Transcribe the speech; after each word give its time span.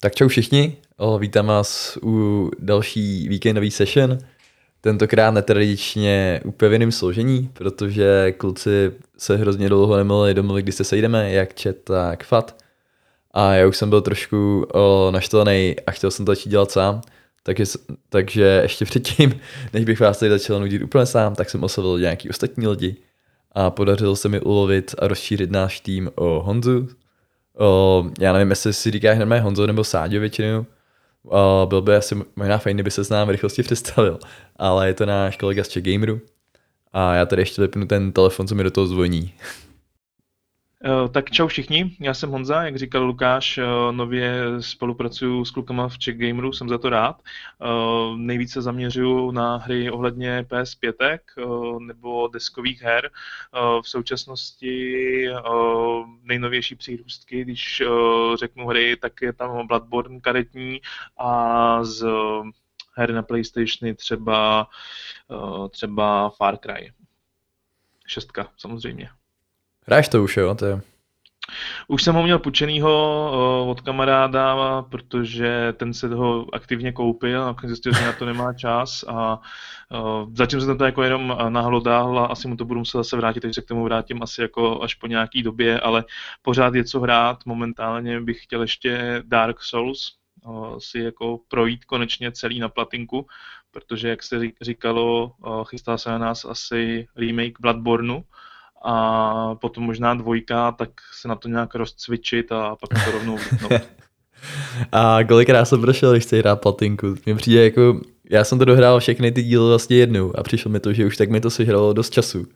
Tak 0.00 0.14
čau 0.14 0.28
všichni, 0.28 0.76
vítám 1.18 1.46
vás 1.46 1.98
u 2.02 2.50
další 2.58 3.28
víkendový 3.28 3.70
session. 3.70 4.18
Tentokrát 4.80 5.30
netradičně 5.30 6.40
úplně 6.44 6.92
složení, 6.92 7.50
protože 7.52 8.32
kluci 8.32 8.92
se 9.16 9.36
hrozně 9.36 9.68
dlouho 9.68 9.96
nemohli 9.96 10.34
domluvit, 10.34 10.62
kdy 10.62 10.72
se 10.72 10.84
sejdeme, 10.84 11.32
jak 11.32 11.54
čet, 11.54 11.84
tak 11.84 12.24
fat. 12.24 12.56
A 13.30 13.54
já 13.54 13.66
už 13.66 13.76
jsem 13.76 13.90
byl 13.90 14.00
trošku 14.00 14.66
naštvaný 15.10 15.76
a 15.86 15.90
chtěl 15.90 16.10
jsem 16.10 16.26
to 16.26 16.32
začít 16.32 16.50
dělat 16.50 16.70
sám. 16.70 17.00
Takže, 17.42 17.64
takže 18.08 18.60
ještě 18.62 18.84
předtím, 18.84 19.40
než 19.72 19.84
bych 19.84 20.00
vás 20.00 20.18
tady 20.18 20.30
začal 20.30 20.60
nudit 20.60 20.82
úplně 20.82 21.06
sám, 21.06 21.34
tak 21.34 21.50
jsem 21.50 21.64
oslovil 21.64 21.98
nějaký 21.98 22.30
ostatní 22.30 22.66
lidi 22.66 22.96
a 23.52 23.70
podařilo 23.70 24.16
se 24.16 24.28
mi 24.28 24.40
ulovit 24.40 24.94
a 24.98 25.08
rozšířit 25.08 25.50
náš 25.50 25.80
tým 25.80 26.10
o 26.14 26.42
Honzu, 26.42 26.88
O, 27.58 28.04
já 28.20 28.32
nevím, 28.32 28.50
jestli 28.50 28.72
si 28.72 28.90
říkáš 28.90 29.18
normálně 29.18 29.42
Honzo 29.42 29.66
nebo 29.66 29.84
Sáďo 29.84 30.20
většinou. 30.20 30.66
O, 31.24 31.66
byl 31.68 31.82
by 31.82 31.96
asi 31.96 32.14
možná 32.36 32.58
fajn, 32.58 32.76
kdyby 32.76 32.90
se 32.90 33.04
s 33.04 33.08
námi 33.08 33.32
rychlosti 33.32 33.62
představil, 33.62 34.18
ale 34.56 34.86
je 34.86 34.94
to 34.94 35.06
náš 35.06 35.36
kolega 35.36 35.64
z 35.64 35.68
Czech 35.68 35.84
Gameru. 35.84 36.20
A 36.92 37.14
já 37.14 37.26
tady 37.26 37.42
ještě 37.42 37.62
vypnu 37.62 37.86
ten 37.86 38.12
telefon, 38.12 38.48
co 38.48 38.54
mi 38.54 38.64
do 38.64 38.70
toho 38.70 38.86
zvoní. 38.86 39.34
Eh, 40.84 41.08
tak 41.08 41.30
čau 41.30 41.46
všichni, 41.46 41.96
já 42.00 42.14
jsem 42.14 42.30
Honza, 42.30 42.62
jak 42.62 42.76
říkal 42.76 43.04
Lukáš, 43.04 43.58
eh, 43.58 43.62
nově 43.92 44.42
spolupracuju 44.60 45.44
s 45.44 45.50
klukama 45.50 45.88
v 45.88 45.98
Czech 45.98 46.18
Gameru, 46.18 46.52
jsem 46.52 46.68
za 46.68 46.78
to 46.78 46.90
rád. 46.90 47.22
Eh, 47.22 47.66
nejvíce 48.16 48.62
zaměřuju 48.62 49.30
na 49.30 49.56
hry 49.56 49.90
ohledně 49.90 50.42
PS5 50.48 51.20
nebo 51.78 52.28
deskových 52.28 52.82
her. 52.82 53.10
V 53.82 53.88
současnosti 53.88 55.24
nejnovější 56.22 56.74
přírůstky, 56.76 57.44
když 57.44 57.82
řeknu 58.38 58.66
hry, 58.66 58.96
tak 58.96 59.22
je 59.22 59.32
tam 59.32 59.66
Bloodborne 59.66 60.20
karetní 60.20 60.80
a 61.18 61.84
z 61.84 62.06
her 62.94 63.12
na 63.12 63.22
PlayStationy 63.22 63.94
třeba, 63.94 64.68
třeba 65.70 66.30
Far 66.30 66.56
Cry. 66.56 66.92
Šestka, 68.06 68.48
samozřejmě. 68.56 69.17
Hráš 69.88 70.08
to 70.08 70.22
už, 70.22 70.36
jo? 70.36 70.54
To 70.54 70.66
je... 70.66 70.80
Už 71.88 72.02
jsem 72.02 72.14
ho 72.14 72.22
měl 72.22 72.38
půjčenýho 72.38 73.66
od 73.70 73.80
kamaráda, 73.80 74.82
protože 74.82 75.72
ten 75.76 75.94
se 75.94 76.08
toho 76.08 76.46
aktivně 76.52 76.92
koupil 76.92 77.42
a 77.42 77.56
zjistil, 77.64 77.92
že 77.92 78.04
na 78.04 78.12
to 78.12 78.26
nemá 78.26 78.52
čas 78.52 79.04
a 79.08 79.40
zatím 80.32 80.60
jsem 80.60 80.78
to 80.78 80.84
jako 80.84 81.02
jenom 81.02 81.36
nahlodal 81.48 82.18
a 82.18 82.26
asi 82.26 82.48
mu 82.48 82.56
to 82.56 82.64
budu 82.64 82.80
muset 82.80 82.98
zase 82.98 83.16
vrátit, 83.16 83.40
takže 83.40 83.54
se 83.54 83.62
k 83.62 83.68
tomu 83.68 83.84
vrátím 83.84 84.22
asi 84.22 84.42
jako 84.42 84.82
až 84.82 84.94
po 84.94 85.06
nějaký 85.06 85.42
době, 85.42 85.80
ale 85.80 86.04
pořád 86.42 86.74
je 86.74 86.84
co 86.84 87.00
hrát. 87.00 87.46
Momentálně 87.46 88.20
bych 88.20 88.42
chtěl 88.42 88.62
ještě 88.62 89.22
Dark 89.26 89.62
Souls 89.62 90.12
si 90.78 90.98
jako 90.98 91.40
projít 91.48 91.84
konečně 91.84 92.32
celý 92.32 92.60
na 92.60 92.68
platinku, 92.68 93.26
protože 93.70 94.08
jak 94.08 94.22
se 94.22 94.40
říkalo, 94.60 95.32
chystá 95.64 95.98
se 95.98 96.10
na 96.10 96.18
nás 96.18 96.44
asi 96.44 97.08
remake 97.16 97.60
Bloodborneu, 97.60 98.20
a 98.84 99.54
potom 99.54 99.84
možná 99.84 100.14
dvojka, 100.14 100.72
tak 100.72 100.90
se 101.20 101.28
na 101.28 101.34
to 101.34 101.48
nějak 101.48 101.74
rozcvičit 101.74 102.52
a 102.52 102.76
pak 102.76 103.04
to 103.04 103.10
rovnou 103.10 103.38
a 104.92 105.18
kolikrát 105.28 105.64
jsem 105.64 105.80
prošel, 105.80 106.12
když 106.12 106.24
chci 106.24 106.38
hrát 106.38 106.60
platinku? 106.60 107.14
Mně 107.26 107.34
přijde 107.34 107.64
jako, 107.64 108.00
já 108.30 108.44
jsem 108.44 108.58
to 108.58 108.64
dohrál 108.64 109.00
všechny 109.00 109.32
ty 109.32 109.42
díly 109.42 109.68
vlastně 109.68 109.96
jednou 109.96 110.38
a 110.38 110.42
přišlo 110.42 110.70
mi 110.70 110.80
to, 110.80 110.92
že 110.92 111.06
už 111.06 111.16
tak 111.16 111.30
mi 111.30 111.40
to 111.40 111.50
sežralo 111.50 111.92
dost 111.92 112.10
času. 112.10 112.46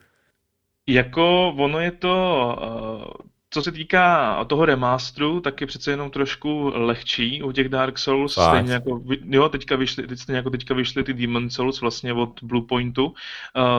Jako 0.87 1.53
ono 1.57 1.79
je 1.79 1.91
to, 1.91 2.55
uh, 2.61 3.32
co 3.53 3.61
se 3.61 3.71
týká 3.71 4.45
toho 4.45 4.65
remasteru, 4.65 5.41
tak 5.41 5.61
je 5.61 5.67
přece 5.67 5.91
jenom 5.91 6.11
trošku 6.11 6.71
lehčí 6.75 7.43
u 7.43 7.51
těch 7.51 7.69
Dark 7.69 7.99
Souls. 7.99 8.33
Fakt. 8.33 8.49
Stejně 8.49 8.73
jako, 8.73 9.01
jo, 9.29 9.49
teďka 9.49 9.75
vyšly, 9.75 10.07
teď 10.07 10.19
stejně 10.19 10.37
jako 10.37 10.49
teďka 10.49 10.73
vyšly 10.73 11.03
ty 11.03 11.13
Demon 11.13 11.49
Souls 11.49 11.81
vlastně 11.81 12.13
od 12.13 12.43
Bluepointu, 12.43 13.05
uh, 13.05 13.13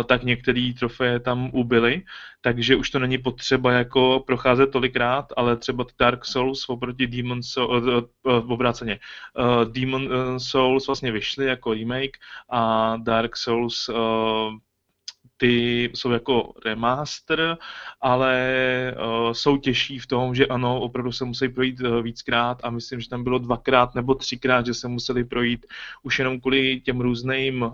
tak 0.07 0.23
některé 0.23 0.73
trofeje 0.79 1.21
tam 1.21 1.51
ubyly, 1.53 2.03
takže 2.41 2.77
už 2.77 2.91
to 2.91 2.99
není 2.99 3.19
potřeba 3.19 3.73
jako 3.73 4.23
procházet 4.27 4.71
tolikrát, 4.71 5.33
ale 5.37 5.57
třeba 5.57 5.85
ty 5.85 5.93
Dark 5.99 6.25
Souls 6.25 6.69
oproti 6.69 7.07
Demon 7.07 7.43
Souls, 7.43 7.85
uh, 7.85 7.89
uh, 8.23 8.53
obráceně, 8.53 8.99
uh, 9.39 9.73
Demon 9.73 10.09
Souls 10.41 10.87
vlastně 10.87 11.13
vyšly 11.13 11.47
jako 11.47 11.75
remake 11.75 12.17
a 12.51 12.97
Dark 12.97 13.37
Souls 13.37 13.89
uh, 13.89 13.97
ty 15.37 15.85
jsou 15.95 16.11
jako 16.11 16.53
remaster, 16.65 17.57
ale 18.01 18.95
uh, 18.97 19.33
jsou 19.33 19.57
těžší 19.57 19.99
v 19.99 20.07
tom, 20.07 20.35
že 20.35 20.47
ano, 20.47 20.81
opravdu 20.81 21.13
se 21.13 21.25
musí 21.25 21.49
projít 21.49 21.81
uh, 21.81 22.03
víckrát 22.03 22.61
a 22.63 22.71
myslím, 22.71 23.01
že 23.01 23.09
tam 23.09 23.25
bylo 23.25 23.39
dvakrát 23.39 23.95
nebo 23.95 24.15
třikrát, 24.15 24.67
že 24.67 24.75
se 24.75 24.89
museli 24.89 25.25
projít 25.25 25.67
už 26.03 26.19
jenom 26.19 26.41
kvůli 26.41 26.81
těm 26.81 27.01
různým 27.01 27.63
uh, 27.63 27.71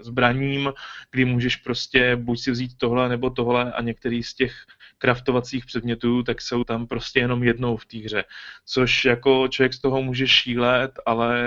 zbraním, 0.00 0.72
kdy 1.10 1.24
můžeš 1.24 1.56
prostě 1.56 2.16
buď 2.16 2.40
si 2.40 2.50
vzít 2.50 2.78
tohle 2.78 3.08
nebo 3.08 3.30
tohle 3.30 3.72
a 3.72 3.82
některý 3.82 4.22
z 4.22 4.34
těch 4.34 4.54
kraftovacích 4.98 5.66
předmětů, 5.66 6.22
tak 6.22 6.40
jsou 6.40 6.64
tam 6.64 6.86
prostě 6.86 7.20
jenom 7.20 7.42
jednou 7.42 7.76
v 7.76 7.86
té 7.86 7.98
hře. 7.98 8.24
Což 8.66 9.04
jako 9.04 9.48
člověk 9.48 9.74
z 9.74 9.80
toho 9.80 10.02
může 10.02 10.26
šílet, 10.26 10.90
ale 11.06 11.44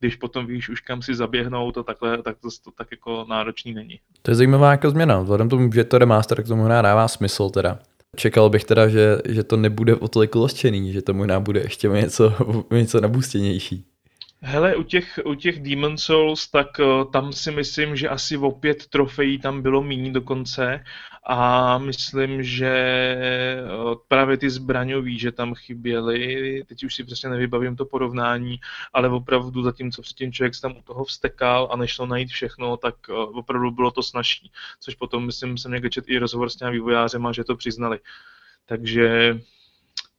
když 0.00 0.16
potom 0.16 0.46
víš 0.46 0.68
už 0.68 0.80
kam 0.80 1.02
si 1.02 1.14
zaběhnout 1.14 1.78
a 1.78 1.82
takhle, 1.82 2.22
tak 2.22 2.36
to, 2.38 2.48
to 2.64 2.70
tak 2.70 2.88
jako 2.90 3.26
náročný 3.28 3.74
není. 3.74 4.00
To 4.22 4.30
je 4.30 4.34
zajímavá 4.34 4.70
jako 4.70 4.90
změna. 4.90 5.20
Vzhledem 5.20 5.48
tomu, 5.48 5.72
že 5.72 5.84
to 5.84 5.98
remaster 5.98 6.42
k 6.42 6.48
tomu 6.48 6.68
dává 6.68 7.08
smysl 7.08 7.50
teda. 7.50 7.78
Čekal 8.16 8.50
bych 8.50 8.64
teda, 8.64 8.88
že, 8.88 9.18
že 9.28 9.44
to 9.44 9.56
nebude 9.56 9.94
o 9.94 10.08
tolik 10.08 10.34
loštěný, 10.34 10.92
že 10.92 11.02
to 11.02 11.14
možná 11.14 11.40
bude 11.40 11.60
ještě 11.60 11.88
něco, 11.88 12.34
něco 12.70 13.00
nabůstěnější. 13.00 13.91
Hele, 14.44 14.76
u 14.76 14.82
těch, 14.82 15.20
u 15.24 15.34
těch 15.34 15.62
Demon 15.62 15.98
Souls, 15.98 16.50
tak 16.50 16.78
uh, 16.78 17.10
tam 17.10 17.32
si 17.32 17.50
myslím, 17.50 17.96
že 17.96 18.08
asi 18.08 18.36
o 18.36 18.50
pět 18.50 18.86
trofejí 18.86 19.38
tam 19.38 19.62
bylo 19.62 19.82
méně 19.82 20.12
dokonce 20.12 20.84
a 21.26 21.78
myslím, 21.78 22.42
že 22.42 22.74
uh, 23.84 23.94
právě 24.08 24.36
ty 24.36 24.50
zbraňový, 24.50 25.18
že 25.18 25.32
tam 25.32 25.54
chyběly, 25.54 26.64
teď 26.66 26.84
už 26.84 26.94
si 26.94 27.04
přesně 27.04 27.30
nevybavím 27.30 27.76
to 27.76 27.84
porovnání, 27.84 28.60
ale 28.92 29.08
opravdu 29.08 29.62
zatímco 29.62 30.02
předtím 30.02 30.32
člověk 30.32 30.54
se 30.54 30.60
tam 30.60 30.76
u 30.76 30.82
toho 30.82 31.04
vstekal 31.04 31.68
a 31.72 31.76
nešlo 31.76 32.06
najít 32.06 32.28
všechno, 32.28 32.76
tak 32.76 32.94
uh, 33.08 33.38
opravdu 33.38 33.70
bylo 33.70 33.90
to 33.90 34.02
snažší, 34.02 34.50
což 34.80 34.94
potom, 34.94 35.26
myslím, 35.26 35.58
jsem 35.58 35.72
někde 35.72 35.90
čet 35.90 36.04
i 36.08 36.18
rozhovor 36.18 36.50
s 36.50 36.56
těmi 36.56 36.72
vývojářema, 36.72 37.32
že 37.32 37.44
to 37.44 37.56
přiznali. 37.56 38.00
Takže 38.66 39.38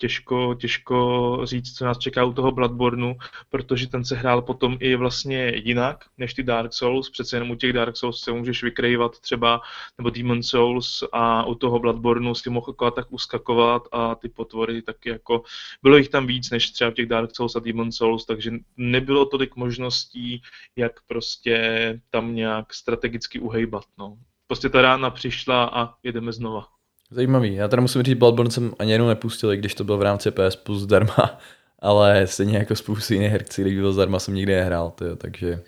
těžko, 0.03 0.55
těžko 0.55 1.39
říct, 1.43 1.73
co 1.73 1.85
nás 1.85 1.97
čeká 1.97 2.23
u 2.23 2.33
toho 2.33 2.51
Bloodborneu, 2.51 3.13
protože 3.49 3.87
ten 3.87 4.05
se 4.05 4.15
hrál 4.15 4.41
potom 4.41 4.77
i 4.79 4.95
vlastně 4.95 5.51
jinak 5.55 6.05
než 6.17 6.33
ty 6.33 6.43
Dark 6.43 6.73
Souls. 6.73 7.09
Přece 7.09 7.35
jenom 7.35 7.51
u 7.51 7.55
těch 7.55 7.73
Dark 7.73 7.97
Souls 7.97 8.19
se 8.19 8.31
můžeš 8.31 8.63
vykrývat 8.63 9.19
třeba, 9.19 9.61
nebo 9.97 10.09
Demon 10.09 10.43
Souls 10.43 11.03
a 11.11 11.45
u 11.45 11.55
toho 11.55 11.79
Bloodborneu 11.79 12.35
si 12.35 12.49
mohl 12.49 12.69
jako 12.69 12.91
tak 12.91 13.07
uskakovat 13.09 13.87
a 13.91 14.15
ty 14.15 14.29
potvory 14.29 14.81
taky 14.81 15.09
jako, 15.09 15.43
bylo 15.83 15.97
jich 15.97 16.09
tam 16.09 16.27
víc 16.27 16.49
než 16.49 16.71
třeba 16.71 16.91
v 16.91 16.93
těch 16.93 17.05
Dark 17.05 17.35
Souls 17.35 17.55
a 17.55 17.59
Demon 17.59 17.91
Souls, 17.91 18.25
takže 18.25 18.51
nebylo 18.77 19.25
tolik 19.25 19.55
možností, 19.55 20.41
jak 20.75 20.91
prostě 21.07 21.63
tam 22.09 22.35
nějak 22.35 22.73
strategicky 22.73 23.39
uhejbat. 23.39 23.83
No. 23.97 24.17
Prostě 24.47 24.69
ta 24.69 24.81
rána 24.81 25.09
přišla 25.09 25.65
a 25.65 25.93
jedeme 26.03 26.31
znova. 26.31 26.67
Zajímavý. 27.13 27.55
Já 27.55 27.67
teda 27.67 27.81
musím 27.81 28.03
říct, 28.03 28.17
Bloodborne 28.17 28.51
jsem 28.51 28.73
ani 28.79 28.91
jednou 28.91 29.07
nepustil, 29.07 29.53
i 29.53 29.57
když 29.57 29.75
to 29.75 29.83
bylo 29.83 29.97
v 29.97 30.01
rámci 30.01 30.31
PS 30.31 30.55
Plus 30.55 30.81
zdarma, 30.81 31.39
ale 31.79 32.27
stejně 32.27 32.57
jako 32.57 32.75
spoustu 32.75 33.13
jiných 33.13 33.31
her, 33.31 33.43
který 33.43 33.75
byl 33.75 33.93
zdarma, 33.93 34.19
jsem 34.19 34.35
nikdy 34.35 34.55
nehrál, 34.55 34.91
tyjo, 34.91 35.15
takže... 35.15 35.63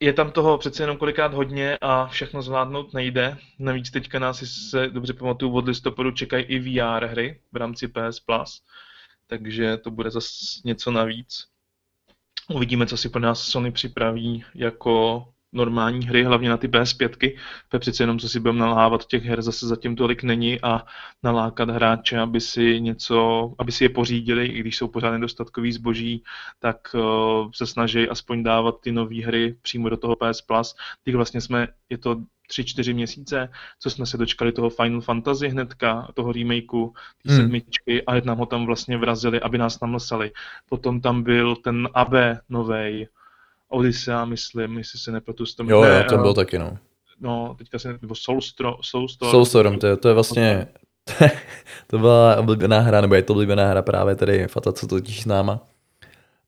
Je 0.00 0.12
tam 0.12 0.30
toho 0.30 0.58
přece 0.58 0.82
jenom 0.82 0.96
kolikrát 0.96 1.34
hodně 1.34 1.78
a 1.80 2.06
všechno 2.06 2.42
zvládnout 2.42 2.94
nejde. 2.94 3.36
Navíc 3.58 3.90
teďka 3.90 4.18
nás, 4.18 4.38
si 4.38 4.46
se 4.46 4.88
dobře 4.88 5.12
pamatuju, 5.12 5.52
od 5.52 5.68
listopadu 5.68 6.10
čekají 6.10 6.44
i 6.44 6.58
VR 6.58 7.04
hry 7.04 7.40
v 7.52 7.56
rámci 7.56 7.88
PS 7.88 8.20
Plus, 8.20 8.62
takže 9.26 9.76
to 9.76 9.90
bude 9.90 10.10
zase 10.10 10.28
něco 10.64 10.90
navíc. 10.90 11.46
Uvidíme, 12.54 12.86
co 12.86 12.96
si 12.96 13.08
pro 13.08 13.20
nás 13.20 13.40
Sony 13.40 13.72
připraví 13.72 14.44
jako 14.54 15.24
normální 15.54 16.06
hry, 16.06 16.24
hlavně 16.24 16.48
na 16.48 16.56
ty 16.56 16.68
PS5, 16.68 17.36
to 17.68 17.78
přece 17.78 18.02
jenom, 18.02 18.18
co 18.18 18.28
si 18.28 18.40
budeme 18.40 18.58
nalávat 18.58 19.06
těch 19.06 19.24
her, 19.24 19.42
zase 19.42 19.66
zatím 19.66 19.96
tolik 19.96 20.22
není 20.22 20.60
a 20.60 20.82
nalákat 21.22 21.70
hráče, 21.70 22.18
aby 22.18 22.40
si 22.40 22.80
něco, 22.80 23.50
aby 23.58 23.72
si 23.72 23.84
je 23.84 23.88
pořídili, 23.88 24.46
i 24.46 24.60
když 24.60 24.76
jsou 24.76 24.88
pořád 24.88 25.10
nedostatkový 25.10 25.72
zboží, 25.72 26.22
tak 26.58 26.76
uh, 26.94 27.50
se 27.54 27.66
snaží 27.66 28.08
aspoň 28.08 28.42
dávat 28.42 28.80
ty 28.80 28.92
nové 28.92 29.24
hry 29.24 29.56
přímo 29.62 29.88
do 29.88 29.96
toho 29.96 30.16
PS 30.16 30.40
Plus. 30.40 30.76
Teď 31.04 31.14
vlastně 31.14 31.40
jsme, 31.40 31.68
je 31.90 31.98
to 31.98 32.16
tři, 32.48 32.64
čtyři 32.64 32.94
měsíce, 32.94 33.48
co 33.78 33.90
jsme 33.90 34.06
se 34.06 34.16
dočkali 34.16 34.52
toho 34.52 34.70
Final 34.70 35.00
Fantasy 35.00 35.48
hnedka, 35.48 36.08
toho 36.14 36.32
remakeu, 36.32 36.92
té 37.22 37.32
hmm. 37.32 37.36
sedmičky 37.36 38.02
a 38.02 38.20
nám 38.20 38.38
ho 38.38 38.46
tam 38.46 38.66
vlastně 38.66 38.96
vrazili, 38.96 39.40
aby 39.40 39.58
nás 39.58 39.78
tam 39.78 39.94
lsali. 39.94 40.32
Potom 40.68 41.00
tam 41.00 41.22
byl 41.22 41.56
ten 41.56 41.88
AB 41.94 42.12
novej, 42.48 43.08
Odyssea, 43.74 44.24
myslím, 44.24 44.78
jestli 44.78 44.98
se 44.98 45.12
nepletu. 45.12 45.44
To 45.56 45.64
jo, 45.64 45.82
jo, 45.82 46.04
to 46.08 46.18
byl 46.18 46.34
taky, 46.34 46.58
no. 46.58 46.78
No, 47.20 47.54
teďka 47.58 47.78
se, 47.78 47.98
nebo 48.02 48.14
Soulstro, 48.14 48.76
Soulstorm. 48.80 49.30
Soulstorm, 49.30 49.78
to 49.78 49.86
je, 49.86 49.96
to 49.96 50.08
je 50.08 50.14
vlastně 50.14 50.68
to 51.86 51.98
byla 51.98 52.36
oblíbená 52.36 52.80
hra, 52.80 53.00
nebo 53.00 53.14
je 53.14 53.22
to 53.22 53.32
oblíbená 53.32 53.68
hra 53.68 53.82
právě 53.82 54.14
tady 54.14 54.48
Fata, 54.48 54.72
co 54.72 54.86
totiž 54.86 55.22
s 55.22 55.26
náma. 55.26 55.60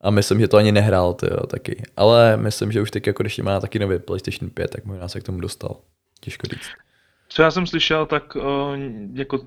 A 0.01 0.11
myslím, 0.11 0.41
že 0.41 0.49
to 0.49 0.57
ani 0.57 0.73
nehrál, 0.73 1.15
ty 1.15 1.27
jo, 1.27 1.47
taky. 1.47 1.83
Ale 1.97 2.37
myslím, 2.37 2.73
že 2.73 2.83
už 2.83 2.91
teď 2.91 3.07
jako 3.07 3.23
když 3.23 3.39
má 3.39 3.61
taky 3.61 3.79
nový 3.79 3.99
PlayStation 3.99 4.51
5, 4.51 4.71
tak 4.71 4.85
možná 4.85 5.09
se 5.09 5.21
k 5.21 5.23
tomu 5.23 5.41
dostal. 5.41 5.77
Těžko 6.21 6.47
říct. 6.47 6.71
Co 7.29 7.43
já 7.43 7.51
jsem 7.51 7.67
slyšel, 7.67 8.07
tak 8.07 8.37
uh, 8.37 8.43
jako 9.13 9.39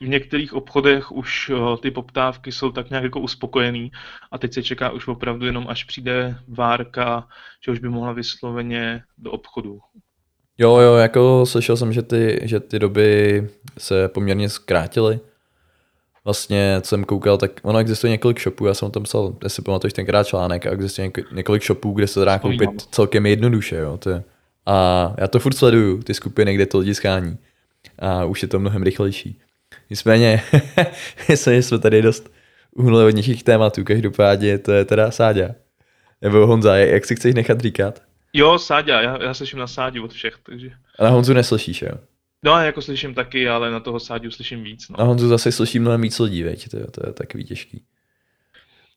v 0.00 0.08
některých 0.08 0.52
obchodech 0.52 1.12
už 1.12 1.50
uh, 1.50 1.76
ty 1.76 1.90
poptávky 1.90 2.52
jsou 2.52 2.72
tak 2.72 2.90
nějak 2.90 3.04
jako 3.04 3.20
uspokojený 3.20 3.92
a 4.32 4.38
teď 4.38 4.54
se 4.54 4.62
čeká 4.62 4.90
už 4.90 5.08
opravdu 5.08 5.46
jenom, 5.46 5.66
až 5.68 5.84
přijde 5.84 6.36
várka, 6.48 7.28
že 7.64 7.72
už 7.72 7.78
by 7.78 7.88
mohla 7.88 8.12
vysloveně 8.12 9.02
do 9.18 9.30
obchodu. 9.30 9.78
Jo, 10.58 10.76
jo, 10.76 10.94
jako 10.94 11.46
slyšel 11.46 11.76
jsem, 11.76 11.92
že 11.92 12.02
ty, 12.02 12.40
že 12.42 12.60
ty 12.60 12.78
doby 12.78 13.48
se 13.78 14.08
poměrně 14.08 14.48
zkrátily. 14.48 15.20
Vlastně, 16.24 16.76
co 16.80 16.88
jsem 16.88 17.04
koukal, 17.04 17.38
tak 17.38 17.50
ono 17.62 17.78
existuje 17.78 18.10
několik 18.10 18.40
shopů, 18.40 18.66
já 18.66 18.74
jsem 18.74 18.90
tam 18.90 19.02
psal, 19.02 19.36
jestli 19.42 19.62
pamatuješ 19.62 19.92
tenkrát 19.92 20.26
článek, 20.26 20.66
a 20.66 20.70
existuje 20.70 21.10
několik 21.32 21.64
shopů, 21.64 21.92
kde 21.92 22.06
se 22.06 22.24
dá 22.24 22.38
koupit 22.38 22.82
celkem 22.90 23.26
jednoduše, 23.26 23.76
jo. 23.76 23.96
To 23.98 24.10
je. 24.10 24.24
A 24.66 25.14
já 25.18 25.28
to 25.28 25.38
furt 25.38 25.56
sleduju, 25.56 26.02
ty 26.02 26.14
skupiny, 26.14 26.54
kde 26.54 26.66
to 26.66 26.78
lidi 26.78 26.94
schání. 26.94 27.38
A 27.98 28.24
už 28.24 28.42
je 28.42 28.48
to 28.48 28.58
mnohem 28.58 28.82
rychlejší. 28.82 29.40
Nicméně, 29.90 30.42
myslím, 31.28 31.54
že 31.54 31.62
jsme 31.62 31.78
tady 31.78 32.02
dost 32.02 32.32
uhnuli 32.72 33.04
od 33.04 33.10
něčích 33.10 33.42
tématů, 33.42 33.84
každopádně 33.84 34.58
to 34.58 34.72
je 34.72 34.84
teda 34.84 35.10
Sáďa. 35.10 35.48
Nebo 36.22 36.46
Honza, 36.46 36.76
jak 36.76 37.04
si 37.04 37.16
chceš 37.16 37.34
nechat 37.34 37.60
říkat? 37.60 38.02
Jo, 38.32 38.58
Sáďa, 38.58 39.00
já, 39.00 39.22
já 39.22 39.34
slyším 39.34 39.58
na 39.58 39.66
Sáďu 39.66 40.04
od 40.04 40.12
všech, 40.12 40.34
takže... 40.46 40.70
A 40.98 41.04
na 41.04 41.10
Honzu 41.10 41.32
neslyšíš, 41.32 41.82
jo? 41.82 41.98
No, 42.44 42.60
jako 42.60 42.82
slyším 42.82 43.14
taky, 43.14 43.48
ale 43.48 43.70
na 43.70 43.80
toho 43.80 44.00
Sáďu 44.00 44.30
slyším 44.30 44.62
víc. 44.62 44.88
No. 44.88 44.96
Na 44.98 45.04
Honzu 45.04 45.28
zase 45.28 45.52
slyším 45.52 45.82
mnohem 45.82 46.00
víc 46.00 46.18
lidí, 46.18 46.42
veď, 46.42 46.68
to, 46.68 46.76
je, 46.76 46.86
to 46.86 47.06
je 47.06 47.12
takový 47.12 47.44
těžký. 47.44 47.82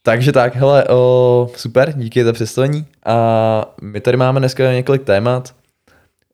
Takže 0.04 0.32
tak, 0.32 0.56
hele, 0.56 0.86
o, 0.90 1.52
super, 1.56 1.94
díky 1.98 2.24
za 2.24 2.34
představení. 2.34 2.86
A 3.06 3.76
my 3.82 4.02
tady 4.02 4.18
máme 4.18 4.40
dneska 4.40 4.74
několik 4.74 5.04
témat. 5.04 5.56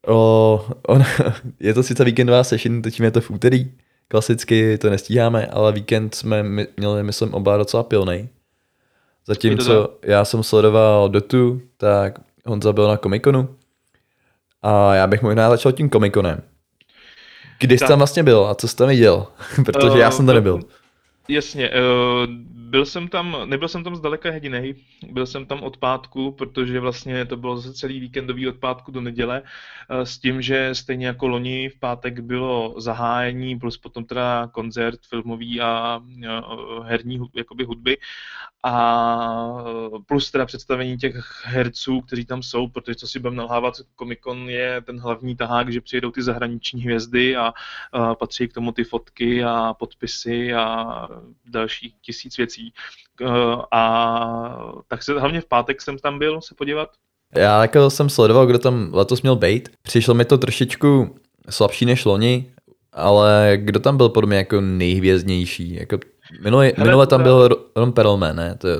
O, 0.08 0.66
on, 0.88 1.04
je 1.60 1.74
to 1.74 1.84
sice 1.84 2.04
víkendová 2.04 2.44
session, 2.44 2.82
točíme 2.82 3.12
to 3.12 3.22
v 3.22 3.32
úterý, 3.32 3.72
klasicky 4.08 4.78
to 4.78 4.90
nestíháme, 4.90 5.48
ale 5.48 5.72
víkend 5.72 6.16
jsme 6.16 6.44
měli, 6.78 7.04
myslím, 7.04 7.34
oba 7.34 7.58
docela 7.58 7.84
pilnej. 7.84 8.28
Zatímco 9.28 9.98
já 10.02 10.26
jsem 10.26 10.44
sledoval 10.44 11.10
Dotu, 11.10 11.62
tak 11.78 12.20
Honza 12.46 12.74
byl 12.74 12.88
na 12.88 12.98
Comiconu. 12.98 13.56
A 14.62 14.96
já 14.96 15.08
bych 15.08 15.22
možná 15.22 15.50
začal 15.50 15.72
tím 15.72 15.90
Comiconem. 15.90 16.42
Kdy 17.60 17.78
jsi 17.78 17.86
tam 17.86 17.98
vlastně 17.98 18.24
byl 18.24 18.48
a 18.48 18.56
co 18.56 18.68
jsi 18.68 18.76
tam 18.76 18.88
viděl? 18.88 19.28
Protože 19.66 20.00
já 20.00 20.12
jsem 20.12 20.26
tam 20.26 20.36
nebyl. 20.36 20.60
Jasně, 21.30 21.70
uh, 21.70 21.76
byl 22.74 22.86
jsem 22.86 23.08
tam, 23.08 23.38
nebyl 23.46 23.68
jsem 23.68 23.84
tam 23.84 23.96
zdaleka 23.96 24.34
jediný, 24.34 24.76
byl 25.12 25.26
jsem 25.26 25.46
tam 25.46 25.64
od 25.64 25.78
pátku, 25.78 26.32
protože 26.32 26.80
vlastně 26.80 27.26
to 27.26 27.38
bylo 27.38 27.58
zase 27.58 27.74
celý 27.74 28.00
víkendový 28.00 28.48
od 28.48 28.56
pátku 28.56 28.92
do 28.92 29.02
neděle, 29.02 29.42
uh, 29.42 30.02
s 30.02 30.18
tím, 30.18 30.42
že 30.42 30.76
stejně 30.76 31.08
jako 31.08 31.28
loni 31.28 31.70
v 31.70 31.80
pátek 31.80 32.20
bylo 32.20 32.76
zahájení, 32.78 33.60
plus 33.60 33.78
potom 33.78 34.06
teda 34.06 34.48
koncert 34.48 35.00
filmový 35.10 35.62
a 35.62 36.02
uh, 36.78 36.86
herní 36.86 37.20
jakoby 37.36 37.64
hudby 37.64 37.98
a 38.64 39.66
plus 40.06 40.32
teda 40.32 40.46
představení 40.46 40.98
těch 40.98 41.42
herců, 41.44 42.02
kteří 42.02 42.26
tam 42.26 42.44
jsou, 42.44 42.68
protože 42.68 42.96
co 42.96 43.08
si 43.08 43.20
budeme 43.20 43.38
nalhávat, 43.38 43.74
Comic 44.00 44.20
Con 44.20 44.50
je 44.50 44.82
ten 44.82 45.00
hlavní 45.00 45.36
tahák, 45.36 45.74
že 45.74 45.82
přijedou 45.82 46.12
ty 46.12 46.24
zahraniční 46.24 46.82
hvězdy 46.82 47.36
a, 47.36 47.54
a 47.92 48.16
patří 48.16 48.48
k 48.48 48.54
tomu 48.54 48.72
ty 48.72 48.84
fotky 48.84 49.44
a 49.44 49.74
podpisy 49.74 50.54
a 50.54 51.08
další 51.46 51.96
tisíc 52.02 52.38
věcí. 52.38 52.74
A 53.72 54.74
tak 54.88 55.04
se 55.04 55.20
hlavně 55.20 55.42
v 55.42 55.46
pátek 55.46 55.82
jsem 55.82 55.98
tam 55.98 56.20
byl 56.20 56.42
se 56.42 56.56
podívat. 56.56 56.90
Já 57.36 57.62
jako 57.62 57.90
jsem 57.90 58.10
sledoval, 58.10 58.46
kdo 58.46 58.60
tam 58.60 58.90
letos 58.94 59.22
měl 59.22 59.36
být. 59.36 59.70
Přišlo 59.82 60.14
mi 60.14 60.26
to 60.26 60.38
trošičku 60.38 61.16
slabší 61.50 61.86
než 61.86 62.06
loni, 62.06 62.54
ale 62.94 63.54
kdo 63.56 63.80
tam 63.80 63.98
byl 63.98 64.10
podle 64.10 64.28
mě 64.28 64.38
jako 64.38 64.62
nejhvězdnější? 64.62 65.76
Jako 65.76 65.98
Minule, 66.42 66.74
Hele, 66.76 66.90
minule 66.90 67.08
tam 67.08 67.24
byl 67.24 67.50
Ron 67.76 67.92
Perlman, 67.92 68.36
ne? 68.36 68.56
To 68.56 68.68
je... 68.68 68.78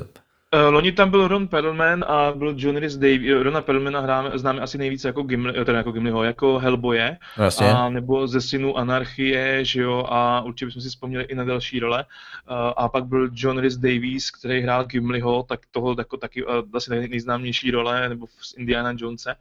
Uh, 0.54 0.72
loni 0.72 0.92
tam 0.92 1.10
byl 1.10 1.28
Ron 1.28 1.48
Perlman 1.48 2.04
a 2.08 2.32
byl 2.32 2.54
John 2.56 2.76
Rhys 2.76 2.96
Davies. 2.96 3.42
Rona 3.42 3.60
Perlmana 3.60 4.00
hráme, 4.00 4.38
známe 4.38 4.60
asi 4.60 4.78
nejvíce 4.78 5.08
jako 5.08 5.22
Gimli, 5.22 5.52
eh, 5.60 5.64
teda 5.64 5.78
jako 5.78 5.92
Gimliho, 5.92 6.24
jako 6.24 6.58
Hellboye. 6.58 7.16
Jasně. 7.38 7.66
A 7.66 7.88
nebo 7.88 8.26
ze 8.26 8.40
synu 8.40 8.76
Anarchie, 8.76 9.64
že 9.64 9.80
jo, 9.80 10.04
a 10.08 10.40
určitě 10.40 10.66
bychom 10.66 10.82
si 10.82 10.88
vzpomněli 10.88 11.24
i 11.24 11.34
na 11.34 11.44
další 11.44 11.80
role. 11.80 12.04
A 12.76 12.88
pak 12.88 13.04
byl 13.04 13.30
John 13.32 13.58
Rhys 13.58 13.76
Davies, 13.76 14.30
který 14.30 14.60
hrál 14.60 14.84
Gimliho, 14.84 15.42
tak 15.42 15.60
toho 15.70 15.94
jako 15.98 16.16
taky 16.16 16.44
asi 16.74 16.90
nejznámější 16.90 17.70
role, 17.70 18.08
nebo 18.08 18.26
z 18.40 18.56
Indiana 18.56 18.94
Jonese. 18.96 19.34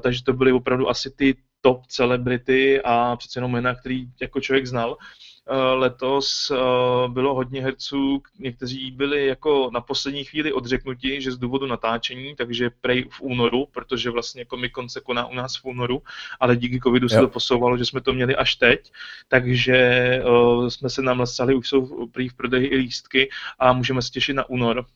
Takže 0.00 0.24
to 0.24 0.32
byly 0.32 0.52
opravdu 0.52 0.88
asi 0.88 1.10
ty 1.10 1.36
top 1.60 1.86
celebrity 1.86 2.80
a 2.84 3.16
přece 3.16 3.38
jenom 3.38 3.52
jména, 3.52 3.74
který 3.74 4.06
jako 4.20 4.40
člověk 4.40 4.66
znal. 4.66 4.90
Uh, 4.90 4.96
Eh, 4.96 5.29
letos 5.74 6.50
eh, 6.50 7.08
bylo 7.08 7.34
hodně 7.34 7.62
herců, 7.62 8.22
někteří 8.38 8.90
byli 8.90 9.26
jako 9.26 9.70
na 9.72 9.80
poslední 9.80 10.24
chvíli 10.24 10.52
odřeknuti, 10.52 11.22
že 11.22 11.32
z 11.32 11.38
důvodu 11.38 11.66
natáčení, 11.66 12.36
takže 12.36 12.70
prej 12.80 13.04
v 13.10 13.20
únoru, 13.20 13.66
protože 13.72 14.10
vlastně 14.10 14.46
Comic 14.46 14.72
Con 14.72 14.88
se 14.88 15.00
koná 15.00 15.26
u 15.26 15.34
nás 15.34 15.56
v 15.56 15.64
únoru, 15.64 16.02
ale 16.40 16.56
díky 16.56 16.80
covidu 16.80 17.08
se 17.08 17.20
to 17.20 17.28
posouvalo, 17.28 17.76
že 17.76 17.84
jsme 17.84 18.00
to 18.00 18.12
měli 18.12 18.36
až 18.36 18.54
teď, 18.54 18.92
takže 19.28 20.22
uh, 20.24 20.68
jsme 20.68 20.90
se 20.90 21.02
nám 21.02 21.24
už 21.56 21.68
jsou 21.68 22.06
prý 22.06 22.28
v 22.28 22.34
prodeji 22.34 22.66
i 22.66 22.76
lístky 22.76 23.30
a 23.58 23.72
můžeme 23.72 24.02
se 24.02 24.10
těšit 24.10 24.36
na 24.36 24.48
únor 24.50 24.86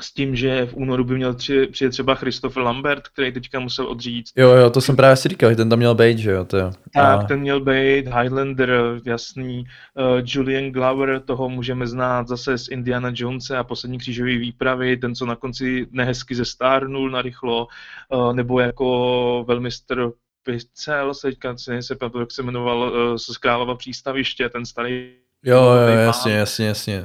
s 0.00 0.14
tím, 0.14 0.36
že 0.36 0.66
v 0.66 0.74
únoru 0.74 1.04
by 1.04 1.14
měl 1.14 1.34
tři, 1.34 1.66
přijet 1.66 1.92
třeba 1.92 2.14
Christopher 2.14 2.62
Lambert, 2.62 3.08
který 3.08 3.32
teďka 3.32 3.60
musel 3.60 3.86
odříct. 3.86 4.38
Jo, 4.38 4.50
jo, 4.50 4.70
to 4.70 4.80
jsem 4.80 4.96
právě 4.96 5.16
si 5.16 5.28
říkal, 5.28 5.50
že 5.50 5.56
ten 5.56 5.68
tam 5.68 5.78
měl 5.78 5.94
být, 5.94 6.18
že 6.18 6.30
jo, 6.30 6.44
to 6.44 6.58
jo. 6.58 6.72
Tak, 6.94 7.20
a... 7.20 7.22
ten 7.24 7.40
měl 7.40 7.60
být, 7.60 8.06
Highlander, 8.06 9.00
jasný, 9.06 9.64
uh, 9.94 10.22
Julian 10.24 10.70
Glover, 10.70 11.20
toho 11.20 11.48
můžeme 11.48 11.86
znát 11.86 12.28
zase 12.28 12.58
z 12.58 12.68
Indiana 12.68 13.12
Jonese 13.14 13.56
a 13.56 13.64
poslední 13.64 13.98
křížové 13.98 14.38
výpravy, 14.38 14.96
ten, 14.96 15.14
co 15.14 15.26
na 15.26 15.36
konci 15.36 15.86
nehezky 15.90 16.34
ze 16.34 16.44
Starnul 16.44 17.10
narychlo, 17.10 17.66
uh, 18.08 18.34
nebo 18.34 18.60
jako 18.60 19.44
velmistr 19.48 20.10
Picel, 20.44 21.14
se 21.14 21.28
teďka 21.28 21.56
se, 21.56 21.74
jak 22.18 22.30
se 22.32 22.42
jmenoval, 22.42 22.78
uh, 22.78 23.16
z 23.16 23.38
Králova 23.38 23.74
přístaviště, 23.74 24.48
ten 24.48 24.66
starý 24.66 25.21
Jo, 25.44 25.62
jo, 25.62 25.98
jasně, 25.98 26.32
jasně, 26.32 26.64
jasně. 26.64 27.04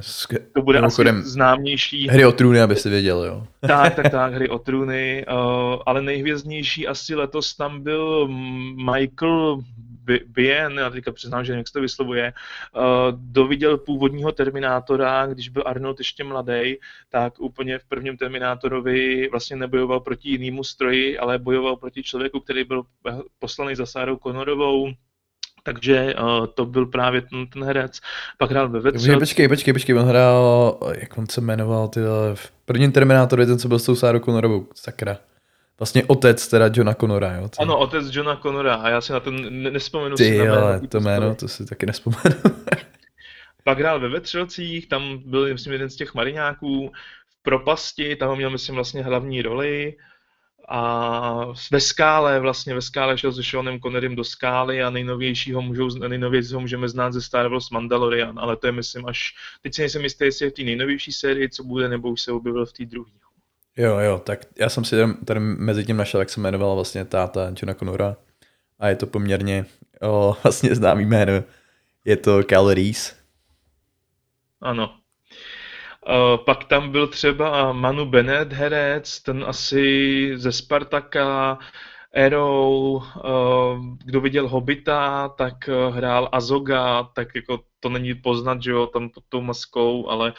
To 0.54 0.62
bude 0.62 0.78
asi 0.78 1.02
známější. 1.22 2.08
Hry 2.08 2.26
o 2.26 2.32
trůny, 2.32 2.60
abyste 2.60 2.90
věděl, 2.90 3.24
jo. 3.24 3.46
Tak, 3.60 3.94
tak, 3.94 4.08
tak, 4.10 4.34
hry 4.34 4.48
o 4.48 4.58
trůny, 4.58 5.26
uh, 5.30 5.82
ale 5.86 6.02
nejhvězdnější 6.02 6.88
asi 6.88 7.14
letos 7.14 7.54
tam 7.54 7.82
byl 7.82 8.28
Michael 8.92 9.60
Bien, 10.26 10.78
já 10.78 10.90
teďka 10.90 11.12
přiznám, 11.12 11.44
že 11.44 11.52
jak 11.52 11.68
se 11.68 11.72
to 11.72 11.80
vyslovuje, 11.80 12.32
uh, 12.76 12.82
doviděl 13.12 13.78
původního 13.78 14.32
Terminátora, 14.32 15.26
když 15.26 15.48
byl 15.48 15.62
Arnold 15.66 15.98
ještě 15.98 16.24
mladý, 16.24 16.76
tak 17.08 17.40
úplně 17.40 17.78
v 17.78 17.84
prvním 17.84 18.16
Terminátorovi 18.16 19.28
vlastně 19.30 19.56
nebojoval 19.56 20.00
proti 20.00 20.28
jinému 20.28 20.64
stroji, 20.64 21.18
ale 21.18 21.38
bojoval 21.38 21.76
proti 21.76 22.02
člověku, 22.02 22.40
který 22.40 22.64
byl 22.64 22.82
poslaný 23.38 23.74
za 23.74 23.86
Sárou 23.86 24.16
Connorovou, 24.16 24.92
takže 25.62 26.14
uh, 26.14 26.46
to 26.46 26.66
byl 26.66 26.86
právě 26.86 27.20
ten, 27.20 27.46
ten 27.46 27.64
herec. 27.64 28.00
Pak 28.38 28.50
hrál 28.50 28.68
ve 28.68 28.80
Vetřel. 28.80 29.18
Počkej, 29.18 29.48
počkej, 29.48 29.74
počkej, 29.74 29.96
on 29.96 30.06
hrál, 30.06 30.78
jak 31.00 31.18
on 31.18 31.26
se 31.26 31.40
jmenoval, 31.40 31.88
ty 31.88 32.00
v 32.34 32.50
prvním 32.64 32.92
Terminátoru, 32.92 33.46
ten, 33.46 33.58
co 33.58 33.68
byl 33.68 33.78
s 33.78 33.84
tou 33.84 33.94
Sárou 33.94 34.18
Connorovou, 34.18 34.66
sakra. 34.74 35.18
Vlastně 35.78 36.04
otec 36.06 36.48
teda 36.48 36.70
Johna 36.72 36.94
Connora, 36.94 37.34
jo? 37.34 37.48
Co? 37.48 37.62
Ano, 37.62 37.78
otec 37.78 38.04
Johna 38.10 38.36
Connora 38.36 38.74
a 38.74 38.88
já 38.88 39.00
si 39.00 39.12
na 39.12 39.20
ten 39.20 39.62
nespomenu 39.72 40.16
Ty, 40.16 40.24
si 40.24 40.38
na 40.38 40.60
ale 40.60 40.80
to 40.80 41.00
jméno, 41.00 41.34
to 41.34 41.48
si 41.48 41.66
taky 41.66 41.86
nespomenu. 41.86 42.36
Pak 43.64 43.78
hrál 43.78 44.00
ve 44.00 44.08
Vetřelcích, 44.08 44.88
tam 44.88 45.18
byl, 45.24 45.52
myslím, 45.52 45.72
jeden 45.72 45.90
z 45.90 45.96
těch 45.96 46.14
mariňáků. 46.14 46.92
V 47.28 47.42
Propasti, 47.42 48.16
tam 48.16 48.36
měl, 48.36 48.50
myslím, 48.50 48.74
vlastně 48.74 49.02
hlavní 49.02 49.42
roli 49.42 49.96
a 50.70 51.52
ve 51.72 51.80
skále, 51.80 52.40
vlastně 52.40 52.74
ve 52.74 52.82
skále 52.82 53.18
šel 53.18 53.32
se 53.32 53.42
Seanem 53.42 53.80
Connerym 53.80 54.16
do 54.16 54.24
skály 54.24 54.82
a 54.82 54.90
nejnovějšího, 54.90 55.62
můžou, 55.62 55.88
nejnovějšího 55.88 56.60
můžeme 56.60 56.88
znát 56.88 57.12
ze 57.12 57.22
Star 57.22 57.48
Wars 57.48 57.70
Mandalorian, 57.70 58.38
ale 58.38 58.56
to 58.56 58.66
je 58.66 58.72
myslím 58.72 59.06
až, 59.06 59.34
teď 59.62 59.74
si 59.74 59.82
nejsem 59.82 60.02
jistý, 60.02 60.24
jestli 60.24 60.46
je 60.46 60.50
v 60.50 60.54
té 60.54 60.62
nejnovější 60.62 61.12
sérii, 61.12 61.48
co 61.48 61.64
bude, 61.64 61.88
nebo 61.88 62.10
už 62.10 62.20
se 62.20 62.32
objevil 62.32 62.66
v 62.66 62.72
té 62.72 62.84
druhé. 62.84 63.10
Jo, 63.76 63.98
jo, 63.98 64.18
tak 64.18 64.40
já 64.58 64.68
jsem 64.68 64.84
si 64.84 64.96
tady 65.24 65.40
mezi 65.40 65.84
tím 65.84 65.96
našel, 65.96 66.20
jak 66.20 66.30
se 66.30 66.40
jmenovala 66.40 66.74
vlastně 66.74 67.04
táta 67.04 67.44
Johna 67.46 67.74
Connora 67.74 68.16
a 68.78 68.88
je 68.88 68.96
to 68.96 69.06
poměrně 69.06 69.66
o, 70.02 70.36
vlastně 70.42 70.74
známý 70.74 71.04
jméno. 71.04 71.44
Je 72.04 72.16
to 72.16 72.42
Cal 72.42 72.74
Reese. 72.74 73.14
Ano, 74.60 74.98
pak 76.44 76.64
tam 76.64 76.90
byl 76.90 77.06
třeba 77.06 77.72
Manu 77.72 78.06
Bennett 78.06 78.52
herec, 78.52 79.22
ten 79.22 79.44
asi 79.46 80.32
ze 80.34 80.52
Spartaka, 80.52 81.58
Arrow, 82.26 83.02
kdo 84.04 84.20
viděl 84.20 84.48
Hobita, 84.48 85.28
tak 85.28 85.68
hrál 85.90 86.28
Azoga, 86.32 87.02
tak 87.02 87.28
jako 87.34 87.60
to 87.80 87.88
není 87.88 88.14
poznat, 88.14 88.62
že 88.62 88.70
jo, 88.70 88.86
tam 88.86 89.10
pod 89.10 89.24
tou 89.28 89.40
maskou, 89.40 90.08
ale 90.08 90.32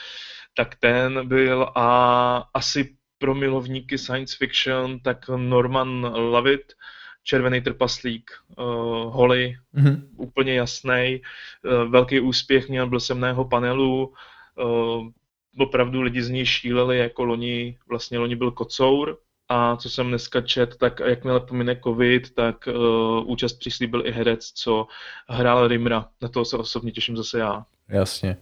tak 0.54 0.76
ten 0.76 1.28
byl 1.28 1.72
a 1.76 2.50
asi 2.54 2.96
pro 3.18 3.36
milovníky 3.36 3.98
science 3.98 4.36
fiction, 4.38 5.00
tak 5.00 5.30
Norman 5.30 6.06
Lovett, 6.16 6.74
Červený 7.24 7.62
trpaslík, 7.62 8.32
uh, 8.58 8.66
Holly, 9.14 9.58
mm-hmm. 9.76 10.02
úplně 10.18 10.54
jasný, 10.54 11.22
uh, 11.66 11.92
velký 11.92 12.20
úspěch 12.20 12.70
měl, 12.70 12.88
byl 12.88 13.00
jsem 13.00 13.20
na 13.20 13.28
jeho 13.28 13.46
panelu, 13.46 14.14
uh, 14.56 15.08
opravdu 15.58 16.02
lidi 16.02 16.24
z 16.24 16.30
něj 16.30 16.46
šíleli, 16.46 16.98
jako 16.98 17.24
loni, 17.24 17.78
vlastně 17.90 18.20
loni 18.20 18.36
byl 18.36 18.52
kocour, 18.52 19.18
a 19.50 19.76
co 19.76 19.90
jsem 19.90 20.08
dneska 20.08 20.42
čet, 20.42 20.78
tak 20.78 21.00
jakmile 21.06 21.40
pomine 21.40 21.80
covid, 21.84 22.36
tak 22.36 22.68
uh, 22.68 23.32
účast 23.32 23.54
přislíbil 23.54 24.08
i 24.08 24.12
herec, 24.12 24.52
co 24.52 24.88
hrál 25.28 25.68
Rimra. 25.68 26.06
Na 26.22 26.28
to 26.28 26.46
se 26.46 26.58
osobně 26.58 26.92
těším 26.92 27.18
zase 27.18 27.40
já. 27.40 27.66
Jasně. 27.90 28.38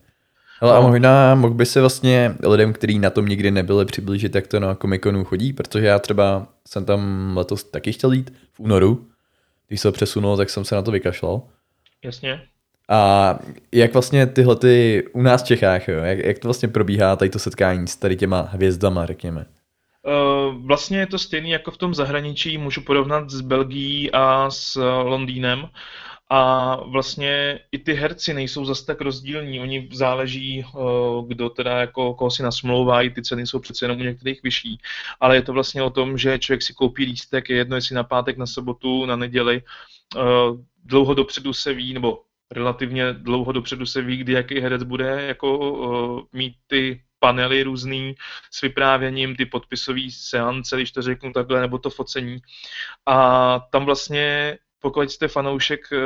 Ale 0.62 0.74
no. 0.74 0.78
a 0.78 0.88
možná 0.88 1.36
mohl 1.36 1.54
by 1.54 1.66
se 1.66 1.80
vlastně 1.80 2.36
lidem, 2.48 2.74
kteří 2.74 3.00
na 3.00 3.10
tom 3.10 3.26
nikdy 3.26 3.52
nebyli, 3.52 3.86
přiblížit, 3.86 4.36
jak 4.36 4.48
to 4.48 4.60
na 4.60 4.76
Comic-Conu 4.76 5.24
chodí, 5.24 5.54
protože 5.54 5.86
já 5.86 6.00
třeba 6.00 6.48
jsem 6.68 6.86
tam 6.86 7.32
letos 7.38 7.64
taky 7.64 7.94
chtěl 7.94 8.12
jít 8.12 8.34
v 8.54 8.60
únoru. 8.60 9.08
Když 9.68 9.82
se 9.82 9.92
přesunul, 9.92 10.38
tak 10.38 10.50
jsem 10.50 10.66
se 10.66 10.76
na 10.76 10.82
to 10.82 10.92
vykašlal. 10.92 11.42
Jasně. 12.04 12.48
A 12.90 13.40
jak 13.72 13.94
vlastně 13.94 14.28
tyhle 14.28 14.56
ty 14.56 15.04
u 15.14 15.22
nás 15.22 15.44
v 15.44 15.48
Čechách, 15.48 15.88
jo, 15.88 16.00
jak, 16.00 16.20
jak 16.20 16.40
to 16.40 16.48
vlastně 16.48 16.68
probíhá 16.68 17.16
tady 17.16 17.30
to 17.30 17.40
setkání 17.40 17.88
s 17.88 17.96
tady 17.96 18.16
těma 18.16 18.42
hvězdama, 18.42 19.06
řekněme? 19.06 19.46
Uh, 20.08 20.66
vlastně 20.66 21.00
je 21.00 21.08
to 21.08 21.20
stejný 21.20 21.50
jako 21.50 21.72
v 21.72 21.78
tom 21.78 21.94
zahraničí, 21.94 22.58
můžu 22.58 22.82
porovnat 22.82 23.30
s 23.30 23.42
Belgií 23.42 24.12
a 24.12 24.52
s 24.52 24.76
Londýnem. 25.04 25.70
A 26.30 26.76
vlastně 26.76 27.60
i 27.72 27.78
ty 27.78 27.94
herci 27.94 28.34
nejsou 28.34 28.66
zase 28.66 28.86
tak 28.86 29.02
rozdílní, 29.02 29.60
oni 29.60 29.90
záleží, 29.94 30.66
eh, 30.66 30.80
kdo 31.28 31.50
teda 31.50 31.80
jako 31.80 32.14
koho 32.14 32.32
si 32.32 32.44
nasmlouvají, 32.44 33.10
ty 33.10 33.22
ceny 33.22 33.48
jsou 33.48 33.60
přece 33.60 33.86
jenom 33.86 34.00
u 34.00 34.04
některých 34.04 34.44
vyšší, 34.44 34.80
ale 35.20 35.36
je 35.36 35.42
to 35.42 35.54
vlastně 35.54 35.84
o 35.84 35.90
tom, 35.90 36.18
že 36.18 36.40
člověk 36.40 36.62
si 36.64 36.74
koupí 36.74 37.06
lístek, 37.06 37.50
je 37.50 37.58
jedno 37.58 37.76
jestli 37.76 37.96
na 37.96 38.04
pátek, 38.04 38.38
na 38.38 38.46
sobotu, 38.46 39.06
na 39.06 39.16
neděli, 39.16 39.62
eh, 40.16 40.20
dlouho 40.86 41.14
dopředu 41.14 41.54
se 41.54 41.74
ví, 41.74 41.94
nebo 41.94 42.22
relativně 42.52 43.14
dlouho 43.14 43.52
dopředu 43.52 43.86
se 43.86 44.02
ví, 44.02 44.18
kdy 44.18 44.34
jaký 44.34 44.60
herec 44.60 44.84
bude 44.84 45.24
jako 45.28 46.28
eh, 46.34 46.38
mít 46.38 46.56
ty 46.68 47.02
panely 47.20 47.64
různý 47.64 48.16
s 48.52 48.62
vyprávěním, 48.62 49.36
ty 49.36 49.46
podpisové 49.46 50.02
seance, 50.12 50.76
když 50.76 50.92
to 50.92 51.02
řeknu 51.02 51.34
takhle, 51.34 51.62
nebo 51.62 51.78
to 51.78 51.90
focení. 51.90 52.38
A 53.06 53.60
tam 53.72 53.86
vlastně 53.86 54.58
pokud 54.80 55.12
jste 55.12 55.28
fanoušek 55.28 55.80
eh, 55.94 55.98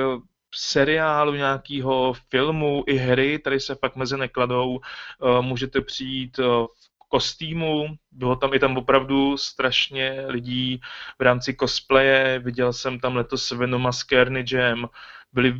seriálu, 0.55 1.33
nějakého 1.33 2.13
filmu 2.29 2.83
i 2.87 2.95
hry, 2.97 3.39
tady 3.39 3.59
se 3.59 3.75
fakt 3.75 3.95
mezi 3.95 4.17
nekladou, 4.17 4.79
eh, 4.79 5.41
můžete 5.41 5.81
přijít 5.81 6.39
eh, 6.39 6.43
v 6.43 7.09
kostýmu, 7.09 7.87
bylo 8.11 8.35
tam 8.35 8.53
i 8.53 8.59
tam 8.59 8.77
opravdu 8.77 9.37
strašně 9.37 10.23
lidí 10.27 10.81
v 11.19 11.21
rámci 11.21 11.55
cosplaye, 11.59 12.39
viděl 12.39 12.73
jsem 12.73 12.99
tam 12.99 13.15
letos 13.15 13.51
Venoma 13.51 13.91
s 13.91 13.99
Carnagem, 13.99 14.87
byli 15.33 15.55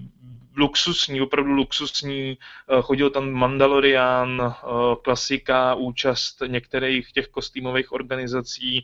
luxusní, 0.58 1.22
opravdu 1.22 1.52
luxusní, 1.52 2.38
chodil 2.82 3.10
tam 3.10 3.32
Mandalorian, 3.32 4.56
klasika, 5.04 5.76
účast 5.76 6.42
některých 6.48 7.12
těch 7.12 7.28
kostýmových 7.28 7.92
organizací 7.92 8.84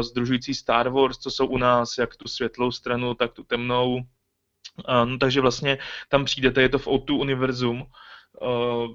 združující 0.00 0.54
Star 0.54 0.88
Wars, 0.88 1.18
co 1.18 1.30
jsou 1.30 1.46
u 1.46 1.58
nás, 1.58 1.98
jak 1.98 2.16
tu 2.16 2.28
světlou 2.28 2.70
stranu, 2.70 3.14
tak 3.14 3.32
tu 3.32 3.42
temnou. 3.42 4.00
No, 5.04 5.18
takže 5.18 5.40
vlastně 5.40 5.78
tam 6.08 6.24
přijdete, 6.24 6.62
je 6.62 6.68
to 6.68 6.78
v 6.78 6.86
O2 6.86 7.20
univerzum, 7.20 7.86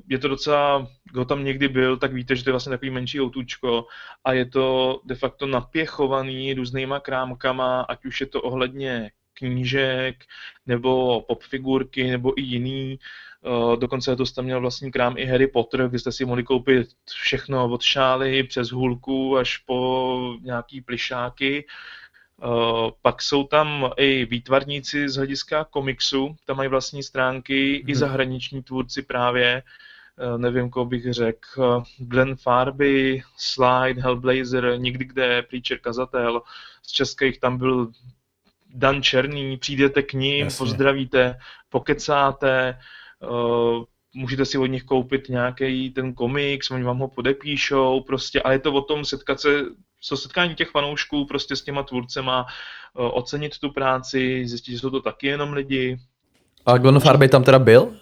je 0.08 0.20
to 0.20 0.28
docela, 0.28 0.88
kdo 1.12 1.26
tam 1.26 1.44
někdy 1.44 1.68
byl, 1.68 1.98
tak 1.98 2.14
víte, 2.14 2.36
že 2.36 2.44
to 2.44 2.50
je 2.50 2.54
vlastně 2.54 2.70
takový 2.70 2.92
menší 2.92 3.22
autůčko 3.22 3.86
a 4.24 4.34
je 4.34 4.46
to 4.46 5.00
de 5.06 5.16
facto 5.16 5.46
napěchovaný 5.46 6.54
různýma 6.54 7.00
krámkama, 7.00 7.82
ať 7.82 8.06
už 8.06 8.22
je 8.22 8.28
to 8.28 8.42
ohledně 8.42 9.12
knížek, 9.34 10.26
nebo 10.66 11.22
popfigurky, 11.22 12.12
nebo 12.12 12.40
i 12.40 12.42
jiný. 12.42 13.00
Uh, 13.42 13.76
dokonce 13.76 14.16
to 14.16 14.26
tam 14.26 14.46
měl 14.46 14.62
vlastní 14.62 14.92
krám 14.92 15.18
i 15.18 15.26
Harry 15.26 15.48
Potter, 15.48 15.88
kde 15.88 16.00
jste 16.00 16.12
si 16.12 16.26
mohli 16.26 16.44
koupit 16.44 16.88
všechno 17.10 17.70
od 17.72 17.82
šály 17.82 18.44
přes 18.44 18.72
hůlku 18.72 19.38
až 19.38 19.58
po 19.58 20.36
nějaký 20.42 20.82
plišáky. 20.82 21.66
Uh, 22.44 22.92
pak 23.02 23.22
jsou 23.22 23.44
tam 23.44 23.92
i 23.98 24.26
výtvarníci 24.26 25.10
z 25.10 25.16
hlediska 25.16 25.64
komiksu, 25.64 26.36
tam 26.46 26.58
mají 26.58 26.70
vlastní 26.70 27.04
stránky, 27.04 27.72
hmm. 27.72 27.90
i 27.90 27.92
mhm. 27.92 28.00
zahraniční 28.00 28.64
tvůrci 28.64 29.02
právě, 29.02 29.64
uh, 30.34 30.38
nevím, 30.38 30.70
koho 30.70 30.86
bych 30.86 31.14
řekl, 31.14 31.84
Glenn 31.98 32.36
Farby, 32.36 33.22
Slide, 33.38 34.02
Hellblazer, 34.02 34.80
nikdy 34.80 35.06
kde, 35.06 35.42
Preacher 35.42 35.80
Kazatel, 35.80 36.42
z 36.84 36.92
českých 36.92 37.40
tam 37.40 37.58
byl 37.58 37.92
Dan 38.74 39.04
Černý, 39.04 39.58
přijdete 39.58 40.02
k 40.02 40.14
ním, 40.14 40.46
Jasně. 40.46 40.58
pozdravíte, 40.58 41.38
pokecáte, 41.70 42.80
uh, 43.30 43.84
můžete 44.16 44.46
si 44.46 44.58
od 44.58 44.66
nich 44.66 44.84
koupit 44.84 45.30
nějaký 45.30 45.90
ten 45.90 46.14
komiks, 46.14 46.72
oni 46.72 46.84
vám 46.84 47.00
ho 47.00 47.08
podepíšou, 47.08 48.02
prostě, 48.02 48.42
ale 48.42 48.54
je 48.54 48.60
to 48.60 48.74
o 48.74 48.82
tom 48.82 49.06
setkat 49.06 49.40
se, 49.40 49.50
co 50.02 50.18
setkání 50.18 50.56
těch 50.56 50.70
fanoušků 50.70 51.26
prostě 51.26 51.56
s 51.56 51.62
těma 51.62 51.84
tvůrcema, 51.84 52.46
uh, 52.94 53.10
ocenit 53.14 53.60
tu 53.60 53.72
práci, 53.72 54.48
zjistit, 54.48 54.72
že 54.72 54.80
jsou 54.80 54.90
to 54.90 55.02
taky 55.02 55.28
jenom 55.28 55.54
lidi. 55.54 55.98
A 56.66 56.78
Glenn 56.78 57.00
Farby 57.00 57.30
tam 57.30 57.44
teda 57.44 57.60
byl? 57.60 57.94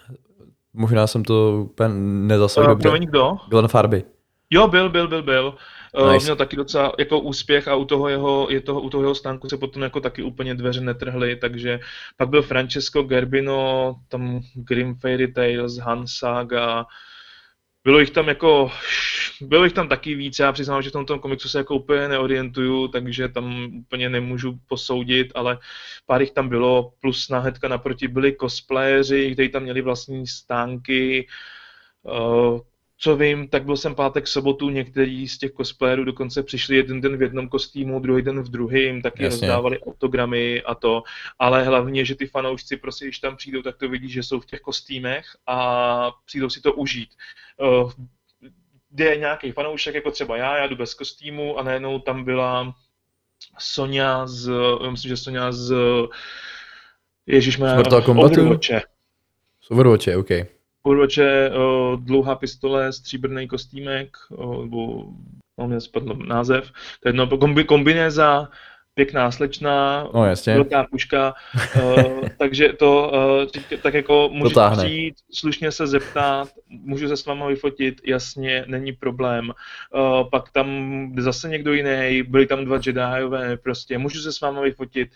Možná 0.74 1.06
jsem 1.06 1.24
to 1.24 1.60
úplně 1.62 1.88
nezasadil 2.28 2.70
uh, 2.70 2.78
dobře. 2.78 2.98
kdo? 2.98 3.36
Glenn 3.48 3.68
Farby. 3.68 4.04
Jo, 4.50 4.68
byl, 4.68 4.90
byl, 4.90 5.08
byl, 5.08 5.22
byl. 5.22 5.54
Eh, 5.96 6.12
nice. 6.12 6.24
Měl 6.24 6.36
taky 6.36 6.56
docela 6.56 6.92
jako 6.98 7.20
úspěch 7.20 7.68
a 7.68 7.74
u 7.74 7.84
toho 7.84 8.08
jeho, 8.08 8.46
je 8.50 8.60
toho, 8.60 8.80
u 8.80 8.90
toho 8.90 9.02
jeho 9.02 9.14
stánku 9.14 9.48
se 9.48 9.56
potom 9.56 9.82
jako 9.82 10.00
taky 10.00 10.22
úplně 10.22 10.54
dveře 10.54 10.80
netrhly, 10.80 11.36
takže 11.36 11.80
pak 12.16 12.28
byl 12.28 12.42
Francesco 12.42 13.02
Gerbino, 13.02 13.94
tam 14.08 14.40
Grim 14.54 14.94
Fairy 14.94 15.32
Tales, 15.32 15.76
Hansaga, 15.76 16.86
bylo 17.84 17.98
jich 17.98 18.10
tam 18.10 18.28
jako, 18.28 18.70
bylo 19.40 19.64
jich 19.64 19.72
tam 19.72 19.88
taky 19.88 20.14
víc, 20.14 20.38
já 20.38 20.52
přiznám, 20.52 20.82
že 20.82 20.90
v 20.90 20.92
tomto 20.92 21.18
komiksu 21.18 21.48
se 21.48 21.58
jako 21.58 21.74
úplně 21.74 22.08
neorientuju, 22.08 22.88
takže 22.88 23.28
tam 23.28 23.70
úplně 23.74 24.08
nemůžu 24.08 24.58
posoudit, 24.68 25.32
ale 25.34 25.58
pár 26.06 26.20
jich 26.20 26.30
tam 26.30 26.48
bylo, 26.48 26.92
plus 27.00 27.30
hnedka 27.30 27.68
naproti 27.68 28.08
byli 28.08 28.36
cosplayeři, 28.40 29.32
kteří 29.32 29.48
tam 29.48 29.62
měli 29.62 29.82
vlastní 29.82 30.26
stánky, 30.26 31.26
uh, 32.02 32.60
co 33.04 33.16
vím, 33.16 33.48
tak 33.48 33.64
byl 33.64 33.76
jsem 33.76 33.94
pátek, 33.94 34.28
sobotu, 34.28 34.70
některý 34.70 35.28
z 35.28 35.38
těch 35.38 35.52
cosplayerů 35.52 36.04
dokonce 36.04 36.42
přišli 36.42 36.76
jeden 36.76 37.00
den 37.00 37.16
v 37.16 37.22
jednom 37.22 37.48
kostýmu, 37.48 38.00
druhý 38.00 38.22
den 38.22 38.40
v 38.40 38.48
druhém, 38.48 39.02
taky 39.02 39.24
Jasně. 39.24 39.48
rozdávali 39.48 39.80
autogramy 39.80 40.62
a 40.62 40.74
to, 40.74 41.02
ale 41.38 41.64
hlavně, 41.64 42.04
že 42.04 42.14
ty 42.14 42.26
fanoušci 42.26 42.76
prostě, 42.76 43.04
když 43.04 43.18
tam 43.18 43.36
přijdou, 43.36 43.62
tak 43.62 43.76
to 43.76 43.88
vidí, 43.88 44.08
že 44.08 44.22
jsou 44.22 44.40
v 44.40 44.46
těch 44.46 44.60
kostýmech 44.60 45.24
a 45.46 46.10
přijdou 46.26 46.50
si 46.50 46.60
to 46.60 46.72
užít. 46.72 47.08
Kde 48.90 49.04
je 49.04 49.16
nějaký 49.16 49.52
fanoušek, 49.52 49.94
jako 49.94 50.10
třeba 50.10 50.36
já, 50.36 50.56
já 50.56 50.66
jdu 50.66 50.76
bez 50.76 50.94
kostýmu 50.94 51.58
a 51.58 51.62
najednou 51.62 51.98
tam 51.98 52.24
byla 52.24 52.74
Sonja 53.58 54.26
z, 54.26 54.52
myslím, 54.90 55.08
že 55.08 55.16
Sonja 55.16 55.52
z 55.52 55.74
Ježíš 57.26 57.58
má 57.58 57.76
Overwatche. 58.08 58.82
Z 59.60 59.70
Overwatche, 59.70 60.16
OK. 60.16 60.30
Overwatche 60.82 61.50
uh, 61.50 62.00
dlouhá 62.04 62.34
pistole, 62.34 62.92
stříbrný 62.92 63.48
kostýmek, 63.48 64.16
uh, 64.30 64.62
nebo 64.62 65.04
mám 65.58 65.68
mě 65.68 65.80
spadl 65.80 66.14
název, 66.14 66.72
to 67.00 67.08
je 67.08 67.10
jedno, 67.10 67.38
kombi, 67.38 67.64
kombinéza, 67.64 68.48
pěkná 68.94 69.30
slečna, 69.30 70.08
no, 70.14 70.26
jasně. 70.26 70.54
velká 70.54 70.84
puška, 70.84 71.34
uh, 71.82 72.28
takže 72.38 72.72
to 72.72 73.12
uh, 73.46 73.78
tak 73.82 73.94
jako 73.94 74.28
můžu 74.32 74.60
přijít, 74.72 75.14
slušně 75.32 75.72
se 75.72 75.86
zeptat, 75.86 76.48
můžu 76.68 77.08
se 77.08 77.16
s 77.16 77.26
váma 77.26 77.46
vyfotit, 77.46 78.00
jasně, 78.06 78.64
není 78.66 78.92
problém. 78.92 79.52
Uh, 79.94 80.30
pak 80.30 80.50
tam 80.52 80.68
zase 81.18 81.48
někdo 81.48 81.72
jiný, 81.72 82.22
byli 82.22 82.46
tam 82.46 82.64
dva 82.64 82.76
Jediové, 82.76 83.56
prostě 83.56 83.98
můžu 83.98 84.20
se 84.20 84.32
s 84.32 84.40
váma 84.40 84.60
vyfotit, 84.60 85.10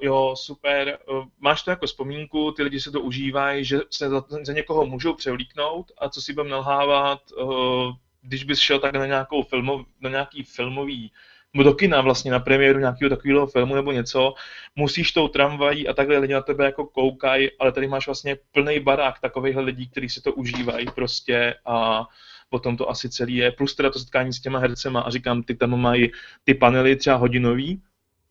jo, 0.00 0.34
super, 0.36 0.98
uh, 1.08 1.24
máš 1.40 1.62
to 1.62 1.70
jako 1.70 1.86
vzpomínku, 1.86 2.52
ty 2.52 2.62
lidi 2.62 2.80
se 2.80 2.90
to 2.90 3.00
užívají, 3.00 3.64
že 3.64 3.80
se 3.90 4.08
za, 4.08 4.24
za 4.42 4.52
někoho 4.52 4.86
můžou 4.86 5.14
převlíknout 5.14 5.92
a 5.98 6.08
co 6.08 6.22
si 6.22 6.32
budeme 6.32 6.50
nalhávat, 6.50 7.20
uh, 7.32 7.92
když 8.22 8.44
bys 8.44 8.58
šel 8.58 8.78
tak 8.78 8.94
na, 8.94 9.06
nějakou 9.06 9.42
filmov, 9.42 9.86
na 10.00 10.10
nějaký 10.10 10.42
filmový 10.42 11.12
nebo 11.54 11.64
do 11.64 11.74
kina 11.74 12.00
vlastně 12.00 12.30
na 12.30 12.40
premiéru 12.40 12.78
nějakého 12.78 13.08
takového 13.08 13.46
filmu 13.46 13.74
nebo 13.74 13.92
něco, 13.92 14.34
musíš 14.76 15.12
tou 15.12 15.28
tramvají 15.28 15.88
a 15.88 15.94
takhle 15.94 16.18
lidi 16.18 16.34
na 16.34 16.40
tebe 16.40 16.64
jako 16.64 16.86
koukají, 16.86 17.50
ale 17.58 17.72
tady 17.72 17.88
máš 17.88 18.06
vlastně 18.06 18.36
plný 18.52 18.80
barák 18.80 19.20
takových 19.20 19.56
lidí, 19.56 19.88
kteří 19.88 20.08
si 20.08 20.20
to 20.20 20.32
užívají 20.32 20.86
prostě 20.94 21.54
a 21.66 22.06
potom 22.48 22.76
to 22.76 22.90
asi 22.90 23.08
celý 23.08 23.36
je, 23.36 23.50
plus 23.50 23.74
teda 23.74 23.90
to 23.90 23.98
setkání 23.98 24.32
s 24.32 24.40
těma 24.40 24.58
hercema 24.58 25.00
a 25.00 25.10
říkám, 25.10 25.42
ty 25.42 25.54
tam 25.54 25.80
mají 25.80 26.10
ty 26.44 26.54
panely 26.54 26.96
třeba 26.96 27.16
hodinový, 27.16 27.82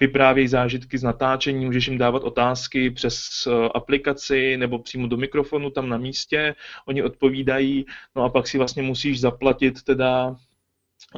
vyprávějí 0.08 0.48
zážitky 0.48 0.98
z 0.98 1.04
natáčení, 1.04 1.66
můžeš 1.66 1.88
jim 1.88 1.98
dávat 1.98 2.24
otázky 2.24 2.92
přes 2.92 3.48
eh, 3.48 3.70
aplikaci 3.74 4.58
nebo 4.58 4.80
přímo 4.80 5.08
do 5.08 5.18
mikrofonu 5.18 5.70
tam 5.70 5.90
na 5.90 5.98
místě, 5.98 6.56
oni 6.86 7.04
odpovídají, 7.04 7.86
no 8.16 8.24
a 8.24 8.30
pak 8.30 8.48
si 8.48 8.58
vlastně 8.58 8.84
musíš 8.84 9.20
zaplatit 9.20 9.84
teda 9.84 10.36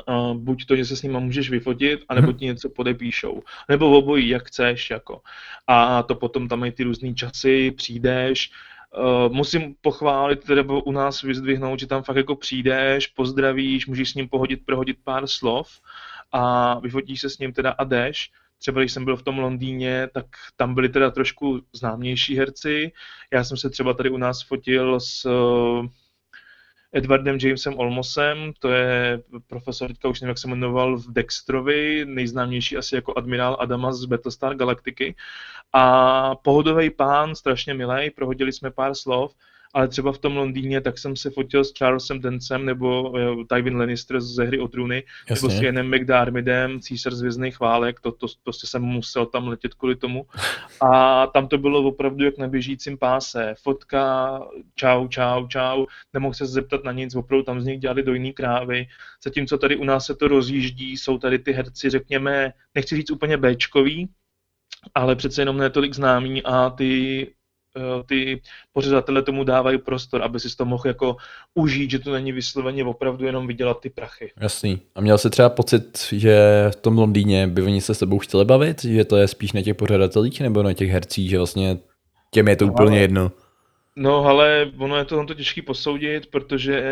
Uh, 0.08 0.34
buď 0.34 0.66
to, 0.66 0.76
že 0.76 0.86
se 0.86 0.96
s 0.96 1.04
nima 1.04 1.20
můžeš 1.20 1.50
vyfotit, 1.50 2.00
anebo 2.10 2.28
mhm. 2.28 2.38
ti 2.38 2.46
něco 2.46 2.70
podepíšou. 2.70 3.44
Nebo 3.70 3.98
obojí, 3.98 4.30
jak 4.30 4.48
chceš. 4.48 4.90
Jako. 4.90 5.22
A 5.68 6.04
to 6.04 6.16
potom 6.16 6.48
tam 6.48 6.60
mají 6.60 6.72
ty 6.72 6.84
různé 6.84 7.14
časy, 7.14 7.72
přijdeš, 7.72 8.52
Uh, 8.98 9.34
musím 9.34 9.76
pochválit, 9.82 10.50
nebo 10.50 10.82
u 10.82 10.92
nás 10.92 11.22
vyzdvihnout, 11.22 11.80
že 11.80 11.88
tam 11.88 12.04
fakt 12.04 12.16
jako 12.16 12.36
přijdeš, 12.36 13.08
pozdravíš, 13.08 13.88
můžeš 13.88 14.10
s 14.12 14.16
ním 14.16 14.30
pohodit, 14.30 14.66
prohodit 14.66 14.98
pár 15.04 15.28
slov 15.28 15.68
a 16.32 16.80
vyfotíš 16.80 17.22
se 17.22 17.30
s 17.30 17.40
ním 17.40 17.54
teda 17.54 17.72
a 17.72 17.84
jdeš. 17.84 18.32
Třeba 18.66 18.82
když 18.82 18.92
jsem 18.92 19.06
byl 19.06 19.18
v 19.18 19.24
tom 19.24 19.40
Londýně, 19.40 20.08
tak 20.14 20.26
tam 20.56 20.76
byli 20.76 20.90
teda 20.90 21.12
trošku 21.12 21.62
známější 21.74 22.38
herci. 22.38 22.92
Já 23.34 23.44
jsem 23.44 23.58
se 23.58 23.70
třeba 23.70 23.94
tady 23.94 24.10
u 24.10 24.18
nás 24.18 24.44
fotil 24.44 25.00
s 25.00 25.26
uh, 25.26 25.86
Edwardem 26.94 27.38
Jamesem 27.42 27.80
Olmosem, 27.80 28.54
to 28.60 28.70
je 28.70 29.24
profesor, 29.48 29.88
teďka 29.88 30.08
už 30.10 30.22
nevím, 30.22 30.30
jak 30.30 30.38
se 30.38 30.48
jmenoval 30.48 30.98
v 30.98 31.14
Dextrovi, 31.14 32.06
nejznámější 32.06 32.78
asi 32.78 32.96
jako 32.96 33.18
admirál 33.18 33.58
Adamas 33.60 33.98
z 33.98 34.06
Battlestar 34.06 34.56
Galactiky. 34.56 35.16
A 35.74 36.36
pohodový 36.36 36.90
pán, 36.90 37.36
strašně 37.36 37.74
milý, 37.74 38.12
prohodili 38.12 38.54
jsme 38.54 38.72
pár 38.72 38.96
slov 38.96 39.36
ale 39.76 39.88
třeba 39.88 40.12
v 40.12 40.18
tom 40.18 40.38
Londýně, 40.38 40.82
tak 40.82 40.98
jsem 40.98 41.16
se 41.16 41.30
fotil 41.30 41.64
s 41.64 41.74
Charlesem 41.78 42.22
Dancem 42.22 42.66
nebo 42.66 43.10
uh, 43.10 43.44
Tywin 43.54 43.78
Lannister 43.78 44.22
ze 44.22 44.44
hry 44.44 44.60
o 44.60 44.68
trůny, 44.68 45.04
nebo 45.30 45.50
s 45.50 45.62
Janem 45.62 45.96
McDarmidem, 45.96 46.80
císař 46.80 47.14
zvězdných 47.14 47.60
válek, 47.60 48.00
to, 48.00 48.12
to 48.12 48.28
prostě 48.44 48.68
jsem 48.68 48.82
musel 48.82 49.26
tam 49.26 49.48
letět 49.48 49.74
kvůli 49.74 49.96
tomu. 49.96 50.26
A 50.82 51.28
tam 51.28 51.48
to 51.48 51.58
bylo 51.58 51.84
opravdu 51.84 52.26
jak 52.26 52.38
na 52.38 52.48
běžícím 52.48 52.98
páse. 52.98 53.54
Fotka, 53.64 54.40
čau, 54.76 55.08
čau, 55.08 55.48
čau, 55.48 55.86
nemohl 56.14 56.34
se 56.34 56.46
zeptat 56.46 56.84
na 56.84 56.92
nic, 56.92 57.16
opravdu 57.16 57.44
tam 57.44 57.62
z 57.62 57.66
nich 57.66 57.80
dělali 57.80 58.04
dojný 58.04 58.34
krávy. 58.34 58.88
Zatímco 59.24 59.58
tady 59.58 59.76
u 59.76 59.84
nás 59.84 60.06
se 60.06 60.16
to 60.16 60.28
rozjíždí, 60.28 60.98
jsou 60.98 61.18
tady 61.18 61.40
ty 61.40 61.52
herci, 61.52 61.90
řekněme, 61.90 62.54
nechci 62.76 62.96
říct 62.96 63.12
úplně 63.12 63.38
Bčkový, 63.38 64.10
ale 64.96 65.16
přece 65.16 65.42
jenom 65.42 65.58
ne 65.58 65.70
tolik 65.70 65.94
známý 65.94 66.44
a 66.44 66.70
ty 66.70 67.28
ty 68.06 68.42
pořadatelé 68.74 69.22
tomu 69.22 69.44
dávají 69.44 69.78
prostor, 69.78 70.22
aby 70.24 70.40
si 70.40 70.56
to 70.58 70.66
mohl 70.66 70.84
jako 70.88 71.16
užít, 71.54 71.92
že 71.92 72.00
to 72.00 72.14
není 72.14 72.32
vysloveně 72.32 72.86
opravdu 72.86 73.26
jenom 73.26 73.48
vydělat 73.48 73.80
ty 73.80 73.90
prachy. 73.90 74.32
Jasný. 74.40 74.80
A 74.96 75.02
měl 75.02 75.18
jsi 75.18 75.30
třeba 75.30 75.50
pocit, 75.50 76.08
že 76.12 76.66
v 76.72 76.76
tom 76.76 76.98
Londýně 76.98 77.48
by 77.48 77.62
oni 77.62 77.82
se 77.82 77.94
s 77.94 78.00
tebou 78.00 78.20
chtěli 78.20 78.46
bavit, 78.46 78.84
že 78.84 79.06
to 79.06 79.18
je 79.18 79.28
spíš 79.28 79.54
na 79.54 79.62
těch 79.62 79.76
pořadatelích 79.76 80.42
nebo 80.42 80.64
na 80.64 80.74
těch 80.74 80.90
hercích, 80.90 81.30
že 81.30 81.38
vlastně 81.38 81.78
těm 82.32 82.48
je 82.48 82.56
to 82.56 82.66
no, 82.66 82.72
úplně 82.72 82.98
ale... 82.98 83.00
jedno? 83.00 83.32
No, 83.96 84.26
ale 84.26 84.72
ono 84.78 84.98
je 84.98 85.06
to, 85.06 85.26
to 85.26 85.34
těžký 85.34 85.62
posoudit, 85.62 86.26
protože 86.26 86.84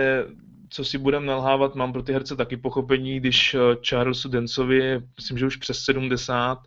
co 0.73 0.85
si 0.85 0.97
budeme 0.97 1.25
nalhávat, 1.25 1.75
mám 1.75 1.93
pro 1.93 2.03
ty 2.03 2.13
herce 2.13 2.35
taky 2.35 2.57
pochopení, 2.57 3.19
když 3.19 3.53
eh, 3.53 3.57
Charlesu 3.89 4.29
Dencovi 4.29 4.77
je, 4.77 5.01
myslím, 5.17 5.37
že 5.37 5.45
už 5.45 5.55
přes 5.55 5.79
70 5.79 6.59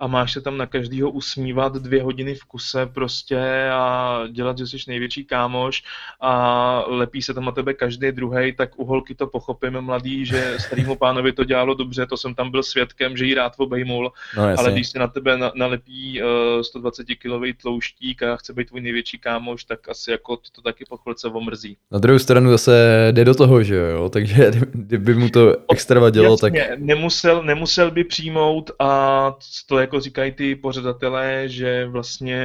a 0.00 0.06
máš 0.06 0.32
se 0.32 0.40
tam 0.40 0.56
na 0.56 0.66
každýho 0.66 1.10
usmívat 1.10 1.74
dvě 1.74 2.02
hodiny 2.02 2.34
v 2.34 2.44
kuse 2.44 2.86
prostě 2.86 3.70
a 3.72 4.20
dělat, 4.30 4.58
že 4.58 4.66
jsi 4.66 4.76
největší 4.88 5.24
kámoš 5.24 5.82
a 6.20 6.84
lepí 6.86 7.22
se 7.22 7.34
tam 7.34 7.44
na 7.44 7.52
tebe 7.52 7.74
každý 7.74 8.12
druhý, 8.12 8.52
tak 8.56 8.78
u 8.78 8.84
holky 8.84 9.14
to 9.14 9.26
pochopíme 9.26 9.80
mladý, 9.80 10.26
že 10.26 10.56
starýmu 10.58 10.96
pánovi 10.96 11.32
to 11.32 11.44
dělalo 11.44 11.74
dobře, 11.74 12.06
to 12.06 12.16
jsem 12.16 12.34
tam 12.34 12.50
byl 12.50 12.62
svědkem, 12.62 13.16
že 13.16 13.24
jí 13.24 13.34
rád 13.34 13.52
obejmul, 13.56 14.12
no, 14.36 14.42
ale 14.58 14.72
když 14.72 14.88
se 14.88 14.98
na 14.98 15.06
tebe 15.06 15.38
na, 15.38 15.52
nalepí 15.54 16.22
uh, 16.22 16.62
120 16.62 17.04
kilový 17.04 17.54
tlouštík 17.54 18.22
a 18.22 18.36
chce 18.36 18.52
být 18.52 18.68
tvůj 18.68 18.80
největší 18.80 19.18
kámoš, 19.18 19.64
tak 19.64 19.88
asi 19.88 20.10
jako 20.10 20.36
to, 20.36 20.42
to 20.52 20.62
taky 20.62 20.84
po 20.88 20.96
chvilce 20.96 21.28
omrzí. 21.28 21.76
Na 21.90 21.98
druhou 21.98 22.18
stranu 22.18 22.50
zase 22.50 23.08
jde 23.12 23.24
do 23.24 23.34
toho 23.34 23.47
toho, 23.48 23.62
že 23.62 23.76
jo, 23.76 24.08
takže 24.08 24.50
kdyby 24.72 25.14
mu 25.14 25.28
to 25.28 25.56
extra 25.72 26.00
vadilo, 26.00 26.36
tak... 26.36 26.52
nemusel, 26.78 27.42
nemusel 27.42 27.90
by 27.90 28.04
přijmout 28.04 28.70
a 28.78 29.32
to 29.66 29.78
jako 29.78 30.00
říkají 30.00 30.32
ty 30.32 30.56
pořadatelé, 30.56 31.48
že 31.48 31.86
vlastně 31.86 32.40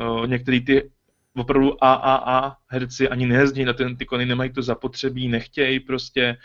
uh, 0.00 0.26
některý 0.26 0.64
ty 0.64 0.90
opravdu 1.36 1.84
AAA 1.84 2.56
herci 2.68 3.08
ani 3.08 3.26
nejezdí 3.26 3.64
na 3.64 3.72
ten 3.72 3.96
kony, 3.96 4.26
nemají 4.26 4.52
to 4.52 4.62
zapotřebí, 4.62 5.28
nechtějí 5.28 5.80
prostě, 5.80 6.36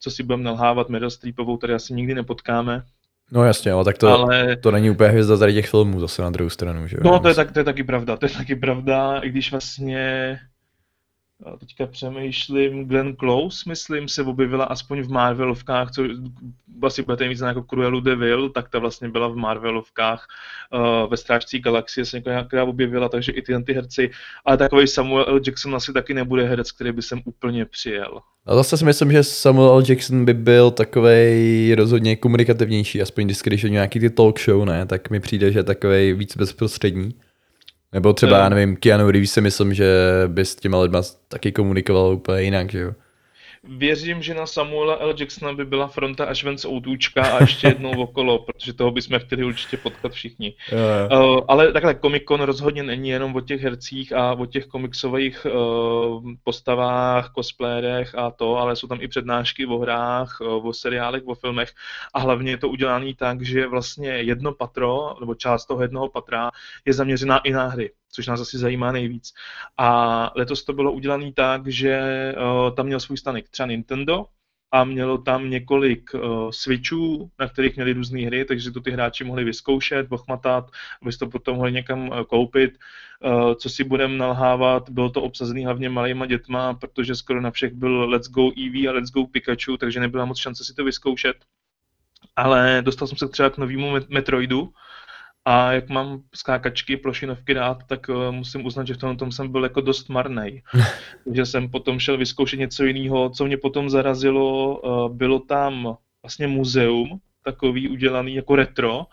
co 0.00 0.10
si 0.10 0.22
budeme 0.22 0.42
nalhávat, 0.42 0.88
Meryl 0.88 1.10
Streepovou 1.10 1.56
tady 1.56 1.74
asi 1.74 1.94
nikdy 1.94 2.14
nepotkáme. 2.14 2.82
No 3.32 3.44
jasně, 3.44 3.72
ale 3.72 3.84
tak 3.84 3.98
to, 3.98 4.08
ale... 4.08 4.56
to 4.56 4.70
není 4.70 4.90
úplně 4.90 5.10
hvězda 5.10 5.38
tady 5.38 5.54
těch 5.54 5.68
filmů 5.70 6.00
zase 6.00 6.22
na 6.22 6.30
druhou 6.30 6.50
stranu, 6.50 6.86
že 6.86 6.96
jo? 6.96 7.02
No 7.04 7.18
to 7.18 7.28
je, 7.28 7.34
tak, 7.34 7.52
to 7.52 7.58
je 7.60 7.64
taky 7.64 7.84
pravda, 7.84 8.16
to 8.16 8.26
je 8.26 8.30
taky 8.30 8.56
pravda, 8.56 9.18
i 9.18 9.28
když 9.28 9.50
vlastně 9.50 10.38
teďka 11.60 11.86
přemýšlím, 11.86 12.88
Glenn 12.88 13.16
Close, 13.16 13.68
myslím, 13.68 14.08
se 14.08 14.22
objevila 14.22 14.64
aspoň 14.64 15.00
v 15.00 15.08
Marvelovkách, 15.08 15.90
co 15.90 16.02
asi 16.82 17.02
budete 17.02 17.28
mít 17.28 17.40
jako 17.40 17.62
Cruelu 17.62 18.00
de 18.00 18.16
Vil, 18.16 18.48
tak 18.48 18.68
ta 18.68 18.78
vlastně 18.78 19.08
byla 19.08 19.28
v 19.28 19.36
Marvelovkách 19.36 20.26
uh, 20.74 21.10
ve 21.10 21.16
Strážcí 21.16 21.60
galaxie 21.60 22.04
se 22.04 22.22
nějaká 22.26 22.64
objevila, 22.64 23.08
takže 23.08 23.32
i 23.32 23.42
ty, 23.42 23.62
ty 23.66 23.72
herci, 23.72 24.10
ale 24.44 24.56
takový 24.56 24.86
Samuel 24.86 25.24
L. 25.28 25.40
Jackson 25.46 25.74
asi 25.74 25.92
taky 25.92 26.14
nebude 26.14 26.44
herec, 26.44 26.72
který 26.72 26.92
by 26.92 27.02
sem 27.02 27.20
úplně 27.24 27.64
přijel. 27.64 28.20
A 28.46 28.54
zase 28.54 28.76
si 28.76 28.84
myslím, 28.84 29.12
že 29.12 29.24
Samuel. 29.24 29.82
Jackson 29.88 30.24
by 30.24 30.34
byl 30.34 30.70
takový 30.70 31.74
rozhodně 31.74 32.16
komunikativnější, 32.16 33.02
aspoň 33.02 33.26
když 33.44 33.62
nějaký 33.62 34.00
ty 34.00 34.10
talk 34.10 34.40
show, 34.40 34.64
ne, 34.64 34.86
tak 34.86 35.10
mi 35.10 35.20
přijde, 35.20 35.52
že 35.52 35.62
takový 35.62 36.12
víc 36.12 36.36
bezprostřední. 36.36 37.14
Nebo 37.92 38.12
třeba, 38.12 38.38
já 38.38 38.48
nevím, 38.48 38.76
Keanu 38.76 39.10
Reeves 39.10 39.32
si 39.32 39.40
myslím, 39.40 39.74
že 39.74 39.86
by 40.26 40.44
s 40.44 40.56
těma 40.56 40.80
lidma 40.80 41.02
taky 41.28 41.52
komunikoval 41.52 42.12
úplně 42.14 42.42
jinak, 42.42 42.70
že 42.70 42.78
jo. 42.78 42.92
Věřím, 43.64 44.22
že 44.22 44.34
na 44.34 44.46
Samuela 44.46 44.96
L. 45.00 45.14
Jacksona 45.18 45.52
by 45.52 45.64
byla 45.64 45.88
fronta 45.88 46.24
až 46.24 46.44
ven 46.44 46.58
z 46.58 46.64
Outůčka 46.64 47.22
a 47.22 47.42
ještě 47.42 47.66
jednou 47.66 48.02
okolo, 48.02 48.38
protože 48.38 48.72
toho 48.72 48.90
bychom 48.90 49.18
chtěli 49.18 49.44
určitě 49.44 49.76
potkat 49.76 50.12
všichni. 50.12 50.54
Jo. 50.72 50.78
Uh, 51.36 51.44
ale 51.48 51.72
takhle 51.72 51.94
Comic 51.94 52.22
Con 52.28 52.40
rozhodně 52.40 52.82
není 52.82 53.08
jenom 53.08 53.36
o 53.36 53.40
těch 53.40 53.62
hercích 53.62 54.12
a 54.12 54.32
o 54.32 54.46
těch 54.46 54.66
komiksových 54.66 55.46
uh, 55.46 56.32
postavách, 56.44 57.32
cosplayerech 57.34 58.14
a 58.14 58.30
to, 58.30 58.56
ale 58.56 58.76
jsou 58.76 58.86
tam 58.86 58.98
i 59.00 59.08
přednášky 59.08 59.66
o 59.66 59.78
hrách, 59.78 60.38
uh, 60.40 60.68
o 60.68 60.72
seriálech, 60.72 61.22
o 61.26 61.34
filmech 61.34 61.72
a 62.14 62.18
hlavně 62.18 62.50
je 62.50 62.58
to 62.58 62.68
udělané 62.68 63.14
tak, 63.14 63.42
že 63.42 63.66
vlastně 63.66 64.08
jedno 64.08 64.52
patro, 64.52 65.14
nebo 65.20 65.34
část 65.34 65.66
toho 65.66 65.82
jednoho 65.82 66.08
patra 66.08 66.50
je 66.84 66.92
zaměřená 66.92 67.38
i 67.38 67.52
na 67.52 67.66
hry 67.66 67.90
což 68.12 68.26
nás 68.26 68.40
asi 68.40 68.58
zajímá 68.58 68.92
nejvíc. 68.92 69.32
A 69.78 70.30
letos 70.36 70.64
to 70.64 70.72
bylo 70.72 70.92
udělané 70.92 71.32
tak, 71.32 71.66
že 71.66 71.98
uh, 72.36 72.74
tam 72.74 72.86
měl 72.86 73.00
svůj 73.00 73.16
stanek 73.16 73.48
třeba 73.48 73.66
Nintendo 73.66 74.26
a 74.72 74.84
mělo 74.84 75.18
tam 75.18 75.50
několik 75.50 76.14
uh, 76.14 76.50
switchů, 76.50 77.30
na 77.38 77.48
kterých 77.48 77.76
měli 77.76 77.92
různé 77.92 78.20
hry, 78.20 78.44
takže 78.44 78.70
to 78.70 78.80
ty 78.80 78.90
hráči 78.90 79.24
mohli 79.24 79.44
vyzkoušet, 79.44 80.08
bochmatat, 80.08 80.70
aby 81.02 81.12
to 81.12 81.26
potom 81.26 81.56
mohli 81.56 81.72
někam 81.72 82.08
uh, 82.08 82.22
koupit. 82.22 82.78
Uh, 83.24 83.54
co 83.54 83.70
si 83.70 83.84
budeme 83.84 84.16
nalhávat, 84.16 84.90
bylo 84.90 85.10
to 85.10 85.22
obsazené 85.22 85.64
hlavně 85.64 85.88
malýma 85.88 86.26
dětma, 86.26 86.74
protože 86.74 87.14
skoro 87.14 87.40
na 87.40 87.50
všech 87.50 87.72
byl 87.72 88.08
Let's 88.08 88.28
Go 88.28 88.50
Eevee 88.56 88.88
a 88.88 88.92
Let's 88.92 89.10
Go 89.10 89.26
Pikachu, 89.26 89.76
takže 89.76 90.00
nebyla 90.00 90.24
moc 90.24 90.38
šance 90.38 90.64
si 90.64 90.74
to 90.74 90.84
vyzkoušet. 90.84 91.36
Ale 92.36 92.82
dostal 92.84 93.08
jsem 93.08 93.18
se 93.18 93.28
třeba 93.28 93.50
k 93.50 93.58
novému 93.58 93.92
Metroidu, 94.08 94.72
a 95.48 95.72
jak 95.72 95.88
mám 95.88 96.22
skákačky, 96.34 96.96
plošinovky 96.96 97.52
rád, 97.52 97.78
tak 97.86 98.08
uh, 98.08 98.32
musím 98.32 98.66
uznat, 98.66 98.86
že 98.86 98.94
v 98.94 98.96
tom, 98.96 99.16
tom 99.16 99.32
jsem 99.32 99.52
byl 99.52 99.62
jako 99.62 99.80
dost 99.80 100.08
marný. 100.08 100.62
Takže 101.24 101.46
jsem 101.50 101.68
potom 101.70 101.98
šel 101.98 102.16
vyzkoušet 102.16 102.58
něco 102.58 102.84
jiného. 102.84 103.30
Co 103.30 103.44
mě 103.44 103.56
potom 103.56 103.90
zarazilo, 103.90 104.80
uh, 104.80 105.16
bylo 105.16 105.38
tam 105.38 105.96
vlastně 106.22 106.46
muzeum, 106.46 107.20
takový 107.44 107.88
udělaný 107.88 108.34
jako 108.34 108.56
retro, 108.56 109.06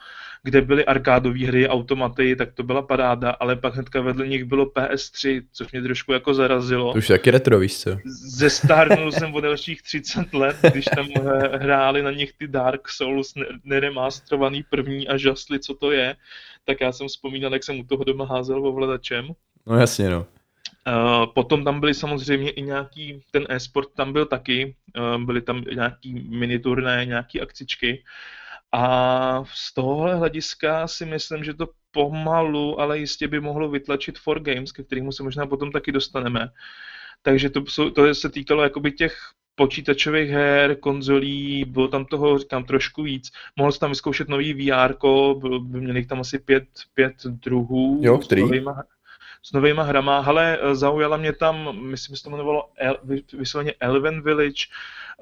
kde 0.45 0.61
byly 0.61 0.85
arkádové 0.85 1.47
hry, 1.47 1.69
automaty, 1.69 2.35
tak 2.35 2.53
to 2.53 2.63
byla 2.63 2.81
paráda, 2.81 3.31
ale 3.31 3.55
pak 3.55 3.73
hnedka 3.73 4.01
vedle 4.01 4.27
nich 4.27 4.43
bylo 4.43 4.65
PS3, 4.65 5.43
což 5.51 5.71
mě 5.71 5.81
trošku 5.81 6.13
jako 6.13 6.33
zarazilo. 6.33 6.91
To 6.91 6.97
už 6.97 7.07
taky 7.07 7.31
retro, 7.31 7.59
víš 7.59 7.77
co? 7.77 7.97
Zestárnul 8.37 9.11
jsem 9.11 9.33
o 9.33 9.41
dalších 9.41 9.81
30 9.81 10.33
let, 10.33 10.57
když 10.71 10.85
tam 10.85 11.07
hráli 11.53 12.03
na 12.03 12.11
nich 12.11 12.33
ty 12.33 12.47
Dark 12.47 12.89
Souls 12.89 13.33
neremastrovaný 13.63 14.63
první 14.69 15.07
a 15.07 15.17
žasli, 15.17 15.59
co 15.59 15.73
to 15.73 15.91
je, 15.91 16.15
tak 16.65 16.81
já 16.81 16.91
jsem 16.91 17.07
vzpomínal, 17.07 17.53
jak 17.53 17.63
jsem 17.63 17.79
u 17.79 17.83
toho 17.83 18.03
doma 18.03 18.25
házel 18.25 18.67
ovladačem. 18.67 19.27
No 19.65 19.77
jasně, 19.77 20.09
no. 20.09 20.25
Uh, 20.87 21.25
potom 21.33 21.63
tam 21.63 21.79
byly 21.79 21.93
samozřejmě 21.93 22.49
i 22.49 22.61
nějaký, 22.61 23.21
ten 23.31 23.45
e-sport 23.49 23.89
tam 23.95 24.13
byl 24.13 24.25
taky, 24.25 24.75
uh, 24.97 25.23
byly 25.23 25.41
tam 25.41 25.63
nějaký 25.75 26.13
miniturné, 26.29 27.05
nějaký 27.05 27.41
akcičky. 27.41 28.03
A 28.77 29.43
z 29.53 29.73
tohohle 29.73 30.15
hlediska 30.15 30.87
si 30.87 31.05
myslím, 31.05 31.43
že 31.43 31.53
to 31.53 31.67
pomalu, 31.91 32.79
ale 32.79 32.99
jistě 32.99 33.27
by 33.27 33.39
mohlo 33.39 33.69
vytlačit 33.69 34.19
for 34.19 34.39
games, 34.39 34.71
ke 34.71 34.83
kterým 34.83 35.11
se 35.11 35.23
možná 35.23 35.45
potom 35.45 35.71
taky 35.71 35.91
dostaneme. 35.91 36.49
Takže 37.21 37.49
to, 37.49 37.63
to 37.93 38.15
se 38.15 38.29
týkalo 38.29 38.63
jakoby 38.63 38.91
těch 38.91 39.17
počítačových 39.55 40.29
her, 40.29 40.75
konzolí, 40.75 41.65
bylo 41.65 41.87
tam 41.87 42.05
toho, 42.05 42.37
říkám, 42.37 42.63
trošku 42.63 43.03
víc. 43.03 43.31
Mohl 43.55 43.71
jsem 43.71 43.79
tam 43.79 43.89
vyzkoušet 43.89 44.29
nový 44.29 44.53
VR, 44.53 44.93
měli 45.59 46.05
tam 46.05 46.19
asi 46.19 46.39
pět, 46.39 46.67
pět 46.93 47.13
druhů. 47.25 48.01
Jo, 48.03 48.17
který? 48.17 48.41
Novýma, 48.41 48.83
s 49.45 49.51
novýma 49.51 49.83
hrama, 49.83 50.17
ale 50.17 50.59
zaujala 50.73 51.17
mě 51.17 51.33
tam, 51.33 51.79
myslím, 51.81 52.13
že 52.13 52.17
se 52.17 52.23
to 52.23 52.29
jmenovalo 52.29 52.69
El, 52.77 52.97
vysloveně 53.37 53.73
Elven 53.79 54.21
Village, 54.21 54.65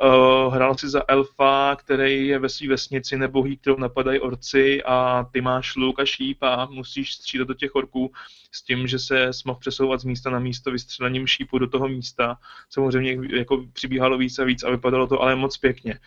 Uh, 0.04 0.54
hrál 0.54 0.78
si 0.78 0.90
za 0.90 1.02
elfa, 1.08 1.76
který 1.76 2.28
je 2.28 2.40
ve 2.40 2.50
své 2.50 2.68
vesnici 2.68 3.18
nebohý, 3.18 3.58
kterou 3.58 3.78
napadají 3.78 4.20
orci 4.20 4.84
a 4.84 5.30
ty 5.32 5.42
máš 5.42 5.76
luk 5.76 6.00
a 6.00 6.06
šíp 6.06 6.38
a 6.42 6.66
musíš 6.66 7.14
střídat 7.14 7.48
do 7.48 7.54
těch 7.54 7.76
orků 7.76 8.12
s 8.52 8.64
tím, 8.64 8.88
že 8.88 9.00
se 9.00 9.32
mohl 9.46 9.60
přesouvat 9.60 10.02
z 10.02 10.04
místa 10.04 10.30
na 10.30 10.40
místo 10.40 10.72
vystřelením 10.72 11.28
šípu 11.28 11.60
do 11.60 11.68
toho 11.68 11.88
místa. 11.88 12.38
Samozřejmě 12.70 13.38
jako 13.38 13.66
přibíhalo 13.74 14.18
víc 14.18 14.40
a 14.40 14.44
víc 14.44 14.64
a 14.64 14.70
vypadalo 14.70 15.08
to 15.08 15.22
ale 15.22 15.36
moc 15.36 15.58
pěkně. 15.58 16.00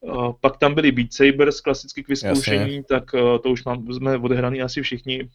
Uh, 0.00 0.32
pak 0.40 0.56
tam 0.56 0.74
byly 0.74 0.92
Beat 0.92 1.12
Sabers 1.12 1.60
klasicky 1.60 2.02
k 2.02 2.08
vyzkoušení, 2.08 2.84
tak 2.84 3.14
uh, 3.14 3.38
to 3.38 3.50
už 3.50 3.64
mám, 3.64 3.92
jsme 3.92 4.18
odehraný 4.18 4.62
asi 4.62 4.82
všichni 4.82 5.28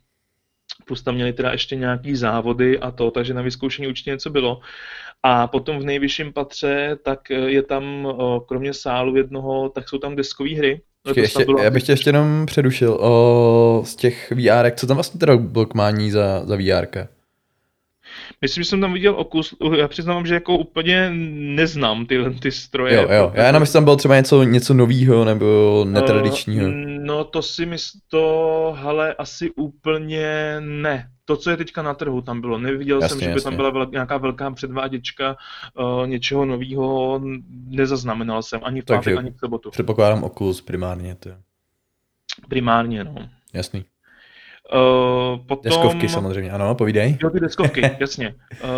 plus 0.86 1.04
tam 1.04 1.16
měli 1.16 1.34
teda 1.34 1.52
ještě 1.52 1.76
nějaký 1.76 2.16
závody 2.16 2.80
a 2.80 2.92
to, 2.92 3.12
takže 3.12 3.34
na 3.34 3.42
vyzkoušení 3.42 3.88
určitě 3.88 4.10
něco 4.12 4.30
bylo. 4.30 4.60
A 5.24 5.48
potom 5.48 5.80
v 5.80 5.84
nejvyšším 5.84 6.34
patře, 6.34 6.98
tak 7.04 7.30
je 7.30 7.64
tam, 7.64 8.08
kromě 8.48 8.74
sálu 8.74 9.16
jednoho, 9.16 9.70
tak 9.70 9.90
jsou 9.90 9.98
tam 9.98 10.16
deskové 10.16 10.56
hry. 10.56 10.82
ještě, 11.16 11.46
bylo... 11.46 11.64
Já 11.64 11.70
bych 11.70 11.84
tě 11.84 11.92
ještě 11.92 12.10
jenom 12.10 12.46
předušil 12.46 12.94
o, 12.94 13.82
z 13.86 13.96
těch 13.96 14.32
VR, 14.32 14.72
co 14.76 14.88
tam 14.88 14.98
vlastně 14.98 15.20
teda 15.20 15.38
bylo 15.38 15.66
k 15.66 15.74
mání 15.74 16.12
za, 16.12 16.46
za 16.46 16.56
VR? 16.56 17.08
Myslím, 18.42 18.64
že 18.64 18.70
jsem 18.70 18.82
tam 18.82 18.94
viděl 18.94 19.16
okus, 19.16 19.56
já 19.78 19.88
přiznám, 19.88 20.26
že 20.26 20.34
jako 20.34 20.58
úplně 20.58 21.10
neznám 21.56 22.06
tyhle 22.06 22.32
ty 22.32 22.52
stroje. 22.52 22.96
Jo, 22.96 23.08
jo, 23.12 23.32
já 23.34 23.48
jenom, 23.48 23.64
jestli 23.64 23.74
tam 23.74 23.84
bylo 23.84 23.96
třeba 23.96 24.16
něco, 24.16 24.44
něco 24.44 24.74
novýho 24.74 25.26
nebo 25.26 25.86
netradičního. 25.90 26.68
Uh, 26.68 26.74
no 27.00 27.24
to 27.24 27.42
si 27.42 27.66
myslím, 27.66 28.02
to, 28.08 28.76
hele, 28.78 29.14
asi 29.14 29.52
úplně 29.52 30.56
ne. 30.60 31.10
To, 31.26 31.38
co 31.38 31.50
je 31.50 31.58
teďka 31.58 31.82
na 31.82 31.94
trhu, 31.94 32.22
tam 32.22 32.42
bylo. 32.42 32.58
Neviděl 32.58 33.02
jasně, 33.02 33.10
jsem, 33.10 33.20
že 33.20 33.26
by 33.26 33.32
jasně. 33.32 33.44
tam 33.44 33.56
byla 33.56 33.88
nějaká 33.92 34.18
velká 34.18 34.52
předváděčka 34.52 35.38
uh, 35.80 36.08
něčeho 36.08 36.46
nového. 36.46 37.22
Nezaznamenal 37.68 38.44
jsem 38.44 38.60
ani 38.64 38.82
v 38.82 38.86
pátek, 38.86 39.18
ani 39.18 39.32
v 39.32 39.40
sobotu. 39.40 39.70
Předpokládám 39.70 40.24
Oculus 40.24 40.62
primárně. 40.62 41.16
To. 41.16 41.30
Primárně, 42.48 43.04
no. 43.04 43.16
Jasný. 43.54 43.86
Uh, 44.74 45.40
potom... 45.46 45.72
Deskovky 45.72 46.10
samozřejmě, 46.10 46.52
ano, 46.52 46.76
povídej. 46.76 47.18
Jo, 47.24 47.30
ty 47.30 47.40
deskovky, 47.40 47.82
jasně. 48.00 48.36
Uh, 48.64 48.70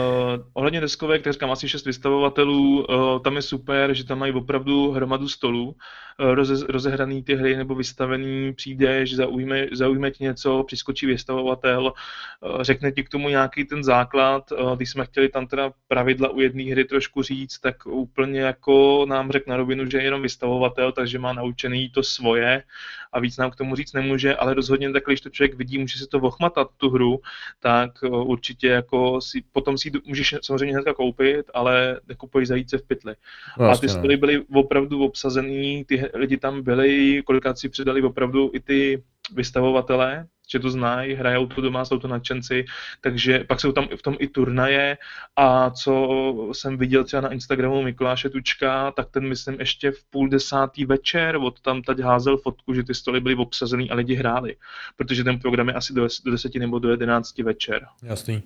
ohledně 0.54 0.82
deskovek, 0.82 1.22
tak 1.22 1.34
říkám 1.34 1.52
asi 1.52 1.70
šest 1.70 1.86
vystavovatelů, 1.86 2.86
uh, 2.86 3.20
tam 3.20 3.36
je 3.36 3.42
super, 3.42 3.94
že 3.94 4.06
tam 4.06 4.20
mají 4.20 4.34
opravdu 4.34 4.92
hromadu 4.92 5.30
stolů, 5.30 5.66
uh, 5.68 6.34
roze, 6.34 6.66
rozehraný 6.70 7.24
ty 7.24 7.36
hry 7.36 7.58
nebo 7.58 7.76
vystavený, 7.76 8.54
přijdeš, 8.54 9.16
zaujme, 9.16 9.68
zaujme 9.72 10.12
ti 10.12 10.24
něco, 10.24 10.64
přiskočí 10.64 11.06
vystavovatel, 11.06 11.84
uh, 11.86 12.62
řekne 12.62 12.92
ti 12.92 13.04
k 13.04 13.10
tomu 13.10 13.30
nějaký 13.30 13.66
ten 13.66 13.84
základ, 13.84 14.52
uh, 14.52 14.76
když 14.76 14.90
jsme 14.90 15.06
chtěli 15.06 15.30
tam 15.30 15.48
teda 15.48 15.72
pravidla 15.88 16.30
u 16.30 16.40
jedné 16.40 16.64
hry 16.64 16.86
trošku 16.86 17.24
říct, 17.24 17.60
tak 17.60 17.86
úplně 17.86 18.42
jako 18.42 19.06
nám 19.10 19.32
řekl 19.32 19.50
na 19.50 19.58
rovinu, 19.58 19.90
že 19.90 19.98
je 19.98 20.04
jenom 20.04 20.22
vystavovatel, 20.22 20.92
takže 20.92 21.20
má 21.20 21.34
naučený 21.34 21.90
to 21.90 22.04
svoje 22.04 22.64
a 23.12 23.20
víc 23.20 23.38
nám 23.38 23.52
k 23.52 23.56
tomu 23.56 23.76
říct 23.76 23.94
nemůže, 23.94 24.36
ale 24.36 24.54
rozhodně 24.54 24.92
takhle, 24.92 25.14
když 25.14 25.22
to 25.22 25.30
člověk 25.30 25.54
vidí, 25.54 25.78
může 25.78 26.00
se 26.00 26.08
to 26.08 26.20
vochmatat, 26.20 26.70
tu 26.78 26.90
hru, 26.90 27.20
tak 27.60 27.92
eh, 28.04 28.08
určitě 28.08 28.68
jako 28.68 29.22
si, 29.22 29.44
potom 29.52 29.78
si 29.78 29.92
můžeš 30.06 30.36
samozřejmě 30.42 30.74
hnedka 30.74 30.94
koupit, 30.94 31.46
ale 31.54 32.00
nekupuješ 32.08 32.48
zajíce 32.48 32.78
v 32.78 32.84
pytli. 32.84 33.16
No, 33.60 33.66
a 33.66 33.78
ty 33.78 33.90
stoly 33.90 34.16
no. 34.16 34.20
byly 34.20 34.46
opravdu 34.54 35.04
obsazený, 35.04 35.86
ty 35.86 36.10
lidi 36.14 36.38
tam 36.38 36.62
byli, 36.62 37.22
kolikrát 37.26 37.60
si 37.60 37.70
přidali 37.70 38.02
opravdu 38.02 38.52
i 38.54 38.60
ty 38.60 39.04
vystavovatelé, 39.36 40.28
že 40.52 40.60
to 40.60 40.70
znají, 40.70 41.14
hrajou 41.14 41.46
to 41.48 41.62
doma, 41.62 41.86
jsou 41.86 42.00
to 42.00 42.08
nadšenci, 42.08 42.66
takže 43.02 43.44
pak 43.44 43.60
jsou 43.60 43.72
tam 43.72 43.88
v 43.98 44.02
tom 44.02 44.16
i 44.20 44.28
turnaje 44.28 44.98
a 45.36 45.70
co 45.70 46.50
jsem 46.52 46.78
viděl 46.78 47.04
třeba 47.04 47.22
na 47.22 47.34
Instagramu 47.34 47.82
Mikuláše 47.82 48.30
Tučka, 48.30 48.92
tak 48.92 49.10
ten 49.12 49.28
myslím 49.28 49.60
ještě 49.60 49.92
v 49.92 50.04
půl 50.10 50.30
desátý 50.30 50.86
večer, 50.86 51.36
od 51.36 51.62
tam 51.62 51.82
teď 51.82 52.00
házel 52.00 52.38
fotku, 52.38 52.74
že 52.74 52.84
ty 52.84 52.94
stoly 52.94 53.20
byly 53.20 53.36
obsazený 53.36 53.92
a 53.92 53.96
lidi 53.96 54.16
hráli, 54.16 54.56
protože 54.96 55.24
ten 55.24 55.40
program 55.40 55.68
je 55.68 55.74
asi 55.74 55.94
do, 55.94 56.08
do 56.26 56.32
deseti 56.32 56.60
nebo 56.60 56.80
do 56.80 56.90
jedenácti 56.90 57.44
večer. 57.44 57.88
Jasný. 58.04 58.44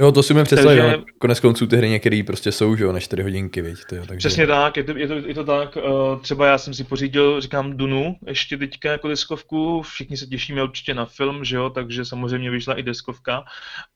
Jo, 0.00 0.12
to 0.12 0.22
si 0.22 0.34
mi 0.34 0.44
představit, 0.44 0.80
takže... 0.80 1.04
konec 1.18 1.40
konců 1.40 1.66
ty 1.66 1.76
hry 1.76 1.90
některé 1.90 2.22
prostě 2.26 2.52
jsou, 2.52 2.76
že 2.76 2.84
jo, 2.84 2.92
na 2.92 3.00
4 3.00 3.22
hodinky, 3.22 3.62
viď, 3.62 3.78
tyjo, 3.88 4.06
takže... 4.06 4.28
Přesně 4.28 4.46
tak, 4.46 4.76
je 4.76 4.84
to, 4.84 4.96
je 4.96 5.08
to, 5.08 5.14
je 5.14 5.34
to 5.34 5.44
tak, 5.44 5.76
uh, 5.76 6.20
třeba 6.20 6.46
já 6.46 6.58
jsem 6.58 6.74
si 6.74 6.84
pořídil, 6.84 7.40
říkám 7.40 7.76
Dunu, 7.76 8.16
ještě 8.26 8.56
teďka 8.56 8.92
jako 8.92 9.08
deskovku, 9.08 9.82
všichni 9.82 10.16
se 10.16 10.26
těšíme 10.26 10.62
určitě 10.62 10.94
na 10.94 11.06
film, 11.06 11.44
že 11.44 11.56
jo, 11.56 11.70
takže 11.70 12.04
samozřejmě 12.04 12.50
vyšla 12.50 12.74
i 12.74 12.82
deskovka 12.82 13.44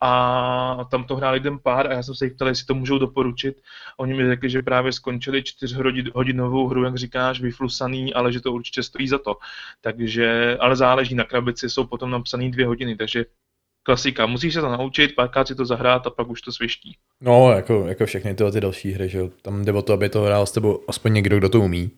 a 0.00 0.84
tam 0.90 1.04
to 1.04 1.16
hráli 1.16 1.36
jeden 1.36 1.58
pár 1.58 1.86
a 1.86 1.92
já 1.92 2.02
jsem 2.02 2.14
se 2.14 2.24
jich 2.24 2.34
ptal, 2.34 2.48
jestli 2.48 2.66
to 2.66 2.74
můžou 2.74 2.98
doporučit. 2.98 3.56
Oni 3.96 4.14
mi 4.14 4.26
řekli, 4.26 4.50
že 4.50 4.62
právě 4.62 4.92
skončili 4.92 5.42
čtyřhodinovou 5.42 6.68
hru, 6.68 6.84
jak 6.84 6.96
říkáš, 6.96 7.40
vyflusaný, 7.40 8.14
ale 8.14 8.32
že 8.32 8.40
to 8.40 8.52
určitě 8.52 8.82
stojí 8.82 9.08
za 9.08 9.18
to. 9.18 9.36
Takže, 9.80 10.56
ale 10.60 10.76
záleží 10.76 11.14
na 11.14 11.24
krabici, 11.24 11.70
jsou 11.70 11.86
potom 11.86 12.10
napsané 12.10 12.50
dvě 12.50 12.66
hodiny, 12.66 12.96
takže 12.96 13.24
klasika. 13.82 14.26
Musíš 14.26 14.54
se 14.54 14.60
to 14.60 14.68
naučit, 14.68 15.14
párkrát 15.14 15.48
si 15.48 15.54
to 15.54 15.64
zahrát 15.66 16.06
a 16.06 16.10
pak 16.10 16.28
už 16.28 16.40
to 16.40 16.52
sviští. 16.52 16.96
No, 17.20 17.52
jako, 17.52 17.84
jako 17.86 18.06
všechny 18.06 18.34
tyhle 18.34 18.52
ty 18.52 18.60
další 18.60 18.92
hry, 18.92 19.08
že 19.08 19.18
jo. 19.18 19.30
Tam 19.42 19.64
jde 19.64 19.72
o 19.72 19.82
to, 19.82 19.92
aby 19.92 20.08
to 20.08 20.22
hrál 20.22 20.46
s 20.46 20.52
tebou 20.52 20.80
aspoň 20.88 21.12
někdo, 21.12 21.38
kdo 21.38 21.48
to 21.48 21.60
umí. 21.60 21.90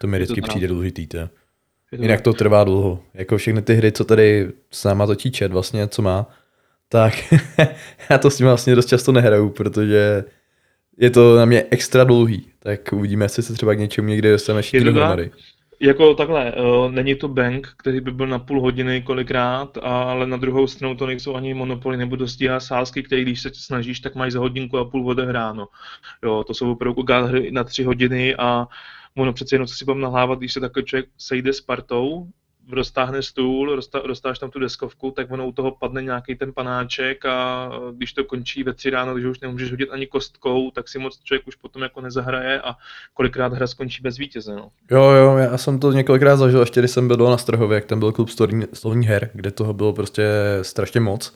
To 0.00 0.06
mi 0.06 0.18
vždycky 0.18 0.40
to 0.40 0.48
přijde 0.48 0.68
důležitý, 0.68 1.06
to. 1.06 1.18
Jinak 1.92 2.20
to 2.20 2.32
trvá 2.32 2.64
dlouho. 2.64 3.02
Jako 3.14 3.36
všechny 3.36 3.62
ty 3.62 3.74
hry, 3.74 3.92
co 3.92 4.04
tady 4.04 4.52
s 4.70 4.84
náma 4.84 5.06
točí 5.06 5.32
chat, 5.32 5.52
vlastně, 5.52 5.88
co 5.88 6.02
má, 6.02 6.26
tak 6.88 7.14
já 8.10 8.18
to 8.18 8.30
s 8.30 8.38
ním 8.38 8.48
vlastně 8.48 8.74
dost 8.74 8.86
často 8.86 9.12
nehraju, 9.12 9.50
protože 9.50 10.24
je 10.98 11.10
to 11.10 11.36
na 11.36 11.44
mě 11.44 11.64
extra 11.70 12.04
dlouhý. 12.04 12.46
Tak 12.58 12.92
uvidíme, 12.92 13.24
jestli 13.24 13.42
se 13.42 13.52
třeba 13.52 13.74
k 13.74 13.78
něčemu 13.78 14.08
někdy 14.08 14.30
dostaneme 14.30 14.58
ještě 14.58 14.80
dohromady. 14.80 15.30
Jako 15.80 16.14
takhle, 16.14 16.52
uh, 16.52 16.92
není 16.92 17.14
to 17.14 17.28
bank, 17.28 17.74
který 17.76 18.00
by 18.00 18.10
byl 18.12 18.26
na 18.26 18.38
půl 18.38 18.60
hodiny 18.60 19.02
kolikrát, 19.02 19.78
ale 19.82 20.26
na 20.26 20.36
druhou 20.36 20.66
stranu 20.66 20.96
to 20.96 21.06
nejsou 21.06 21.34
ani 21.34 21.54
monopoly 21.54 21.96
nebo 21.96 22.16
dostíhá 22.16 22.60
sázky, 22.60 23.02
které 23.02 23.22
když 23.22 23.42
se 23.42 23.50
snažíš, 23.54 24.00
tak 24.00 24.14
mají 24.14 24.30
za 24.30 24.40
hodinku 24.40 24.78
a 24.78 24.90
půl 24.90 25.08
odehráno. 25.08 25.68
Jo, 26.22 26.44
to 26.46 26.54
jsou 26.54 26.72
opravdu 26.72 27.04
hry 27.26 27.50
na 27.50 27.64
tři 27.64 27.84
hodiny 27.84 28.36
a 28.36 28.66
ono 29.16 29.32
přece 29.32 29.54
jenom 29.54 29.66
co 29.66 29.74
si 29.74 29.84
budeme 29.84 30.02
nahlávat, 30.02 30.38
když 30.38 30.52
se 30.52 30.60
takový 30.60 30.84
člověk 30.84 31.08
sejde 31.18 31.52
s 31.52 31.60
partou, 31.60 32.28
roztáhne 32.72 33.22
stůl, 33.22 33.76
roztá, 33.76 34.00
roztáš 34.04 34.38
tam 34.38 34.50
tu 34.50 34.58
deskovku, 34.58 35.10
tak 35.10 35.30
ono 35.30 35.46
u 35.46 35.52
toho 35.52 35.70
padne 35.70 36.02
nějaký 36.02 36.34
ten 36.34 36.52
panáček 36.52 37.24
a 37.24 37.70
když 37.96 38.12
to 38.12 38.24
končí 38.24 38.62
ve 38.62 38.72
tři 38.72 38.90
ráno, 38.90 39.14
když 39.14 39.26
už 39.26 39.40
nemůžeš 39.40 39.70
hodit 39.70 39.90
ani 39.90 40.06
kostkou, 40.06 40.70
tak 40.70 40.88
si 40.88 40.98
moc 40.98 41.20
člověk 41.24 41.48
už 41.48 41.54
potom 41.54 41.82
jako 41.82 42.00
nezahraje 42.00 42.60
a 42.60 42.76
kolikrát 43.14 43.52
hra 43.52 43.66
skončí 43.66 44.02
bez 44.02 44.16
vítěze. 44.16 44.54
No. 44.54 44.70
Jo, 44.90 45.02
jo, 45.02 45.36
já 45.36 45.58
jsem 45.58 45.78
to 45.78 45.92
několikrát 45.92 46.36
zažil, 46.36 46.60
ještě 46.60 46.80
když 46.80 46.90
jsem 46.90 47.08
byl 47.08 47.16
na 47.16 47.38
Strhově, 47.38 47.74
jak 47.74 47.84
tam 47.84 47.98
byl 47.98 48.12
klub 48.12 48.28
slovní 48.72 49.06
her, 49.06 49.30
kde 49.34 49.50
toho 49.50 49.74
bylo 49.74 49.92
prostě 49.92 50.24
strašně 50.62 51.00
moc 51.00 51.32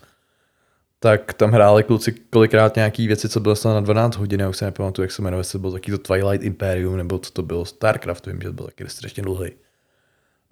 tak 1.03 1.33
tam 1.33 1.51
hráli 1.51 1.83
kluci 1.83 2.13
kolikrát 2.13 2.77
nějaký 2.77 3.07
věci, 3.07 3.29
co 3.29 3.41
bylo 3.41 3.55
na 3.65 3.81
12 3.81 4.17
hodin, 4.17 4.41
já 4.41 4.49
už 4.49 4.57
se 4.57 4.65
nepamatuju, 4.65 5.05
jak 5.05 5.13
se 5.13 5.23
jmenuje, 5.23 5.41
jestli 5.41 5.59
byl 5.59 5.73
taky 5.73 5.91
to 5.91 5.99
Twilight 5.99 6.45
Imperium, 6.45 6.97
nebo 6.97 7.19
co 7.19 7.33
to 7.33 7.43
bylo, 7.43 7.65
Starcraft, 7.65 8.27
vím, 8.27 8.41
že 8.41 8.53
byl 8.53 8.65
taky 8.65 8.89
strašně 8.89 9.23
dlouhý. 9.23 9.51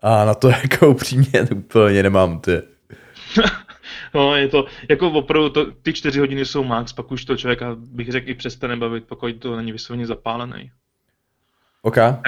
A 0.02 0.24
na 0.24 0.34
to 0.34 0.48
jako 0.62 0.90
upřímně 0.90 1.42
úplně 1.54 2.02
nemám 2.02 2.40
ty. 2.40 2.52
no, 4.14 4.36
je 4.36 4.48
to, 4.48 4.66
jako 4.88 5.10
opravdu, 5.10 5.50
to, 5.50 5.72
ty 5.72 5.92
čtyři 5.92 6.20
hodiny 6.20 6.44
jsou 6.44 6.64
max, 6.64 6.92
pak 6.92 7.10
už 7.10 7.24
to 7.24 7.36
člověka, 7.36 7.76
bych 7.78 8.12
řekl, 8.12 8.30
i 8.30 8.34
přestane 8.34 8.76
bavit, 8.76 9.04
pokud 9.04 9.36
to 9.38 9.56
není 9.56 9.72
vysloveně 9.72 10.06
zapálený. 10.06 10.70
OK. 11.82 11.94
Tak, 11.94 12.20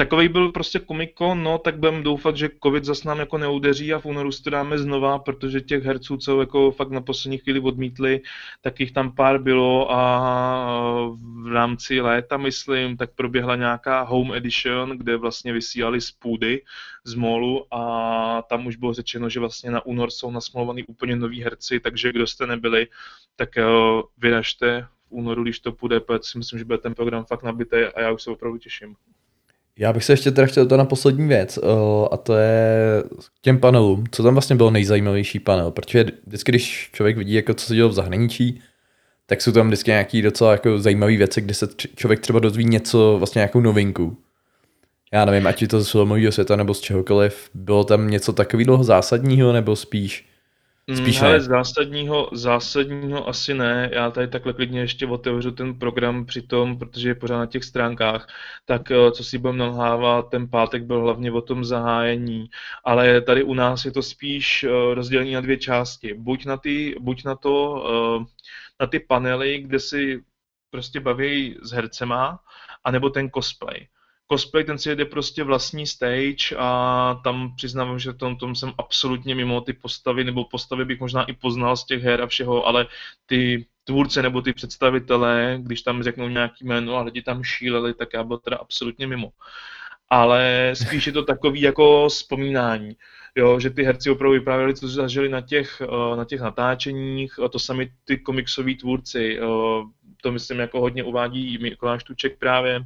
takový 0.00 0.28
byl 0.28 0.52
prostě 0.52 0.78
komiko, 0.78 1.34
no, 1.34 1.58
tak 1.58 1.78
budeme 1.78 2.02
doufat, 2.02 2.36
že 2.36 2.50
covid 2.62 2.84
zas 2.84 3.04
nám 3.04 3.18
jako 3.18 3.38
neudeří 3.38 3.94
a 3.94 3.98
v 3.98 4.04
únoru 4.04 4.30
to 4.44 4.50
dáme 4.50 4.78
znova, 4.78 5.18
protože 5.18 5.60
těch 5.60 5.84
herců, 5.84 6.16
co 6.16 6.40
jako 6.40 6.70
fakt 6.70 6.90
na 6.90 7.00
poslední 7.00 7.38
chvíli 7.38 7.60
odmítli, 7.60 8.20
tak 8.60 8.80
jich 8.80 8.92
tam 8.92 9.14
pár 9.14 9.42
bylo 9.42 9.92
a 9.92 10.00
v 11.42 11.52
rámci 11.52 12.00
léta, 12.00 12.36
myslím, 12.36 12.96
tak 12.96 13.10
proběhla 13.14 13.56
nějaká 13.56 14.02
home 14.02 14.34
edition, 14.34 14.98
kde 14.98 15.16
vlastně 15.16 15.52
vysílali 15.52 16.00
z 16.00 16.10
půdy, 16.10 16.62
z 17.04 17.14
molu 17.14 17.74
a 17.74 18.42
tam 18.48 18.66
už 18.66 18.76
bylo 18.76 18.94
řečeno, 18.94 19.28
že 19.28 19.40
vlastně 19.40 19.70
na 19.70 19.86
únor 19.86 20.10
jsou 20.10 20.30
nasmluvaný 20.30 20.84
úplně 20.84 21.16
noví 21.16 21.42
herci, 21.42 21.80
takže 21.80 22.12
kdo 22.12 22.26
jste 22.26 22.46
nebyli, 22.46 22.86
tak 23.36 23.48
vyražte 24.18 24.86
v 25.08 25.12
únoru, 25.12 25.42
když 25.42 25.60
to 25.60 25.72
půjde, 25.72 26.00
protože 26.00 26.20
si 26.22 26.38
myslím, 26.38 26.58
že 26.58 26.64
bude 26.64 26.78
ten 26.78 26.94
program 26.94 27.24
fakt 27.24 27.42
nabitý 27.42 27.76
a 27.76 28.00
já 28.00 28.12
už 28.12 28.22
se 28.22 28.30
opravdu 28.30 28.58
těším. 28.58 28.96
Já 29.78 29.92
bych 29.92 30.04
se 30.04 30.12
ještě 30.12 30.30
teda 30.30 30.46
chtěl 30.46 30.66
to 30.66 30.76
na 30.76 30.84
poslední 30.84 31.28
věc, 31.28 31.58
a 32.10 32.16
to 32.16 32.34
je 32.34 33.02
k 33.40 33.42
těm 33.42 33.58
panelům. 33.58 34.04
Co 34.10 34.22
tam 34.22 34.34
vlastně 34.34 34.56
bylo 34.56 34.70
nejzajímavější 34.70 35.38
panel? 35.38 35.70
Protože 35.70 36.04
vždycky, 36.26 36.52
když 36.52 36.90
člověk 36.92 37.16
vidí, 37.16 37.34
jako 37.34 37.54
co 37.54 37.66
se 37.66 37.74
dělo 37.74 37.88
v 37.88 37.92
zahraničí, 37.92 38.60
tak 39.26 39.42
jsou 39.42 39.52
tam 39.52 39.66
vždycky 39.66 39.90
nějaký 39.90 40.22
docela 40.22 40.52
jako 40.52 40.78
zajímavé 40.78 41.16
věci, 41.16 41.40
kde 41.40 41.54
se 41.54 41.68
člověk 41.96 42.20
třeba 42.20 42.38
dozví 42.38 42.64
něco, 42.64 43.16
vlastně 43.18 43.38
nějakou 43.38 43.60
novinku. 43.60 44.16
Já 45.12 45.24
nevím, 45.24 45.46
ať 45.46 45.62
je 45.62 45.68
to 45.68 45.80
z 45.80 45.90
filmového 45.90 46.32
světa 46.32 46.56
nebo 46.56 46.74
z 46.74 46.80
čehokoliv, 46.80 47.50
bylo 47.54 47.84
tam 47.84 48.10
něco 48.10 48.32
takového 48.32 48.84
zásadního, 48.84 49.52
nebo 49.52 49.76
spíš 49.76 50.28
Spíš 50.94 51.20
mm, 51.20 51.26
ne. 51.26 51.40
zásadního, 51.40 52.30
zásadního 52.32 53.28
asi 53.28 53.54
ne. 53.54 53.90
Já 53.92 54.10
tady 54.10 54.28
takhle 54.28 54.52
klidně 54.52 54.80
ještě 54.80 55.06
otevřu 55.06 55.50
ten 55.50 55.78
program 55.78 56.26
přitom, 56.26 56.78
protože 56.78 57.08
je 57.08 57.14
pořád 57.14 57.38
na 57.38 57.46
těch 57.46 57.64
stránkách. 57.64 58.28
Tak 58.64 58.90
eh, 58.90 59.12
co 59.12 59.24
si 59.24 59.38
budeme 59.38 59.58
nalhávat, 59.58 60.30
ten 60.30 60.48
pátek 60.48 60.82
byl 60.82 61.00
hlavně 61.00 61.32
o 61.32 61.40
tom 61.40 61.64
zahájení, 61.64 62.50
ale 62.84 63.20
tady 63.20 63.42
u 63.42 63.54
nás 63.54 63.84
je 63.84 63.90
to 63.92 64.02
spíš 64.02 64.64
eh, 64.64 64.94
rozdělení 64.94 65.32
na 65.32 65.40
dvě 65.40 65.56
části. 65.56 66.14
Buď 66.14 66.44
na, 66.44 66.56
ty, 66.56 66.94
buď 67.00 67.24
na 67.24 67.34
to, 67.34 67.84
eh, 68.20 68.24
na 68.80 68.86
ty 68.86 69.00
panely, 69.00 69.58
kde 69.58 69.80
si 69.80 70.24
prostě 70.70 71.00
baví 71.00 71.58
s 71.62 71.70
hercema, 71.70 72.40
anebo 72.84 73.10
ten 73.10 73.30
cosplay 73.30 73.86
cosplay 74.32 74.64
ten 74.64 74.78
si 74.78 74.88
jede 74.88 75.04
prostě 75.04 75.44
vlastní 75.44 75.86
stage 75.86 76.56
a 76.58 77.20
tam 77.24 77.56
přiznávám, 77.56 77.98
že 77.98 78.12
tom, 78.12 78.36
tom 78.36 78.54
jsem 78.54 78.72
absolutně 78.78 79.34
mimo 79.34 79.60
ty 79.60 79.72
postavy, 79.72 80.24
nebo 80.24 80.44
postavy 80.44 80.84
bych 80.84 81.00
možná 81.00 81.24
i 81.24 81.32
poznal 81.32 81.76
z 81.76 81.84
těch 81.84 82.02
her 82.02 82.22
a 82.22 82.26
všeho, 82.26 82.66
ale 82.66 82.86
ty 83.26 83.66
tvůrce 83.84 84.22
nebo 84.22 84.42
ty 84.42 84.52
představitelé, 84.52 85.58
když 85.62 85.82
tam 85.82 86.02
řeknou 86.02 86.28
nějaký 86.28 86.64
jméno 86.64 86.96
a 86.96 87.02
lidi 87.02 87.22
tam 87.22 87.44
šíleli, 87.44 87.94
tak 87.94 88.08
já 88.14 88.24
byl 88.24 88.38
teda 88.38 88.56
absolutně 88.56 89.06
mimo. 89.06 89.30
Ale 90.10 90.72
spíš 90.74 91.06
je 91.06 91.12
to 91.12 91.22
takový 91.22 91.60
jako 91.60 92.08
vzpomínání. 92.08 92.96
Jo, 93.34 93.60
že 93.60 93.70
ty 93.70 93.82
herci 93.82 94.10
opravdu 94.10 94.32
vyprávěli, 94.32 94.74
co 94.74 94.88
zažili 94.88 95.28
na 95.28 95.40
těch, 95.40 95.82
eh, 95.82 96.16
na 96.16 96.24
těch 96.24 96.40
natáčeních, 96.40 97.34
to 97.52 97.58
sami 97.58 97.92
ty 98.04 98.18
komiksoví 98.18 98.76
tvůrci, 98.76 99.38
eh, 99.38 99.42
to 100.22 100.32
myslím 100.32 100.58
jako 100.58 100.80
hodně 100.80 101.04
uvádí 101.04 101.58
Mikuláš 101.58 102.04
Tuček 102.04 102.38
právě, 102.38 102.84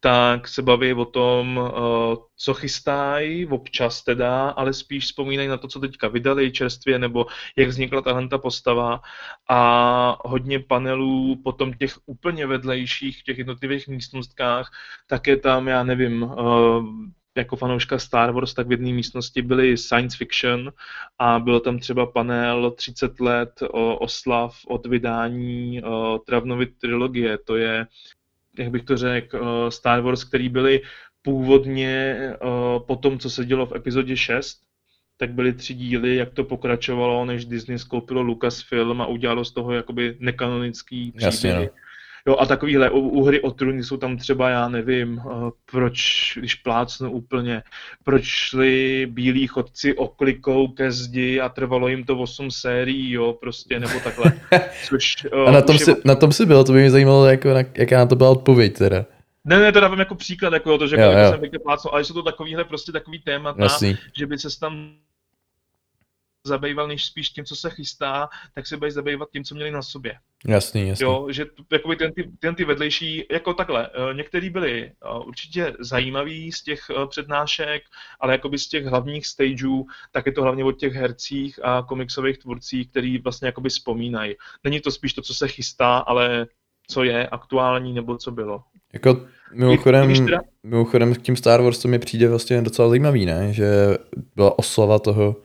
tak 0.00 0.48
se 0.48 0.62
baví 0.62 0.92
o 0.92 1.04
tom, 1.04 1.60
eh, 1.60 2.16
co 2.36 2.54
chystají, 2.54 3.46
občas 3.46 4.04
teda, 4.04 4.48
ale 4.48 4.72
spíš 4.72 5.04
vzpomínají 5.04 5.48
na 5.48 5.56
to, 5.56 5.68
co 5.68 5.80
teďka 5.80 6.08
vydali 6.08 6.52
čerstvě, 6.52 6.98
nebo 6.98 7.26
jak 7.56 7.68
vznikla 7.68 8.02
tahle 8.02 8.28
ta 8.28 8.38
postava 8.38 9.00
a 9.48 10.18
hodně 10.28 10.60
panelů 10.60 11.36
potom 11.44 11.74
těch 11.74 11.98
úplně 12.06 12.46
vedlejších, 12.46 13.22
těch 13.22 13.38
jednotlivých 13.38 13.88
místnostkách, 13.88 14.70
tak 15.06 15.26
je 15.26 15.36
tam, 15.36 15.68
já 15.68 15.84
nevím, 15.84 16.24
eh, 16.24 17.18
jako 17.36 17.56
fanouška 17.56 17.98
Star 17.98 18.32
Wars, 18.32 18.54
tak 18.54 18.68
v 18.68 18.70
jedné 18.70 18.92
místnosti 18.92 19.42
byly 19.42 19.76
science 19.76 20.16
fiction 20.16 20.72
a 21.18 21.38
byl 21.38 21.60
tam 21.60 21.78
třeba 21.78 22.06
panel 22.06 22.70
30 22.70 23.20
let 23.20 23.62
oslav 23.98 24.56
od 24.68 24.86
vydání 24.86 25.82
Travnovy 26.26 26.66
trilogie. 26.66 27.38
To 27.38 27.56
je 27.56 27.86
jak 28.58 28.70
bych 28.70 28.82
to 28.82 28.96
řekl, 28.96 29.38
eh, 29.38 29.70
Star 29.70 30.00
Wars, 30.00 30.24
který 30.24 30.48
byly 30.48 30.80
původně 31.22 32.16
eh, 32.20 32.36
po 32.86 32.96
tom, 32.96 33.18
co 33.18 33.30
se 33.30 33.44
dělo 33.44 33.66
v 33.66 33.76
epizodě 33.76 34.16
6, 34.16 34.60
tak 35.16 35.30
byly 35.30 35.52
tři 35.52 35.74
díly, 35.74 36.16
jak 36.16 36.34
to 36.34 36.44
pokračovalo, 36.44 37.24
než 37.24 37.44
Disney 37.44 37.78
skoupilo 37.78 38.22
Lucasfilm 38.22 39.00
a 39.02 39.06
udělalo 39.06 39.44
z 39.44 39.52
toho 39.52 39.72
jakoby 39.72 40.16
nekanonický 40.18 41.12
příběh. 41.12 41.24
Jasně, 41.24 41.54
no. 41.54 41.68
Jo, 42.28 42.36
a 42.38 42.46
takovýhle 42.46 42.90
u, 42.90 42.98
u 42.98 43.24
hry 43.24 43.40
o 43.40 43.50
trůny 43.50 43.84
jsou 43.84 43.96
tam 43.96 44.16
třeba, 44.16 44.50
já 44.50 44.68
nevím, 44.68 45.22
uh, 45.24 45.50
proč, 45.70 46.32
když 46.38 46.54
plácnu 46.54 47.10
úplně, 47.10 47.62
proč 48.04 48.24
šli 48.24 49.06
bílí 49.10 49.46
chodci 49.46 49.94
oklikou 49.94 50.68
ke 50.68 50.92
zdi 50.92 51.40
a 51.40 51.48
trvalo 51.48 51.88
jim 51.88 52.04
to 52.04 52.18
8 52.18 52.50
sérií, 52.50 53.12
jo, 53.12 53.32
prostě, 53.32 53.80
nebo 53.80 53.92
takhle. 54.04 54.32
Což, 54.88 55.16
uh, 55.34 55.48
a 55.48 55.50
na 55.50 55.62
tom, 55.62 55.78
si, 55.78 55.90
je... 55.90 55.96
na 56.04 56.14
tom 56.14 56.32
si 56.32 56.46
bylo, 56.46 56.64
to 56.64 56.72
by 56.72 56.80
mě 56.80 56.90
zajímalo, 56.90 57.26
jako, 57.26 57.54
na, 57.54 57.62
jaká 57.74 57.98
na 57.98 58.06
to 58.06 58.16
byla 58.16 58.30
odpověď 58.30 58.78
teda. 58.78 59.04
Ne, 59.44 59.58
ne, 59.58 59.72
to 59.72 59.80
dávám 59.80 59.98
jako 59.98 60.14
příklad, 60.14 60.52
jako 60.52 60.78
to, 60.78 60.86
že 60.86 60.96
jo, 60.96 61.12
jo. 61.12 61.30
jsem 61.30 61.60
plácnul, 61.62 61.94
ale 61.94 62.04
jsou 62.04 62.14
to 62.14 62.22
takovýhle 62.22 62.64
prostě 62.64 62.92
takový 62.92 63.18
témata, 63.18 63.62
Jasný. 63.62 63.96
že 64.18 64.26
by 64.26 64.38
se 64.38 64.60
tam 64.60 64.90
zabýval 66.46 66.88
než 66.88 67.04
spíš 67.04 67.30
tím, 67.30 67.44
co 67.44 67.56
se 67.56 67.70
chystá, 67.70 68.28
tak 68.54 68.66
se 68.66 68.76
bude 68.76 68.90
zabývat 68.90 69.28
tím, 69.32 69.44
co 69.44 69.54
měli 69.54 69.70
na 69.70 69.82
sobě. 69.82 70.14
Jasný, 70.46 70.88
jasný. 70.88 71.04
Jo, 71.04 71.26
že 71.30 71.46
jakoby 71.72 71.96
ten, 71.96 72.12
ty, 72.12 72.30
ten 72.38 72.54
ty 72.54 72.64
vedlejší, 72.64 73.24
jako 73.30 73.54
takhle, 73.54 73.86
eh, 73.86 74.14
některý 74.14 74.50
byli 74.50 74.82
eh, 74.82 75.18
určitě 75.26 75.74
zajímaví 75.80 76.52
z 76.52 76.62
těch 76.62 76.80
eh, 76.90 77.06
přednášek, 77.06 77.82
ale 78.20 78.32
jakoby 78.32 78.58
z 78.58 78.68
těch 78.68 78.84
hlavních 78.84 79.26
stageů, 79.26 79.86
tak 80.12 80.26
je 80.26 80.32
to 80.32 80.42
hlavně 80.42 80.64
od 80.64 80.72
těch 80.72 80.92
hercích 80.92 81.60
a 81.64 81.82
komiksových 81.88 82.38
tvůrcích, 82.38 82.90
který 82.90 83.18
vlastně 83.18 83.46
jakoby 83.46 83.68
vzpomínají. 83.68 84.34
Není 84.64 84.80
to 84.80 84.90
spíš 84.90 85.12
to, 85.12 85.22
co 85.22 85.34
se 85.34 85.48
chystá, 85.48 85.98
ale 85.98 86.46
co 86.90 87.04
je 87.04 87.28
aktuální 87.28 87.92
nebo 87.92 88.16
co 88.16 88.30
bylo. 88.30 88.62
Jako 88.92 89.26
mimochodem, 89.54 90.26
mimochodem 90.62 91.14
k 91.14 91.22
tím 91.22 91.36
Star 91.36 91.62
Wars 91.62 91.78
to 91.78 91.88
mi 91.88 91.98
přijde 91.98 92.28
vlastně 92.28 92.62
docela 92.62 92.88
zajímavý, 92.88 93.26
ne? 93.26 93.52
Že 93.52 93.98
byla 94.36 94.58
oslava 94.58 94.98
toho 94.98 95.36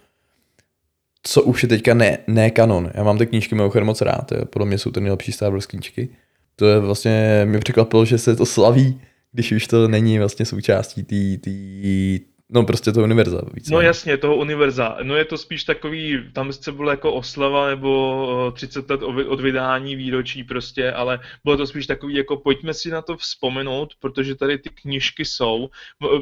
co 1.24 1.44
už 1.44 1.64
je 1.64 1.70
teďka 1.70 1.94
ne, 1.94 2.18
ne 2.28 2.52
kanon. 2.52 2.92
Já 2.94 3.04
mám 3.04 3.18
ty 3.18 3.26
knížky 3.26 3.56
mimochodem 3.56 3.86
moc 3.86 4.02
rád, 4.02 4.32
jo. 4.32 4.46
podle 4.46 4.68
mě 4.68 4.78
jsou 4.78 4.92
to 4.92 5.00
nejlepší 5.00 5.32
Star 5.32 5.52
Wars 5.52 5.66
knížky. 5.66 6.10
To 6.56 6.66
je 6.66 6.80
vlastně, 6.80 7.42
mě 7.46 7.60
překvapilo, 7.60 8.06
že 8.06 8.18
se 8.18 8.36
to 8.36 8.46
slaví, 8.46 9.02
když 9.32 9.52
už 9.52 9.68
to 9.68 9.88
není 9.88 10.20
vlastně 10.20 10.46
součástí 10.46 11.04
té 11.04 12.33
No 12.50 12.64
prostě 12.64 12.92
toho 12.92 13.04
univerza. 13.04 13.42
Víc, 13.54 13.70
no 13.70 13.82
jasně, 13.82 14.18
toho 14.18 14.36
univerza. 14.36 14.98
No 15.04 15.16
je 15.16 15.26
to 15.26 15.38
spíš 15.38 15.64
takový, 15.64 16.30
tam 16.34 16.54
se 16.54 16.72
bylo 16.72 16.92
jako 16.92 17.14
oslava 17.14 17.68
nebo 17.68 18.52
30 18.56 18.90
let 18.90 19.04
od 19.04 19.40
vydání 19.40 19.96
výročí 19.96 20.44
prostě, 20.44 20.92
ale 20.92 21.20
bylo 21.44 21.58
to 21.58 21.68
spíš 21.68 21.88
takový 21.88 22.16
jako 22.16 22.38
pojďme 22.38 22.74
si 22.74 22.90
na 22.90 23.02
to 23.02 23.18
vzpomenout, 23.18 23.94
protože 24.00 24.36
tady 24.36 24.58
ty 24.58 24.70
knížky 24.70 25.26
jsou. 25.26 25.70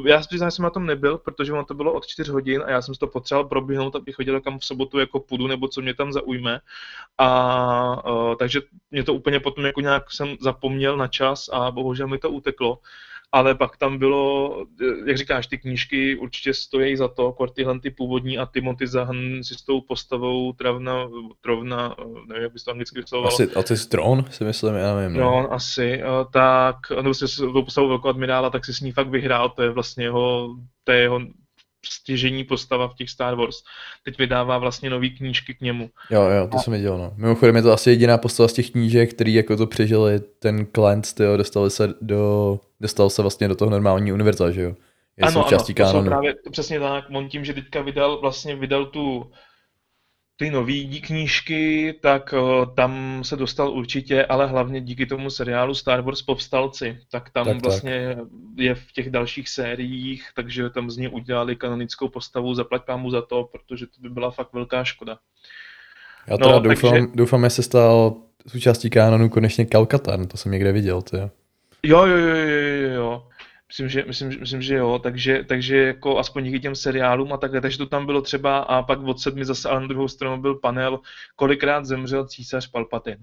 Já 0.06 0.20
přiznám, 0.20 0.50
že 0.50 0.56
jsem 0.56 0.62
na 0.62 0.70
tom 0.70 0.86
nebyl, 0.86 1.18
protože 1.18 1.52
ono 1.52 1.64
to 1.64 1.74
bylo 1.74 1.92
od 1.92 2.06
4 2.06 2.30
hodin 2.30 2.62
a 2.66 2.70
já 2.70 2.82
jsem 2.82 2.94
si 2.94 2.98
to 2.98 3.06
potřeboval 3.06 3.48
proběhnout, 3.48 3.96
abych 3.96 4.14
chodil 4.14 4.40
kam 4.40 4.58
v 4.58 4.64
sobotu 4.64 4.98
jako 4.98 5.20
půdu 5.20 5.46
nebo 5.46 5.68
co 5.68 5.80
mě 5.80 5.94
tam 5.94 6.12
zaujme. 6.12 6.60
A 7.18 8.10
uh, 8.10 8.34
takže 8.36 8.60
mě 8.90 9.04
to 9.04 9.14
úplně 9.14 9.40
potom 9.40 9.64
jako 9.64 9.80
nějak 9.80 10.12
jsem 10.12 10.36
zapomněl 10.40 10.96
na 10.96 11.08
čas 11.08 11.48
a 11.52 11.70
bohužel 11.70 12.08
mi 12.08 12.18
to 12.18 12.30
uteklo 12.30 12.78
ale 13.32 13.54
pak 13.54 13.76
tam 13.76 13.98
bylo, 13.98 14.56
jak 15.06 15.16
říkáš, 15.16 15.46
ty 15.46 15.58
knížky 15.58 16.16
určitě 16.16 16.54
stojí 16.54 16.96
za 16.96 17.08
to, 17.08 17.32
kor 17.32 17.50
tyhle 17.50 17.80
ty 17.80 17.90
původní 17.90 18.38
a 18.38 18.46
Timothy 18.46 18.86
Zahn 18.86 19.42
si 19.42 19.54
s 19.54 19.62
tou 19.62 19.80
postavou 19.80 20.52
Travna, 20.52 21.08
Trovna, 21.40 21.96
nevím, 22.28 22.42
jak 22.42 22.52
bys 22.52 22.64
to 22.64 22.70
anglicky 22.70 23.00
vyslovoval. 23.00 23.32
Asi, 23.34 23.50
asi 23.50 23.88
Tron 23.88 24.24
si 24.30 24.44
myslím, 24.44 24.74
já 24.74 24.96
nevím. 24.96 25.16
No, 25.16 25.42
no 25.42 25.52
asi, 25.52 26.02
tak, 26.32 26.76
nebo 26.96 27.14
si 27.14 27.28
s 27.28 27.36
tou 27.36 27.62
postavou 27.62 27.88
velkou 27.88 28.08
admirála, 28.08 28.50
tak 28.50 28.64
si 28.64 28.74
s 28.74 28.80
ní 28.80 28.92
fakt 28.92 29.08
vyhrál, 29.08 29.48
to 29.48 29.62
je 29.62 29.70
vlastně 29.70 30.04
jeho, 30.04 30.56
to 30.84 30.92
je 30.92 31.00
jeho 31.00 31.20
stěžení 31.86 32.44
postava 32.44 32.88
v 32.88 32.94
těch 32.94 33.10
Star 33.10 33.34
Wars. 33.34 33.56
Teď 34.04 34.18
vydává 34.18 34.58
vlastně 34.58 34.90
nový 34.90 35.16
knížky 35.16 35.54
k 35.54 35.60
němu. 35.60 35.90
Jo, 36.10 36.22
jo, 36.22 36.48
to 36.48 36.56
a... 36.56 36.60
jsem 36.60 36.72
viděl, 36.72 36.98
no. 36.98 37.12
Mimochodem 37.16 37.56
je 37.56 37.62
to 37.62 37.72
asi 37.72 37.90
jediná 37.90 38.18
postava 38.18 38.48
z 38.48 38.52
těch 38.52 38.70
knížek, 38.70 39.10
který 39.10 39.34
jako 39.34 39.56
to 39.56 39.66
přežili, 39.66 40.20
ten 40.38 40.66
Clint, 40.74 41.14
tyjo, 41.14 41.36
dostali 41.36 41.70
se 41.70 41.94
do, 42.00 42.60
dostal 42.80 43.10
se 43.10 43.22
vlastně 43.22 43.48
do 43.48 43.54
toho 43.54 43.70
normální 43.70 44.12
univerza, 44.12 44.50
že 44.50 44.62
jo? 44.62 44.74
Je 45.16 45.24
ano, 45.24 45.46
ano, 45.46 45.58
to 45.58 45.86
jsou 45.86 46.04
právě 46.04 46.34
přesně 46.50 46.80
tak. 46.80 47.04
On 47.14 47.28
tím, 47.28 47.44
že 47.44 47.54
teďka 47.54 47.82
vydal, 47.82 48.20
vlastně 48.20 48.56
vydal 48.56 48.86
tu 48.86 49.30
ty 50.36 50.50
nové 50.50 51.00
knížky, 51.02 51.94
tak 52.02 52.34
uh, 52.38 52.74
tam 52.74 53.20
se 53.24 53.36
dostal 53.36 53.70
určitě, 53.70 54.26
ale 54.26 54.46
hlavně 54.46 54.80
díky 54.80 55.06
tomu 55.06 55.30
seriálu 55.30 55.74
Star 55.74 56.00
Wars 56.00 56.22
Povstalci, 56.22 56.98
tak 57.10 57.30
tam 57.30 57.46
tak, 57.46 57.62
vlastně 57.62 58.14
tak. 58.14 58.28
je 58.56 58.74
v 58.74 58.92
těch 58.92 59.10
dalších 59.10 59.48
sériích, 59.48 60.28
takže 60.34 60.70
tam 60.70 60.90
z 60.90 60.96
ní 60.96 61.08
udělali 61.08 61.56
kanonickou 61.56 62.08
postavu, 62.08 62.54
zaplať 62.54 62.84
pámu 62.84 63.10
za 63.10 63.22
to, 63.22 63.44
protože 63.52 63.86
to 63.86 64.00
by 64.00 64.10
byla 64.10 64.30
fakt 64.30 64.52
velká 64.52 64.84
škoda. 64.84 65.18
Já 66.26 66.36
teda 66.36 66.50
no, 66.50 66.60
doufám, 66.60 66.90
takže... 66.90 67.06
doufám, 67.14 67.44
že 67.44 67.50
se 67.50 67.62
stal 67.62 68.14
součástí 68.46 68.90
kanonu 68.90 69.28
konečně 69.28 69.64
Kalkatan, 69.64 70.26
to 70.26 70.36
jsem 70.36 70.52
někde 70.52 70.72
viděl, 70.72 71.02
ty. 71.02 71.16
Jo, 71.82 72.06
jo, 72.06 72.16
jo, 72.16 72.36
jo, 72.36 72.90
jo. 72.90 73.26
Myslím, 73.72 73.88
že, 73.88 74.04
myslím, 74.06 74.40
myslím, 74.40 74.62
že 74.62 74.74
jo, 74.74 74.98
takže, 74.98 75.44
takže 75.44 75.76
jako 75.76 76.18
aspoň 76.18 76.44
díky 76.44 76.60
těm 76.60 76.74
seriálům 76.74 77.32
a 77.32 77.36
takhle, 77.36 77.60
takže 77.60 77.78
to 77.78 77.86
tam 77.86 78.06
bylo 78.06 78.22
třeba 78.22 78.58
a 78.58 78.82
pak 78.82 79.02
od 79.02 79.20
sedmi 79.20 79.44
zase 79.44 79.68
ale 79.68 79.80
na 79.80 79.86
druhou 79.86 80.08
stranu 80.08 80.40
byl 80.40 80.54
panel, 80.54 81.00
kolikrát 81.36 81.84
zemřel 81.84 82.26
císař 82.26 82.70
Palpatin. 82.70 83.18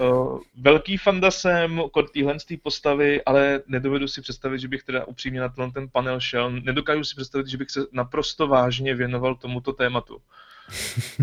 uh, 0.00 0.40
velký 0.56 0.96
fanda 0.96 1.30
jsem 1.30 1.82
téhle 2.12 2.36
postavy, 2.62 3.24
ale 3.24 3.62
nedovedu 3.66 4.08
si 4.08 4.20
představit, 4.20 4.58
že 4.58 4.68
bych 4.68 4.82
teda 4.82 5.04
upřímně 5.04 5.40
na 5.40 5.48
ten 5.48 5.88
panel 5.92 6.20
šel. 6.20 6.50
Nedokážu 6.50 7.04
si 7.04 7.14
představit, 7.14 7.48
že 7.48 7.56
bych 7.56 7.70
se 7.70 7.80
naprosto 7.92 8.46
vážně 8.46 8.94
věnoval 8.94 9.34
tomuto 9.34 9.72
tématu. 9.72 10.22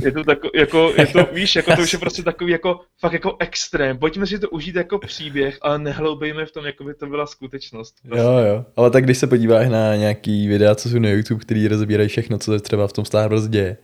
Je 0.02 0.12
to 0.12 0.24
tak, 0.24 0.38
jako, 0.56 0.94
je 0.98 1.08
to, 1.08 1.28
víš, 1.34 1.56
jako 1.56 1.76
to 1.76 1.82
už 1.82 1.94
je 1.94 2.00
prostě 2.00 2.24
takový 2.24 2.52
jako, 2.52 2.80
fakt 3.00 3.14
jako 3.14 3.36
extrém. 3.40 3.98
Pojďme 3.98 4.28
si 4.28 4.40
to 4.40 4.50
užít 4.50 4.76
jako 4.76 5.00
příběh, 5.00 5.58
ale 5.62 5.80
nehloubejme 5.80 6.46
v 6.46 6.52
tom, 6.52 6.66
jako 6.66 6.84
by 6.84 6.94
to 6.94 7.08
byla 7.08 7.26
skutečnost. 7.26 7.96
Prostě. 8.08 8.24
Jo, 8.24 8.38
jo. 8.38 8.66
Ale 8.76 8.92
tak 8.92 9.04
když 9.04 9.18
se 9.18 9.28
podíváš 9.28 9.70
na 9.70 9.96
nějaký 9.96 10.48
videa, 10.48 10.76
co 10.76 10.90
jsou 10.90 11.00
na 11.00 11.10
YouTube, 11.10 11.42
který 11.42 11.68
rozbírají 11.68 12.10
všechno, 12.10 12.38
co 12.38 12.52
se 12.52 12.60
třeba 12.60 12.88
v 12.88 12.94
tom 12.94 13.06
Star 13.06 13.30
Wars 13.30 13.48
děje, 13.48 13.78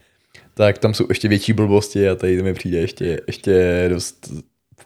tak 0.53 0.77
tam 0.77 0.93
jsou 0.93 1.05
ještě 1.09 1.27
větší 1.27 1.53
blbosti 1.53 2.09
a 2.09 2.15
tady 2.15 2.43
mi 2.43 2.53
přijde 2.53 2.77
ještě, 2.77 3.21
ještě 3.27 3.85
dost 3.89 4.33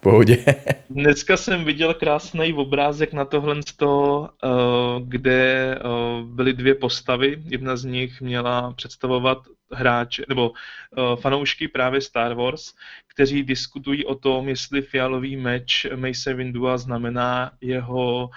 pohodě. 0.03 0.37
Dneska 0.89 1.37
jsem 1.37 1.65
viděl 1.65 1.93
krásný 1.93 2.53
obrázek 2.53 3.13
na 3.13 3.25
tohle, 3.25 3.55
eh, 3.59 4.47
kde 5.03 5.75
eh, 5.75 5.79
byly 6.23 6.53
dvě 6.53 6.75
postavy. 6.75 7.43
Jedna 7.45 7.75
z 7.75 7.85
nich 7.85 8.21
měla 8.21 8.73
představovat 8.73 9.37
hráče 9.73 10.25
nebo 10.29 10.49
uh, 10.49 11.15
fanoušky 11.15 11.67
právě 11.67 12.01
Star 12.01 12.33
Wars, 12.33 12.73
kteří 13.07 13.43
diskutují 13.43 14.05
o 14.05 14.15
tom, 14.15 14.49
jestli 14.49 14.81
fialový 14.81 15.35
meč 15.35 15.87
Mace 15.95 16.33
Windua 16.33 16.77
znamená 16.77 17.51
jeho, 17.61 18.29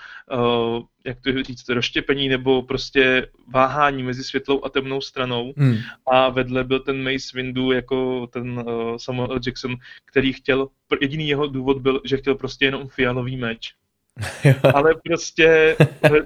jak 1.07 1.21
to 1.21 1.43
říct, 1.43 1.69
rozštěpení 1.69 2.29
nebo 2.29 2.63
prostě 2.63 3.29
váhání 3.49 4.03
mezi 4.03 4.25
světlou 4.25 4.65
a 4.65 4.69
temnou 4.69 5.01
stranou. 5.01 5.53
Hmm. 5.57 5.77
A 6.07 6.29
vedle 6.29 6.65
byl 6.65 6.81
ten 6.81 7.03
Mace 7.03 7.31
Windu 7.35 7.73
jako 7.73 8.27
ten 8.27 8.59
uh, 8.59 8.97
Samuel 8.97 9.33
L. 9.33 9.41
Jackson, 9.47 9.77
který 10.05 10.33
chtěl, 10.33 10.69
jediný 11.01 11.29
jeho 11.29 11.47
důvod 11.47 11.79
byl, 11.79 12.01
že 12.05 12.17
chtěl 12.17 12.35
prostě 12.35 12.65
jenom 12.65 12.89
fialový 12.89 13.37
meč. 13.37 13.75
Ale 14.75 14.95
prostě 15.05 15.77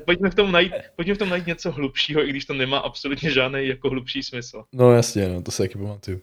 pojďme 0.04 0.30
v, 0.30 0.34
tom 0.34 0.52
najít, 0.52 0.72
pojďme 0.96 1.14
v 1.14 1.18
tom 1.18 1.28
najít 1.28 1.46
něco 1.46 1.70
hlubšího, 1.70 2.26
i 2.26 2.30
když 2.30 2.44
to 2.44 2.54
nemá 2.54 2.78
absolutně 2.78 3.30
žádný 3.30 3.66
jako 3.66 3.90
hlubší 3.90 4.22
smysl. 4.22 4.62
No 4.72 4.92
jasně, 4.92 5.28
no, 5.28 5.42
to 5.42 5.50
se 5.50 5.62
taky 5.62 5.78
pamatuju. 5.78 6.20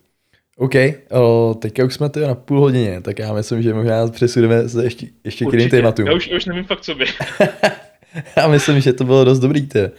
OK, 0.58 0.74
o, 1.12 1.56
teďka 1.62 1.86
už 1.86 1.93
jsme 1.93 2.10
to 2.10 2.20
na 2.20 2.36
půl 2.36 2.60
hodině, 2.60 3.02
tak 3.02 3.20
já 3.20 3.34
myslím, 3.34 3.62
že 3.62 3.74
možná 3.74 4.08
přesuneme 4.08 4.70
se 4.70 4.84
ještě, 4.84 5.08
ještě 5.24 5.46
k 5.46 5.54
jiným 5.54 5.70
tématům. 5.70 6.08
Já 6.08 6.13
už, 6.13 6.30
už 6.32 6.46
nevím 6.46 6.63
fakt, 6.63 6.82
co 6.82 6.96
by. 6.96 7.06
já 8.38 8.47
myslím, 8.47 8.82
že 8.82 8.93
to 8.93 9.03
bylo 9.03 9.23
dost 9.23 9.39
dobrý, 9.39 9.67
ty. 9.67 9.91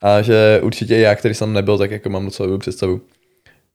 A 0.00 0.22
že 0.22 0.60
určitě 0.62 0.96
já, 0.96 1.14
který 1.14 1.34
jsem 1.34 1.52
nebyl, 1.52 1.78
tak 1.78 1.90
jako 1.90 2.08
mám 2.08 2.24
docela 2.24 2.46
dobrou 2.46 2.58
představu. 2.58 3.00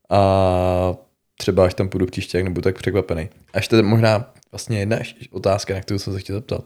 A 0.10 0.96
třeba 1.38 1.66
až 1.66 1.74
tam 1.74 1.90
půjdu 1.90 2.06
příště, 2.06 2.38
jak 2.38 2.46
nebudu 2.46 2.62
tak 2.62 2.78
překvapený. 2.78 3.30
Až 3.54 3.68
to 3.68 3.84
možná 3.84 4.34
vlastně 4.52 4.80
jedna 4.80 4.98
otázka, 5.32 5.74
na 5.74 5.82
kterou 5.82 6.00
jsem 6.00 6.14
se 6.14 6.20
chtěl 6.20 6.36
zeptat. 6.36 6.64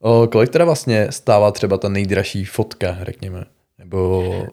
O, 0.00 0.28
kolik 0.32 0.50
teda 0.50 0.64
vlastně 0.64 1.06
stává 1.10 1.50
třeba 1.50 1.78
ta 1.78 1.88
nejdražší 1.88 2.44
fotka, 2.44 2.98
řekněme? 3.02 3.44
Nebo 3.78 4.46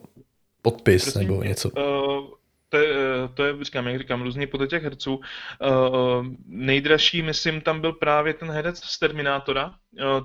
podpis, 0.62 1.02
Prosím, 1.02 1.20
nebo 1.20 1.42
něco? 1.42 1.70
Uh, 1.70 2.39
to 2.70 2.76
je, 2.76 2.94
to 3.34 3.44
je, 3.44 3.64
říkám, 3.64 3.86
jak 3.86 3.98
říkám, 3.98 4.22
různě 4.22 4.46
podle 4.46 4.66
těch 4.66 4.82
herců. 4.82 5.14
Uh, 5.16 5.22
nejdražší, 6.46 7.22
myslím, 7.22 7.60
tam 7.60 7.80
byl 7.80 7.92
právě 7.92 8.34
ten 8.34 8.50
herec 8.50 8.84
z 8.84 8.98
Terminátora. 8.98 9.74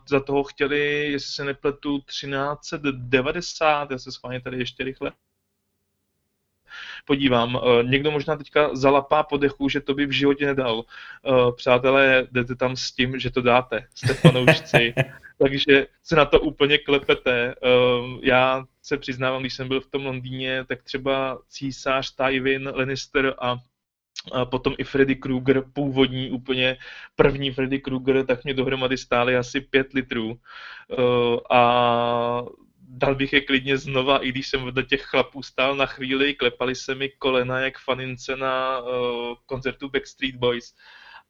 Za 0.10 0.19
toho 0.19 0.43
chtěli, 0.43 1.12
jestli 1.12 1.31
se 1.34 1.43
nepletu, 1.43 1.99
1390, 1.99 3.91
já 3.91 3.97
se 3.97 4.12
schválně 4.12 4.41
tady 4.41 4.58
ještě 4.58 4.84
rychle 4.84 5.12
podívám. 7.05 7.59
Eh, 7.59 7.83
někdo 7.83 8.11
možná 8.11 8.35
teďka 8.35 8.75
zalapá 8.75 9.23
po 9.23 9.37
dechu, 9.37 9.69
že 9.69 9.81
to 9.81 9.93
by 9.93 10.05
v 10.05 10.11
životě 10.11 10.45
nedal. 10.45 10.83
Eh, 10.83 11.51
přátelé, 11.55 12.27
jdete 12.31 12.55
tam 12.55 12.75
s 12.75 12.91
tím, 12.91 13.19
že 13.19 13.31
to 13.31 13.41
dáte, 13.41 13.87
jste 13.95 14.13
fanoušci, 14.13 14.93
takže 15.39 15.87
se 16.03 16.15
na 16.15 16.25
to 16.25 16.39
úplně 16.39 16.77
klepete. 16.77 17.55
Eh, 17.63 17.69
já 18.21 18.65
se 18.81 18.97
přiznávám, 18.97 19.41
když 19.41 19.53
jsem 19.53 19.67
byl 19.67 19.81
v 19.81 19.87
tom 19.87 20.05
Londýně, 20.05 20.65
tak 20.67 20.83
třeba 20.83 21.39
císař 21.49 22.15
Tywin 22.15 22.71
Lannister 22.75 23.33
a 23.39 23.57
a 24.31 24.45
potom 24.45 24.73
i 24.77 24.83
Freddy 24.83 25.15
Krueger, 25.15 25.63
původní 25.73 26.31
úplně 26.31 26.77
první 27.15 27.51
Freddy 27.51 27.79
Krueger, 27.79 28.25
tak 28.25 28.43
mě 28.43 28.53
dohromady 28.53 28.97
stály 28.97 29.37
asi 29.37 29.61
pět 29.61 29.93
litrů. 29.93 30.39
A 31.49 32.43
dal 32.87 33.15
bych 33.15 33.33
je 33.33 33.41
klidně 33.41 33.77
znova, 33.77 34.25
i 34.25 34.29
když 34.29 34.47
jsem 34.47 34.65
vedle 34.65 34.83
těch 34.83 35.01
chlapů 35.01 35.43
stál 35.43 35.75
na 35.75 35.85
chvíli, 35.85 36.33
klepali 36.33 36.75
se 36.75 36.95
mi 36.95 37.09
kolena 37.09 37.59
jak 37.59 37.79
fanince 37.79 38.35
na 38.35 38.79
uh, 38.79 38.87
koncertu 39.45 39.89
Backstreet 39.89 40.35
Boys. 40.35 40.73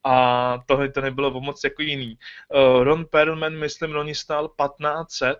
A 0.03 0.57
tohle 0.65 0.89
to 0.89 1.01
nebylo 1.01 1.31
o 1.31 1.41
moc 1.41 1.63
jako 1.63 1.81
jiný. 1.81 2.17
Uh, 2.53 2.83
Ron 2.83 3.05
Perlman, 3.05 3.57
myslím, 3.57 3.91
loni 3.91 4.15
stál 4.15 4.47
1500. 4.47 5.37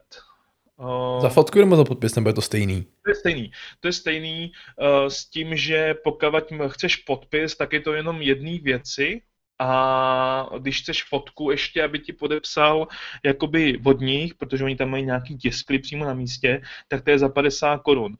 Uh, 0.78 1.22
za 1.22 1.30
fotku 1.30 1.60
nebo 1.60 1.76
za 1.76 1.84
podpis, 1.84 2.16
nebo 2.16 2.30
je 2.30 2.34
to 2.34 2.42
stejný? 2.42 2.84
To 2.84 3.12
je 3.12 3.16
stejný. 3.16 3.52
To 3.80 3.88
je 3.88 3.94
stejný 3.94 4.52
uh, 4.52 5.08
s 5.08 5.26
tím, 5.26 5.58
že 5.58 5.94
pokud 6.04 6.28
chceš 6.68 6.96
podpis, 6.96 7.56
tak 7.56 7.74
je 7.74 7.80
to 7.80 7.94
jenom 7.94 8.22
jedné 8.22 8.60
věci, 8.60 9.22
a 9.60 10.50
když 10.60 10.82
chceš 10.82 11.04
fotku 11.04 11.52
ještě, 11.52 11.84
aby 11.84 12.00
ti 12.00 12.14
podepsal 12.14 12.88
jakoby 13.24 13.82
od 13.86 14.02
nich, 14.02 14.36
protože 14.36 14.64
oni 14.64 14.76
tam 14.76 14.90
mají 14.90 15.06
nějaký 15.06 15.38
tiskly 15.38 15.80
přímo 15.80 16.06
na 16.06 16.14
místě, 16.14 16.62
tak 16.88 17.04
to 17.04 17.12
je 17.12 17.20
za 17.20 17.30
50 17.30 17.78
korun. 17.78 18.18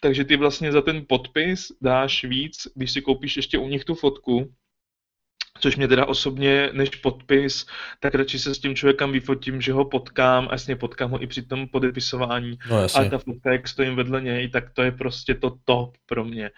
Takže 0.00 0.24
ty 0.24 0.36
vlastně 0.36 0.72
za 0.72 0.82
ten 0.82 1.04
podpis 1.08 1.72
dáš 1.80 2.24
víc, 2.24 2.68
když 2.74 2.92
si 2.92 3.02
koupíš 3.02 3.36
ještě 3.36 3.58
u 3.58 3.68
nich 3.68 3.84
tu 3.84 3.94
fotku, 3.94 4.54
což 5.60 5.76
mě 5.76 5.88
teda 5.88 6.06
osobně, 6.06 6.70
než 6.72 6.90
podpis, 6.90 7.66
tak 8.00 8.14
radši 8.14 8.38
se 8.38 8.54
s 8.54 8.58
tím 8.58 8.76
člověkem 8.76 9.12
vyfotím, 9.12 9.60
že 9.60 9.72
ho 9.72 9.84
potkám 9.84 10.48
a 10.48 10.52
jasně 10.52 10.76
potkám 10.76 11.10
ho 11.10 11.22
i 11.22 11.26
při 11.26 11.42
tom 11.42 11.68
podepisování. 11.68 12.58
No, 12.70 12.76
a 12.76 13.04
ta 13.10 13.18
fotka, 13.18 13.52
jak 13.52 13.68
stojím 13.68 13.96
vedle 13.96 14.20
něj, 14.20 14.48
tak 14.48 14.70
to 14.70 14.82
je 14.82 14.92
prostě 14.92 15.34
to 15.34 15.58
top 15.64 15.96
pro 16.06 16.24
mě. 16.24 16.50
Uh, 16.50 16.56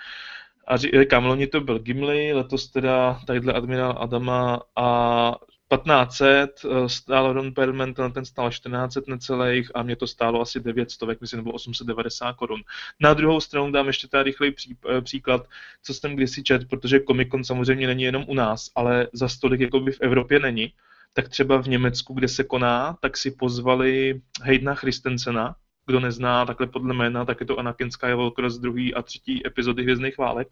a 0.69 0.77
říkám, 0.77 1.25
loni 1.25 1.47
to 1.47 1.61
byl 1.61 1.79
Gimli, 1.79 2.33
letos 2.33 2.69
teda 2.69 3.21
tadyhle 3.27 3.53
admirál 3.53 3.97
Adama 3.99 4.61
a 4.77 5.35
1500 5.77 6.51
eh, 6.65 6.89
stál 6.89 7.33
Ron 7.33 7.55
Perlman, 7.55 7.95
ten, 7.95 8.13
ten 8.13 8.25
stál 8.25 8.51
1400 8.51 9.01
necelých 9.07 9.71
a 9.75 9.83
mě 9.83 9.97
to 9.97 10.07
stálo 10.07 10.41
asi 10.41 10.61
900, 10.61 11.21
myslím, 11.21 11.39
nebo 11.39 11.53
890 11.53 12.33
korun. 12.33 12.61
Na 13.01 13.15
druhou 13.15 13.41
stranu 13.41 13.73
dám 13.73 13.87
ještě 13.87 14.09
tady 14.09 14.25
rychlej 14.25 14.51
pří, 14.51 14.77
eh, 14.91 15.01
příklad, 15.01 15.49
co 15.83 15.95
jsem 15.95 16.17
kdysi 16.17 16.43
čet, 16.43 16.69
protože 16.69 17.01
Comic 17.01 17.29
Con 17.29 17.45
samozřejmě 17.45 17.87
není 17.87 18.03
jenom 18.03 18.25
u 18.29 18.35
nás, 18.35 18.71
ale 18.75 19.09
za 19.13 19.29
stolik 19.29 19.61
jako 19.61 19.81
by 19.81 19.93
v 19.93 20.01
Evropě 20.01 20.41
není. 20.41 20.73
Tak 21.13 21.29
třeba 21.29 21.63
v 21.63 21.69
Německu, 21.69 22.15
kde 22.15 22.29
se 22.29 22.45
koná, 22.45 22.99
tak 23.01 23.17
si 23.17 23.31
pozvali 23.31 24.21
Heidna 24.43 24.75
Christensena, 24.75 25.57
kdo 25.89 26.01
nezná 26.01 26.47
takhle 26.47 26.67
podle 26.67 26.95
jména, 26.95 27.25
tak 27.25 27.41
je 27.41 27.47
to 27.47 27.59
Anakin 27.59 27.91
Skywalker 27.91 28.51
z 28.51 28.59
druhé 28.59 28.91
a 28.97 29.03
třetí 29.03 29.47
epizody 29.47 29.83
Hvězdných 29.83 30.19
válek. 30.19 30.49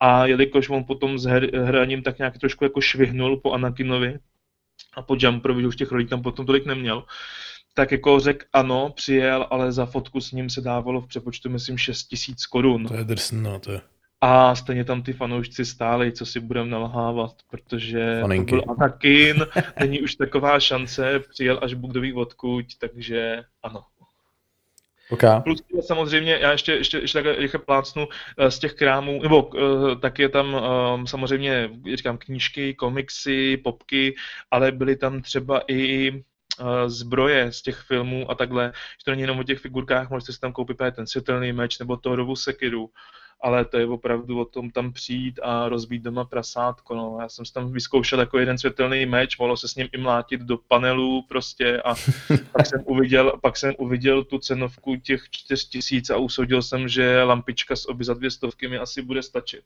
A 0.00 0.26
jelikož 0.26 0.68
on 0.68 0.84
potom 0.84 1.18
s 1.18 1.24
her, 1.24 1.56
hraním 1.56 2.02
tak 2.02 2.18
nějak 2.18 2.38
trošku 2.38 2.64
jako 2.64 2.80
švihnul 2.80 3.36
po 3.36 3.52
Anakinovi 3.52 4.18
a 4.94 5.02
po 5.02 5.16
Jumperovi, 5.18 5.62
že 5.62 5.68
už 5.68 5.76
těch 5.76 5.92
rolí 5.92 6.06
tam 6.06 6.22
potom 6.22 6.46
tolik 6.46 6.66
neměl, 6.66 7.04
tak 7.74 7.92
jako 7.92 8.20
řekl 8.20 8.46
ano, 8.52 8.92
přijel, 8.96 9.46
ale 9.50 9.72
za 9.72 9.86
fotku 9.86 10.20
s 10.20 10.32
ním 10.32 10.50
se 10.50 10.60
dávalo 10.60 11.00
v 11.00 11.06
přepočtu, 11.06 11.50
myslím, 11.50 11.78
6 11.78 12.04
tisíc 12.04 12.46
korun. 12.46 12.86
To 12.86 12.94
je 12.94 13.04
drsný, 13.04 13.42
no, 13.42 13.60
to 13.60 13.72
je. 13.72 13.80
A 14.20 14.54
stejně 14.54 14.84
tam 14.84 15.02
ty 15.02 15.12
fanoušci 15.12 15.64
stáli, 15.64 16.12
co 16.12 16.26
si 16.26 16.40
budeme 16.40 16.70
nalhávat, 16.70 17.34
protože 17.50 18.18
Faninky. 18.20 18.50
to 18.50 18.56
byl 18.56 18.74
Anakin, 18.78 19.46
není 19.80 20.00
už 20.00 20.14
taková 20.14 20.60
šance, 20.60 21.20
přijel 21.30 21.60
až 21.62 21.74
Bůh 21.74 21.92
odkud, 22.14 22.66
takže 22.78 23.42
ano. 23.62 23.84
Okay. 25.10 25.40
Plus 25.40 25.62
samozřejmě, 25.86 26.38
já 26.40 26.52
ještě, 26.52 26.72
ještě, 26.72 26.98
ještě 26.98 27.18
takhle 27.18 27.36
rychle 27.36 27.60
plácnu 27.60 28.08
eh, 28.38 28.50
z 28.50 28.58
těch 28.58 28.74
krámů, 28.74 29.22
nebo 29.22 29.42
uh, 29.42 29.94
tak 30.00 30.18
je 30.18 30.28
tam 30.28 30.54
um, 30.94 31.06
samozřejmě, 31.06 31.70
říkám, 31.94 32.18
knížky, 32.18 32.74
komiksy, 32.74 33.56
popky, 33.56 34.14
ale 34.50 34.72
byly 34.72 34.96
tam 34.96 35.22
třeba 35.22 35.62
i 35.68 36.10
uh, 36.12 36.18
zbroje 36.86 37.52
z 37.52 37.62
těch 37.62 37.76
filmů 37.76 38.30
a 38.30 38.34
takhle, 38.34 38.72
že 38.74 39.04
to 39.04 39.10
není 39.10 39.22
jenom 39.22 39.38
o 39.38 39.42
těch 39.42 39.58
figurkách, 39.58 40.10
můžete 40.10 40.32
si 40.32 40.40
tam 40.40 40.52
koupit 40.52 40.76
ten 40.92 41.06
světelný 41.06 41.52
meč 41.52 41.78
nebo 41.78 41.96
Thorovu 41.96 42.36
sekiru 42.36 42.90
ale 43.40 43.64
to 43.64 43.78
je 43.78 43.86
opravdu 43.86 44.40
o 44.40 44.44
tom 44.44 44.70
tam 44.70 44.92
přijít 44.92 45.40
a 45.42 45.68
rozbít 45.68 46.02
doma 46.02 46.24
prasátko. 46.24 46.94
No. 46.94 47.18
Já 47.20 47.28
jsem 47.28 47.44
si 47.44 47.52
tam 47.52 47.72
vyzkoušel 47.72 48.20
jako 48.20 48.38
jeden 48.38 48.58
světelný 48.58 49.06
meč, 49.06 49.38
mohlo 49.38 49.56
se 49.56 49.68
s 49.68 49.74
ním 49.74 49.88
i 49.92 49.98
mlátit 49.98 50.40
do 50.40 50.58
panelů 50.68 51.22
prostě 51.28 51.82
a 51.82 51.94
pak 52.52 52.66
jsem 52.66 52.82
uviděl, 52.84 53.38
pak 53.42 53.56
jsem 53.56 53.74
uviděl 53.78 54.24
tu 54.24 54.38
cenovku 54.38 54.96
těch 54.96 55.22
4000 55.30 56.14
a 56.14 56.16
usoudil 56.16 56.62
jsem, 56.62 56.88
že 56.88 57.22
lampička 57.22 57.76
z 57.76 57.86
oby 57.86 58.04
za 58.04 58.14
dvě 58.14 58.30
stovky 58.30 58.68
mi 58.68 58.78
asi 58.78 59.02
bude 59.02 59.22
stačit. 59.22 59.62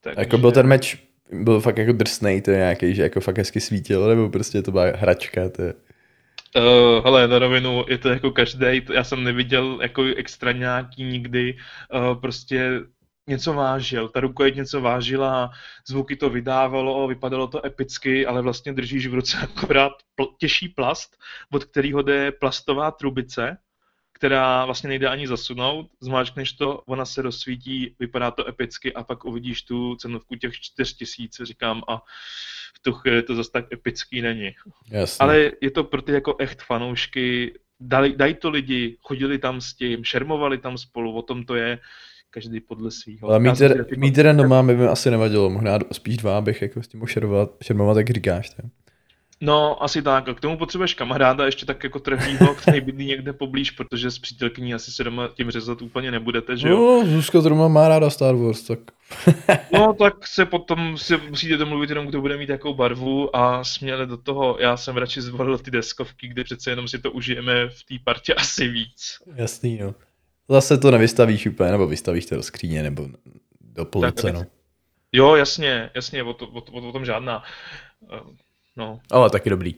Takže... 0.00 0.20
Jako 0.20 0.38
byl 0.38 0.52
ten 0.52 0.66
meč, 0.66 0.96
byl 1.32 1.60
fakt 1.60 1.78
jako 1.78 1.92
drsnej, 1.92 2.40
to 2.40 2.50
je 2.50 2.56
nějaký, 2.56 2.94
že 2.94 3.02
jako 3.02 3.20
fakt 3.20 3.38
hezky 3.38 3.60
svítil, 3.60 4.08
nebo 4.08 4.28
prostě 4.28 4.62
to 4.62 4.70
byla 4.70 4.84
hračka, 4.84 5.48
to 5.48 5.62
je... 5.62 5.74
Uh, 6.56 7.04
hele, 7.04 7.28
na 7.28 7.38
rovinu 7.38 7.84
je 7.88 7.98
to 7.98 8.08
jako 8.08 8.30
každý, 8.30 8.82
já 8.92 9.04
jsem 9.04 9.24
neviděl 9.24 9.78
jako 9.82 10.02
extra 10.16 10.52
nějaký 10.52 11.04
nikdy, 11.04 11.56
uh, 11.94 12.20
prostě 12.20 12.80
něco 13.26 13.52
vážil, 13.52 14.08
ta 14.08 14.20
rukojeť 14.20 14.54
něco 14.54 14.80
vážila, 14.80 15.50
zvuky 15.88 16.16
to 16.16 16.30
vydávalo, 16.30 17.08
vypadalo 17.08 17.46
to 17.46 17.66
epicky, 17.66 18.26
ale 18.26 18.42
vlastně 18.42 18.72
držíš 18.72 19.06
v 19.06 19.14
ruce 19.14 19.38
akorát 19.56 19.92
pl- 20.20 20.34
těžší 20.38 20.68
plast, 20.68 21.16
od 21.52 21.64
kterého 21.64 22.02
jde 22.02 22.32
plastová 22.32 22.90
trubice, 22.90 23.58
která 24.12 24.64
vlastně 24.64 24.88
nejde 24.88 25.08
ani 25.08 25.28
zasunout, 25.28 25.90
zmáčkneš 26.00 26.52
to, 26.52 26.82
ona 26.86 27.04
se 27.04 27.22
rozsvítí, 27.22 27.96
vypadá 27.98 28.30
to 28.30 28.48
epicky 28.48 28.94
a 28.94 29.04
pak 29.04 29.24
uvidíš 29.24 29.62
tu 29.62 29.96
cenovku 29.96 30.34
těch 30.34 30.60
4000, 30.60 31.46
říkám 31.46 31.82
a 31.88 32.02
tu 32.82 32.92
chvíli 32.92 33.22
to 33.22 33.34
zase 33.34 33.50
tak 33.50 33.72
epický 33.72 34.22
není. 34.22 34.50
Jasně. 34.90 35.24
Ale 35.24 35.50
je 35.60 35.70
to 35.70 35.84
pro 35.84 36.02
ty 36.02 36.12
jako 36.12 36.36
echt 36.38 36.62
fanoušky, 36.62 37.54
dali, 37.80 38.16
dají 38.16 38.34
to 38.34 38.50
lidi, 38.50 38.96
chodili 39.00 39.38
tam 39.38 39.60
s 39.60 39.74
tím, 39.74 40.04
šermovali 40.04 40.58
tam 40.58 40.78
spolu, 40.78 41.12
o 41.12 41.22
tom 41.22 41.44
to 41.44 41.54
je, 41.54 41.78
každý 42.30 42.60
podle 42.60 42.90
svého. 42.90 43.28
Ale 43.28 43.40
mít, 43.40 43.62
mít 43.96 44.18
jeden 44.18 44.36
doma 44.36 44.62
by 44.62 44.76
mi 44.76 44.86
asi 44.86 45.10
nevadilo, 45.10 45.50
možná 45.50 45.78
spíš 45.92 46.16
dva, 46.16 46.38
abych 46.38 46.62
jako 46.62 46.82
s 46.82 46.88
tím 46.88 47.06
šermovat, 47.06 47.50
šermovat, 47.62 47.96
jak 47.96 48.10
říkáš. 48.10 48.50
Tak. 48.50 48.64
No, 49.44 49.82
asi 49.82 50.02
tak. 50.02 50.28
A 50.28 50.34
k 50.34 50.40
tomu 50.40 50.58
potřebuješ 50.58 50.94
kamaráda 50.94 51.46
ještě 51.46 51.66
tak 51.66 51.84
jako 51.84 51.98
trhlýho, 51.98 52.54
který 52.54 52.80
bydlí 52.80 53.06
někde 53.06 53.32
poblíž, 53.32 53.70
protože 53.70 54.10
s 54.10 54.18
přítelkyní 54.18 54.74
asi 54.74 54.92
se 54.92 55.04
doma 55.04 55.28
tím 55.28 55.50
řezat 55.50 55.82
úplně 55.82 56.10
nebudete, 56.10 56.56
že 56.56 56.68
jo? 56.68 56.76
No, 56.76 57.10
Zuzka 57.10 57.40
doma 57.40 57.68
má 57.68 57.88
ráda 57.88 58.10
Star 58.10 58.34
Wars, 58.34 58.62
tak... 58.62 58.78
no, 59.72 59.94
tak 59.94 60.26
se 60.26 60.46
potom 60.46 60.98
si 60.98 61.16
musíte 61.16 61.56
domluvit 61.56 61.90
jenom, 61.90 62.06
kdo 62.06 62.20
bude 62.20 62.36
mít 62.36 62.48
jakou 62.48 62.74
barvu 62.74 63.36
a 63.36 63.64
směle 63.64 64.06
do 64.06 64.16
toho. 64.16 64.56
Já 64.60 64.76
jsem 64.76 64.96
radši 64.96 65.22
zvolil 65.22 65.58
ty 65.58 65.70
deskovky, 65.70 66.28
kde 66.28 66.44
přece 66.44 66.70
jenom 66.70 66.88
si 66.88 66.98
to 66.98 67.10
užijeme 67.12 67.68
v 67.68 67.84
té 67.84 67.94
partě 68.04 68.34
asi 68.36 68.68
víc. 68.68 69.18
Jasný, 69.34 69.78
no. 69.78 69.94
Zase 70.48 70.78
to 70.78 70.90
nevystavíš 70.90 71.46
úplně, 71.46 71.70
nebo 71.70 71.86
vystavíš 71.86 72.26
to 72.26 72.34
do 72.34 72.42
skříně, 72.42 72.82
nebo 72.82 73.08
do 73.60 73.84
police, 73.84 74.22
tak, 74.22 74.34
no. 74.34 74.44
Jo, 75.12 75.34
jasně, 75.34 75.90
jasně, 75.94 76.22
o, 76.22 76.32
to, 76.32 76.46
o, 76.46 76.60
to, 76.60 76.72
o 76.72 76.92
tom 76.92 77.04
žádná. 77.04 77.42
No. 78.76 79.00
Ale 79.10 79.30
taky 79.30 79.50
dobrý. 79.50 79.74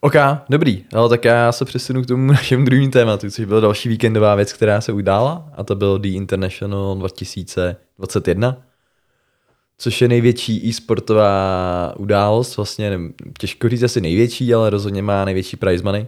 OK, 0.00 0.14
dobrý, 0.48 0.84
ale 0.92 1.08
tak 1.08 1.24
já 1.24 1.52
se 1.52 1.64
přesunu 1.64 2.02
k 2.02 2.06
tomu 2.06 2.26
našemu 2.32 2.64
druhému 2.64 2.90
tématu, 2.90 3.30
což 3.30 3.44
byla 3.44 3.60
další 3.60 3.88
víkendová 3.88 4.34
věc, 4.34 4.52
která 4.52 4.80
se 4.80 4.92
udála, 4.92 5.50
a 5.56 5.64
to 5.64 5.74
byl 5.74 5.98
The 5.98 6.08
International 6.08 6.96
2021, 6.96 8.56
což 9.78 10.02
je 10.02 10.08
největší 10.08 10.68
e-sportová 10.68 11.94
událost, 11.96 12.56
vlastně 12.56 12.98
těžko 13.38 13.68
říct 13.68 13.82
asi 13.82 14.00
největší, 14.00 14.54
ale 14.54 14.70
rozhodně 14.70 15.02
má 15.02 15.24
největší 15.24 15.56
prize 15.56 15.84
money. 15.84 16.06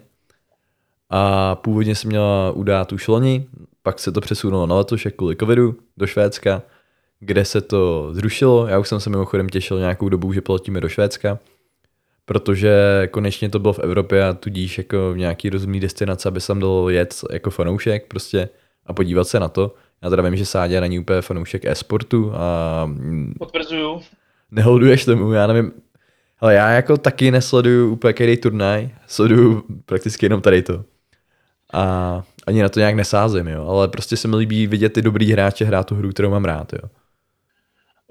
A 1.11 1.55
původně 1.55 1.95
se 1.95 2.09
měla 2.09 2.51
udát 2.51 2.93
už 2.93 3.09
loni, 3.09 3.47
pak 3.83 3.99
se 3.99 4.13
to 4.13 4.21
přesunulo 4.21 4.67
na 4.67 4.77
letošek 4.77 5.17
kvůli 5.17 5.37
covidu 5.37 5.77
do 5.97 6.07
Švédska, 6.07 6.63
kde 7.21 7.45
se 7.45 7.61
to 7.61 8.09
zrušilo. 8.13 8.67
Já 8.67 8.79
už 8.79 8.89
jsem 8.89 9.01
se 9.01 9.11
mimochodem 9.11 9.49
těšil 9.49 9.79
nějakou 9.79 10.09
dobu, 10.09 10.33
že 10.33 10.41
poletíme 10.41 10.81
do 10.81 10.89
Švédska, 10.89 11.39
protože 12.29 12.73
konečně 13.11 13.49
to 13.49 13.59
bylo 13.59 13.73
v 13.73 13.79
Evropě 13.79 14.25
a 14.25 14.33
tudíž 14.33 14.79
jako 14.79 15.13
nějaký 15.17 15.51
rozumný 15.51 15.81
destinace, 15.81 16.29
aby 16.29 16.41
jsem 16.41 16.61
dal 16.61 16.87
jet 16.91 17.15
jako 17.33 17.51
fanoušek 17.51 18.09
prostě 18.09 18.49
a 18.87 18.93
podívat 18.93 19.29
se 19.29 19.41
na 19.41 19.49
to. 19.49 19.75
Já 20.03 20.11
teda 20.11 20.23
vím, 20.23 20.37
že 20.37 20.47
Sádě 20.47 20.81
není 20.81 20.99
úplně 20.99 21.23
fanoušek 21.23 21.65
e-sportu 21.65 22.33
a... 22.35 22.91
Potvrzuju. 23.39 24.01
Neholduješ 24.51 25.05
tomu, 25.05 25.33
já 25.33 25.47
nevím. 25.47 25.73
Ale 26.41 26.55
já 26.55 26.71
jako 26.71 26.97
taky 26.97 27.31
nesleduju 27.31 27.93
úplně 27.93 28.13
každý 28.13 28.37
turnaj, 28.37 28.91
sleduju 29.07 29.65
prakticky 29.87 30.27
jenom 30.27 30.41
tady 30.41 30.63
to. 30.63 30.85
A 31.73 32.23
ani 32.47 32.63
na 32.63 32.69
to 32.69 32.81
nějak 32.81 32.95
nesázím, 32.95 33.47
jo. 33.47 33.67
Ale 33.69 33.89
prostě 33.89 34.17
se 34.17 34.29
mi 34.29 34.37
líbí 34.37 34.67
vidět 34.67 34.93
ty 34.93 35.03
dobrý 35.03 35.33
hráče 35.33 35.65
hrát 35.65 35.87
tu 35.87 35.95
hru, 35.95 36.11
kterou 36.11 36.31
mám 36.31 36.45
rád, 36.45 36.73
jo. 36.73 36.89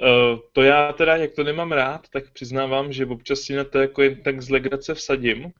Uh, 0.01 0.39
to 0.51 0.63
já 0.63 0.93
teda, 0.93 1.15
jak 1.15 1.31
to 1.33 1.43
nemám 1.43 1.71
rád, 1.71 2.09
tak 2.09 2.31
přiznávám, 2.31 2.93
že 2.93 3.05
občas 3.05 3.39
si 3.39 3.55
na 3.55 3.63
to 3.63 3.79
jako 3.79 4.01
jen 4.01 4.23
tak 4.23 4.41
z 4.41 4.49
legrace 4.49 4.93
vsadím, 4.93 5.51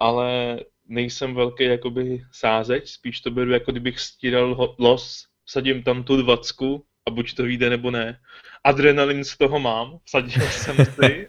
ale 0.00 0.60
nejsem 0.88 1.34
velký 1.34 1.64
jakoby 1.64 2.22
sázeč, 2.32 2.88
spíš 2.88 3.20
to 3.20 3.30
beru 3.30 3.50
jako 3.50 3.70
kdybych 3.70 4.00
stíral 4.00 4.74
los, 4.78 5.26
vsadím 5.44 5.82
tam 5.82 6.04
tu 6.04 6.22
dvacku 6.22 6.84
a 7.08 7.10
buď 7.10 7.34
to 7.34 7.42
vyjde 7.42 7.70
nebo 7.70 7.90
ne. 7.90 8.20
Adrenalin 8.64 9.24
z 9.24 9.36
toho 9.36 9.60
mám, 9.60 9.98
vsadil 10.04 10.42
jsem 10.50 10.76
si, 10.84 11.28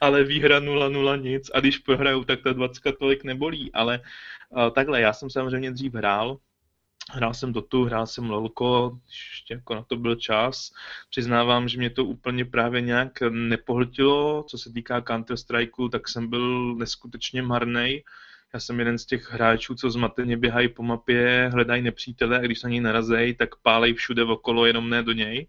ale 0.00 0.24
výhra 0.24 0.60
0-0 0.60 1.22
nic 1.22 1.50
a 1.54 1.60
když 1.60 1.78
prohraju, 1.78 2.24
tak 2.24 2.42
ta 2.42 2.52
dvacka 2.52 2.92
tolik 2.92 3.24
nebolí, 3.24 3.72
ale 3.72 4.00
uh, 4.50 4.70
takhle, 4.70 5.00
já 5.00 5.12
jsem 5.12 5.30
samozřejmě 5.30 5.70
dřív 5.70 5.94
hrál, 5.94 6.38
Hrál 7.12 7.34
jsem 7.34 7.52
Dotu, 7.52 7.84
hrál 7.84 8.06
jsem 8.06 8.30
Lolko, 8.30 8.98
ještě 9.06 9.54
jako 9.54 9.74
na 9.74 9.82
to 9.82 9.96
byl 9.96 10.14
čas. 10.14 10.72
Přiznávám, 11.10 11.68
že 11.68 11.78
mě 11.78 11.90
to 11.90 12.04
úplně 12.04 12.44
právě 12.44 12.80
nějak 12.80 13.20
nepohltilo. 13.30 14.44
Co 14.48 14.58
se 14.58 14.72
týká 14.72 15.00
Counter-Strikeu, 15.00 15.90
tak 15.90 16.08
jsem 16.08 16.30
byl 16.30 16.74
neskutečně 16.74 17.42
marnej. 17.42 18.04
Já 18.54 18.60
jsem 18.60 18.78
jeden 18.78 18.98
z 18.98 19.06
těch 19.06 19.32
hráčů, 19.32 19.74
co 19.74 19.90
zmateně 19.90 20.36
běhají 20.36 20.68
po 20.68 20.82
mapě, 20.82 21.50
hledají 21.52 21.82
nepřítele 21.82 22.38
a 22.38 22.42
když 22.42 22.62
na 22.62 22.70
něj 22.70 22.80
narazej, 22.80 23.34
tak 23.34 23.56
pálej 23.56 23.94
všude 23.94 24.24
okolo, 24.24 24.66
jenom 24.66 24.90
ne 24.90 25.02
do 25.02 25.12
něj. 25.12 25.46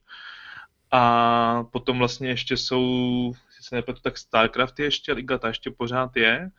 A 0.92 1.64
potom 1.64 1.98
vlastně 1.98 2.30
ještě 2.30 2.58
jsou, 2.58 3.34
jestli 3.48 3.64
se 3.64 3.76
nepletu, 3.76 4.00
tak 4.02 4.18
StarCraft 4.18 4.80
je 4.80 4.86
ještě, 4.86 5.14
Liga 5.14 5.38
ta 5.38 5.48
ještě 5.48 5.72
pořád 5.72 6.16
je 6.16 6.52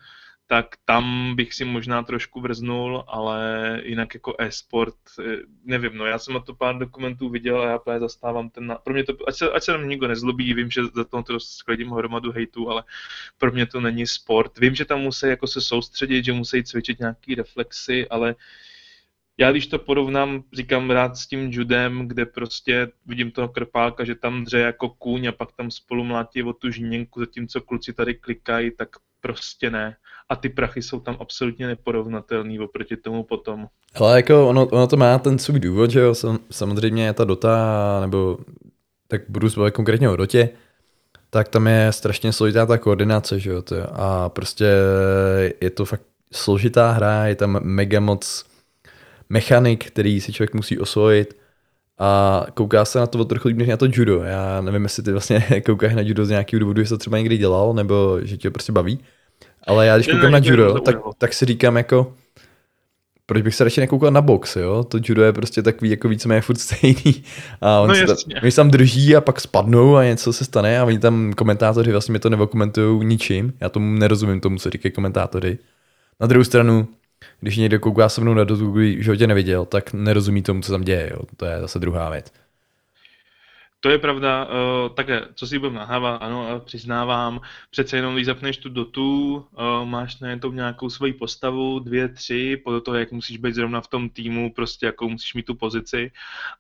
tak 0.47 0.67
tam 0.85 1.37
bych 1.37 1.55
si 1.55 1.65
možná 1.65 2.03
trošku 2.03 2.41
vrznul, 2.41 3.05
ale 3.07 3.81
jinak 3.85 4.15
jako 4.15 4.35
e-sport, 4.39 4.95
eh, 5.21 5.37
nevím, 5.65 5.97
no 5.97 6.07
já 6.07 6.19
jsem 6.19 6.35
na 6.35 6.41
to 6.41 6.55
pár 6.55 6.79
dokumentů 6.79 7.29
viděl 7.29 7.63
a 7.63 7.69
já 7.69 7.79
právě 7.79 8.01
zastávám 8.01 8.51
ten, 8.51 8.77
pro 8.85 8.95
mě 8.95 9.05
to, 9.05 9.17
ať 9.29 9.35
se, 9.35 9.51
ať 9.51 9.63
se 9.63 9.73
tam 9.73 9.89
nikdo 9.89 10.09
nezlobí, 10.09 10.55
vím, 10.55 10.71
že 10.71 10.83
za 10.95 11.05
to, 11.05 11.41
skladím 11.41 11.91
hromadu 11.91 12.33
hejtu, 12.33 12.71
ale 12.71 12.85
pro 13.39 13.53
mě 13.53 13.67
to 13.67 13.81
není 13.81 14.07
sport. 14.07 14.59
Vím, 14.59 14.75
že 14.75 14.85
tam 14.85 15.01
musí 15.01 15.27
jako 15.27 15.47
se 15.47 15.61
soustředit, 15.61 16.25
že 16.25 16.33
musí 16.33 16.65
cvičit 16.65 17.01
nějaký 17.01 17.35
reflexy, 17.35 18.09
ale 18.09 18.35
já 19.39 19.51
když 19.51 19.67
to 19.67 19.79
porovnám, 19.79 20.45
říkám 20.53 20.91
rád 20.91 21.17
s 21.17 21.27
tím 21.27 21.53
judem, 21.53 22.09
kde 22.09 22.27
prostě 22.27 22.89
vidím 23.07 23.31
toho 23.31 23.49
krpálka, 23.49 24.05
že 24.05 24.15
tam 24.15 24.45
dře 24.45 24.59
jako 24.59 24.89
kůň 24.89 25.27
a 25.27 25.33
pak 25.33 25.53
tam 25.53 25.71
spolu 25.71 26.05
mlátí 26.05 26.43
o 26.43 26.53
tu 26.53 26.71
žíněnku, 26.71 27.21
zatímco 27.21 27.61
kluci 27.61 27.93
tady 27.93 28.15
klikají, 28.15 28.71
tak 28.77 28.89
prostě 29.21 29.71
ne. 29.71 29.97
A 30.29 30.37
ty 30.37 30.49
prachy 30.49 30.83
jsou 30.83 31.01
tam 31.01 31.17
absolutně 31.21 31.67
neporovnatelný 31.67 32.61
oproti 32.61 32.97
tomu 32.97 33.23
potom. 33.23 33.67
Ale 33.95 34.17
jako 34.17 34.49
ono, 34.49 34.67
ono 34.67 34.87
to 34.87 34.97
má 34.97 35.19
ten 35.19 35.39
svůj 35.39 35.61
důvod, 35.61 35.91
že 35.91 36.01
jo, 36.01 36.15
Sam, 36.15 36.39
samozřejmě 36.51 37.13
ta 37.13 37.25
dota, 37.25 37.57
nebo 38.01 38.39
tak 39.09 39.23
budu 39.29 39.49
zbavit 39.49 39.75
konkrétně 39.75 40.11
o 40.11 40.17
dotě, 40.17 40.49
tak 41.31 41.49
tam 41.49 41.67
je 41.67 41.93
strašně 41.93 42.33
složitá 42.33 42.67
ta 42.67 42.79
koordinace, 42.79 43.41
že 43.41 43.51
jo, 43.51 43.63
to, 43.63 43.77
a 43.93 44.29
prostě 44.29 44.67
je 45.61 45.71
to 45.71 45.85
fakt 45.85 46.03
složitá 46.33 46.91
hra, 46.91 47.27
je 47.27 47.35
tam 47.35 47.61
mega 47.63 48.01
moc 48.01 48.45
mechanik, 49.29 49.87
který 49.87 50.21
si 50.21 50.33
člověk 50.33 50.55
musí 50.55 50.79
osvojit 50.79 51.37
a 51.99 52.47
kouká 52.55 52.85
se 52.85 52.99
na 52.99 53.07
to 53.07 53.25
trochu 53.25 53.49
líp 53.49 53.57
než 53.57 53.69
na 53.69 53.77
to 53.77 53.87
judo. 53.93 54.23
Já 54.23 54.61
nevím, 54.61 54.83
jestli 54.83 55.03
ty 55.03 55.13
vlastně 55.13 55.41
koukáš 55.67 55.95
na 55.95 56.03
judo 56.03 56.25
z 56.25 56.31
nějakého 56.31 56.61
důvodu, 56.61 56.83
že 56.83 56.89
to 56.89 56.99
třeba 56.99 57.19
někdy 57.19 57.39
dělal, 57.39 57.75
nebo 57.75 58.19
že 58.23 58.37
tě 58.37 58.51
prostě 58.51 58.73
baví. 58.73 58.99
Ale 59.67 59.87
já 59.87 59.97
když 59.97 60.09
koukám 60.09 60.33
na 60.33 60.41
judo, 60.43 60.81
tak, 60.81 60.97
tak 61.19 61.33
si 61.33 61.45
říkám 61.45 61.77
jako, 61.77 62.13
proč 63.27 63.43
bych 63.43 63.55
se 63.55 63.65
radši 63.65 63.81
nekoukal 63.81 64.11
na 64.11 64.21
box, 64.21 64.57
jo? 64.57 64.85
To 64.85 64.99
judo 65.05 65.23
je 65.23 65.33
prostě 65.33 65.63
takový 65.63 65.91
jako 65.91 66.09
víceméně 66.09 66.41
furt 66.41 66.59
stejný. 66.59 67.25
A 67.61 67.81
on 67.81 67.89
no 67.89 67.95
se 67.95 68.07
tam, 68.07 68.17
oni 68.43 68.51
se 68.51 68.57
tam 68.57 68.71
drží 68.71 69.17
a 69.17 69.21
pak 69.21 69.41
spadnou 69.41 69.97
a 69.97 70.05
něco 70.05 70.33
se 70.33 70.45
stane 70.45 70.81
a 70.81 70.85
oni 70.85 70.99
tam 70.99 71.33
komentátoři 71.33 71.93
vlastně 71.93 72.13
mi 72.13 72.19
to 72.19 72.31
nevokomentují 72.31 73.07
ničím. 73.07 73.53
Já 73.61 73.69
tomu 73.69 73.99
nerozumím 73.99 74.41
tomu, 74.41 74.59
co 74.59 74.71
říkají 74.71 74.93
komentátoři. 74.93 75.59
Na 76.21 76.27
druhou 76.27 76.45
stranu, 76.45 76.89
když 77.41 77.57
někdo 77.57 77.81
kouká 77.81 78.09
se 78.09 78.21
mnou 78.21 78.35
na 78.35 78.45
dotu, 78.45 78.73
v 78.73 79.03
životě 79.03 79.27
neviděl, 79.27 79.65
tak 79.65 79.93
nerozumí 79.93 80.43
tomu, 80.43 80.63
co 80.63 80.73
tam 80.73 80.83
děje. 80.83 81.11
Jo? 81.13 81.21
To 81.37 81.45
je 81.47 81.61
zase 81.61 81.79
druhá 81.79 82.11
věc. 82.11 82.33
To 83.87 83.91
je 83.91 83.99
pravda, 83.99 84.45
uh, 84.45 84.95
také, 84.95 85.23
co 85.35 85.47
si 85.47 85.59
budeme 85.59 85.79
nahávat, 85.79 86.23
ano, 86.23 86.63
přiznávám, 86.65 87.41
přece 87.71 87.97
jenom 87.97 88.15
když 88.15 88.27
zapneš 88.27 88.59
tu 88.59 88.69
dotu, 88.69 89.35
uh, 89.35 89.89
máš 89.89 90.21
na 90.21 90.39
to 90.39 90.53
nějakou 90.53 90.91
svoji 90.91 91.13
postavu, 91.13 91.79
dvě, 91.79 92.09
tři, 92.09 92.57
podle 92.65 92.81
toho, 92.81 92.97
jak 92.97 93.13
musíš 93.13 93.37
být 93.37 93.55
zrovna 93.55 93.81
v 93.81 93.89
tom 93.89 94.09
týmu, 94.11 94.53
prostě 94.53 94.87
jakou 94.87 95.09
musíš 95.09 95.35
mít 95.35 95.47
tu 95.47 95.55
pozici. 95.55 96.11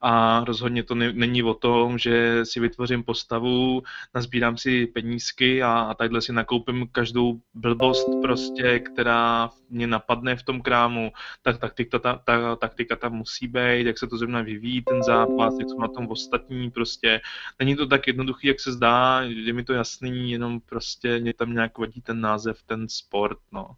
A 0.00 0.42
rozhodně 0.46 0.82
to 0.82 0.94
ne, 0.94 1.12
není 1.12 1.42
o 1.42 1.54
tom, 1.54 1.98
že 1.98 2.44
si 2.44 2.60
vytvořím 2.60 3.02
postavu, 3.02 3.82
nazbírám 4.14 4.56
si 4.56 4.86
penízky 4.86 5.62
a, 5.62 5.72
a 5.72 5.94
takhle 5.94 6.20
si 6.20 6.32
nakoupím 6.32 6.88
každou 6.92 7.40
blbost 7.54 8.08
prostě, 8.22 8.78
která 8.78 9.50
mě 9.70 9.86
napadne 9.86 10.36
v 10.36 10.42
tom 10.42 10.60
krámu, 10.60 11.12
tak 11.42 11.58
taktika, 11.58 11.98
ta, 11.98 12.20
ta, 12.24 12.56
taktika 12.56 12.96
tam 12.96 13.12
musí 13.12 13.48
být, 13.48 13.86
jak 13.86 13.98
se 13.98 14.06
to 14.06 14.18
zrovna 14.18 14.42
vyvíjí 14.42 14.82
ten 14.82 15.02
zápas, 15.02 15.54
jak 15.58 15.68
jsou 15.68 15.80
na 15.80 15.88
tom 15.88 16.06
ostatní 16.08 16.70
prostě, 16.70 17.15
není 17.58 17.76
to 17.76 17.86
tak 17.86 18.06
jednoduchý, 18.06 18.48
jak 18.48 18.60
se 18.60 18.72
zdá, 18.72 19.20
je 19.22 19.52
mi 19.52 19.64
to 19.64 19.72
jasný, 19.72 20.30
jenom 20.30 20.60
prostě 20.60 21.18
mě 21.18 21.34
tam 21.34 21.52
nějak 21.52 21.78
vadí 21.78 22.00
ten 22.00 22.20
název, 22.20 22.62
ten 22.66 22.88
sport, 22.88 23.38
no. 23.52 23.70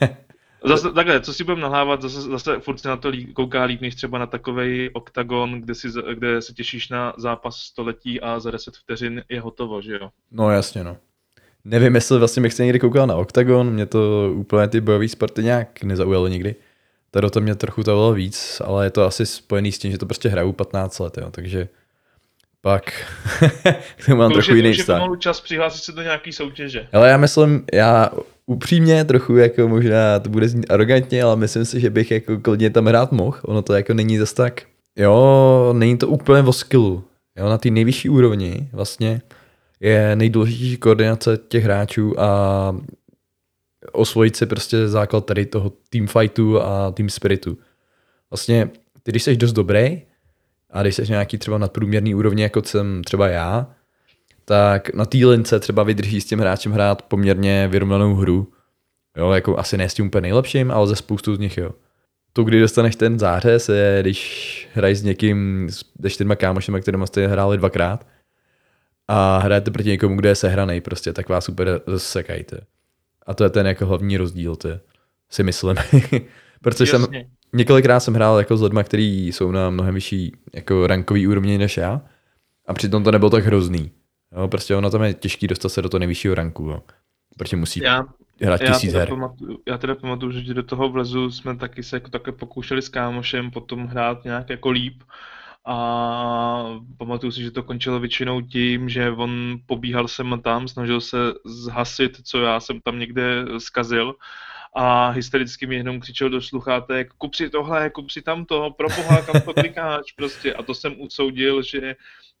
Zase 0.64 0.92
takhle, 0.92 1.20
co 1.20 1.34
si 1.34 1.44
budeme 1.44 1.62
nahlávat, 1.62 2.02
zase, 2.02 2.20
zase 2.20 2.60
furt 2.60 2.78
se 2.78 2.88
na 2.88 2.96
to 2.96 3.08
líp, 3.08 3.32
kouká 3.32 3.64
líp, 3.64 3.80
než 3.80 3.94
třeba 3.94 4.18
na 4.18 4.26
takový 4.26 4.90
oktagon, 4.90 5.60
kde, 5.60 5.74
si, 5.74 5.88
kde 6.14 6.42
se 6.42 6.52
těšíš 6.52 6.88
na 6.88 7.14
zápas 7.18 7.56
století 7.56 8.20
a 8.20 8.40
za 8.40 8.50
10 8.50 8.76
vteřin 8.76 9.22
je 9.28 9.40
hotovo, 9.40 9.82
že 9.82 9.92
jo? 9.92 10.10
No 10.30 10.50
jasně, 10.50 10.84
no. 10.84 10.96
Nevím, 11.64 11.94
jestli 11.94 12.18
vlastně 12.18 12.42
bych 12.42 12.52
se 12.52 12.64
někdy 12.64 12.78
koukal 12.78 13.06
na 13.06 13.16
oktagon, 13.16 13.70
mě 13.70 13.86
to 13.86 14.32
úplně 14.34 14.68
ty 14.68 14.80
bojové 14.80 15.08
sporty 15.08 15.42
nějak 15.42 15.82
nezaujalo 15.82 16.28
nikdy. 16.28 16.54
Tady 17.10 17.30
to 17.30 17.40
mě 17.40 17.54
trochu 17.54 17.82
to 17.82 18.12
víc, 18.12 18.62
ale 18.64 18.86
je 18.86 18.90
to 18.90 19.04
asi 19.04 19.26
spojený 19.26 19.72
s 19.72 19.78
tím, 19.78 19.90
že 19.90 19.98
to 19.98 20.06
prostě 20.06 20.28
hraju 20.28 20.52
15 20.52 20.98
let, 20.98 21.18
jo, 21.18 21.30
takže 21.30 21.68
pak 22.62 22.84
to 24.06 24.16
mám 24.16 24.30
to 24.30 24.34
trochu 24.34 24.54
jiný 24.54 24.72
vztah. 24.72 25.10
Už 25.10 25.18
čas 25.18 25.40
přihlásit 25.40 25.82
se 25.82 25.92
do 25.92 26.02
nějaký 26.02 26.32
soutěže. 26.32 26.88
Ale 26.92 27.08
já 27.08 27.16
myslím, 27.16 27.64
já 27.72 28.10
upřímně 28.46 29.04
trochu 29.04 29.36
jako 29.36 29.68
možná 29.68 30.18
to 30.18 30.30
bude 30.30 30.48
znít 30.48 30.66
arrogantně, 30.70 31.22
ale 31.22 31.36
myslím 31.36 31.64
si, 31.64 31.80
že 31.80 31.90
bych 31.90 32.10
jako 32.10 32.38
klidně 32.38 32.70
tam 32.70 32.86
hrát 32.86 33.12
mohl. 33.12 33.38
Ono 33.42 33.62
to 33.62 33.74
jako 33.74 33.94
není 33.94 34.18
zas 34.18 34.32
tak 34.32 34.62
Jo, 34.96 35.72
není 35.72 35.98
to 35.98 36.08
úplně 36.08 36.42
o 36.42 36.52
skillu. 36.52 37.04
Jo, 37.36 37.48
na 37.48 37.58
té 37.58 37.70
nejvyšší 37.70 38.08
úrovni 38.08 38.68
vlastně 38.72 39.22
je 39.80 40.16
nejdůležitější 40.16 40.76
koordinace 40.76 41.38
těch 41.48 41.64
hráčů 41.64 42.20
a 42.20 42.76
osvojit 43.92 44.36
si 44.36 44.46
prostě 44.46 44.88
základ 44.88 45.26
tady 45.26 45.46
toho 45.46 45.72
team 45.90 46.06
fightu 46.06 46.62
a 46.62 46.90
team 46.90 47.08
spiritu. 47.08 47.58
Vlastně, 48.30 48.70
ty 49.02 49.10
když 49.10 49.22
jsi 49.22 49.36
dost 49.36 49.52
dobrý 49.52 50.02
a 50.72 50.82
když 50.82 50.94
jsi 50.94 51.02
nějaký 51.08 51.38
třeba 51.38 51.58
nadprůměrný 51.58 52.14
úrovně, 52.14 52.42
jako 52.42 52.62
jsem 52.62 53.04
třeba 53.04 53.28
já, 53.28 53.66
tak 54.44 54.94
na 54.94 55.04
té 55.04 55.18
lince 55.18 55.60
třeba 55.60 55.82
vydrží 55.82 56.20
s 56.20 56.24
tím 56.24 56.38
hráčem 56.38 56.72
hrát 56.72 57.02
poměrně 57.02 57.68
vyrovnanou 57.68 58.14
hru. 58.14 58.52
Jo, 59.16 59.30
jako 59.30 59.58
asi 59.58 59.78
ne 59.78 59.88
s 59.88 59.94
tím 59.94 60.06
úplně 60.06 60.20
nejlepším, 60.20 60.70
ale 60.70 60.86
ze 60.86 60.96
spoustu 60.96 61.36
z 61.36 61.38
nich 61.38 61.58
jo. 61.58 61.70
To, 62.32 62.44
kdy 62.44 62.60
dostaneš 62.60 62.96
ten 62.96 63.18
zářez, 63.18 63.68
je, 63.68 63.98
když 64.00 64.68
hraješ 64.74 64.98
s 64.98 65.02
někým, 65.02 65.68
se 66.00 66.10
čtyřma 66.10 66.36
kámošema, 66.36 66.80
kterými 66.80 67.06
jste 67.06 67.26
hráli 67.26 67.58
dvakrát 67.58 68.06
a 69.08 69.38
hrajete 69.38 69.70
proti 69.70 69.88
někomu, 69.88 70.16
kde 70.16 70.28
je 70.28 70.34
sehraný, 70.34 70.80
prostě, 70.80 71.12
tak 71.12 71.28
vás 71.28 71.44
super 71.44 71.80
rozsekajte. 71.86 72.60
A 73.26 73.34
to 73.34 73.44
je 73.44 73.50
ten 73.50 73.66
jako 73.66 73.86
hlavní 73.86 74.16
rozdíl, 74.16 74.56
to 74.56 74.68
si 75.30 75.42
myslím. 75.42 75.76
Protože 76.62 76.90
jsem, 76.90 77.06
několikrát 77.52 78.00
jsem 78.00 78.14
hrál 78.14 78.38
jako 78.38 78.56
s 78.56 78.62
lidmi, 78.62 78.80
kteří 78.84 79.26
jsou 79.28 79.50
na 79.50 79.70
mnohem 79.70 79.94
vyšší 79.94 80.32
jako 80.54 80.86
rankový 80.86 81.26
úrovni 81.26 81.58
než 81.58 81.76
já 81.76 82.00
a 82.66 82.74
přitom 82.74 83.04
to 83.04 83.10
nebylo 83.10 83.30
tak 83.30 83.44
hrozný. 83.44 83.90
Jo, 84.36 84.48
prostě 84.48 84.76
ono 84.76 84.90
tam 84.90 85.02
je 85.02 85.14
těžký 85.14 85.46
dostat 85.46 85.68
se 85.68 85.82
do 85.82 85.88
toho 85.88 85.98
nejvyššího 85.98 86.34
ranku, 86.34 86.62
jo. 86.62 86.82
protože 87.38 87.56
musí 87.56 87.80
já, 87.80 88.04
hrát 88.42 88.60
tisíc 88.60 88.92
her. 88.92 89.08
Pamatuju, 89.08 89.58
já 89.68 89.78
teda 89.78 89.94
pamatuju, 89.94 90.32
že 90.32 90.54
do 90.54 90.62
toho 90.62 90.88
vlezu 90.88 91.30
jsme 91.30 91.56
taky 91.56 91.82
se 91.82 91.96
jako 91.96 92.10
také 92.10 92.32
pokoušeli 92.32 92.82
s 92.82 92.88
kámošem 92.88 93.50
potom 93.50 93.86
hrát 93.86 94.24
nějak 94.24 94.50
jako 94.50 94.70
líp 94.70 95.02
a 95.66 96.64
pamatuju 96.98 97.32
si, 97.32 97.42
že 97.42 97.50
to 97.50 97.62
končilo 97.62 98.00
většinou 98.00 98.40
tím, 98.40 98.88
že 98.88 99.10
on 99.10 99.58
pobíhal 99.66 100.08
sem 100.08 100.32
a 100.32 100.36
tam, 100.36 100.68
snažil 100.68 101.00
se 101.00 101.16
zhasit, 101.44 102.16
co 102.24 102.38
já 102.38 102.60
jsem 102.60 102.80
tam 102.80 102.98
někde 102.98 103.44
zkazil 103.58 104.14
a 104.74 105.08
hystericky 105.10 105.66
mi 105.66 105.74
jenom 105.74 106.00
křičel 106.00 106.30
do 106.30 106.42
sluchátek, 106.42 107.12
kup 107.18 107.34
si 107.34 107.50
tohle, 107.50 107.90
kup 107.90 108.10
si 108.10 108.22
tamto, 108.22 108.70
pro 108.70 108.88
boha, 108.88 109.22
kam 109.22 109.40
to 109.40 109.54
klikáš 109.54 110.12
prostě. 110.12 110.54
A 110.54 110.62
to 110.62 110.74
jsem 110.74 111.00
usoudil, 111.00 111.62
že 111.62 111.94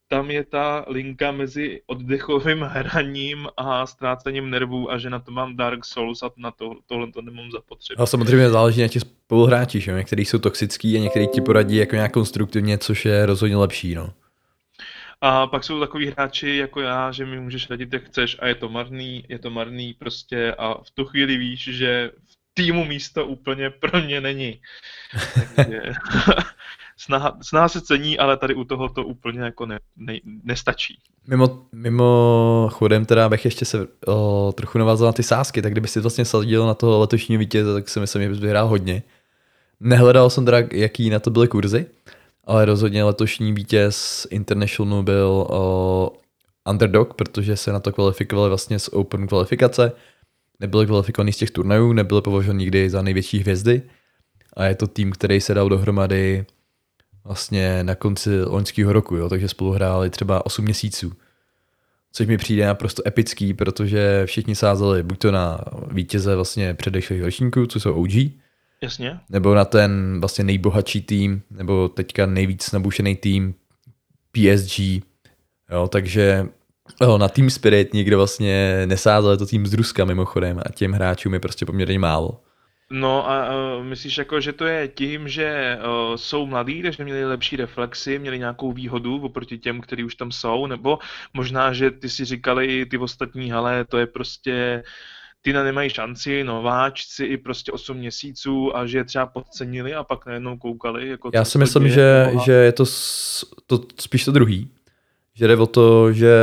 tam 0.08 0.30
je 0.30 0.44
ta 0.44 0.84
linka 0.88 1.32
mezi 1.32 1.80
oddechovým 1.86 2.60
hraním 2.60 3.48
a 3.56 3.86
ztrácením 3.86 4.50
nervů 4.50 4.92
a 4.92 4.98
že 4.98 5.10
na 5.10 5.18
to 5.18 5.30
mám 5.30 5.56
Dark 5.56 5.84
Souls 5.84 6.22
a 6.22 6.30
na 6.36 6.50
to, 6.50 6.74
tohle 6.86 7.12
to 7.12 7.22
nemám 7.22 7.50
zapotřebí. 7.50 7.98
A 7.98 8.06
samozřejmě 8.06 8.50
záleží 8.50 8.82
na 8.82 8.88
těch 8.88 9.02
spoluhráčích, 9.02 9.82
že? 9.82 9.92
některý 9.92 10.24
jsou 10.24 10.38
toxický 10.38 10.96
a 10.96 11.00
některý 11.00 11.28
ti 11.28 11.40
poradí 11.40 11.76
jako 11.76 11.94
nějak 11.94 12.12
konstruktivně, 12.12 12.78
což 12.78 13.04
je 13.04 13.26
rozhodně 13.26 13.56
lepší. 13.56 13.94
No. 13.94 14.12
A 15.20 15.46
pak 15.46 15.64
jsou 15.64 15.80
takový 15.80 16.06
hráči 16.06 16.56
jako 16.56 16.80
já, 16.80 17.12
že 17.12 17.26
mi 17.26 17.40
můžeš 17.40 17.70
radit, 17.70 17.92
jak 17.92 18.04
chceš 18.04 18.36
a 18.40 18.46
je 18.46 18.54
to 18.54 18.68
marný, 18.68 19.24
je 19.28 19.38
to 19.38 19.50
marný 19.50 19.94
prostě 19.94 20.54
a 20.54 20.82
v 20.82 20.90
tu 20.90 21.04
chvíli 21.04 21.36
víš, 21.36 21.68
že 21.72 22.10
týmu 22.54 22.84
místo 22.84 23.26
úplně 23.26 23.70
pro 23.70 24.02
mě 24.02 24.20
není. 24.20 24.60
Takže, 25.56 25.82
snaha, 26.96 27.38
snaha 27.42 27.68
se 27.68 27.80
cení, 27.80 28.18
ale 28.18 28.36
tady 28.36 28.54
u 28.54 28.64
toho 28.64 28.88
to 28.88 29.04
úplně 29.04 29.40
jako 29.40 29.66
ne, 29.66 29.80
ne, 29.96 30.18
nestačí. 30.44 30.98
Mimo, 31.26 31.66
mimo 31.72 32.68
chodem 32.72 33.04
teda 33.04 33.28
bych 33.28 33.44
ještě 33.44 33.64
se 33.64 33.86
o, 34.06 34.52
trochu 34.56 34.78
navázal 34.78 35.06
na 35.06 35.12
ty 35.12 35.22
sázky, 35.22 35.62
tak 35.62 35.72
kdyby 35.72 35.88
si 35.88 36.00
vlastně 36.00 36.24
sadil 36.24 36.66
na 36.66 36.74
toho 36.74 37.00
letošního 37.00 37.38
vítěze, 37.38 37.74
tak 37.74 37.88
si 37.88 38.00
myslím, 38.00 38.22
že 38.22 38.28
bys 38.28 38.38
vyhrál 38.38 38.68
hodně. 38.68 39.02
Nehledal 39.80 40.30
jsem 40.30 40.44
teda, 40.44 40.58
jaký 40.72 41.10
na 41.10 41.18
to 41.18 41.30
byly 41.30 41.48
kurzy, 41.48 41.86
ale 42.44 42.64
rozhodně 42.64 43.04
letošní 43.04 43.52
vítěz 43.52 44.26
International 44.30 45.02
byl 45.02 45.46
o, 45.50 46.12
underdog, 46.70 47.14
protože 47.14 47.56
se 47.56 47.72
na 47.72 47.80
to 47.80 47.92
kvalifikovali 47.92 48.48
vlastně 48.48 48.78
z 48.78 48.88
open 48.92 49.26
kvalifikace. 49.26 49.92
Nebyli 50.62 50.86
kvalifikovaní 50.86 51.32
z 51.32 51.36
těch 51.36 51.50
turnajů, 51.50 51.92
nebyli 51.92 52.22
považováni 52.22 52.58
nikdy 52.58 52.90
za 52.90 53.02
největší 53.02 53.38
hvězdy. 53.38 53.82
A 54.56 54.64
je 54.64 54.74
to 54.74 54.86
tým, 54.86 55.12
který 55.12 55.40
se 55.40 55.54
dal 55.54 55.68
dohromady 55.68 56.46
vlastně 57.24 57.84
na 57.84 57.94
konci 57.94 58.42
loňského 58.42 58.92
roku, 58.92 59.16
jo, 59.16 59.28
takže 59.28 59.48
spolu 59.48 59.70
hráli 59.72 60.10
třeba 60.10 60.46
8 60.46 60.64
měsíců. 60.64 61.12
Což 62.12 62.26
mi 62.26 62.36
přijde 62.36 62.66
naprosto 62.66 63.02
epický, 63.06 63.54
protože 63.54 64.22
všichni 64.26 64.54
sázeli 64.54 65.02
buď 65.02 65.18
to 65.18 65.32
na 65.32 65.60
vítěze 65.90 66.34
vlastně 66.34 66.74
předešlých 66.74 67.22
ročníků, 67.22 67.66
co 67.66 67.80
jsou 67.80 67.94
OG, 67.94 68.10
Jasně. 68.82 69.20
nebo 69.30 69.54
na 69.54 69.64
ten 69.64 70.20
vlastně 70.20 70.44
nejbohatší 70.44 71.02
tým, 71.02 71.42
nebo 71.50 71.88
teďka 71.88 72.26
nejvíc 72.26 72.72
nabušený 72.72 73.16
tým 73.16 73.54
PSG, 74.32 74.78
jo, 75.70 75.88
takže 75.88 76.46
jo, 77.02 77.18
na 77.18 77.28
Team 77.28 77.50
Spirit 77.50 77.92
nikdo 77.94 78.16
vlastně 78.16 78.82
nesázel, 78.86 79.36
to 79.36 79.46
tým 79.46 79.66
z 79.66 79.74
Ruska 79.74 80.04
mimochodem 80.04 80.58
a 80.66 80.72
těm 80.72 80.92
hráčům 80.92 81.34
je 81.34 81.40
prostě 81.40 81.66
poměrně 81.66 81.98
málo. 81.98 82.40
No 82.90 83.30
a 83.30 83.54
uh, 83.54 83.84
myslíš 83.84 84.18
jako, 84.18 84.40
že 84.40 84.52
to 84.52 84.64
je 84.64 84.88
tím, 84.88 85.28
že 85.28 85.78
uh, 85.78 86.16
jsou 86.16 86.46
mladí, 86.46 86.82
takže 86.82 87.04
měli 87.04 87.24
lepší 87.24 87.56
reflexy, 87.56 88.18
měli 88.18 88.38
nějakou 88.38 88.72
výhodu 88.72 89.22
oproti 89.22 89.58
těm, 89.58 89.80
kteří 89.80 90.04
už 90.04 90.14
tam 90.14 90.32
jsou, 90.32 90.66
nebo 90.66 90.98
možná, 91.34 91.72
že 91.72 91.90
ty 91.90 92.08
si 92.08 92.24
říkali 92.24 92.86
ty 92.86 92.98
ostatní, 92.98 93.52
ale 93.52 93.84
to 93.84 93.98
je 93.98 94.06
prostě 94.06 94.82
ty 95.42 95.52
na 95.52 95.62
nemají 95.64 95.90
šanci, 95.90 96.44
nováčci 96.44 97.24
i 97.24 97.36
prostě 97.36 97.72
8 97.72 97.96
měsíců 97.96 98.76
a 98.76 98.86
že 98.86 98.98
je 98.98 99.04
třeba 99.04 99.26
podcenili 99.26 99.94
a 99.94 100.04
pak 100.04 100.26
najednou 100.26 100.58
koukali. 100.58 101.08
Jako 101.08 101.30
Já 101.34 101.44
si 101.44 101.58
myslím, 101.58 101.88
že, 101.88 102.30
že 102.44 102.52
je 102.52 102.72
to, 102.72 102.84
to 103.66 103.80
spíš 104.00 104.24
to 104.24 104.32
druhý. 104.32 104.70
Že 105.34 105.48
jde 105.48 105.56
o 105.56 105.66
to, 105.66 106.12
že 106.12 106.34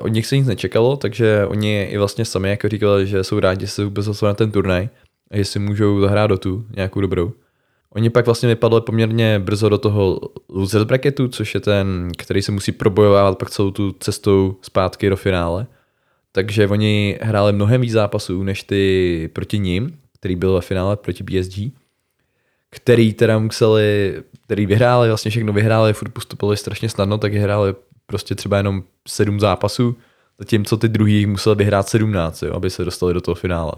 od 0.00 0.08
nich 0.08 0.26
se 0.26 0.36
nic 0.36 0.46
nečekalo, 0.46 0.96
takže 0.96 1.46
oni 1.46 1.82
i 1.82 1.98
vlastně 1.98 2.24
sami 2.24 2.50
jako 2.50 2.68
říkali, 2.68 3.06
že 3.06 3.24
jsou 3.24 3.40
rádi, 3.40 3.66
že 3.66 3.72
se 3.72 3.84
vůbec 3.84 4.22
na 4.22 4.34
ten 4.34 4.50
turnaj 4.50 4.88
a 5.30 5.36
jestli 5.36 5.60
můžou 5.60 6.00
zahrát 6.00 6.30
do 6.30 6.38
tu 6.38 6.66
nějakou 6.76 7.00
dobrou. 7.00 7.32
Oni 7.90 8.10
pak 8.10 8.26
vlastně 8.26 8.48
vypadli 8.48 8.80
poměrně 8.80 9.38
brzo 9.38 9.68
do 9.68 9.78
toho 9.78 10.20
loser 10.48 10.84
bracketu, 10.84 11.28
což 11.28 11.54
je 11.54 11.60
ten, 11.60 12.12
který 12.18 12.42
se 12.42 12.52
musí 12.52 12.72
probojovávat 12.72 13.38
pak 13.38 13.50
celou 13.50 13.70
tu 13.70 13.92
cestou 13.92 14.56
zpátky 14.62 15.10
do 15.10 15.16
finále. 15.16 15.66
Takže 16.32 16.68
oni 16.68 17.18
hráli 17.22 17.52
mnohem 17.52 17.80
víc 17.80 17.92
zápasů 17.92 18.42
než 18.42 18.62
ty 18.62 19.30
proti 19.32 19.58
ním, 19.58 19.98
který 20.18 20.36
byl 20.36 20.54
ve 20.54 20.60
finále 20.60 20.96
proti 20.96 21.24
PSG, 21.24 21.58
který 22.70 23.12
teda 23.12 23.38
museli, 23.38 24.14
který 24.44 24.66
vyhráli, 24.66 25.08
vlastně 25.08 25.30
všechno 25.30 25.52
vyhráli, 25.52 25.92
furt 25.92 26.12
postupovali 26.12 26.56
strašně 26.56 26.88
snadno, 26.88 27.18
tak 27.18 27.34
hráli 27.34 27.74
prostě 28.10 28.34
třeba 28.34 28.56
jenom 28.56 28.82
sedm 29.08 29.40
zápasů, 29.40 29.96
zatímco 30.38 30.76
ty 30.76 30.88
druhý 30.88 31.26
museli 31.26 31.56
vyhrát 31.56 31.88
17, 31.88 32.42
jo, 32.42 32.54
aby 32.54 32.70
se 32.70 32.84
dostali 32.84 33.14
do 33.14 33.20
toho 33.20 33.34
finále. 33.34 33.72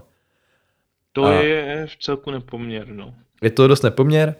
To 1.12 1.24
a 1.24 1.32
je 1.32 1.86
v 1.86 1.96
celku 2.02 2.30
nepoměr, 2.30 2.88
no. 2.88 3.14
Je 3.42 3.50
to 3.50 3.68
dost 3.68 3.82
nepoměr 3.82 4.34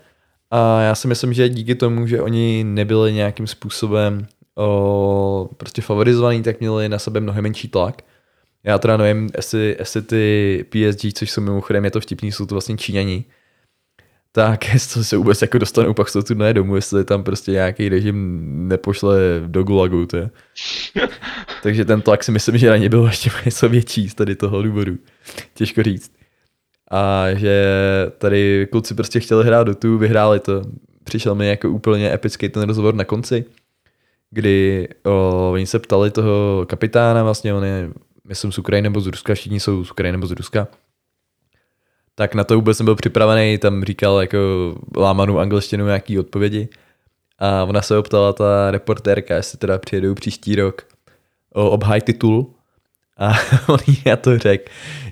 a 0.50 0.80
já 0.80 0.94
si 0.94 1.08
myslím, 1.08 1.32
že 1.32 1.48
díky 1.48 1.74
tomu, 1.74 2.06
že 2.06 2.20
oni 2.20 2.64
nebyli 2.64 3.12
nějakým 3.12 3.46
způsobem 3.46 4.26
o, 4.56 5.48
prostě 5.56 5.82
favorizovaný, 5.82 6.42
tak 6.42 6.60
měli 6.60 6.88
na 6.88 6.98
sebe 6.98 7.20
mnohem 7.20 7.42
menší 7.42 7.68
tlak. 7.68 8.02
Já 8.64 8.78
teda 8.78 8.96
nevím, 8.96 9.28
jestli, 9.36 9.76
jestli 9.78 10.02
ty 10.02 10.64
PSG, 10.70 11.12
což 11.14 11.30
jsou 11.30 11.40
mimochodem, 11.40 11.84
je 11.84 11.90
to 11.90 12.00
vtipný, 12.00 12.32
jsou 12.32 12.46
to 12.46 12.54
vlastně 12.54 12.76
Číňani, 12.76 13.24
tak 14.32 14.68
jestli 14.72 15.04
se 15.04 15.16
vůbec 15.16 15.42
jako 15.42 15.58
dostanou 15.58 15.94
pak 15.94 16.08
z 16.08 16.12
toho 16.12 16.22
turnaje 16.22 16.54
domů, 16.54 16.76
jestli 16.76 17.04
tam 17.04 17.24
prostě 17.24 17.52
nějaký 17.52 17.88
režim 17.88 18.48
nepošle 18.68 19.18
do 19.46 19.64
gulagu, 19.64 20.06
to 20.06 20.16
je. 20.16 20.30
Takže 21.62 21.84
ten 21.84 22.02
tlak 22.02 22.24
si 22.24 22.32
myslím, 22.32 22.58
že 22.58 22.70
na 22.70 22.76
ně 22.76 22.88
byl 22.88 23.04
ještě 23.04 23.30
něco 23.44 23.68
větší 23.68 24.08
z 24.08 24.14
tady 24.14 24.36
toho 24.36 24.62
důvodu. 24.62 24.98
Těžko 25.54 25.82
říct 25.82 26.12
a 26.92 27.34
že 27.34 27.66
tady 28.18 28.68
kluci 28.70 28.94
prostě 28.94 29.20
chtěli 29.20 29.44
hrát 29.44 29.64
do 29.64 29.74
tu, 29.74 29.98
vyhráli 29.98 30.40
to. 30.40 30.62
Přišel 31.04 31.34
mi 31.34 31.48
jako 31.48 31.70
úplně 31.70 32.12
epický 32.14 32.48
ten 32.48 32.62
rozhovor 32.62 32.94
na 32.94 33.04
konci, 33.04 33.44
kdy 34.30 34.88
o, 35.04 35.50
oni 35.52 35.66
se 35.66 35.78
ptali 35.78 36.10
toho 36.10 36.66
kapitána, 36.68 37.22
vlastně 37.22 37.54
on 37.54 37.64
je, 37.64 37.90
myslím, 38.28 38.52
z 38.52 38.58
Ukrajiny 38.58 38.86
nebo 38.86 39.00
z 39.00 39.06
Ruska, 39.06 39.34
všichni 39.34 39.60
jsou 39.60 39.84
z 39.84 39.90
Ukrajiny 39.90 40.16
nebo 40.16 40.26
z 40.26 40.30
Ruska, 40.30 40.68
tak 42.14 42.34
na 42.34 42.44
to 42.44 42.54
vůbec 42.54 42.78
nebyl 42.78 42.94
připravený, 42.94 43.58
tam 43.58 43.84
říkal 43.84 44.20
jako 44.20 44.38
lámanou 44.96 45.38
angličtinu 45.38 45.86
nějaký 45.86 46.18
odpovědi. 46.18 46.68
A 47.38 47.64
ona 47.64 47.82
se 47.82 47.98
optala 47.98 48.32
ta 48.32 48.70
reportérka, 48.70 49.36
jestli 49.36 49.58
teda 49.58 49.78
přijedou 49.78 50.14
příští 50.14 50.56
rok 50.56 50.82
o 51.54 51.70
obhaj 51.70 52.00
titul 52.00 52.54
a 53.18 53.32
on 53.68 53.78
jí 53.86 53.96
na 54.06 54.16
to 54.16 54.38
řekl, 54.38 54.64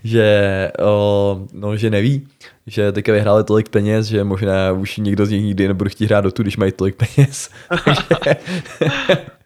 že, 0.04 0.72
o, 0.80 1.46
no, 1.52 1.76
že 1.76 1.90
neví, 1.90 2.28
že 2.66 2.92
teďka 2.92 3.12
vyhráli 3.12 3.44
tolik 3.44 3.68
peněz, 3.68 4.06
že 4.06 4.24
možná 4.24 4.72
už 4.72 4.96
nikdo 4.96 5.26
z 5.26 5.30
nich 5.30 5.42
nikdy 5.42 5.68
nebude 5.68 5.90
chtít 5.90 6.06
hrát 6.06 6.20
do 6.20 6.32
tu, 6.32 6.42
když 6.42 6.56
mají 6.56 6.72
tolik 6.72 6.96
peněz. 6.96 7.50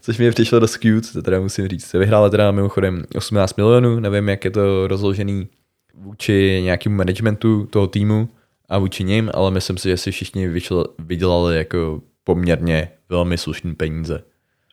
Což 0.00 0.18
mi 0.18 0.30
přišlo 0.30 0.60
dost 0.60 0.72
cute, 0.72 1.12
to 1.12 1.22
teda 1.22 1.40
musím 1.40 1.68
říct. 1.68 1.92
Vyhrála 1.92 2.30
teda 2.30 2.50
mimochodem 2.50 3.04
18 3.16 3.56
milionů, 3.56 4.00
nevím, 4.00 4.28
jak 4.28 4.44
je 4.44 4.50
to 4.50 4.88
rozložený 4.88 5.48
vůči 5.96 6.60
nějakému 6.62 6.96
managementu 6.96 7.66
toho 7.66 7.86
týmu, 7.86 8.28
a 8.68 8.78
vůči 8.78 9.04
ním, 9.04 9.30
ale 9.34 9.50
myslím 9.50 9.78
si, 9.78 9.88
že 9.88 9.96
si 9.96 10.10
všichni 10.10 10.48
vydělali 10.98 11.56
jako 11.56 12.02
poměrně 12.24 12.88
velmi 13.08 13.38
slušný 13.38 13.74
peníze. 13.74 14.24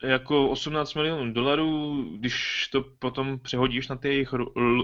Jako 0.03 0.49
18 0.49 0.93
milionů 0.93 1.33
dolarů, 1.33 2.03
když 2.19 2.67
to 2.71 2.85
potom 2.99 3.39
přehodíš 3.39 3.87
na 3.87 3.95
ty 3.95 4.07
jejich 4.07 4.33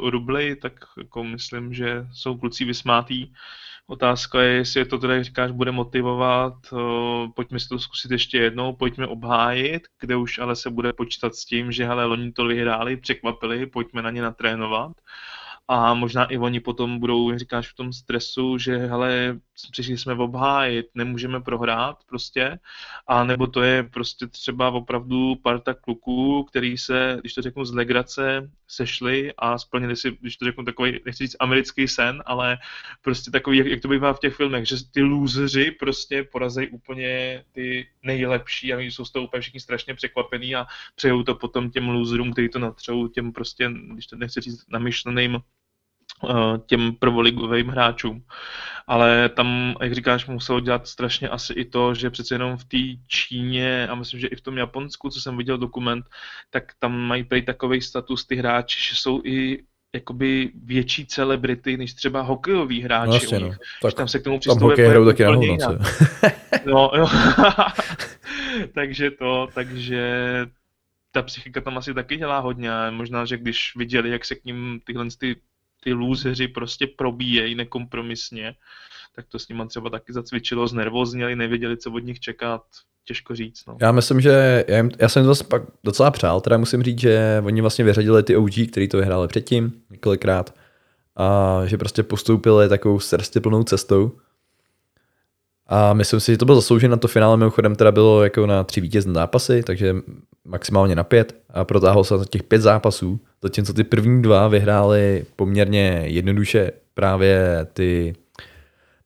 rubly, 0.10 0.56
tak 0.56 0.74
jako 0.98 1.24
myslím, 1.24 1.74
že 1.74 2.06
jsou 2.14 2.38
kluci 2.38 2.66
vysmátý. 2.66 3.28
Otázka 3.88 4.42
je, 4.42 4.54
jestli 4.54 4.80
je 4.80 4.86
to 4.86 5.12
jak 5.12 5.24
říkáš, 5.24 5.52
bude 5.52 5.72
motivovat, 5.72 6.54
pojďme 7.36 7.60
si 7.60 7.70
to 7.70 7.80
zkusit 7.80 8.12
ještě 8.12 8.38
jednou, 8.38 8.74
pojďme 8.74 9.08
obhájit, 9.08 9.82
kde 10.00 10.16
už 10.16 10.40
ale 10.40 10.56
se 10.56 10.70
bude 10.70 10.94
počítat 10.94 11.36
s 11.36 11.46
tím, 11.46 11.72
že 11.72 11.86
hele, 11.86 12.06
loni 12.06 12.32
to 12.32 12.46
vyhráli, 12.46 12.98
překvapili, 12.98 13.66
pojďme 13.66 14.02
na 14.02 14.12
ně 14.12 14.22
natrénovat 14.22 14.92
a 15.68 15.94
možná 15.94 16.26
i 16.26 16.38
oni 16.38 16.60
potom 16.60 17.00
budou, 17.00 17.30
jak 17.30 17.40
říkáš, 17.40 17.68
v 17.72 17.76
tom 17.76 17.94
stresu, 17.94 18.58
že 18.58 18.78
hele, 18.78 19.40
přišli 19.72 19.98
jsme 19.98 20.14
obhájit, 20.14 20.86
nemůžeme 20.96 21.42
prohrát 21.42 22.04
prostě, 22.04 22.60
a 23.08 23.24
nebo 23.24 23.48
to 23.48 23.62
je 23.62 23.84
prostě 23.84 24.28
třeba 24.28 24.72
opravdu 24.72 25.36
parta 25.36 25.74
kluků, 25.74 26.44
který 26.44 26.78
se, 26.78 27.18
když 27.20 27.34
to 27.34 27.42
řeknu 27.42 27.66
z 27.66 27.74
legrace, 27.74 28.52
sešli 28.68 29.34
a 29.38 29.58
splnili 29.58 29.96
si, 29.96 30.18
když 30.22 30.38
to 30.38 30.46
řeknu 30.46 30.66
takový, 30.66 31.00
nechci 31.06 31.24
říct 31.24 31.36
americký 31.40 31.88
sen, 31.88 32.24
ale 32.26 32.58
prostě 33.02 33.32
takový, 33.32 33.58
jak, 33.58 33.68
jak 33.68 33.82
to 33.82 33.88
bývá 33.88 34.14
v 34.14 34.20
těch 34.20 34.36
filmech, 34.36 34.68
že 34.68 34.76
ty 34.92 35.02
lůzři 35.02 35.72
prostě 35.72 36.24
porazejí 36.24 36.68
úplně 36.68 37.44
ty 37.52 37.88
nejlepší 38.04 38.74
a 38.74 38.80
jsou 38.80 39.06
z 39.06 39.12
toho 39.12 39.26
úplně 39.26 39.42
všichni 39.42 39.60
strašně 39.60 39.96
překvapení 39.96 40.56
a 40.56 40.66
přejou 40.96 41.24
to 41.24 41.36
potom 41.36 41.72
těm 41.72 41.90
lůzrům, 41.90 42.34
kteří 42.34 42.50
to 42.50 42.60
natřou, 42.60 43.08
těm 43.08 43.32
prostě, 43.32 43.70
když 43.94 44.08
to 44.08 44.16
nechci 44.16 44.42
říct, 44.42 44.66
namyšleným 44.70 45.40
těm 46.66 46.96
prvoligovým 46.96 47.68
hráčům. 47.68 48.24
Ale 48.88 49.30
tam, 49.30 49.76
jak 49.82 49.96
říkáš, 49.96 50.28
muselo 50.28 50.60
dělat 50.60 50.88
strašně 50.88 51.30
asi 51.30 51.54
i 51.54 51.66
to, 51.66 51.94
že 51.94 52.10
přece 52.10 52.36
jenom 52.36 52.58
v 52.58 52.66
té 52.66 53.02
Číně 53.08 53.88
a 53.88 53.96
myslím, 53.96 54.20
že 54.20 54.28
i 54.28 54.36
v 54.36 54.42
tom 54.42 54.58
Japonsku, 54.58 55.10
co 55.10 55.22
jsem 55.22 55.38
viděl 55.38 55.58
dokument, 55.58 56.06
tak 56.50 56.64
tam 56.80 56.98
mají 57.00 57.24
prej 57.24 57.42
takový 57.42 57.82
status 57.82 58.26
ty 58.26 58.36
hráči, 58.36 58.80
že 58.90 58.96
jsou 58.96 59.22
i 59.26 59.64
jakoby 59.96 60.52
větší 60.64 61.06
celebrity 61.06 61.78
než 61.78 61.94
třeba 61.94 62.22
hokejoví 62.22 62.82
hráči. 62.82 63.08
No, 63.08 63.12
vlastně, 63.12 63.40
no. 63.40 63.52
Tak 63.82 63.94
tam 63.94 64.08
se 64.08 64.20
k 64.20 64.24
tomu 64.24 64.40
přistupuje 64.40 64.72
hokej 64.72 64.86
hrajou 64.86 65.06
taky 65.06 65.24
na 65.24 65.30
hovno, 65.30 65.58
No, 66.66 66.92
jo. 66.96 67.08
takže 68.74 69.12
to, 69.12 69.48
takže 69.54 70.12
ta 71.12 71.22
psychika 71.22 71.62
tam 71.62 71.78
asi 71.78 71.94
taky 71.94 72.18
dělá 72.18 72.40
hodně. 72.40 72.70
Možná, 72.90 73.26
že 73.26 73.38
když 73.38 73.74
viděli, 73.76 74.10
jak 74.10 74.26
se 74.26 74.36
k 74.36 74.46
ním 74.46 74.80
tyhle 74.84 75.06
ty 75.20 75.36
ty 75.88 75.94
lůzeři 75.94 76.48
prostě 76.48 76.88
probíjejí 76.88 77.56
nekompromisně, 77.56 78.56
tak 79.16 79.26
to 79.30 79.40
s 79.40 79.48
nimi 79.48 79.64
třeba 79.68 79.90
taky 79.90 80.14
zacvičilo, 80.14 80.68
znervozněli, 80.68 81.36
nevěděli, 81.36 81.78
co 81.78 81.92
od 81.92 82.00
nich 82.00 82.20
čekat, 82.20 82.62
těžko 83.06 83.36
říct. 83.36 83.66
No. 83.68 83.78
Já 83.82 83.92
myslím, 83.92 84.22
že 84.22 84.66
já, 84.68 84.78
jim, 84.78 84.92
já 85.00 85.10
jsem 85.10 85.26
to 85.26 85.44
pak 85.44 85.62
docela 85.84 86.12
přál, 86.12 86.42
teda 86.42 86.58
musím 86.58 86.84
říct, 86.84 87.00
že 87.00 87.44
oni 87.46 87.62
vlastně 87.62 87.86
vyřadili 87.86 88.24
ty 88.24 88.36
OG, 88.36 88.52
který 88.72 88.88
to 88.88 88.98
vyhráli 88.98 89.28
předtím 89.28 89.74
několikrát 89.90 90.56
a 91.16 91.62
že 91.66 91.78
prostě 91.78 92.04
postoupili 92.04 92.70
takovou 92.70 93.00
plnou 93.42 93.64
cestou. 93.64 94.12
A 95.68 95.94
myslím 95.94 96.20
si, 96.20 96.32
že 96.32 96.38
to 96.38 96.46
bylo 96.46 96.56
zasloužené 96.56 96.92
na 96.92 96.98
to 96.98 97.08
finále, 97.08 97.38
mimochodem 97.38 97.76
teda 97.76 97.92
bylo 97.92 98.24
jako 98.24 98.46
na 98.46 98.64
tři 98.64 98.82
vítězné 98.82 99.14
zápasy, 99.14 99.64
takže 99.64 99.96
maximálně 100.46 100.96
na 100.96 101.04
pět 101.04 101.36
a 101.50 101.66
protáhl 101.66 102.04
se 102.04 102.18
na 102.18 102.26
těch 102.26 102.44
pět 102.44 102.62
zápasů, 102.62 103.20
zatímco 103.44 103.74
ty 103.74 103.84
první 103.84 104.22
dva 104.22 104.48
vyhráli 104.48 105.26
poměrně 105.36 106.02
jednoduše 106.06 106.72
právě 106.94 107.68
ty 107.74 108.16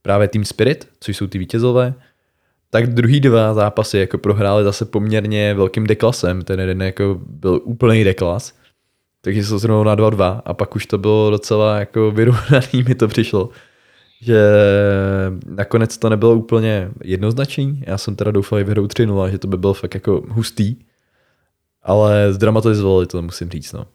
právě 0.01 0.27
Team 0.27 0.45
Spirit, 0.45 0.87
což 0.99 1.17
jsou 1.17 1.27
ty 1.27 1.37
vítězové, 1.37 1.93
tak 2.69 2.87
druhý 2.87 3.19
dva 3.19 3.53
zápasy 3.53 3.97
jako 3.97 4.17
prohráli 4.17 4.63
zase 4.63 4.85
poměrně 4.85 5.53
velkým 5.53 5.87
deklasem, 5.87 6.41
ten 6.41 6.59
jeden 6.59 6.81
jako 6.81 7.19
byl 7.25 7.61
úplný 7.63 8.03
deklas, 8.03 8.53
takže 9.21 9.43
se 9.43 9.59
zrovna 9.59 9.95
na 9.95 10.09
2-2 10.09 10.41
a 10.45 10.53
pak 10.53 10.75
už 10.75 10.85
to 10.85 10.97
bylo 10.97 11.31
docela 11.31 11.79
jako 11.79 12.11
vyrovnaný 12.11 12.83
mi 12.87 12.95
to 12.95 13.07
přišlo, 13.07 13.49
že 14.21 14.39
nakonec 15.45 15.97
to 15.97 16.09
nebylo 16.09 16.35
úplně 16.35 16.91
jednoznačný, 17.03 17.83
já 17.87 17.97
jsem 17.97 18.15
teda 18.15 18.31
doufal, 18.31 18.59
že 18.59 18.65
vyhrou 18.65 18.85
3-0, 18.85 19.27
že 19.27 19.37
to 19.37 19.47
by 19.47 19.57
bylo 19.57 19.73
fakt 19.73 19.93
jako 19.93 20.23
hustý, 20.29 20.75
ale 21.83 22.33
zdramatizovali 22.33 23.07
to, 23.07 23.21
musím 23.21 23.49
říct, 23.49 23.73
no. 23.73 23.85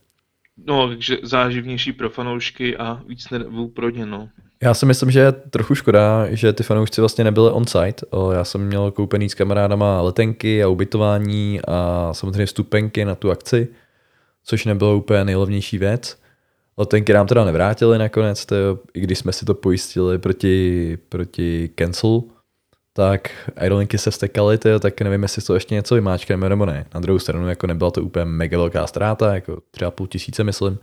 No, 0.66 0.88
takže 0.88 1.18
záživnější 1.22 1.92
pro 1.92 2.10
fanoušky 2.10 2.76
a 2.76 3.02
víc 3.08 3.30
nervů 3.30 3.68
pro 3.68 3.90
ně, 3.90 4.06
no. 4.06 4.28
Já 4.62 4.74
si 4.74 4.86
myslím, 4.86 5.10
že 5.10 5.20
je 5.20 5.32
trochu 5.32 5.74
škoda, 5.74 6.26
že 6.30 6.52
ty 6.52 6.62
fanoušci 6.62 7.00
vlastně 7.00 7.24
nebyli 7.24 7.50
on-site. 7.50 8.06
Já 8.32 8.44
jsem 8.44 8.66
měl 8.66 8.90
koupený 8.90 9.28
s 9.28 9.34
kamarádama 9.34 10.00
letenky 10.00 10.62
a 10.62 10.68
ubytování 10.68 11.60
a 11.68 12.08
samozřejmě 12.12 12.46
vstupenky 12.46 13.04
na 13.04 13.14
tu 13.14 13.30
akci, 13.30 13.68
což 14.44 14.64
nebylo 14.64 14.96
úplně 14.96 15.24
nejlevnější 15.24 15.78
věc. 15.78 16.20
Letenky 16.78 17.12
nám 17.12 17.26
teda 17.26 17.44
nevrátili 17.44 17.98
nakonec, 17.98 18.46
to, 18.46 18.54
i 18.94 19.00
když 19.00 19.18
jsme 19.18 19.32
si 19.32 19.44
to 19.44 19.54
pojistili 19.54 20.18
proti, 20.18 20.98
proti 21.08 21.70
cancel, 21.78 22.22
tak 22.96 23.50
aerolinky 23.56 23.98
se 23.98 24.10
vstekaly, 24.10 24.58
tyjo, 24.58 24.80
tak 24.80 25.00
nevím, 25.00 25.22
jestli 25.22 25.42
to 25.42 25.54
ještě 25.54 25.74
něco 25.74 25.94
vymáčkneme 25.94 26.48
nebo 26.48 26.66
ne. 26.66 26.86
Na 26.94 27.00
druhou 27.00 27.18
stranu 27.18 27.48
jako 27.48 27.66
nebyla 27.66 27.90
to 27.90 28.02
úplně 28.02 28.24
mega 28.24 28.58
velká 28.58 28.86
ztráta, 28.86 29.34
jako 29.34 29.62
třeba 29.70 29.90
půl 29.90 30.06
tisíce 30.06 30.44
myslím, 30.44 30.78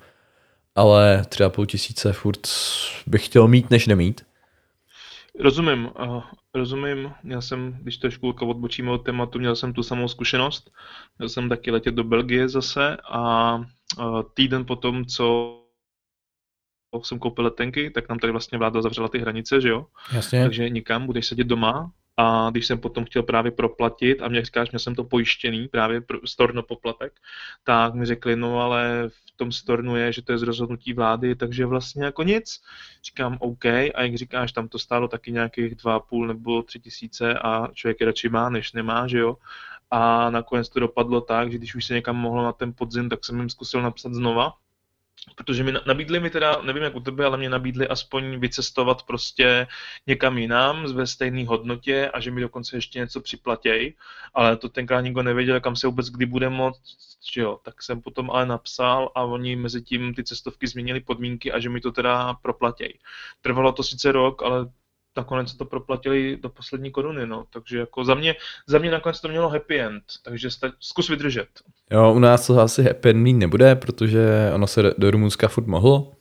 ale 0.76 1.26
třeba 1.30 1.50
půl 1.50 1.66
tisíce 1.66 2.14
furt 2.14 2.48
bych 3.08 3.26
chtěl 3.26 3.48
mít, 3.48 3.70
než 3.70 3.88
nemít. 3.88 4.26
Rozumím, 5.40 5.90
uh, 6.00 6.24
rozumím. 6.54 7.12
Měl 7.24 7.42
jsem, 7.42 7.78
když 7.82 7.98
trošku 7.98 8.30
odbočíme 8.30 8.92
od 8.92 8.98
tématu, 8.98 9.40
měl 9.40 9.56
jsem 9.56 9.74
tu 9.74 9.84
samou 9.84 10.08
zkušenost. 10.08 10.72
Měl 11.18 11.30
jsem 11.30 11.50
taky 11.50 11.72
letět 11.72 11.96
do 11.96 12.04
Belgie 12.04 12.50
zase 12.50 12.98
a 13.10 13.56
uh, 13.56 14.22
týden 14.34 14.66
potom, 14.66 15.06
co 15.06 15.60
jsem 17.04 17.20
koupil 17.20 17.46
letenky, 17.46 17.90
tak 17.90 18.10
nám 18.10 18.20
tady 18.20 18.32
vlastně 18.32 18.58
vláda 18.58 18.82
zavřela 18.82 19.08
ty 19.08 19.20
hranice, 19.20 19.62
že 19.62 19.70
jo? 19.70 19.86
Jasně. 20.12 20.44
Takže 20.44 20.70
nikam, 20.70 21.06
budeš 21.06 21.28
sedět 21.28 21.48
doma 21.48 21.92
a 22.18 22.50
když 22.50 22.68
jsem 22.68 22.80
potom 22.80 23.06
chtěl 23.06 23.24
právě 23.24 23.52
proplatit 23.52 24.22
a 24.22 24.28
mě 24.28 24.46
říkáš, 24.46 24.72
měl 24.72 24.80
jsem 24.80 24.96
to 24.96 25.04
pojištěný, 25.04 25.68
právě 25.68 26.02
storno 26.26 26.64
poplatek, 26.64 27.14
tak 27.64 27.94
mi 27.94 28.06
řekli, 28.06 28.36
no 28.36 28.60
ale 28.60 29.10
v 29.10 29.38
tom 29.38 29.52
stornu 29.52 29.96
je, 29.96 30.14
že 30.14 30.22
to 30.22 30.32
je 30.32 30.38
z 30.38 30.44
rozhodnutí 30.44 30.94
vlády, 30.94 31.36
takže 31.36 31.66
vlastně 31.66 32.04
jako 32.04 32.24
nic. 32.24 32.62
Říkám 33.06 33.38
OK 33.40 33.66
a 33.66 34.02
jak 34.02 34.16
říkáš, 34.16 34.52
tam 34.52 34.68
to 34.68 34.80
stálo 34.80 35.08
taky 35.08 35.32
nějakých 35.32 35.76
2,5 35.76 36.28
nebo 36.28 36.64
3 36.64 36.80
tisíce 36.80 37.34
a 37.34 37.68
člověk 37.74 38.00
je 38.00 38.06
radši 38.06 38.30
má, 38.30 38.50
než 38.50 38.74
nemá, 38.74 39.08
že 39.08 39.18
jo. 39.18 39.38
A 39.92 40.30
nakonec 40.30 40.70
to 40.70 40.80
dopadlo 40.80 41.22
tak, 41.22 41.52
že 41.52 41.58
když 41.58 41.76
už 41.76 41.86
se 41.86 41.94
někam 41.94 42.16
mohlo 42.16 42.44
na 42.44 42.54
ten 42.54 42.74
podzim, 42.74 43.10
tak 43.10 43.26
jsem 43.26 43.40
jim 43.40 43.50
zkusil 43.50 43.82
napsat 43.82 44.14
znova, 44.14 44.54
protože 45.36 45.64
mi 45.64 45.74
nabídli 45.86 46.20
mi 46.20 46.30
teda, 46.30 46.62
nevím 46.62 46.84
jak 46.84 46.96
u 46.96 47.00
tebe, 47.00 47.26
ale 47.26 47.38
mě 47.38 47.50
nabídli 47.50 47.88
aspoň 47.88 48.40
vycestovat 48.40 49.04
prostě 49.04 49.68
někam 50.08 50.38
jinam 50.38 50.94
ve 50.94 51.08
stejné 51.08 51.46
hodnotě 51.46 52.10
a 52.14 52.20
že 52.20 52.32
mi 52.32 52.42
dokonce 52.42 52.78
ještě 52.78 53.00
něco 53.00 53.22
připlatěj, 53.22 53.94
ale 54.34 54.58
to 54.58 54.70
tenkrát 54.70 55.02
nikdo 55.02 55.24
nevěděl, 55.24 55.62
kam 55.62 55.76
se 55.76 55.88
vůbec 55.88 56.10
kdy 56.10 56.26
bude 56.26 56.50
moct, 56.50 56.82
že 57.34 57.42
jo, 57.42 57.60
tak 57.64 57.84
jsem 57.84 58.02
potom 58.02 58.32
ale 58.32 58.46
napsal 58.46 59.12
a 59.16 59.24
oni 59.24 59.56
mezi 59.56 59.82
tím 59.82 60.14
ty 60.14 60.24
cestovky 60.24 60.68
změnili 60.68 61.00
podmínky 61.00 61.52
a 61.52 61.60
že 61.60 61.70
mi 61.70 61.82
to 61.82 61.92
teda 61.92 62.34
proplatěj. 62.34 63.00
Trvalo 63.42 63.72
to 63.72 63.84
sice 63.84 64.12
rok, 64.12 64.44
ale 64.44 64.70
nakonec 65.18 65.54
to 65.54 65.66
proplatili 65.66 66.38
do 66.42 66.50
poslední 66.50 66.92
koruny, 66.92 67.28
no. 67.28 67.46
Takže 67.54 67.78
jako 67.80 68.06
za 68.06 68.16
mě, 68.16 68.36
za 68.68 68.78
mě 68.78 68.92
nakonec 68.92 69.22
to 69.22 69.28
mělo 69.28 69.50
happy 69.50 69.80
end, 69.80 70.04
takže 70.24 70.52
sta- 70.52 70.72
zkus 70.80 71.10
vydržet. 71.10 71.48
Jo, 71.92 72.14
u 72.14 72.20
nás 72.20 72.48
to 72.48 72.62
asi 72.62 72.84
happy 72.84 73.10
end 73.10 73.20
mít 73.20 73.34
nebude, 73.34 73.76
protože 73.76 74.52
ono 74.56 74.68
se 74.68 74.94
do 74.98 75.12
Rumunska 75.12 75.48
furt 75.48 75.68
mohlo. 75.68 76.12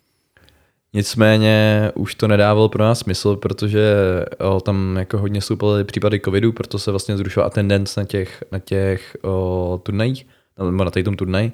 Nicméně 0.95 1.91
už 1.95 2.15
to 2.15 2.29
nedávalo 2.29 2.69
pro 2.69 2.85
nás 2.85 2.99
smysl, 2.99 3.37
protože 3.37 3.95
o, 4.39 4.61
tam 4.61 4.97
jako 4.97 5.19
hodně 5.19 5.41
stoupaly 5.41 5.85
případy 5.85 6.21
covidu, 6.21 6.53
proto 6.53 6.79
se 6.79 6.91
vlastně 6.91 7.17
zrušila 7.17 7.47
attendance 7.47 8.01
na 8.01 8.07
těch, 8.07 8.45
na 8.53 8.59
těch 8.59 9.17
o, 9.23 9.81
turnajích, 9.83 10.27
nebo 10.59 10.85
na 10.85 10.91
tom 10.91 11.17
turnaji. 11.17 11.53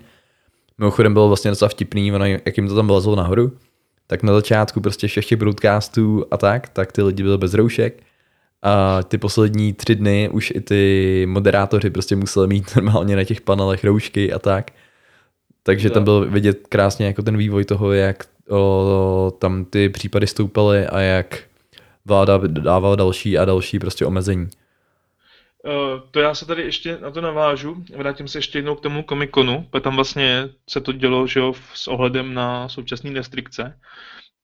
Mimochodem 0.78 1.12
bylo 1.12 1.28
vlastně 1.28 1.50
docela 1.50 1.68
vtipný, 1.68 2.12
ono, 2.12 2.24
jak 2.24 2.56
jim 2.56 2.68
to 2.68 2.74
tam 2.74 2.86
vlezlo 2.86 3.16
nahoru, 3.16 3.52
tak 4.10 4.22
na 4.22 4.32
začátku 4.32 4.80
prostě 4.80 5.06
všech 5.08 5.26
těch 5.26 5.38
broadcastů 5.38 6.24
a 6.30 6.36
tak, 6.36 6.68
tak 6.68 6.92
ty 6.92 7.02
lidi 7.02 7.22
byli 7.22 7.38
bez 7.38 7.54
roušek 7.54 8.02
a 8.62 9.02
ty 9.02 9.18
poslední 9.18 9.72
tři 9.72 9.94
dny 9.94 10.28
už 10.32 10.52
i 10.54 10.60
ty 10.60 11.26
moderátoři 11.28 11.90
prostě 11.90 12.16
museli 12.16 12.48
mít 12.48 12.64
normálně 12.76 13.16
na 13.16 13.24
těch 13.24 13.40
panelech 13.40 13.84
roušky 13.84 14.32
a 14.32 14.38
tak. 14.38 14.70
Takže 15.62 15.90
tam 15.90 16.04
byl 16.04 16.30
vidět 16.30 16.66
krásně 16.68 17.06
jako 17.06 17.22
ten 17.22 17.36
vývoj 17.36 17.64
toho, 17.64 17.92
jak 17.92 18.24
o, 18.50 19.32
tam 19.38 19.64
ty 19.64 19.88
případy 19.88 20.26
stoupaly 20.26 20.86
a 20.86 21.00
jak 21.00 21.38
vláda 22.04 22.40
dávala 22.46 22.96
další 22.96 23.38
a 23.38 23.44
další 23.44 23.78
prostě 23.78 24.06
omezení. 24.06 24.48
Uh, 25.68 26.00
to 26.10 26.20
já 26.20 26.34
se 26.34 26.46
tady 26.46 26.62
ještě 26.62 26.98
na 26.98 27.10
to 27.10 27.20
navážu, 27.20 27.84
vrátím 27.96 28.28
se 28.28 28.38
ještě 28.38 28.58
jednou 28.58 28.74
k 28.74 28.80
tomu 28.80 29.02
komikonu, 29.02 29.66
protože 29.70 29.80
tam 29.80 29.96
vlastně 29.96 30.48
se 30.70 30.80
to 30.80 30.92
dělo, 30.92 31.26
že 31.26 31.40
jo, 31.40 31.54
s 31.74 31.88
ohledem 31.88 32.34
na 32.34 32.68
současné 32.68 33.10
restrikce. 33.12 33.80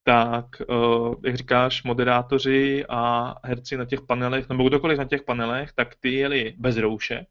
tak, 0.04 0.46
uh, 0.68 1.14
jak 1.24 1.36
říkáš, 1.36 1.82
moderátoři 1.82 2.84
a 2.88 3.34
herci 3.44 3.76
na 3.76 3.84
těch 3.84 4.00
panelech, 4.00 4.48
nebo 4.48 4.68
kdokoliv 4.68 4.98
na 4.98 5.04
těch 5.04 5.22
panelech, 5.22 5.72
tak 5.72 5.94
ty 6.00 6.12
jeli 6.12 6.54
bez 6.58 6.76
roušek, 6.76 7.28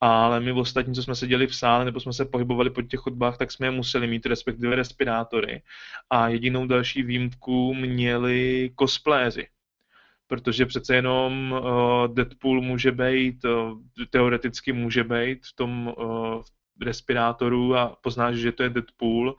ale 0.00 0.40
my 0.40 0.52
ostatní, 0.52 0.94
co 0.94 1.02
jsme 1.02 1.14
seděli 1.14 1.46
v 1.46 1.54
sále 1.54 1.84
nebo 1.84 2.00
jsme 2.00 2.12
se 2.12 2.24
pohybovali 2.24 2.70
po 2.70 2.82
těch 2.82 3.00
chodbách, 3.00 3.38
tak 3.38 3.52
jsme 3.52 3.66
je 3.66 3.70
museli 3.70 4.06
mít, 4.06 4.26
respektive 4.26 4.76
respirátory. 4.76 5.62
A 6.10 6.28
jedinou 6.28 6.66
další 6.66 7.02
výjimku 7.02 7.74
měli 7.74 8.70
cosplayzy. 8.80 9.48
Protože 10.30 10.66
přece 10.66 10.94
jenom 10.94 11.52
uh, 11.52 12.14
Deadpool 12.14 12.60
může 12.60 12.92
být, 12.92 13.44
uh, 13.44 13.78
teoreticky 14.10 14.72
může 14.72 15.04
být 15.04 15.46
v 15.46 15.52
tom 15.56 15.94
uh, 15.98 16.42
respirátoru 16.80 17.76
a 17.76 17.96
poznáš, 18.00 18.36
že 18.36 18.52
to 18.52 18.62
je 18.62 18.70
Deadpool. 18.70 19.36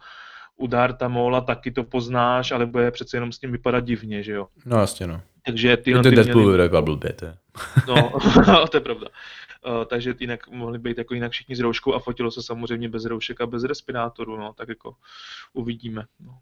U 0.56 0.68
Darta 0.68 1.08
Mola 1.08 1.42
taky 1.42 1.72
to 1.72 1.84
poznáš, 1.84 2.52
ale 2.52 2.66
bude 2.66 2.92
přece 2.92 3.18
jenom 3.18 3.32
s 3.32 3.42
ním 3.42 3.52
vypadat 3.52 3.80
divně, 3.80 4.24
že 4.24 4.32
jo? 4.32 4.48
No 4.66 4.80
jasně 4.80 5.08
no. 5.08 5.22
Takže 5.46 5.78
ty, 5.78 5.94
ty 6.04 6.12
Deadpool 6.12 6.42
měli... 6.42 6.58
vypadá 6.58 6.82
blbě, 6.82 7.14
to 7.14 7.26
je. 7.26 7.38
No, 7.88 8.12
to 8.72 8.78
je 8.78 8.82
pravda. 8.82 9.08
Uh, 9.68 9.86
takže 9.86 10.16
jinak 10.20 10.48
mohli 10.48 10.80
být 10.80 10.98
jako 10.98 11.14
jinak 11.14 11.32
všichni 11.32 11.56
s 11.56 11.60
rouškou 11.60 11.94
a 11.94 12.00
fotilo 12.00 12.32
se 12.32 12.44
samozřejmě 12.44 12.89
bez 12.89 13.06
roušek 13.06 13.42
a 13.42 13.46
bez 13.46 13.64
respirátoru, 13.64 14.38
no, 14.38 14.54
tak 14.54 14.70
jako 14.70 14.96
uvidíme. 15.54 16.06
No. 16.20 16.38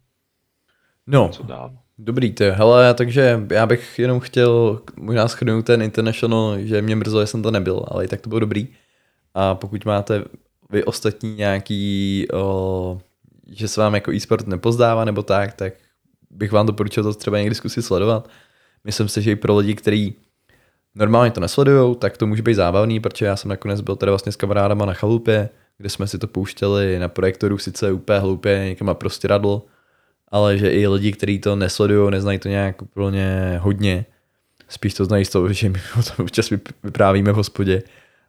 No, 1.11 1.29
Co 1.33 1.43
dál. 1.43 1.71
dobrý 1.97 2.31
to 2.31 2.43
hele, 2.51 2.93
takže 2.93 3.39
já 3.51 3.65
bych 3.65 3.99
jenom 3.99 4.19
chtěl 4.19 4.81
možná 4.97 5.27
schrnout 5.27 5.65
ten 5.65 5.81
International, 5.81 6.59
že 6.59 6.81
mě 6.81 6.95
mrzlo, 6.95 7.21
že 7.21 7.27
jsem 7.27 7.41
to 7.43 7.51
nebyl, 7.51 7.85
ale 7.87 8.05
i 8.05 8.07
tak 8.07 8.21
to 8.21 8.29
bylo 8.29 8.39
dobrý. 8.39 8.67
A 9.33 9.55
pokud 9.55 9.85
máte 9.85 10.23
vy 10.69 10.83
ostatní 10.83 11.35
nějaký, 11.35 12.27
o, 12.33 12.99
že 13.47 13.67
se 13.67 13.81
vám 13.81 13.95
jako 13.95 14.11
e-sport 14.11 14.47
nepozdává 14.47 15.05
nebo 15.05 15.23
tak, 15.23 15.53
tak 15.53 15.73
bych 16.29 16.51
vám 16.51 16.65
doporučil 16.65 17.03
to 17.03 17.13
třeba 17.13 17.37
někdy 17.39 17.55
zkusit 17.55 17.81
sledovat. 17.81 18.29
Myslím 18.83 19.07
si, 19.07 19.21
že 19.21 19.31
i 19.31 19.35
pro 19.35 19.55
lidi, 19.55 19.75
kteří 19.75 20.15
normálně 20.95 21.31
to 21.31 21.41
nesledují, 21.41 21.95
tak 21.95 22.17
to 22.17 22.27
může 22.27 22.41
být 22.41 22.53
zábavný, 22.53 22.99
protože 22.99 23.25
já 23.25 23.35
jsem 23.35 23.49
nakonec 23.49 23.81
byl 23.81 23.95
tady 23.95 24.09
vlastně 24.09 24.31
s 24.31 24.35
kamarádama 24.35 24.85
na 24.85 24.93
chalupě, 24.93 25.49
kde 25.77 25.89
jsme 25.89 26.07
si 26.07 26.17
to 26.17 26.27
pouštěli 26.27 26.99
na 26.99 27.07
projektoru, 27.07 27.57
sice 27.57 27.91
úplně 27.91 28.19
hloupě, 28.19 28.65
někam 28.65 28.95
prostě 28.95 29.27
radlo, 29.27 29.65
ale 30.31 30.57
že 30.57 30.71
i 30.71 30.87
lidi, 30.87 31.11
kteří 31.11 31.39
to 31.39 31.55
nesledují, 31.55 32.11
neznají 32.11 32.39
to 32.39 32.49
nějak 32.49 32.81
úplně 32.81 33.57
hodně, 33.61 34.05
spíš 34.69 34.93
to 34.93 35.05
znají 35.05 35.25
z 35.25 35.29
toho, 35.29 35.53
že 35.53 35.69
my 35.69 35.79
o 35.99 36.03
tom 36.03 36.25
občas 36.25 36.49
vyprávíme 36.83 37.31
v 37.31 37.35
hospodě, 37.35 37.83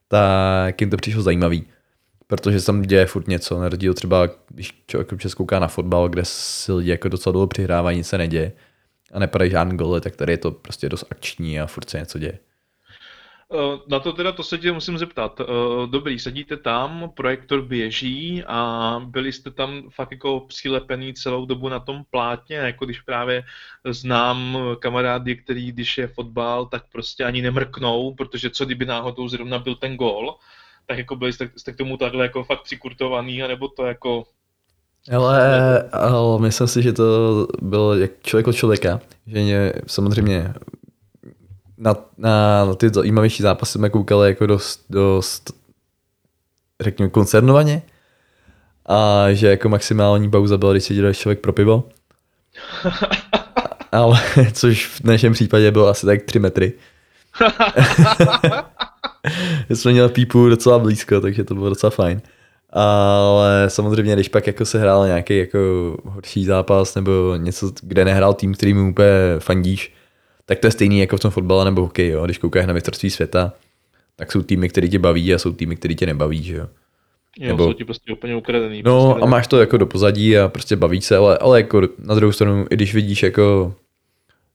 tak 0.08 0.80
jim 0.80 0.90
to 0.90 0.96
přišlo 0.96 1.22
zajímavý. 1.22 1.64
Protože 2.26 2.60
se 2.60 2.66
tam 2.66 2.82
děje 2.82 3.06
furt 3.06 3.28
něco, 3.28 3.60
na 3.60 3.68
rozdíl 3.68 3.94
třeba, 3.94 4.28
když 4.48 4.82
člověk 4.86 5.12
občas 5.12 5.34
kouká 5.34 5.58
na 5.58 5.68
fotbal, 5.68 6.08
kde 6.08 6.22
si 6.24 6.72
lidi 6.72 6.90
jako 6.90 7.08
docela 7.08 7.32
dlouho 7.32 7.46
přihrávají, 7.46 7.96
nic 7.96 8.06
se 8.06 8.18
neděje 8.18 8.52
a 9.12 9.18
nepadají 9.18 9.50
žádný 9.50 9.76
goly, 9.76 10.00
tak 10.00 10.16
tady 10.16 10.32
je 10.32 10.38
to 10.38 10.50
prostě 10.50 10.88
dost 10.88 11.04
akční 11.10 11.60
a 11.60 11.66
furt 11.66 11.90
se 11.90 11.98
něco 11.98 12.18
děje. 12.18 12.38
Eh, 13.52 13.78
na 13.88 14.00
to 14.00 14.12
teda 14.12 14.32
to 14.32 14.42
se 14.42 14.58
tě 14.58 14.72
musím 14.72 14.98
zeptat. 14.98 15.40
Eh, 15.40 15.44
dobrý, 15.86 16.18
sedíte 16.18 16.56
tam, 16.56 17.10
projektor 17.14 17.62
běží 17.62 18.44
a 18.46 19.00
byli 19.04 19.32
jste 19.32 19.50
tam 19.50 19.82
fakt 19.90 20.12
jako 20.12 20.40
přilepený 20.40 21.14
celou 21.14 21.46
dobu 21.46 21.68
na 21.68 21.80
tom 21.80 22.02
plátně, 22.10 22.56
jako 22.56 22.84
když 22.84 23.00
právě 23.00 23.42
znám 23.90 24.58
kamarády, 24.78 25.36
který 25.36 25.72
když 25.72 25.98
je 25.98 26.06
fotbal, 26.06 26.66
tak 26.66 26.82
prostě 26.92 27.24
ani 27.24 27.42
nemrknou, 27.42 28.14
protože 28.14 28.50
co 28.50 28.64
kdyby 28.64 28.84
náhodou 28.84 29.28
zrovna 29.28 29.58
byl 29.58 29.74
ten 29.74 29.96
gól, 29.96 30.36
tak 30.86 30.98
jako 30.98 31.16
byli 31.16 31.32
jste, 31.32 31.50
jste 31.56 31.72
k 31.72 31.76
tomu 31.76 31.96
takhle 31.96 32.24
jako 32.24 32.44
fakt 32.44 32.62
přikurtovaný, 32.62 33.42
anebo 33.42 33.68
to 33.68 33.86
jako 33.86 34.24
ale, 35.12 35.82
ale 35.92 36.40
myslím 36.40 36.66
si, 36.66 36.82
že 36.82 36.92
to 36.92 37.46
bylo 37.62 37.94
jak 37.94 38.10
člověk 38.22 38.48
od 38.48 38.52
člověka, 38.52 39.00
že 39.26 39.40
mě 39.40 39.72
samozřejmě 39.86 40.54
na, 41.80 41.96
na, 42.18 42.64
na 42.64 42.74
ty 42.74 42.88
zajímavější 42.88 43.42
zápasy 43.42 43.72
jsme 43.72 43.90
koukali 43.90 44.28
jako 44.28 44.46
dost, 44.46 44.84
dost 44.90 45.52
řekněme, 46.80 47.10
koncernovaně. 47.10 47.82
A 48.86 49.26
že 49.32 49.48
jako 49.48 49.68
maximální 49.68 50.30
pauza 50.30 50.58
byla, 50.58 50.72
když 50.72 50.84
si 50.84 50.94
dělal 50.94 51.14
člověk 51.14 51.40
pro 51.40 51.52
pivo. 51.52 51.84
Ale, 53.92 54.20
což 54.52 54.86
v 54.86 55.02
dnešním 55.02 55.32
případě 55.32 55.70
bylo 55.70 55.88
asi 55.88 56.06
tak 56.06 56.22
3 56.22 56.38
metry. 56.38 56.72
jsme 59.74 59.92
měli 59.92 60.08
pípu 60.08 60.48
docela 60.48 60.78
blízko, 60.78 61.20
takže 61.20 61.44
to 61.44 61.54
bylo 61.54 61.68
docela 61.68 61.90
fajn. 61.90 62.22
Ale 62.70 63.64
samozřejmě, 63.68 64.14
když 64.14 64.28
pak 64.28 64.46
jako 64.46 64.64
se 64.64 64.78
hrál 64.78 65.06
nějaký 65.06 65.38
jako 65.38 65.58
horší 66.04 66.44
zápas 66.44 66.94
nebo 66.94 67.36
něco, 67.36 67.72
kde 67.82 68.04
nehrál 68.04 68.34
tým, 68.34 68.54
který 68.54 68.74
mu 68.74 68.90
úplně 68.90 69.08
fandíš, 69.38 69.92
tak 70.50 70.58
to 70.58 70.66
je 70.66 70.70
stejný 70.70 71.00
jako 71.00 71.16
v 71.16 71.20
tom 71.20 71.30
fotbale 71.30 71.64
nebo 71.64 71.82
hokej, 71.82 72.08
jo. 72.08 72.24
Když 72.24 72.38
koukáš 72.38 72.66
na 72.66 72.72
mistrovství 72.72 73.10
světa, 73.10 73.52
tak 74.16 74.32
jsou 74.32 74.42
týmy, 74.42 74.68
které 74.68 74.88
tě 74.88 74.98
baví 74.98 75.34
a 75.34 75.38
jsou 75.38 75.52
týmy, 75.52 75.76
které 75.76 75.94
tě 75.94 76.06
nebaví, 76.06 76.42
že 76.42 76.56
jo. 76.56 76.66
Jo, 77.38 77.48
nebo... 77.48 77.64
jsou 77.64 77.72
ti 77.72 77.84
prostě 77.84 78.12
úplně 78.12 78.36
ukradený. 78.36 78.82
No 78.82 79.10
prostě 79.10 79.22
a 79.22 79.26
máš 79.26 79.46
to 79.46 79.60
jako 79.60 79.76
do 79.76 79.86
pozadí 79.86 80.38
a 80.38 80.48
prostě 80.48 80.76
baví 80.76 81.00
se, 81.00 81.16
ale, 81.16 81.38
ale 81.38 81.60
jako 81.60 81.82
na 81.98 82.14
druhou 82.14 82.32
stranu, 82.32 82.66
i 82.70 82.74
když 82.74 82.94
vidíš 82.94 83.22
jako 83.22 83.74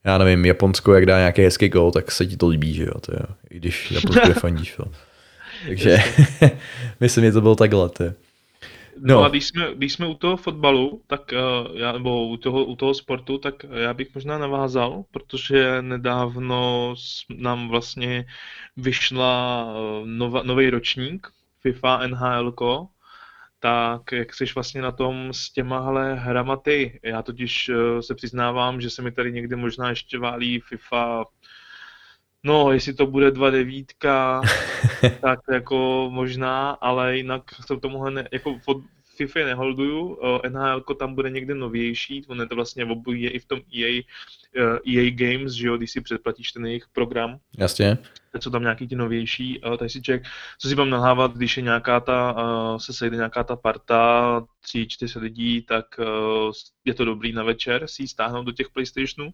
já 0.05 0.17
nevím, 0.17 0.45
Japonsko, 0.45 0.93
jak 0.93 1.05
dá 1.05 1.17
nějaký 1.17 1.41
hezký 1.41 1.69
gol, 1.69 1.91
tak 1.91 2.11
se 2.11 2.25
ti 2.25 2.37
to 2.37 2.47
líbí, 2.47 2.73
že 2.73 2.83
jo, 2.83 2.99
to 3.01 3.11
jo. 3.11 3.35
I 3.49 3.57
když 3.57 3.91
Japonsko 3.91 4.27
je 4.27 4.33
fandíš, 4.39 4.75
jo. 4.79 4.85
Takže 5.67 5.97
myslím, 6.99 7.25
že 7.25 7.31
to 7.31 7.41
bylo 7.41 7.55
takhle, 7.55 7.89
to. 7.89 8.03
No. 8.99 9.15
no 9.15 9.23
a 9.23 9.29
když 9.29 9.47
jsme, 9.47 9.75
když 9.75 9.93
jsme 9.93 10.07
u 10.07 10.13
toho 10.13 10.37
fotbalu, 10.37 11.01
tak 11.07 11.21
uh, 11.31 11.77
já, 11.77 11.91
nebo 11.91 12.27
u 12.27 12.37
toho, 12.37 12.65
u 12.65 12.75
toho 12.75 12.93
sportu, 12.93 13.37
tak 13.37 13.63
já 13.63 13.93
bych 13.93 14.15
možná 14.15 14.37
navázal, 14.37 15.03
protože 15.11 15.81
nedávno 15.81 16.93
nám 17.37 17.69
vlastně 17.69 18.25
vyšla 18.77 19.67
nova, 20.05 20.43
nový 20.43 20.69
ročník 20.69 21.27
FIFA 21.61 22.07
NHL, 22.07 22.87
tak 23.59 24.11
jak 24.11 24.33
jsi 24.33 24.45
vlastně 24.55 24.81
na 24.81 24.91
tom 24.91 25.33
s 25.33 25.49
těmahle 25.49 26.15
hrama 26.15 26.57
ty? 26.57 26.99
Já 27.03 27.21
totiž 27.21 27.69
uh, 27.69 27.99
se 27.99 28.15
přiznávám, 28.15 28.81
že 28.81 28.89
se 28.89 29.01
mi 29.01 29.11
tady 29.11 29.31
někdy 29.31 29.55
možná 29.55 29.89
ještě 29.89 30.19
válí 30.19 30.59
FIFA 30.59 31.25
No, 32.45 32.71
jestli 32.71 32.93
to 32.93 33.05
bude 33.05 33.31
2.9, 33.31 34.41
tak 35.21 35.39
jako 35.51 36.09
možná, 36.13 36.71
ale 36.71 37.17
jinak 37.17 37.43
se 37.67 37.77
tomuhle 37.77 38.11
ne, 38.11 38.27
jako 38.31 38.59
FIFA 39.17 39.39
neholduju, 39.39 40.19
NHL 40.49 40.81
tam 40.99 41.15
bude 41.15 41.29
někde 41.29 41.55
novější, 41.55 42.25
on 42.27 42.39
je 42.39 42.47
to 42.47 42.55
vlastně 42.55 42.85
obojí 42.85 43.21
je 43.21 43.29
i 43.29 43.39
v 43.39 43.45
tom 43.45 43.59
EA, 43.79 44.01
EA 44.87 45.11
Games, 45.11 45.53
že 45.53 45.67
jo, 45.67 45.77
když 45.77 45.91
si 45.91 46.01
předplatíš 46.01 46.51
ten 46.51 46.65
jejich 46.65 46.87
program. 46.93 47.39
Jasně. 47.57 47.97
Teď 48.35 48.43
jsou 48.43 48.49
tam 48.49 48.61
nějaký 48.61 48.87
ty 48.87 48.95
novější, 48.95 49.61
tak 49.77 49.91
si 49.91 50.01
člověk, 50.01 50.23
co 50.59 50.69
si 50.69 50.75
mám 50.75 50.89
nahlávat, 50.89 51.33
když 51.33 51.57
je 51.57 51.63
nějaká 51.63 51.99
ta, 51.99 52.35
se 52.77 52.93
sejde 52.93 53.15
nějaká 53.15 53.43
ta 53.43 53.55
parta, 53.55 54.43
tři, 54.61 54.87
čtyři 54.87 55.19
lidí, 55.19 55.61
tak 55.61 55.85
je 56.85 56.93
to 56.93 57.05
dobrý 57.05 57.33
na 57.33 57.43
večer 57.43 57.87
si 57.87 58.03
ji 58.03 58.07
stáhnout 58.07 58.43
do 58.43 58.51
těch 58.51 58.69
PlayStationů, 58.69 59.29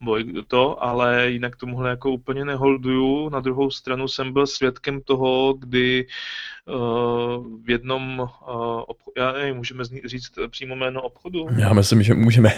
nebo 0.00 0.42
to, 0.48 0.82
ale 0.82 1.30
jinak 1.30 1.56
tomuhle 1.56 1.90
jako 1.90 2.10
úplně 2.10 2.44
neholduju. 2.44 3.28
Na 3.28 3.40
druhou 3.40 3.70
stranu 3.70 4.08
jsem 4.08 4.32
byl 4.32 4.46
svědkem 4.46 5.00
toho, 5.00 5.54
kdy 5.54 6.06
v 7.64 7.70
jednom 7.70 8.28
obchodu, 8.86 9.12
já 9.16 9.32
nevím, 9.32 9.56
můžeme 9.56 9.84
říct 10.04 10.32
přímo 10.48 10.76
jméno 10.76 11.02
obchodu? 11.02 11.46
Já 11.58 11.72
myslím, 11.72 12.02
že 12.02 12.14
můžeme. 12.14 12.50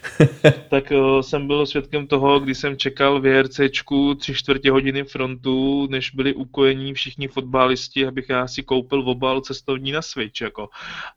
tak 0.70 0.92
jsem 1.20 1.46
byl 1.46 1.66
svědkem 1.66 2.06
toho, 2.06 2.40
kdy 2.40 2.54
jsem 2.54 2.76
čekal 2.76 3.20
v 3.20 3.26
JRCčku 3.26 4.14
tři 4.14 4.34
čtvrtě 4.34 4.70
hodiny 4.70 5.04
frontu, 5.12 5.86
než 5.90 6.10
byli 6.10 6.34
ukojení 6.34 6.94
všichni 6.94 7.28
fotbalisti, 7.28 8.06
abych 8.06 8.28
já 8.28 8.48
si 8.48 8.62
koupil 8.62 9.10
obal 9.10 9.40
cestovní 9.40 9.92
na 9.92 10.02
Switch, 10.02 10.40
jako. 10.40 10.68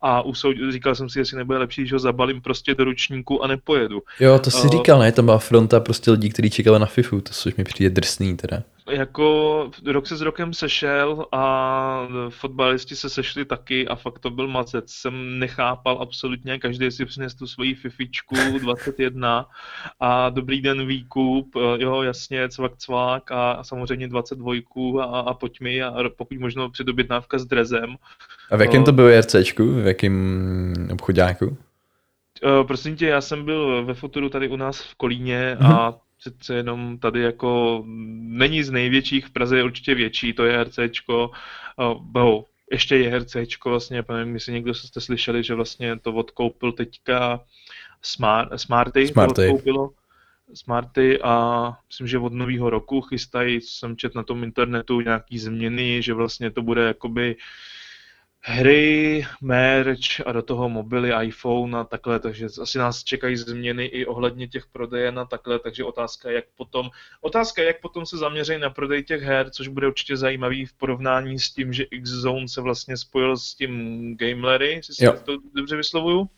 A 0.02 0.22
usoud, 0.22 0.56
říkal 0.70 0.94
jsem 0.94 1.08
si, 1.08 1.18
jestli 1.18 1.36
nebude 1.36 1.58
lepší, 1.58 1.80
když 1.80 1.92
ho 1.92 1.98
zabalím 1.98 2.40
prostě 2.40 2.74
do 2.74 2.84
ručníku 2.84 3.44
a 3.44 3.46
nepojedu. 3.46 4.02
Jo, 4.20 4.38
to 4.38 4.50
si 4.50 4.66
uh, 4.66 4.72
říkal, 4.72 4.98
ne? 4.98 5.12
Tam 5.12 5.24
byla 5.24 5.38
fronta 5.38 5.80
prostě 5.80 6.10
lidí, 6.10 6.30
kteří 6.30 6.50
čekali 6.50 6.78
na 6.78 6.86
FIFU, 6.86 7.20
to 7.20 7.32
což 7.32 7.54
mi 7.54 7.64
přijde 7.64 7.90
drsný 7.90 8.36
teda 8.36 8.62
jako 8.90 9.70
rok 9.86 10.06
se 10.06 10.16
s 10.16 10.20
rokem 10.20 10.54
sešel 10.54 11.26
a 11.32 12.08
fotbalisti 12.28 12.96
se 12.96 13.10
sešli 13.10 13.44
taky 13.44 13.88
a 13.88 13.94
fakt 13.94 14.18
to 14.18 14.30
byl 14.30 14.48
mazec. 14.48 14.92
Jsem 14.92 15.38
nechápal 15.38 15.98
absolutně, 16.00 16.58
každý 16.58 16.90
si 16.90 17.04
přinesl 17.04 17.38
tu 17.38 17.46
svoji 17.46 17.74
fifičku 17.74 18.34
21 18.58 19.46
a 20.00 20.30
dobrý 20.30 20.60
den 20.60 20.86
výkup, 20.86 21.56
jo 21.76 22.02
jasně, 22.02 22.48
cvak 22.48 22.76
cvak 22.76 23.32
a 23.32 23.64
samozřejmě 23.64 24.08
22 24.08 24.54
a, 25.00 25.20
a 25.20 25.34
pojď 25.34 25.60
mi 25.60 25.82
a 25.82 25.94
pokud 26.16 26.38
možno 26.38 26.70
předobědnávka 26.70 27.38
s 27.38 27.44
drezem. 27.44 27.96
A 28.50 28.56
v 28.56 28.60
jakém 28.60 28.84
to 28.84 28.92
bylo 28.92 29.20
RCčku? 29.20 29.72
V 29.72 29.86
jakém 29.86 30.88
obchodáku? 30.92 31.46
Uh, 31.46 32.66
prosím 32.66 32.96
tě, 32.96 33.06
já 33.06 33.20
jsem 33.20 33.44
byl 33.44 33.84
ve 33.84 33.94
Futuru 33.94 34.28
tady 34.28 34.48
u 34.48 34.56
nás 34.56 34.80
v 34.80 34.94
Kolíně 34.94 35.56
a 35.56 35.94
přece 36.30 36.54
jenom 36.54 36.98
tady 36.98 37.22
jako 37.22 37.82
není 38.18 38.62
z 38.62 38.70
největších, 38.70 39.26
v 39.26 39.30
Praze 39.30 39.56
je 39.56 39.64
určitě 39.64 39.94
větší, 39.94 40.32
to 40.32 40.44
je 40.44 40.64
RCčko, 40.64 41.30
uh, 42.14 42.42
ještě 42.72 42.96
je 42.96 43.18
RCčko, 43.18 43.70
vlastně, 43.70 44.04
nevím, 44.08 44.34
jestli 44.34 44.52
někdo 44.52 44.74
jste 44.74 45.00
slyšeli, 45.00 45.42
že 45.42 45.54
vlastně 45.54 45.98
to 45.98 46.12
odkoupil 46.12 46.72
teďka 46.72 47.40
Smart, 48.02 48.60
Smarty, 48.60 49.06
Smarty. 49.08 49.48
koupilo. 49.48 49.90
Smarty 50.54 51.22
a 51.22 51.72
myslím, 51.88 52.06
že 52.06 52.18
od 52.18 52.32
nového 52.32 52.70
roku 52.70 53.00
chystají, 53.00 53.60
jsem 53.60 53.96
čet 53.96 54.14
na 54.14 54.22
tom 54.22 54.44
internetu, 54.44 55.00
nějaký 55.00 55.38
změny, 55.38 56.02
že 56.02 56.14
vlastně 56.14 56.50
to 56.50 56.62
bude 56.62 56.82
jakoby 56.82 57.36
hry, 58.48 59.26
merch 59.40 60.20
a 60.26 60.32
do 60.32 60.42
toho 60.42 60.68
mobily, 60.68 61.12
iPhone 61.26 61.78
a 61.78 61.84
takhle, 61.84 62.20
takže 62.20 62.46
asi 62.62 62.78
nás 62.78 63.04
čekají 63.04 63.36
změny 63.36 63.84
i 63.84 64.06
ohledně 64.06 64.48
těch 64.48 64.66
prodejen 64.66 65.18
a 65.18 65.24
takhle, 65.24 65.58
takže 65.58 65.84
otázka 65.84 66.28
je, 66.28 66.34
jak 66.34 66.44
potom, 66.56 66.90
otázka 67.20 67.62
je, 67.62 67.66
jak 67.66 67.80
potom 67.80 68.06
se 68.06 68.16
zaměří 68.16 68.58
na 68.58 68.70
prodej 68.70 69.04
těch 69.04 69.22
her, 69.22 69.50
což 69.50 69.68
bude 69.68 69.86
určitě 69.86 70.16
zajímavý 70.16 70.66
v 70.66 70.72
porovnání 70.72 71.38
s 71.38 71.50
tím, 71.50 71.72
že 71.72 71.82
X-Zone 71.82 72.48
se 72.48 72.60
vlastně 72.60 72.96
spojil 72.96 73.36
s 73.36 73.54
tím 73.54 74.16
Gamelery, 74.16 74.72
jestli 74.72 74.94
si 74.94 75.06
to 75.24 75.36
dobře 75.54 75.76
vyslovuju 75.76 76.28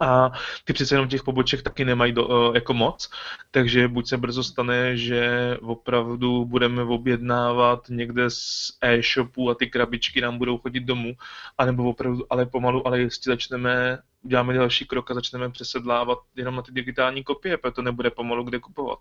a 0.00 0.32
ty 0.64 0.72
přece 0.72 0.94
jenom 0.94 1.08
těch 1.08 1.22
poboček 1.22 1.62
taky 1.62 1.84
nemají 1.84 2.12
do, 2.12 2.28
eh, 2.30 2.54
jako 2.54 2.74
moc, 2.74 3.10
takže 3.50 3.88
buď 3.88 4.08
se 4.08 4.16
brzo 4.16 4.44
stane, 4.44 4.96
že 4.96 5.56
opravdu 5.62 6.44
budeme 6.44 6.82
objednávat 6.82 7.88
někde 7.88 8.30
z 8.30 8.72
e-shopu 8.80 9.50
a 9.50 9.54
ty 9.54 9.66
krabičky 9.66 10.20
nám 10.20 10.38
budou 10.38 10.58
chodit 10.58 10.80
domů, 10.80 11.14
anebo 11.58 11.84
opravdu, 11.84 12.24
ale 12.30 12.46
pomalu, 12.46 12.86
ale 12.86 13.00
jestli 13.00 13.32
začneme, 13.32 13.98
uděláme 14.22 14.54
další 14.54 14.86
krok 14.86 15.10
a 15.10 15.14
začneme 15.14 15.50
přesedlávat 15.50 16.18
jenom 16.36 16.56
na 16.56 16.62
ty 16.62 16.72
digitální 16.72 17.24
kopie, 17.24 17.56
protože 17.56 17.74
to 17.74 17.82
nebude 17.82 18.10
pomalu 18.10 18.44
kde 18.44 18.58
kupovat. 18.58 18.98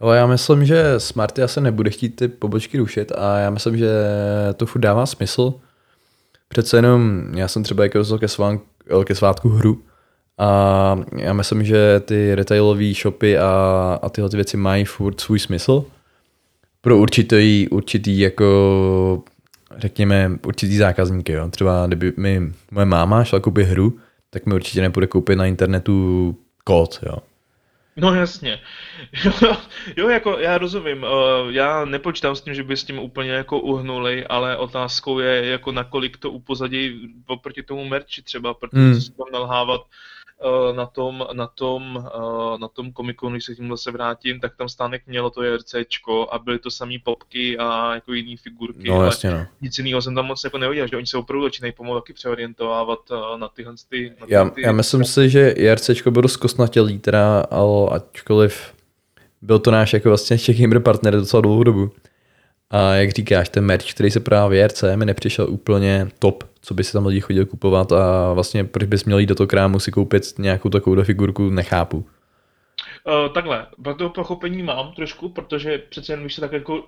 Ale 0.00 0.16
já 0.16 0.26
myslím, 0.26 0.64
že 0.64 1.00
Smarty 1.00 1.42
asi 1.42 1.60
nebude 1.60 1.90
chtít 1.90 2.08
ty 2.08 2.28
pobočky 2.28 2.78
rušit 2.78 3.12
a 3.12 3.38
já 3.38 3.50
myslím, 3.50 3.76
že 3.76 3.90
to 4.56 4.66
furt 4.66 4.80
dává 4.80 5.06
smysl. 5.06 5.54
Přece 6.48 6.76
jenom, 6.76 7.22
já 7.34 7.48
jsem 7.48 7.62
třeba 7.62 7.82
jako 7.82 8.18
ke, 8.18 8.28
sván, 8.28 8.60
ke 9.04 9.14
svátku 9.14 9.48
hru, 9.48 9.82
a 10.38 10.98
já 11.16 11.32
myslím, 11.32 11.64
že 11.64 12.00
ty 12.00 12.34
retailové 12.34 12.92
shopy 12.92 13.38
a, 13.38 13.98
a 14.02 14.08
tyhle 14.08 14.30
ty 14.30 14.36
věci 14.36 14.56
mají 14.56 14.84
furt 14.84 15.20
svůj 15.20 15.38
smysl 15.38 15.84
pro 16.80 16.98
určitý, 16.98 17.68
určitý 17.68 18.18
jako 18.18 19.22
řekněme, 19.76 20.30
určitý 20.46 20.76
zákazníky. 20.76 21.32
Jo. 21.32 21.48
Třeba 21.48 21.86
kdyby 21.86 22.12
mi 22.16 22.52
moje 22.70 22.86
máma 22.86 23.24
šla 23.24 23.40
koupit 23.40 23.66
hru, 23.66 23.98
tak 24.30 24.46
mi 24.46 24.54
určitě 24.54 24.80
nepůjde 24.80 25.06
koupit 25.06 25.36
na 25.36 25.46
internetu 25.46 26.36
kód. 26.64 26.98
Jo. 27.06 27.16
No 27.96 28.14
jasně. 28.14 28.60
Jo, 29.24 29.56
jo, 29.96 30.08
jako 30.08 30.38
já 30.38 30.58
rozumím. 30.58 31.04
Eh, 31.04 31.52
já 31.52 31.84
nepočítám 31.84 32.36
s 32.36 32.40
tím, 32.40 32.54
že 32.54 32.62
by 32.62 32.76
s 32.76 32.84
tím 32.84 32.98
úplně 32.98 33.30
jako 33.30 33.60
uhnuli, 33.60 34.26
ale 34.26 34.56
otázkou 34.56 35.18
je, 35.18 35.46
jako 35.46 35.72
nakolik 35.72 36.16
to 36.16 36.30
upozadí 36.30 37.08
oproti 37.26 37.62
tomu 37.62 37.84
merči 37.84 38.22
třeba, 38.22 38.54
protože 38.54 38.82
hmm. 38.82 39.00
se 39.00 39.12
tam 39.12 39.26
nalhávat 39.32 39.80
na 40.76 40.86
tom, 40.86 41.26
na 41.32 41.46
tom, 41.46 42.04
eh, 42.14 42.58
na 42.58 42.68
tom 42.68 42.92
komiku, 42.92 43.28
když 43.28 43.44
se 43.44 43.54
tím 43.54 43.76
se 43.76 43.90
vrátím, 43.90 44.40
tak 44.40 44.56
tam 44.56 44.68
stánek 44.68 45.02
mělo 45.06 45.30
to 45.30 45.42
JRCčko 45.42 46.28
a 46.32 46.38
byly 46.38 46.58
to 46.58 46.70
samý 46.70 46.98
popky 46.98 47.58
a 47.58 47.94
jako 47.94 48.12
jiné 48.12 48.36
figurky. 48.36 48.88
No, 48.88 49.04
jasně, 49.04 49.30
no. 49.30 49.46
Nic 49.60 49.78
jiného 49.78 50.02
jsem 50.02 50.14
tam 50.14 50.26
moc 50.26 50.44
jako 50.44 50.58
neviděl, 50.58 50.86
že 50.88 50.96
oni 50.96 51.06
se 51.06 51.16
opravdu 51.18 51.46
začínají 51.46 51.72
pomalu 51.72 52.00
taky 52.00 52.12
přeorientovávat 52.12 52.98
eh, 53.12 53.38
na 53.38 53.48
tyhle 53.48 53.74
ty, 53.88 54.12
na 54.20 54.26
já, 54.28 54.50
ty, 54.50 54.62
já 54.62 54.72
myslím 54.72 55.04
si, 55.04 55.30
že 55.30 55.54
JRCčko 55.56 56.10
bylo 56.10 56.22
dost 56.22 56.36
kosnatělý, 56.36 56.98
teda, 56.98 57.40
ale 57.40 57.88
ačkoliv 57.90 58.74
byl 59.42 59.58
to 59.58 59.70
náš 59.70 59.92
jako 59.92 60.08
vlastně 60.08 60.38
Czech 60.38 60.56
partner 60.84 61.16
docela 61.16 61.40
dlouhou 61.40 61.64
dobu. 61.64 61.90
A 62.70 62.94
jak 62.94 63.10
říkáš, 63.10 63.48
ten 63.48 63.64
merch, 63.64 63.90
který 63.90 64.10
se 64.10 64.20
právě 64.20 64.60
JRC, 64.60 64.84
mi 64.96 65.06
nepřišel 65.06 65.50
úplně 65.50 66.08
top 66.18 66.44
co 66.64 66.74
by 66.74 66.84
si 66.84 66.92
tam 66.92 67.06
lidi 67.06 67.20
chodili 67.20 67.46
kupovat 67.46 67.92
a 67.92 68.32
vlastně 68.32 68.64
proč 68.64 68.88
bys 68.88 69.04
měl 69.04 69.18
jít 69.18 69.26
do 69.26 69.34
toho 69.34 69.46
krámu 69.46 69.78
si 69.78 69.90
koupit 69.90 70.38
nějakou 70.38 70.68
takovou 70.68 71.02
figurku, 71.02 71.50
nechápu. 71.50 72.06
Uh, 73.06 73.32
takhle, 73.32 73.66
to 73.98 74.10
pochopení 74.10 74.62
mám 74.62 74.92
trošku, 74.92 75.28
protože 75.28 75.78
přece 75.78 76.12
jen, 76.12 76.20
když 76.20 76.34
se 76.34 76.40
tak 76.40 76.52
jako 76.52 76.84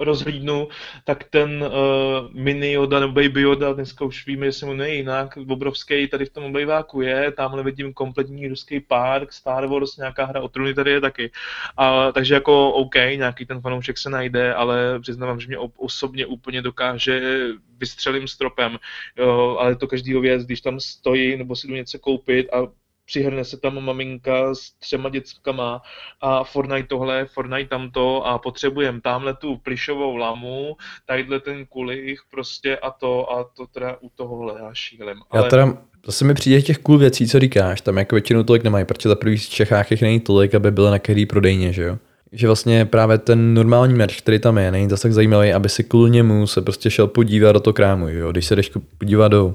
rozhlídnu, 0.00 0.68
tak 1.04 1.24
ten 1.24 1.62
uh, 1.62 2.32
mini 2.32 2.72
Yoda 2.72 3.00
nebo 3.00 3.12
Baby 3.12 3.40
Yoda, 3.40 3.72
dneska 3.72 4.04
už 4.04 4.26
víme, 4.26 4.46
že 4.46 4.52
se 4.52 4.66
jmenuje 4.66 4.94
jinak, 4.94 5.38
obrovský 5.48 6.08
tady 6.08 6.24
v 6.24 6.30
tom 6.30 6.44
obejváku 6.44 7.00
je, 7.00 7.32
tamhle 7.32 7.62
vidím 7.62 7.92
kompletní 7.92 8.48
ruský 8.48 8.80
park, 8.80 9.32
Star 9.32 9.66
Wars, 9.66 9.96
nějaká 9.96 10.24
hra 10.24 10.40
o 10.40 10.48
trůny 10.48 10.74
tady 10.74 10.90
je 10.90 11.00
taky. 11.00 11.30
A, 11.76 12.12
takže 12.12 12.34
jako 12.34 12.72
OK, 12.72 12.94
nějaký 12.94 13.46
ten 13.46 13.60
fanoušek 13.60 13.98
se 13.98 14.10
najde, 14.10 14.54
ale 14.54 15.00
přiznávám, 15.00 15.40
že 15.40 15.46
mě 15.46 15.58
osobně 15.58 16.26
úplně 16.26 16.62
dokáže 16.62 17.48
vystřelím 17.78 18.28
stropem, 18.28 18.78
jo, 19.16 19.56
ale 19.60 19.76
to 19.76 19.86
každýho 19.86 20.20
věc, 20.20 20.44
když 20.44 20.60
tam 20.60 20.80
stojí 20.80 21.36
nebo 21.36 21.56
si 21.56 21.68
jdu 21.68 21.74
něco 21.74 21.98
koupit 21.98 22.52
a 22.52 22.87
přihrne 23.08 23.44
se 23.44 23.56
tam 23.56 23.84
maminka 23.84 24.54
s 24.54 24.70
třema 24.70 25.08
dětskama 25.08 25.82
a 26.20 26.44
Fortnite 26.44 26.88
tohle, 26.88 27.26
Fortnite 27.26 27.68
tamto 27.68 28.26
a 28.26 28.38
potřebujem 28.38 29.00
tamhle 29.00 29.34
tu 29.34 29.56
plišovou 29.56 30.16
lamu, 30.16 30.76
tadyhle 31.06 31.40
ten 31.40 31.66
kulich 31.66 32.20
prostě 32.30 32.76
a 32.76 32.90
to 32.90 33.32
a 33.32 33.44
to 33.44 33.66
teda 33.66 33.96
u 34.00 34.10
tohohle 34.14 34.54
já 34.58 34.70
šílem. 34.74 35.18
Ale... 35.30 35.44
Já 35.44 35.50
teda, 35.50 35.78
zase 36.06 36.24
mi 36.24 36.34
přijde 36.34 36.62
těch 36.62 36.78
cool 36.78 36.98
věcí, 36.98 37.28
co 37.28 37.38
říkáš, 37.38 37.80
tam 37.80 37.98
jako 37.98 38.14
většinou 38.14 38.42
tolik 38.42 38.64
nemají, 38.64 38.84
protože 38.84 39.08
za 39.08 39.14
prvý 39.14 39.36
v 39.36 39.48
Čechách 39.48 39.90
jich 39.90 40.02
není 40.02 40.20
tolik, 40.20 40.54
aby 40.54 40.70
byly 40.70 40.90
na 40.90 40.98
který 40.98 41.26
prodejně, 41.26 41.72
že 41.72 41.82
jo? 41.82 41.98
Že 42.32 42.46
vlastně 42.46 42.84
právě 42.84 43.18
ten 43.18 43.54
normální 43.54 43.94
merch, 43.94 44.18
který 44.18 44.38
tam 44.38 44.58
je, 44.58 44.70
není 44.70 44.88
zase 44.88 45.02
tak 45.02 45.12
zajímavý, 45.12 45.52
aby 45.52 45.68
si 45.68 45.84
kvůli 45.84 46.10
němu 46.10 46.46
se 46.46 46.62
prostě 46.62 46.90
šel 46.90 47.06
podívat 47.06 47.52
do 47.52 47.60
toho 47.60 47.74
krámu, 47.74 48.08
jo? 48.08 48.32
Když 48.32 48.46
se 48.46 48.56
jdeš 48.56 48.70
podívat 48.98 49.28
do 49.28 49.54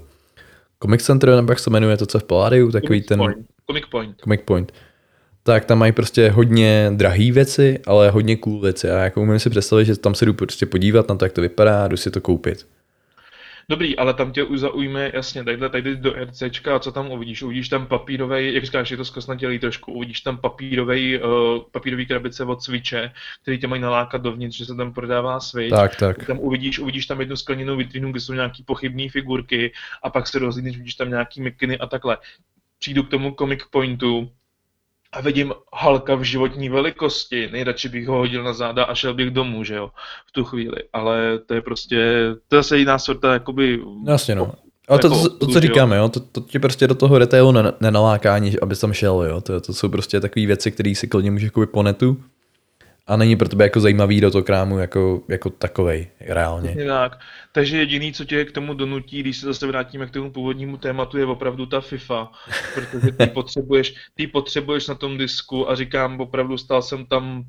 Comic 0.84 1.04
Center, 1.04 1.36
nebo 1.36 1.52
jak 1.52 1.60
se 1.60 1.70
jmenuje 1.70 1.98
to, 1.98 2.06
co 2.06 2.20
v 2.20 2.24
Palladiu, 2.24 2.72
takový 2.72 3.00
Comic 3.00 3.08
ten... 3.08 3.18
Point. 3.18 3.38
Comic 3.68 3.84
Point. 3.92 4.16
Comic 4.24 4.42
Point. 4.46 4.72
Tak 5.44 5.66
tam 5.66 5.78
mají 5.78 5.92
prostě 5.92 6.30
hodně 6.30 6.92
drahé 6.96 7.32
věci, 7.32 7.80
ale 7.88 8.10
hodně 8.10 8.36
cool 8.38 8.62
věci. 8.62 8.92
A 8.92 9.00
jako 9.00 9.22
umím 9.22 9.40
si 9.40 9.50
představit, 9.50 9.86
že 9.86 9.98
tam 9.98 10.16
se 10.16 10.26
jdu 10.26 10.34
prostě 10.34 10.66
podívat 10.66 11.10
na 11.10 11.16
to, 11.16 11.26
jak 11.26 11.32
to 11.32 11.42
vypadá 11.42 11.84
a 11.84 11.88
jdu 11.88 11.98
si 11.98 12.12
to 12.12 12.22
koupit. 12.22 12.68
Dobrý, 13.70 13.98
ale 13.98 14.14
tam 14.14 14.32
tě 14.32 14.44
už 14.44 14.60
zaujme, 14.60 15.12
jasně, 15.14 15.44
tadyhle, 15.44 15.70
tady 15.70 15.96
do 15.96 16.14
RCčka 16.14 16.76
a 16.76 16.80
co 16.80 16.92
tam 16.92 17.12
uvidíš? 17.12 17.44
Uvidíš 17.44 17.70
tam 17.70 17.88
papírový, 17.88 18.54
jak 18.54 18.64
říkáš, 18.64 18.92
je 18.92 18.98
to 18.98 19.06
zkosnatělý 19.06 19.60
trošku, 19.60 19.94
uvidíš 19.94 20.22
tam 20.22 20.38
papírový, 20.38 21.20
uh, 21.20 21.30
papírový 21.72 22.06
krabice 22.06 22.44
od 22.44 22.64
Switche, 22.64 23.12
který 23.42 23.60
tě 23.60 23.68
mají 23.68 23.82
nalákat 23.82 24.22
dovnitř, 24.22 24.58
že 24.58 24.66
se 24.66 24.76
tam 24.76 24.94
prodává 24.94 25.40
Switch. 25.40 25.70
Tak, 25.70 25.96
tak. 25.96 26.26
Tam 26.26 26.40
uvidíš, 26.40 26.80
uvidíš 26.80 27.06
tam 27.06 27.20
jednu 27.20 27.36
skleněnou 27.36 27.78
vitrínu, 27.78 28.12
kde 28.12 28.20
jsou 28.20 28.34
nějaký 28.34 28.64
pochybné 28.64 29.10
figurky 29.10 29.72
a 30.04 30.10
pak 30.10 30.28
se 30.28 30.40
rozhlídneš, 30.40 30.78
vidíš 30.78 30.96
tam 30.96 31.10
nějaký 31.10 31.42
mikiny 31.42 31.78
a 31.78 31.88
takhle. 31.88 32.18
Přijdu 32.80 33.04
k 33.04 33.10
tomu 33.10 33.36
Comic 33.40 33.60
Pointu, 33.72 34.32
a 35.14 35.22
vidím 35.22 35.54
Halka 35.74 36.16
v 36.16 36.24
životní 36.24 36.70
velikosti, 36.70 37.50
nejradši 37.52 37.90
bych 37.90 38.08
ho 38.08 38.18
hodil 38.18 38.44
na 38.44 38.54
záda 38.54 38.84
a 38.84 38.96
šel 38.96 39.14
bych 39.14 39.32
domů, 39.32 39.64
že 39.64 39.76
jo, 39.76 39.90
v 40.28 40.32
tu 40.32 40.44
chvíli, 40.44 40.78
ale 40.94 41.40
to 41.46 41.54
je 41.54 41.62
prostě, 41.62 41.96
to 42.48 42.56
je 42.56 42.60
zase 42.60 42.78
jiná 42.78 43.00
sorta, 43.00 43.34
jakoby... 43.34 43.80
Jasně 44.08 44.36
no. 44.36 44.52
Ale 44.88 45.00
to, 45.00 45.10
to, 45.10 45.30
to, 45.30 45.48
co 45.48 45.60
říkáme, 45.60 45.98
jo, 45.98 46.10
to, 46.10 46.20
to 46.20 46.42
tě 46.42 46.60
prostě 46.60 46.88
do 46.88 46.96
toho 46.96 47.18
retailu 47.18 47.54
nenaláká, 47.82 48.40
aby 48.62 48.76
tam 48.76 48.94
šel, 48.94 49.24
jo. 49.24 49.42
To, 49.42 49.62
to 49.62 49.74
jsou 49.74 49.90
prostě 49.90 50.20
takové 50.20 50.46
věci, 50.46 50.72
které 50.72 50.96
si 50.96 51.08
klidně 51.08 51.32
můžeš 51.32 51.50
koupit 51.50 51.70
po 51.70 51.84
netu 51.84 52.18
a 53.08 53.16
není 53.16 53.36
pro 53.36 53.50
tebe 53.50 53.64
jako 53.64 53.80
zajímavý 53.80 54.22
do 54.22 54.32
toho 54.32 54.44
krámu 54.44 54.78
jako, 54.78 55.22
jako 55.30 55.50
takovej, 55.50 56.08
reálně. 56.20 56.76
Tak. 56.88 57.20
Takže 57.52 57.78
jediný, 57.78 58.14
co 58.14 58.26
tě 58.26 58.46
k 58.46 58.52
tomu 58.52 58.74
donutí, 58.74 59.20
když 59.20 59.38
se 59.38 59.46
zase 59.46 59.68
vrátíme 59.68 60.06
k 60.06 60.12
tomu 60.12 60.32
původnímu 60.32 60.78
tématu, 60.78 61.18
je 61.18 61.26
opravdu 61.26 61.66
ta 61.66 61.82
FIFA, 61.82 62.32
protože 62.76 63.12
ty 63.12 63.28
potřebuješ, 63.34 63.96
ty 64.16 64.28
potřebuješ 64.28 64.88
na 64.88 64.96
tom 64.96 65.18
disku 65.18 65.70
a 65.70 65.76
říkám, 65.76 66.22
opravdu 66.22 66.58
stál 66.58 66.82
jsem 66.82 67.06
tam 67.06 67.44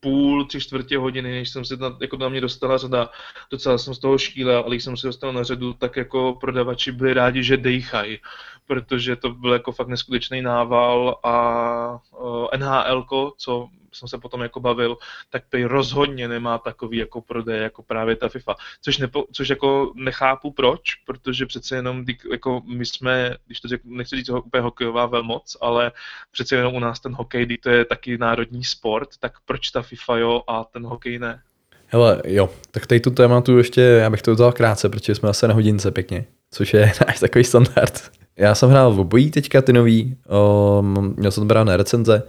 půl, 0.00 0.44
tři 0.44 0.60
čtvrtě 0.60 0.98
hodiny, 0.98 1.30
než 1.30 1.48
jsem 1.48 1.64
se 1.64 1.76
na, 1.76 1.96
jako 2.00 2.16
na 2.16 2.28
mě 2.28 2.40
dostala 2.40 2.78
řada. 2.78 3.10
Docela 3.50 3.78
jsem 3.78 3.94
z 3.94 3.98
toho 3.98 4.18
štílel, 4.18 4.58
ale 4.58 4.70
když 4.70 4.84
jsem 4.84 4.96
se 4.96 5.06
dostal 5.06 5.32
na 5.32 5.42
řadu, 5.42 5.72
tak 5.72 5.96
jako 5.96 6.38
prodavači 6.40 6.92
byli 6.92 7.14
rádi, 7.14 7.42
že 7.42 7.56
dejchají, 7.56 8.18
protože 8.66 9.16
to 9.16 9.30
byl 9.30 9.52
jako 9.52 9.72
fakt 9.72 9.88
neskutečný 9.88 10.42
nával 10.42 11.18
a 11.22 11.98
uh, 12.20 12.46
NHL, 12.56 13.32
co 13.38 13.68
jsem 13.92 14.08
se 14.08 14.18
potom 14.18 14.40
jako 14.40 14.60
bavil, 14.60 14.96
tak 15.30 15.42
Pay 15.50 15.64
rozhodně 15.64 16.28
nemá 16.28 16.58
takový 16.58 16.98
jako 16.98 17.20
prodej 17.20 17.62
jako 17.62 17.82
právě 17.82 18.16
ta 18.16 18.28
FIFA. 18.28 18.54
Což, 18.80 18.98
nepo, 18.98 19.24
což 19.32 19.48
jako 19.48 19.92
nechápu 19.94 20.50
proč, 20.50 20.94
protože 20.94 21.46
přece 21.46 21.76
jenom 21.76 22.04
jako 22.30 22.62
my 22.66 22.86
jsme, 22.86 23.36
když 23.46 23.60
to 23.60 23.68
řeknu, 23.68 23.96
nechci 23.96 24.16
říct 24.16 24.28
úplně 24.28 24.62
hokejová 24.62 25.06
velmoc, 25.06 25.56
ale 25.60 25.92
přece 26.30 26.56
jenom 26.56 26.74
u 26.74 26.78
nás 26.78 27.00
ten 27.00 27.12
hokej, 27.12 27.58
to 27.58 27.70
je 27.70 27.84
taky 27.84 28.18
národní 28.18 28.64
sport, 28.64 29.08
tak 29.20 29.32
proč 29.44 29.70
ta 29.70 29.82
FIFA 29.82 30.16
jo 30.16 30.42
a 30.46 30.64
ten 30.64 30.86
hokej 30.86 31.18
ne? 31.18 31.42
Hele, 31.86 32.22
jo, 32.26 32.50
tak 32.70 32.86
tady 32.86 33.00
tu 33.00 33.10
tématu 33.10 33.58
ještě, 33.58 33.80
já 33.80 34.10
bych 34.10 34.22
to 34.22 34.32
vzal 34.32 34.52
krátce, 34.52 34.88
protože 34.88 35.14
jsme 35.14 35.26
zase 35.26 35.48
na 35.48 35.54
hodince 35.54 35.90
pěkně, 35.90 36.24
což 36.50 36.74
je 36.74 36.92
náš 37.06 37.20
takový 37.20 37.44
standard. 37.44 38.10
Já 38.36 38.54
jsem 38.54 38.70
hrál 38.70 38.92
v 38.92 39.00
obojí 39.00 39.30
teďka 39.30 39.62
ty 39.62 39.72
nový, 39.72 40.16
o, 40.28 40.82
měl 41.16 41.30
jsem 41.30 41.48
brát 41.48 41.64
na 41.64 41.76
recenze, 41.76 42.22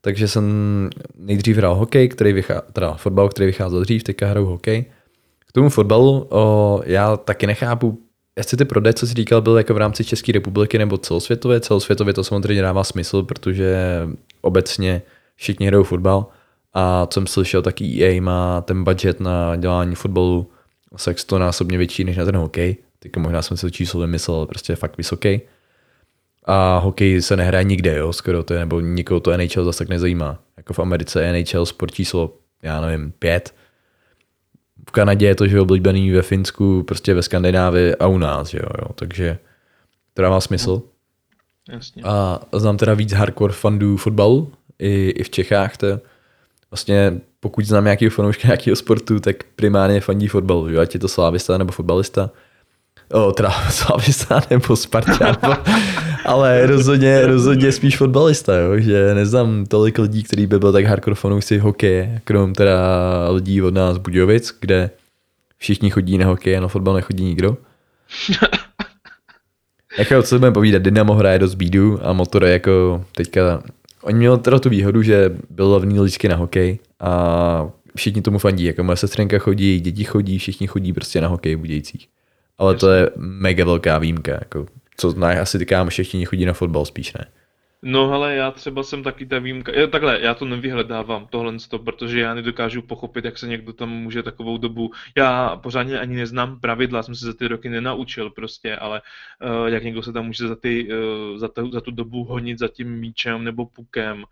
takže 0.00 0.28
jsem 0.28 0.44
nejdřív 1.18 1.56
hrál 1.56 1.74
hokej, 1.74 2.08
který 2.08 2.32
vychá, 2.32 2.60
teda 2.72 2.94
fotbal, 2.94 3.28
který 3.28 3.46
vycházel 3.46 3.80
dřív, 3.80 4.02
teďka 4.02 4.26
hraju 4.26 4.46
hokej. 4.46 4.84
K 5.48 5.52
tomu 5.52 5.68
fotbalu 5.68 6.26
o, 6.30 6.82
já 6.84 7.16
taky 7.16 7.46
nechápu, 7.46 7.98
jestli 8.38 8.56
ty 8.56 8.64
prodej, 8.64 8.92
co 8.92 9.06
jsi 9.06 9.14
říkal, 9.14 9.40
byl 9.40 9.56
jako 9.58 9.74
v 9.74 9.76
rámci 9.76 10.04
České 10.04 10.32
republiky 10.32 10.78
nebo 10.78 10.98
celosvětově. 10.98 11.60
Celosvětově 11.60 12.14
to 12.14 12.24
samozřejmě 12.24 12.62
dává 12.62 12.84
smysl, 12.84 13.22
protože 13.22 13.76
obecně 14.40 15.02
všichni 15.36 15.66
hrajou 15.66 15.82
fotbal. 15.82 16.26
A 16.74 17.06
co 17.06 17.20
jsem 17.20 17.26
slyšel, 17.26 17.62
tak 17.62 17.82
EA 17.82 18.20
má 18.20 18.60
ten 18.60 18.84
budget 18.84 19.20
na 19.20 19.56
dělání 19.56 19.94
fotbalu 19.94 20.50
asi 20.94 21.10
násobně 21.38 21.78
větší 21.78 22.04
než 22.04 22.16
na 22.16 22.24
ten 22.24 22.36
hokej. 22.36 22.76
Teď 22.98 23.16
možná 23.16 23.42
jsem 23.42 23.56
si 23.56 23.66
to 23.66 23.70
číslo 23.70 24.00
vymyslel, 24.00 24.46
prostě 24.46 24.76
fakt 24.76 24.96
vysoký. 24.96 25.40
A 26.50 26.78
hokej 26.78 27.22
se 27.22 27.36
nehraje 27.36 27.64
nikde, 27.64 27.96
jo, 27.96 28.12
skoro 28.12 28.42
to 28.42 28.54
je, 28.54 28.60
nebo 28.60 28.80
nikoho 28.80 29.20
to 29.20 29.36
NHL 29.36 29.64
zase 29.64 29.78
tak 29.78 29.88
nezajímá. 29.88 30.38
Jako 30.56 30.72
v 30.72 30.78
Americe 30.78 31.22
je 31.22 31.32
NHL 31.32 31.66
sport 31.66 31.94
číslo, 31.94 32.32
já 32.62 32.80
nevím, 32.80 33.12
pět. 33.18 33.54
V 34.88 34.90
Kanadě 34.90 35.26
je 35.26 35.34
to, 35.34 35.46
že 35.46 35.60
oblíbený 35.60 36.10
ve 36.10 36.22
Finsku, 36.22 36.82
prostě 36.82 37.14
ve 37.14 37.22
Skandinávii 37.22 37.94
a 37.94 38.06
u 38.06 38.18
nás, 38.18 38.54
jo, 38.54 38.62
jo. 38.82 38.92
takže 38.94 39.38
to 40.14 40.22
dává 40.22 40.40
smysl. 40.40 40.82
Jasně. 41.68 42.02
A 42.04 42.40
znám 42.52 42.76
teda 42.76 42.94
víc 42.94 43.12
hardcore 43.12 43.52
fandů 43.52 43.96
fotbalu, 43.96 44.52
i, 44.78 45.10
i 45.10 45.22
v 45.22 45.30
Čechách, 45.30 45.76
to 45.76 45.86
vlastně 46.70 47.20
pokud 47.40 47.66
znám 47.66 47.84
nějakého 47.84 48.10
fanouška 48.10 48.48
nějakého 48.48 48.76
sportu, 48.76 49.20
tak 49.20 49.36
primárně 49.56 50.00
fandí 50.00 50.28
fotbalu, 50.28 50.68
jo? 50.68 50.80
ať 50.80 50.94
je 50.94 51.00
to 51.00 51.08
slávista 51.08 51.58
nebo 51.58 51.72
fotbalista. 51.72 52.30
O, 53.12 53.32
teda 53.32 53.50
slávista 53.70 54.40
nebo 54.50 54.76
Spartan, 54.76 55.36
ale 56.28 56.66
rozhodně, 56.66 57.26
rozhodně 57.26 57.72
spíš 57.72 57.96
fotbalista, 57.96 58.56
jo? 58.56 58.78
že 58.78 59.14
neznám 59.14 59.66
tolik 59.66 59.98
lidí, 59.98 60.22
kteří 60.22 60.46
by 60.46 60.58
byl 60.58 60.72
tak 60.72 60.84
hardcore 60.84 61.14
fanoušci 61.14 61.58
hokeje, 61.58 62.20
krom 62.24 62.52
teda 62.52 62.78
lidí 63.30 63.62
od 63.62 63.74
nás 63.74 63.98
Budějovic, 63.98 64.56
kde 64.60 64.90
všichni 65.58 65.90
chodí 65.90 66.18
na 66.18 66.26
hokej 66.26 66.56
a 66.56 66.60
na 66.60 66.68
fotbal 66.68 66.94
nechodí 66.94 67.24
nikdo. 67.24 67.56
jako 69.98 70.22
co 70.22 70.38
budeme 70.38 70.54
povídat, 70.54 70.82
Dynamo 70.82 71.14
hraje 71.14 71.38
dost 71.38 71.54
bídu 71.54 71.98
a 72.02 72.12
motor 72.12 72.44
je 72.44 72.52
jako 72.52 73.04
teďka 73.14 73.62
Oni 74.02 74.18
měli 74.18 74.38
teda 74.38 74.58
tu 74.58 74.68
výhodu, 74.68 75.02
že 75.02 75.36
byl 75.50 75.72
levný 75.72 76.00
lístky 76.00 76.28
na 76.28 76.36
hokej 76.36 76.78
a 77.00 77.70
všichni 77.96 78.22
tomu 78.22 78.38
fandí. 78.38 78.64
Jako 78.64 78.82
moje 78.82 78.96
sestřenka 78.96 79.38
chodí, 79.38 79.80
děti 79.80 80.04
chodí, 80.04 80.38
všichni 80.38 80.66
chodí 80.66 80.92
prostě 80.92 81.20
na 81.20 81.28
hokej 81.28 81.56
v 81.56 81.58
Budějcích. 81.58 82.08
Ale 82.58 82.74
to 82.74 82.90
je 82.90 83.10
mega 83.16 83.64
velká 83.64 83.98
výjimka. 83.98 84.32
Jako, 84.32 84.66
co 85.00 85.10
znáš, 85.10 85.38
asi 85.38 85.58
ty 85.58 85.66
kámoši 85.66 86.02
všichni 86.02 86.26
chodí 86.26 86.44
na 86.44 86.52
fotbal 86.52 86.84
spíš, 86.84 87.12
ne? 87.12 87.26
No 87.82 88.12
ale 88.12 88.34
já 88.34 88.50
třeba 88.50 88.82
jsem 88.82 89.02
taky 89.02 89.26
ta 89.26 89.38
výjimka. 89.38 89.72
Já, 89.72 89.86
takhle, 89.86 90.20
já 90.20 90.34
to 90.34 90.44
nevyhledávám, 90.44 91.26
tohle, 91.30 91.56
protože 91.84 92.20
já 92.20 92.34
nedokážu 92.34 92.82
pochopit, 92.82 93.24
jak 93.24 93.38
se 93.38 93.46
někdo 93.46 93.72
tam 93.72 93.90
může 93.90 94.22
takovou 94.22 94.58
dobu. 94.58 94.90
Já 95.16 95.56
pořádně 95.56 96.00
ani 96.00 96.16
neznám 96.16 96.60
pravidla, 96.60 97.02
jsem 97.02 97.14
se 97.14 97.26
za 97.26 97.32
ty 97.32 97.48
roky 97.48 97.68
nenaučil 97.68 98.30
prostě, 98.30 98.76
ale 98.76 99.02
uh, 99.60 99.66
jak 99.66 99.84
někdo 99.84 100.02
se 100.02 100.12
tam 100.12 100.26
může 100.26 100.48
za, 100.48 100.56
ty, 100.56 100.88
uh, 100.88 101.38
za, 101.38 101.48
tu, 101.48 101.70
za 101.70 101.80
tu 101.80 101.90
dobu 101.90 102.24
honit 102.24 102.58
za 102.58 102.68
tím 102.68 102.98
míčem 102.98 103.44
nebo 103.44 103.66
pukem 103.66 104.24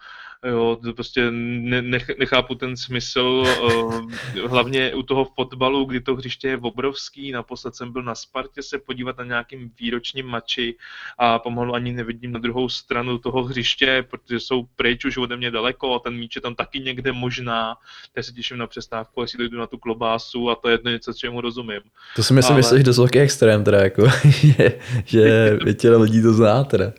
Jo, 0.44 0.78
to 0.84 0.92
prostě 0.92 1.30
ne, 1.30 1.82
nechápu 2.18 2.54
ten 2.54 2.76
smysl, 2.76 3.44
uh, 3.62 4.12
hlavně 4.48 4.94
u 4.94 5.02
toho 5.02 5.24
fotbalu, 5.24 5.84
kdy 5.84 6.00
to 6.00 6.14
hřiště 6.14 6.48
je 6.48 6.56
obrovský, 6.56 7.32
naposled 7.32 7.76
jsem 7.76 7.92
byl 7.92 8.02
na 8.02 8.14
Spartě 8.14 8.62
se 8.62 8.78
podívat 8.78 9.18
na 9.18 9.24
nějakým 9.24 9.70
výročním 9.80 10.26
mači 10.26 10.74
a 11.18 11.38
pomalu 11.38 11.74
ani 11.74 11.92
nevidím 11.92 12.32
na 12.32 12.38
druhou 12.38 12.68
stranu 12.68 13.18
toho 13.18 13.44
hřiště, 13.44 14.04
protože 14.10 14.40
jsou 14.40 14.66
pryč 14.76 15.04
už 15.04 15.16
ode 15.16 15.36
mě 15.36 15.50
daleko 15.50 15.94
a 15.94 15.98
ten 15.98 16.14
míč 16.14 16.36
je 16.36 16.42
tam 16.42 16.54
taky 16.54 16.80
někde 16.80 17.12
možná, 17.12 17.74
tak 18.14 18.24
se 18.24 18.32
těším 18.32 18.58
na 18.58 18.66
přestávku, 18.66 19.22
jestli 19.22 19.38
dojdu 19.38 19.58
na 19.58 19.66
tu 19.66 19.78
klobásu 19.78 20.50
a 20.50 20.54
to 20.54 20.68
je 20.68 20.74
jedno 20.74 20.90
něco, 20.90 21.12
čemu 21.12 21.40
rozumím. 21.40 21.80
To 22.16 22.22
si 22.22 22.34
myslím, 22.34 22.54
Ale... 22.54 22.62
že 22.62 22.68
jsi 22.68 22.82
dost 22.82 22.98
velký 22.98 23.18
extrém 23.18 23.64
teda, 23.64 23.78
jako, 23.78 24.06
že, 24.24 24.78
že 25.04 25.58
většina 25.64 25.98
lidí 25.98 26.22
to 26.22 26.32
zná 26.32 26.64
teda. 26.64 26.92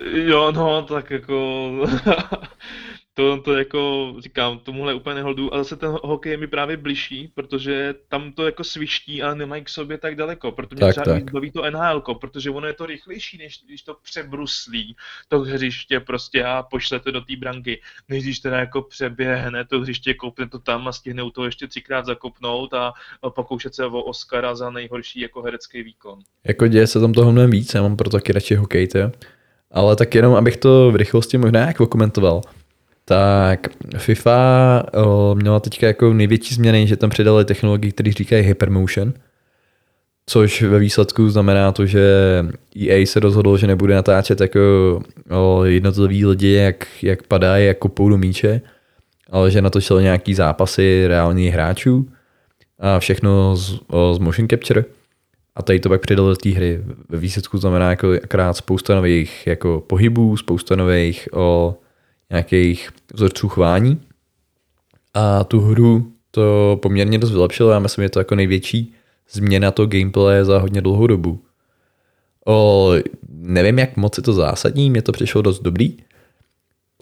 Jo, 0.00 0.52
no, 0.52 0.82
tak 0.82 1.10
jako... 1.10 1.70
to, 3.14 3.40
to 3.40 3.54
jako 3.54 4.14
říkám, 4.18 4.58
tomuhle 4.58 4.94
úplně 4.94 5.14
neholdu, 5.14 5.54
ale 5.54 5.64
zase 5.64 5.76
ten 5.76 5.90
hokej 6.02 6.32
je 6.32 6.36
mi 6.36 6.46
právě 6.46 6.76
bližší, 6.76 7.32
protože 7.34 7.94
tam 8.08 8.32
to 8.32 8.46
jako 8.46 8.64
sviští, 8.64 9.22
ale 9.22 9.34
nemají 9.34 9.64
k 9.64 9.68
sobě 9.68 9.98
tak 9.98 10.16
daleko, 10.16 10.52
protože 10.52 10.74
mě 10.74 10.80
tak, 10.80 11.04
třeba 11.04 11.20
tak. 11.20 11.32
baví 11.32 11.50
to 11.50 11.70
NHL, 11.70 12.00
protože 12.00 12.50
ono 12.50 12.66
je 12.66 12.72
to 12.72 12.86
rychlejší, 12.86 13.38
než 13.38 13.62
když 13.66 13.82
to 13.82 13.96
přebruslí 14.02 14.96
to 15.28 15.40
hřiště 15.40 16.00
prostě 16.00 16.44
a 16.44 16.62
pošlete 16.62 17.12
do 17.12 17.20
té 17.20 17.36
branky, 17.36 17.80
než 18.08 18.24
když 18.24 18.38
teda 18.38 18.58
jako 18.58 18.82
přeběhne 18.82 19.64
to 19.64 19.80
hřiště, 19.80 20.14
koupne 20.14 20.48
to 20.48 20.58
tam 20.58 20.88
a 20.88 20.92
stihne 20.92 21.22
u 21.22 21.30
toho 21.30 21.44
ještě 21.44 21.66
třikrát 21.66 22.06
zakopnout 22.06 22.74
a 22.74 22.92
pokoušet 23.34 23.74
se 23.74 23.86
o 23.86 24.02
Oscara 24.02 24.54
za 24.54 24.70
nejhorší 24.70 25.20
jako 25.20 25.42
herecký 25.42 25.82
výkon. 25.82 26.18
Jako 26.44 26.66
děje 26.66 26.86
se 26.86 27.00
tam 27.00 27.12
toho 27.12 27.32
mnohem 27.32 27.50
víc, 27.50 27.74
já 27.74 27.82
mám 27.82 27.96
proto 27.96 28.16
taky 28.16 28.32
radši 28.32 28.54
hokej, 28.54 28.88
to. 28.88 28.98
Ale 29.70 29.96
tak 29.96 30.14
jenom, 30.14 30.34
abych 30.34 30.56
to 30.56 30.90
v 30.92 30.96
rychlosti 30.96 31.38
možná 31.38 31.60
jak 31.60 31.76
komentoval, 31.76 32.42
tak 33.04 33.68
FIFA 33.98 34.82
o, 34.94 35.34
měla 35.34 35.60
teďka 35.60 35.86
jako 35.86 36.12
největší 36.12 36.54
změny, 36.54 36.86
že 36.86 36.96
tam 36.96 37.10
přidali 37.10 37.44
technologii, 37.44 37.92
které 37.92 38.12
říkají 38.12 38.42
Hypermotion, 38.42 39.12
což 40.26 40.62
ve 40.62 40.78
výsledku 40.78 41.28
znamená 41.30 41.72
to, 41.72 41.86
že 41.86 42.04
EA 42.88 43.06
se 43.06 43.20
rozhodl, 43.20 43.56
že 43.56 43.66
nebude 43.66 43.94
natáčet 43.94 44.40
jako 44.40 44.60
o, 45.30 45.64
jednotlivý 45.64 46.26
lidi, 46.26 46.52
jak, 46.52 46.86
jak 47.02 47.22
padají, 47.22 47.66
jak 47.66 47.78
kopou 47.78 48.08
do 48.08 48.18
míče, 48.18 48.60
ale 49.30 49.50
že 49.50 49.62
natočil 49.62 50.02
nějaký 50.02 50.34
zápasy 50.34 51.04
reálných 51.06 51.52
hráčů 51.52 52.08
a 52.78 52.98
všechno 52.98 53.56
z, 53.56 53.80
o, 53.88 54.14
z 54.14 54.18
motion 54.18 54.48
capture. 54.48 54.84
A 55.54 55.62
tady 55.62 55.80
to 55.80 55.88
pak 55.88 56.00
přidali 56.00 56.28
do 56.28 56.36
té 56.36 56.50
hry. 56.50 56.84
Ve 57.08 57.18
výsledku 57.18 57.58
znamená 57.58 57.90
jako 57.90 58.12
akrát 58.24 58.52
spousta 58.52 58.94
nových 58.94 59.46
jako 59.46 59.84
pohybů, 59.86 60.36
spousta 60.36 60.76
nových 60.76 61.28
o 61.32 61.78
nějakých 62.30 62.90
vzorců 63.14 63.48
chování. 63.48 64.00
A 65.14 65.44
tu 65.44 65.60
hru 65.60 66.12
to 66.30 66.78
poměrně 66.82 67.18
dost 67.18 67.30
vylepšilo. 67.30 67.70
Já 67.70 67.78
myslím, 67.78 68.02
že 68.02 68.04
je 68.04 68.10
to 68.10 68.20
jako 68.20 68.34
největší 68.34 68.94
změna 69.30 69.70
to 69.70 69.86
gameplay 69.86 70.44
za 70.44 70.58
hodně 70.58 70.80
dlouhou 70.80 71.06
dobu. 71.06 71.42
O, 72.46 72.92
nevím, 73.28 73.78
jak 73.78 73.96
moc 73.96 74.16
je 74.16 74.22
to 74.22 74.32
zásadní, 74.32 74.90
mě 74.90 75.02
to 75.02 75.12
přišlo 75.12 75.42
dost 75.42 75.62
dobrý. 75.62 75.96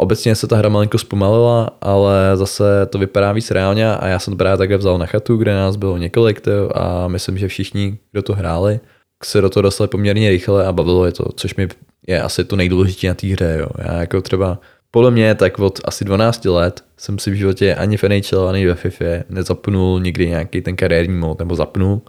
Obecně 0.00 0.34
se 0.34 0.46
ta 0.46 0.56
hra 0.56 0.68
malinko 0.68 0.98
zpomalila, 0.98 1.70
ale 1.80 2.30
zase 2.34 2.86
to 2.86 2.98
vypadá 2.98 3.32
víc 3.32 3.50
reálně 3.50 3.90
a 3.90 4.06
já 4.06 4.18
jsem 4.18 4.32
to 4.32 4.38
právě 4.38 4.58
takhle 4.58 4.76
vzal 4.76 4.98
na 4.98 5.06
chatu, 5.06 5.36
kde 5.36 5.54
nás 5.54 5.76
bylo 5.76 5.98
několik 5.98 6.42
a 6.74 7.08
myslím, 7.08 7.38
že 7.38 7.48
všichni, 7.48 7.98
kdo 8.12 8.22
to 8.22 8.34
hráli, 8.34 8.80
se 9.24 9.40
do 9.40 9.50
toho 9.50 9.62
dostali 9.62 9.88
poměrně 9.88 10.30
rychle 10.30 10.66
a 10.66 10.72
bavilo 10.72 11.06
je 11.06 11.12
to, 11.12 11.24
což 11.36 11.54
mi 11.54 11.68
je 12.06 12.22
asi 12.22 12.44
to 12.44 12.56
nejdůležitější 12.56 13.06
na 13.06 13.14
té 13.14 13.26
hře. 13.26 13.56
Jo. 13.60 13.68
Já 13.78 14.00
jako 14.00 14.20
třeba 14.20 14.58
podle 14.90 15.10
mě 15.10 15.34
tak 15.34 15.58
od 15.58 15.80
asi 15.84 16.04
12 16.04 16.44
let 16.44 16.84
jsem 16.96 17.18
si 17.18 17.30
v 17.30 17.34
životě 17.34 17.74
ani 17.74 17.96
v 17.96 18.02
NHL, 18.02 18.48
ani 18.48 18.66
ve 18.66 18.74
FIFA 18.74 19.04
nezapnul 19.28 20.00
nikdy 20.00 20.28
nějaký 20.28 20.60
ten 20.60 20.76
kariérní 20.76 21.16
mod, 21.16 21.38
nebo 21.38 21.54
zapnul, 21.54 22.02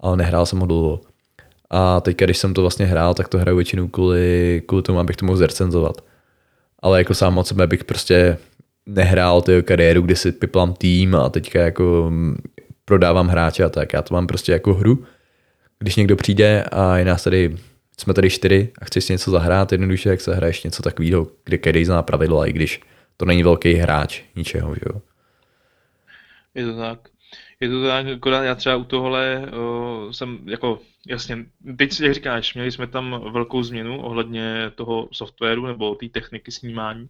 ale 0.00 0.16
nehrál 0.16 0.46
jsem 0.46 0.58
ho 0.58 0.66
dlouho. 0.66 1.00
A 1.70 2.00
teď, 2.00 2.16
když 2.16 2.38
jsem 2.38 2.54
to 2.54 2.60
vlastně 2.60 2.86
hrál, 2.86 3.14
tak 3.14 3.28
to 3.28 3.38
hraju 3.38 3.56
většinou 3.56 3.88
kvůli, 3.88 4.62
kvůli 4.66 4.82
tomu, 4.82 4.98
abych 4.98 5.16
to 5.16 5.26
mohl 5.26 5.38
zrecenzovat 5.38 6.09
ale 6.82 6.98
jako 6.98 7.14
sám 7.14 7.38
od 7.38 7.46
sebe 7.46 7.66
bych 7.66 7.84
prostě 7.84 8.38
nehrál 8.86 9.42
ty 9.42 9.62
kariéru, 9.62 10.02
kde 10.02 10.16
si 10.16 10.32
piplám 10.32 10.74
tým 10.74 11.14
a 11.14 11.28
teďka 11.28 11.60
jako 11.60 12.06
mm, 12.10 12.36
prodávám 12.84 13.28
hráče 13.28 13.64
a 13.64 13.68
tak. 13.68 13.92
Já 13.92 14.02
to 14.02 14.14
mám 14.14 14.26
prostě 14.26 14.52
jako 14.52 14.74
hru. 14.74 15.04
Když 15.78 15.96
někdo 15.96 16.16
přijde 16.16 16.64
a 16.72 16.96
je 16.96 17.04
nás 17.04 17.24
tady, 17.24 17.56
jsme 17.98 18.14
tady 18.14 18.30
čtyři 18.30 18.72
a 18.78 18.84
chci 18.84 19.00
si 19.00 19.12
něco 19.12 19.30
zahrát, 19.30 19.72
jednoduše, 19.72 20.08
jak 20.08 20.20
se 20.20 20.34
hraješ 20.34 20.64
něco 20.64 20.82
takového, 20.82 21.26
kde 21.44 21.58
každý 21.58 21.84
zná 21.84 22.02
pravidla, 22.02 22.46
i 22.46 22.52
když 22.52 22.80
to 23.16 23.24
není 23.24 23.42
velký 23.42 23.74
hráč 23.74 24.22
ničeho, 24.36 24.74
že 24.74 24.80
jo. 24.86 25.00
Je 26.54 26.66
to 26.66 26.76
tak. 26.76 27.09
Je 27.62 27.68
to 27.68 27.82
tak, 27.86 28.06
akorát 28.06 28.42
já 28.42 28.54
třeba 28.54 28.76
u 28.76 28.84
tohle 28.84 29.42
uh, 29.52 30.10
jsem 30.10 30.38
jako, 30.44 30.80
jasně, 31.06 31.46
teď 31.78 32.00
jak 32.00 32.14
říkáš, 32.14 32.54
měli 32.54 32.72
jsme 32.72 32.86
tam 32.86 33.32
velkou 33.32 33.62
změnu 33.62 34.02
ohledně 34.02 34.70
toho 34.74 35.08
softwaru 35.12 35.66
nebo 35.66 35.94
té 35.94 36.08
techniky 36.08 36.52
snímání, 36.52 37.08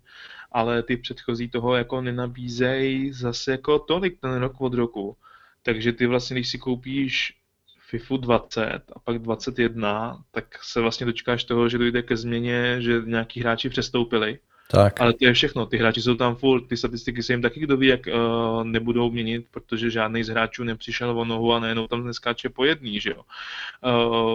ale 0.52 0.82
ty 0.82 0.96
předchozí 0.96 1.48
toho 1.48 1.76
jako 1.76 2.00
nenabízejí 2.00 3.12
zase 3.12 3.50
jako 3.50 3.78
tolik 3.78 4.20
ten 4.20 4.34
rok 4.34 4.60
od 4.60 4.74
roku. 4.74 5.16
Takže 5.62 5.92
ty 5.92 6.06
vlastně, 6.06 6.34
když 6.34 6.48
si 6.48 6.58
koupíš 6.58 7.36
FIFU 7.78 8.16
20 8.16 8.62
a 8.96 8.98
pak 8.98 9.18
21, 9.18 10.24
tak 10.30 10.64
se 10.64 10.80
vlastně 10.80 11.06
dočkáš 11.06 11.44
toho, 11.44 11.68
že 11.68 11.78
dojde 11.78 12.02
ke 12.02 12.16
změně, 12.16 12.76
že 12.82 13.02
nějaký 13.04 13.40
hráči 13.40 13.68
přestoupili 13.68 14.38
tak. 14.70 15.00
Ale 15.00 15.12
to 15.12 15.24
je 15.24 15.32
všechno, 15.32 15.66
ty 15.66 15.76
hráči 15.76 16.02
jsou 16.02 16.14
tam 16.14 16.36
full, 16.36 16.60
ty 16.60 16.76
statistiky 16.76 17.22
se 17.22 17.32
jim 17.32 17.42
taky 17.42 17.60
kdo 17.60 17.76
ví, 17.76 17.86
jak 17.86 18.00
uh, 18.06 18.64
nebudou 18.64 19.10
měnit, 19.10 19.44
protože 19.50 19.90
žádný 19.90 20.24
z 20.24 20.28
hráčů 20.28 20.64
nepřišel 20.64 21.20
o 21.20 21.24
nohu 21.24 21.52
a 21.52 21.60
najednou 21.60 21.86
tam 21.86 22.06
neskáče 22.06 22.48
po 22.48 22.64
jedný, 22.64 23.00
že 23.00 23.10
jo. 23.10 23.22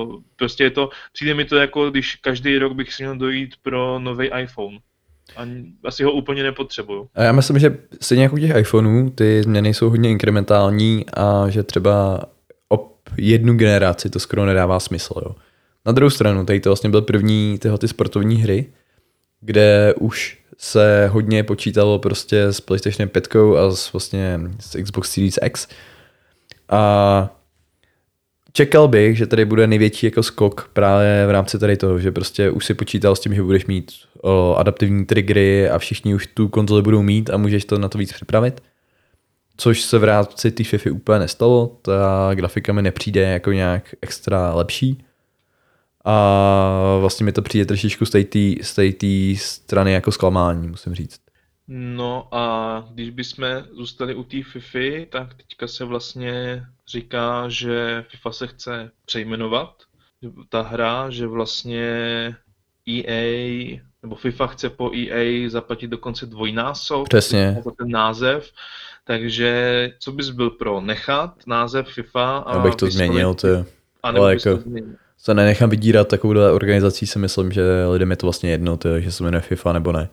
Uh, 0.05 0.21
prostě 0.36 0.63
je 0.63 0.69
to, 0.69 0.89
přijde 1.13 1.33
mi 1.33 1.45
to 1.45 1.55
jako, 1.55 1.89
když 1.89 2.15
každý 2.15 2.57
rok 2.57 2.73
bych 2.73 2.93
si 2.93 3.03
měl 3.03 3.17
dojít 3.17 3.55
pro 3.61 3.99
nový 3.99 4.29
iPhone. 4.41 4.77
A 5.38 5.41
asi 5.83 6.03
ho 6.03 6.11
úplně 6.11 6.43
nepotřebuju. 6.43 7.07
A 7.15 7.23
já 7.23 7.31
myslím, 7.31 7.59
že 7.59 7.77
stejně 8.01 8.23
jako 8.23 8.36
u 8.36 8.39
těch 8.39 8.55
iPhoneů, 8.55 9.09
ty 9.09 9.43
změny 9.43 9.73
jsou 9.73 9.89
hodně 9.89 10.09
inkrementální 10.09 11.05
a 11.13 11.49
že 11.49 11.63
třeba 11.63 12.25
jednu 13.17 13.53
generaci 13.53 14.09
to 14.09 14.19
skoro 14.19 14.45
nedává 14.45 14.79
smysl. 14.79 15.13
Jo. 15.25 15.36
Na 15.86 15.91
druhou 15.91 16.09
stranu, 16.09 16.45
tady 16.45 16.59
to 16.59 16.69
vlastně 16.69 16.89
byl 16.89 17.01
první 17.01 17.57
tyhle 17.59 17.77
ty 17.77 17.88
sportovní 17.88 18.36
hry, 18.36 18.65
kde 19.41 19.93
už 19.99 20.38
se 20.57 21.09
hodně 21.13 21.43
počítalo 21.43 21.99
prostě 21.99 22.43
s 22.43 22.61
PlayStation 22.61 23.09
5 23.09 23.36
a 23.36 23.71
s, 23.71 23.93
vlastně 23.93 24.39
s 24.59 24.81
Xbox 24.83 25.11
Series 25.11 25.39
X. 25.45 25.67
A 26.69 27.29
čekal 28.53 28.88
bych, 28.88 29.17
že 29.17 29.27
tady 29.27 29.45
bude 29.45 29.67
největší 29.67 30.05
jako 30.05 30.23
skok 30.23 30.69
právě 30.73 31.25
v 31.27 31.31
rámci 31.31 31.59
tady 31.59 31.77
toho, 31.77 31.99
že 31.99 32.11
prostě 32.11 32.49
už 32.49 32.65
si 32.65 32.73
počítal 32.73 33.15
s 33.15 33.19
tím, 33.19 33.36
že 33.36 33.43
budeš 33.43 33.65
mít 33.65 33.91
o, 34.21 34.55
adaptivní 34.55 35.05
triggery 35.05 35.69
a 35.69 35.77
všichni 35.77 36.15
už 36.15 36.27
tu 36.27 36.47
konzoli 36.47 36.81
budou 36.81 37.01
mít 37.01 37.29
a 37.29 37.38
můžeš 37.38 37.65
to 37.65 37.77
na 37.77 37.89
to 37.89 37.97
víc 37.97 38.13
připravit. 38.13 38.61
Což 39.57 39.81
se 39.81 39.99
v 39.99 40.03
rámci 40.03 40.51
té 40.51 40.63
FIFA 40.63 40.91
úplně 40.91 41.19
nestalo, 41.19 41.77
ta 41.81 42.31
grafika 42.33 42.73
mi 42.73 42.81
nepřijde 42.81 43.21
jako 43.21 43.51
nějak 43.51 43.95
extra 44.01 44.53
lepší. 44.53 45.05
A 46.06 46.97
vlastně 46.99 47.24
mi 47.24 47.32
to 47.32 47.41
přijde 47.41 47.66
trošičku 47.66 48.06
z 48.06 48.74
té 48.74 49.36
strany 49.38 49.93
jako 49.93 50.12
zklamání, 50.12 50.68
musím 50.68 50.95
říct. 50.95 51.22
No 51.68 52.28
a 52.32 52.88
když 52.93 53.10
bychom 53.10 53.47
zůstali 53.72 54.16
u 54.16 54.24
té 54.24 54.38
FIFA, 54.43 55.06
tak 55.10 55.34
teďka 55.34 55.68
se 55.68 55.86
vlastně 55.86 56.64
říká, 56.88 57.49
že 57.49 58.06
FIFA 58.10 58.32
se 58.32 58.47
chce 58.47 58.91
přejmenovat. 59.06 59.74
Ta 60.49 60.62
hra, 60.62 61.10
že 61.10 61.28
vlastně 61.28 61.89
EA, 62.89 63.80
nebo 64.03 64.16
FIFA 64.16 64.47
chce 64.47 64.70
po 64.70 64.91
EA 64.95 65.49
zaplatit 65.49 65.88
dokonce 65.88 66.26
dvojnásob. 66.26 67.10
Přesně. 67.10 67.62
Za 67.66 67.72
ten 67.72 67.89
název. 67.89 68.51
Takže 69.03 69.91
co 69.99 70.12
bys 70.12 70.30
byl 70.30 70.49
pro? 70.49 70.82
Nechat 70.82 71.34
název 71.47 71.88
FIFA? 71.88 72.38
A 72.38 72.51
Abych 72.51 72.76
to 72.76 72.91
změnil, 72.91 73.34
to 73.34 73.47
je. 73.47 73.66
A 74.03 74.12
nebo 74.12 74.28
jako, 74.28 74.43
to 74.43 74.58
změnil? 74.58 74.95
Se 75.26 75.34
nenechám 75.34 75.69
vydírat 75.69 76.07
takovou 76.07 76.34
organizací, 76.53 77.07
si 77.07 77.19
myslím, 77.19 77.51
že 77.51 77.63
lidem 77.91 78.11
je 78.11 78.17
to 78.17 78.26
vlastně 78.26 78.51
jedno, 78.51 78.78
to, 78.78 78.99
že 78.99 79.11
se 79.11 79.23
jmenuje 79.23 79.41
FIFA 79.41 79.73
nebo 79.73 79.91
ne. 79.91 80.09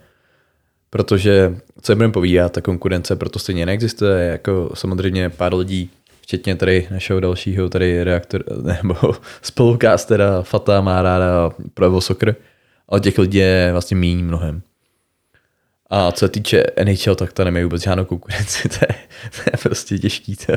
Protože, 0.91 1.57
co 1.83 1.97
budeme 1.97 2.13
povídat, 2.13 2.53
ta 2.53 2.61
konkurence 2.61 3.17
proto 3.17 3.39
stejně 3.39 3.67
neexistuje, 3.67 4.27
jako 4.27 4.71
samozřejmě 4.75 5.31
pár 5.31 5.55
lidí, 5.55 5.91
včetně 6.21 6.57
tady 6.57 6.89
našeho 6.91 7.21
dalšího 7.21 7.69
tady 7.69 8.05
reaktor, 8.05 8.45
nebo 8.63 8.95
spolukastera 9.43 10.43
Fata 10.43 10.81
má 10.81 11.03
ráda 11.03 11.51
Pro 11.75 12.01
Soccer, 12.01 12.37
ale 12.89 13.01
těch 13.01 13.19
lidí 13.19 13.39
je 13.39 13.69
vlastně 13.73 13.97
méně 13.97 14.23
mnohem. 14.23 14.63
A 15.91 16.13
co 16.13 16.19
se 16.19 16.29
týče 16.29 16.65
NHL, 16.85 17.15
tak 17.15 17.33
to 17.33 17.45
nemají 17.45 17.65
vůbec 17.65 17.83
žádnou 17.83 18.05
konkurenci, 18.05 18.69
to 18.79 18.79
je, 18.89 18.95
to 19.37 19.43
je 19.47 19.59
prostě 19.63 19.99
těžký. 19.99 20.37
To. 20.37 20.53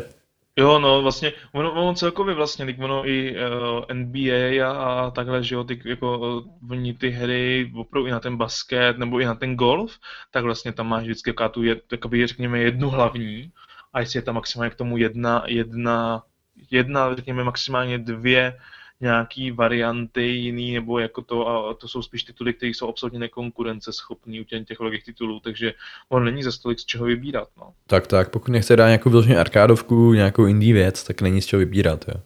Jo, 0.57 0.79
no 0.79 1.01
vlastně, 1.01 1.33
ono, 1.51 1.71
ono 1.71 1.93
celkově 1.93 2.35
vlastně, 2.35 2.77
ono 2.83 3.07
i 3.07 3.31
uh, 3.31 3.85
eh, 3.89 3.93
NBA 3.93 4.67
a, 4.67 4.71
a 4.71 5.11
takhle, 5.11 5.43
že 5.43 5.55
jo, 5.55 5.63
ty, 5.63 5.81
jako 5.85 6.19
uh, 6.19 6.71
oni 6.71 6.93
ty 6.93 7.09
hry, 7.09 7.71
opravdu 7.75 8.07
i 8.07 8.11
na 8.11 8.19
ten 8.19 8.37
basket 8.37 8.97
nebo 8.97 9.19
i 9.19 9.25
na 9.25 9.35
ten 9.35 9.55
golf, 9.55 9.99
tak 10.31 10.43
vlastně 10.43 10.73
tam 10.73 10.87
máš 10.87 11.03
vždycky 11.03 11.31
taková 11.31 11.49
tu, 11.49 11.61
takový, 11.87 12.27
řekněme, 12.27 12.59
jednu 12.59 12.89
hlavní 12.89 13.51
a 13.93 13.99
jestli 13.99 14.17
je 14.17 14.23
tam 14.23 14.35
maximálně 14.35 14.69
k 14.69 14.75
tomu 14.75 14.97
jedna, 14.97 15.43
jedna, 15.47 16.23
jedna, 16.71 17.15
řekněme, 17.15 17.43
maximálně 17.43 17.97
dvě 17.97 18.57
nějaký 19.01 19.51
varianty 19.51 20.21
jiný, 20.21 20.73
nebo 20.73 20.99
jako 20.99 21.21
to, 21.21 21.47
a 21.47 21.73
to 21.73 21.87
jsou 21.87 22.01
spíš 22.01 22.23
tituly, 22.23 22.53
které 22.53 22.69
jsou 22.69 22.89
absolutně 22.89 23.19
nekonkurenceschopný 23.19 24.41
u 24.41 24.43
těch, 24.43 24.67
těch 24.67 25.03
titulů, 25.05 25.39
takže 25.39 25.73
on 26.09 26.25
není 26.25 26.43
za 26.43 26.51
stolik 26.51 26.79
z 26.79 26.85
čeho 26.85 27.05
vybírat. 27.05 27.47
No. 27.57 27.73
Tak, 27.87 28.07
tak, 28.07 28.29
pokud 28.29 28.51
nechce 28.51 28.75
dát 28.75 28.87
nějakou 28.87 29.09
vyloženě 29.09 29.37
arkádovku, 29.37 30.13
nějakou 30.13 30.45
indie 30.45 30.73
věc, 30.73 31.03
tak 31.03 31.21
není 31.21 31.41
z 31.41 31.45
čeho 31.45 31.59
vybírat. 31.59 32.05
Jo. 32.07 32.21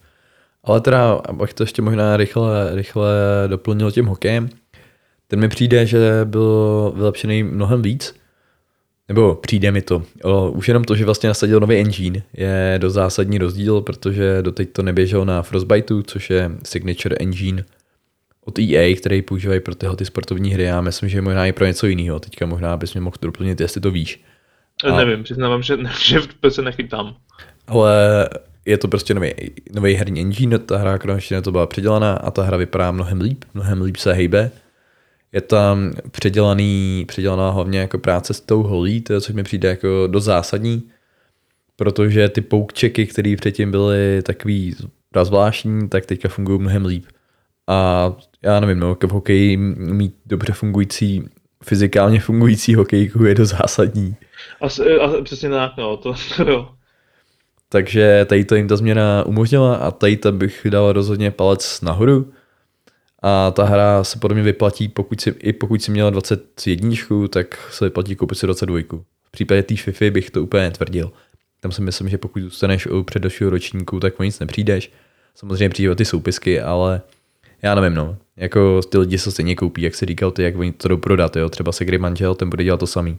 Ale 0.64 0.82
teda, 0.82 1.12
abych 1.14 1.54
to 1.54 1.64
ještě 1.64 1.82
možná 1.82 2.18
rychle, 2.18 2.76
rychle 2.76 3.14
doplnil 3.48 3.92
tím 3.92 4.06
hokejem, 4.06 4.50
ten 5.28 5.40
mi 5.40 5.50
přijde, 5.50 5.86
že 5.86 6.00
byl 6.24 6.92
vylepšený 6.96 7.44
mnohem 7.44 7.82
víc, 7.82 8.20
nebo 9.10 9.36
přijde 9.36 9.72
mi 9.72 9.82
to. 9.82 10.04
O, 10.24 10.52
už 10.52 10.68
jenom 10.68 10.84
to, 10.84 10.96
že 10.96 11.06
vlastně 11.06 11.28
nasadil 11.28 11.60
nový 11.60 11.78
engine, 11.78 12.24
je 12.34 12.76
do 12.78 12.90
zásadní 12.90 13.38
rozdíl, 13.38 13.82
protože 13.82 14.42
doteď 14.42 14.70
to 14.70 14.84
neběželo 14.84 15.26
na 15.26 15.42
Frostbiteu, 15.42 16.02
což 16.02 16.30
je 16.30 16.52
signature 16.64 17.16
engine 17.20 17.64
od 18.46 18.60
EA, 18.60 18.96
který 18.96 19.22
používají 19.22 19.60
pro 19.60 19.76
tyhle 19.76 19.96
ty 19.96 20.06
sportovní 20.06 20.54
hry. 20.54 20.64
Já 20.64 20.82
myslím, 20.82 21.10
že 21.10 21.22
možná 21.22 21.46
i 21.46 21.52
pro 21.52 21.66
něco 21.66 21.88
jiného. 21.88 22.20
Teďka 22.20 22.46
možná 22.46 22.78
bys 22.78 22.94
mě 22.94 23.02
mohl 23.02 23.16
doplnit, 23.22 23.62
jestli 23.62 23.82
to 23.82 23.92
víš. 23.92 24.24
A... 24.84 24.98
Nevím, 24.98 25.24
přiznávám, 25.24 25.64
že, 25.64 25.78
že 26.06 26.22
se 26.50 26.62
nechytám. 26.62 27.16
Ale 27.68 28.30
je 28.66 28.78
to 28.78 28.88
prostě 28.88 29.14
nový, 29.14 29.34
nový 29.74 29.94
herní 29.94 30.22
engine, 30.22 30.60
ta 30.60 30.78
hra 30.78 30.98
konečně 30.98 31.42
to 31.42 31.52
byla 31.52 31.68
předělaná 31.68 32.14
a 32.14 32.32
ta 32.32 32.44
hra 32.44 32.58
vypadá 32.58 32.92
mnohem 32.92 33.22
líp, 33.22 33.46
mnohem 33.54 33.82
líp 33.82 33.98
se 33.98 34.14
hejbe 34.14 34.52
je 35.32 35.42
tam 35.42 35.94
předělaný, 36.12 37.06
předělaná 37.08 37.50
hlavně 37.50 37.80
jako 37.80 37.98
práce 37.98 38.34
s 38.34 38.42
tou 38.42 38.64
holí, 38.64 39.02
to, 39.02 39.22
což 39.22 39.36
mi 39.36 39.44
přijde 39.44 39.70
jako 39.70 40.08
do 40.08 40.20
zásadní, 40.20 40.84
protože 41.76 42.30
ty 42.30 42.42
poukčeky, 42.42 43.06
které 43.06 43.36
předtím 43.38 43.72
byly 43.72 44.22
takový 44.24 44.76
zvláštní, 45.24 45.90
tak 45.90 46.06
teďka 46.06 46.30
fungují 46.30 46.60
mnohem 46.60 46.86
líp. 46.86 47.06
A 47.68 48.12
já 48.42 48.60
nevím, 48.60 48.80
no, 48.80 48.98
v 49.08 49.12
hokeji 49.12 49.58
mít 49.58 50.16
dobře 50.26 50.54
fungující, 50.54 51.24
fyzikálně 51.64 52.20
fungující 52.20 52.76
hokejku 52.76 53.26
je 53.26 53.36
do 53.36 53.46
zásadní. 53.46 54.16
A, 54.62 54.66
a 55.04 55.22
přesně 55.24 55.50
tak, 55.50 55.72
no, 55.78 55.98
to, 55.98 56.14
to 56.36 56.52
jo. 56.52 56.70
Takže 57.70 58.26
tady 58.30 58.46
to 58.46 58.56
jim 58.56 58.68
ta 58.68 58.76
změna 58.76 59.24
umožnila 59.26 59.76
a 59.76 59.92
tady 59.92 60.18
to 60.18 60.32
bych 60.32 60.68
dal 60.70 60.92
rozhodně 60.92 61.32
palec 61.32 61.82
nahoru. 61.82 62.34
A 63.22 63.52
ta 63.52 63.64
hra 63.64 64.04
se 64.04 64.20
podle 64.20 64.36
mě 64.36 64.44
vyplatí, 64.44 64.88
pokud 64.88 65.22
si, 65.22 65.30
i 65.40 65.54
pokud 65.54 65.84
si 65.84 65.92
měla 65.92 66.10
21, 66.10 66.96
tak 67.30 67.70
se 67.72 67.86
vyplatí 67.86 68.16
koupit 68.16 68.36
si 68.36 68.46
22. 68.46 68.80
V 69.24 69.32
případě 69.32 69.64
té 69.64 69.76
FIFA 69.76 70.06
bych 70.10 70.32
to 70.32 70.44
úplně 70.44 70.64
netvrdil. 70.64 71.12
Tam 71.60 71.72
si 71.72 71.82
myslím, 71.82 72.10
že 72.10 72.18
pokud 72.18 72.40
zůstaneš 72.40 72.88
u 72.88 73.04
předešlého 73.04 73.50
ročníku, 73.50 74.00
tak 74.00 74.20
o 74.20 74.24
nic 74.24 74.40
nepřijdeš. 74.40 74.92
Samozřejmě 75.36 75.70
přijde 75.70 75.96
ty 75.96 76.06
soupisky, 76.06 76.62
ale 76.62 77.02
já 77.62 77.76
nevím, 77.76 77.94
no. 77.94 78.18
Jako 78.38 78.82
ty 78.82 78.98
lidi 78.98 79.18
se 79.18 79.32
stejně 79.32 79.56
koupí, 79.56 79.82
jak 79.82 79.96
si 79.96 80.06
říkal 80.06 80.32
ty, 80.32 80.44
jak 80.44 80.58
oni 80.58 80.72
to 80.72 80.88
jdou 80.88 80.98
prodat, 80.98 81.36
jo. 81.36 81.50
Třeba 81.50 81.72
se 81.72 81.98
manžel, 81.98 82.36
ten 82.36 82.50
bude 82.50 82.64
dělat 82.64 82.80
to 82.80 82.88
samý. 82.88 83.18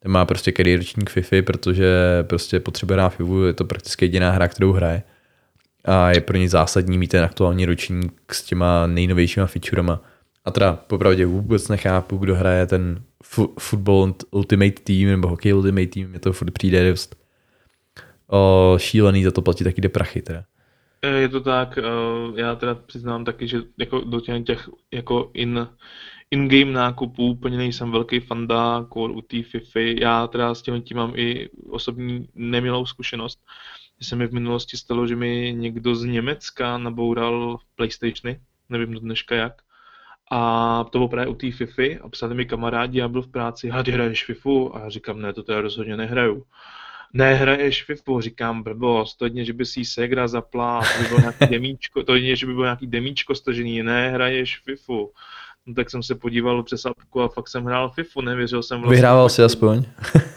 Ten 0.00 0.12
má 0.12 0.24
prostě 0.24 0.52
ročník 0.76 1.10
FIFA, 1.10 1.36
protože 1.46 1.86
prostě 2.22 2.60
potřebuje 2.60 2.96
na 2.96 3.08
FIFU, 3.08 3.42
je 3.42 3.52
to 3.52 3.64
prakticky 3.64 4.04
jediná 4.04 4.30
hra, 4.30 4.48
kterou 4.48 4.72
hraje 4.72 5.02
a 5.84 6.10
je 6.10 6.20
pro 6.20 6.36
ně 6.36 6.48
zásadní 6.48 6.98
mít 6.98 7.10
ten 7.10 7.24
aktuální 7.24 7.66
ročník 7.66 8.34
s 8.34 8.42
těma 8.42 8.86
nejnovějšíma 8.86 9.46
featurema. 9.46 10.00
A 10.44 10.50
teda 10.50 10.72
popravdě 10.72 11.26
vůbec 11.26 11.68
nechápu, 11.68 12.16
kdo 12.16 12.34
hraje 12.34 12.66
ten 12.66 13.02
Football 13.58 14.14
Ultimate 14.30 14.80
Team 14.84 15.06
nebo 15.06 15.28
Hockey 15.28 15.52
Ultimate 15.52 15.86
Team, 15.86 16.08
mě 16.08 16.18
to 16.18 16.32
furt 16.32 16.50
přijde 16.50 16.90
dost 16.90 17.16
o, 18.30 18.74
šílený, 18.78 19.24
za 19.24 19.30
to 19.30 19.42
platí 19.42 19.64
taky 19.64 19.80
jde 19.80 19.88
prachy 19.88 20.22
teda. 20.22 20.44
Je 21.16 21.28
to 21.28 21.40
tak, 21.40 21.78
eh, 21.78 21.82
já 22.40 22.54
teda 22.54 22.74
přiznám 22.74 23.24
taky, 23.24 23.48
že 23.48 23.58
jako 23.78 24.00
do 24.00 24.20
těch, 24.20 24.44
těch 24.44 24.68
jako 24.92 25.30
in, 25.34 25.68
in-game 26.30 26.72
nákupů 26.72 27.26
úplně 27.26 27.56
nejsem 27.56 27.90
velký 27.90 28.20
fandák 28.20 28.96
u 28.96 29.20
té 29.20 29.42
FIFA. 29.42 29.80
Já 29.80 30.26
teda 30.26 30.54
s 30.54 30.62
tím 30.62 30.82
mám 30.94 31.12
i 31.16 31.48
osobní 31.70 32.28
nemilou 32.34 32.86
zkušenost 32.86 33.40
že 34.00 34.08
se 34.08 34.16
mi 34.16 34.26
v 34.26 34.32
minulosti 34.32 34.76
stalo, 34.76 35.06
že 35.06 35.16
mi 35.16 35.54
někdo 35.56 35.94
z 35.94 36.04
Německa 36.04 36.78
naboural 36.78 37.58
PlayStationy, 37.76 38.40
nevím 38.68 38.94
do 38.94 39.00
dneška 39.00 39.34
jak, 39.34 39.62
a 40.30 40.84
to 40.84 40.98
bylo 40.98 41.08
právě 41.08 41.28
u 41.28 41.34
té 41.34 41.50
FIFA 41.50 41.82
a 42.02 42.08
psali 42.08 42.34
mi 42.34 42.46
kamarádi, 42.46 42.98
já 42.98 43.08
byl 43.08 43.22
v 43.22 43.28
práci, 43.28 43.70
a 43.70 43.82
ty 43.82 43.90
hraješ 43.90 44.24
FIFU? 44.24 44.76
A 44.76 44.80
já 44.80 44.90
říkám, 44.90 45.22
ne, 45.22 45.32
to 45.32 45.42
teda 45.42 45.60
rozhodně 45.60 45.96
nehraju. 45.96 46.44
Nehraješ 47.12 47.84
FIFU, 47.84 48.20
říkám, 48.20 48.62
blbost, 48.62 49.16
to 49.16 49.26
je, 49.26 49.44
že 49.44 49.52
by 49.52 49.66
si 49.66 49.84
Segra 49.84 50.28
zapla, 50.28 50.80
to 50.80 51.02
by 51.02 51.08
bylo 51.08 51.20
nějaký 51.20 51.46
demíčko, 51.46 52.02
to 52.02 52.16
je, 52.16 52.36
že 52.36 52.46
by 52.46 52.52
bylo 52.52 52.64
nějaký 52.64 52.86
demíčko 52.86 53.34
stažený, 53.34 53.82
nehraješ 53.82 54.60
FIFU. 54.64 55.12
No, 55.66 55.74
tak 55.74 55.90
jsem 55.90 56.02
se 56.02 56.14
podíval 56.14 56.62
přes 56.62 56.86
apku 56.86 57.22
a 57.22 57.28
fakt 57.28 57.48
jsem 57.48 57.64
hrál 57.64 57.90
FIFU, 57.90 58.20
nevěřil 58.20 58.62
jsem 58.62 58.80
vlastně. 58.80 58.94
Vyhrával 58.94 59.28
si 59.28 59.42
aspoň. 59.42 59.84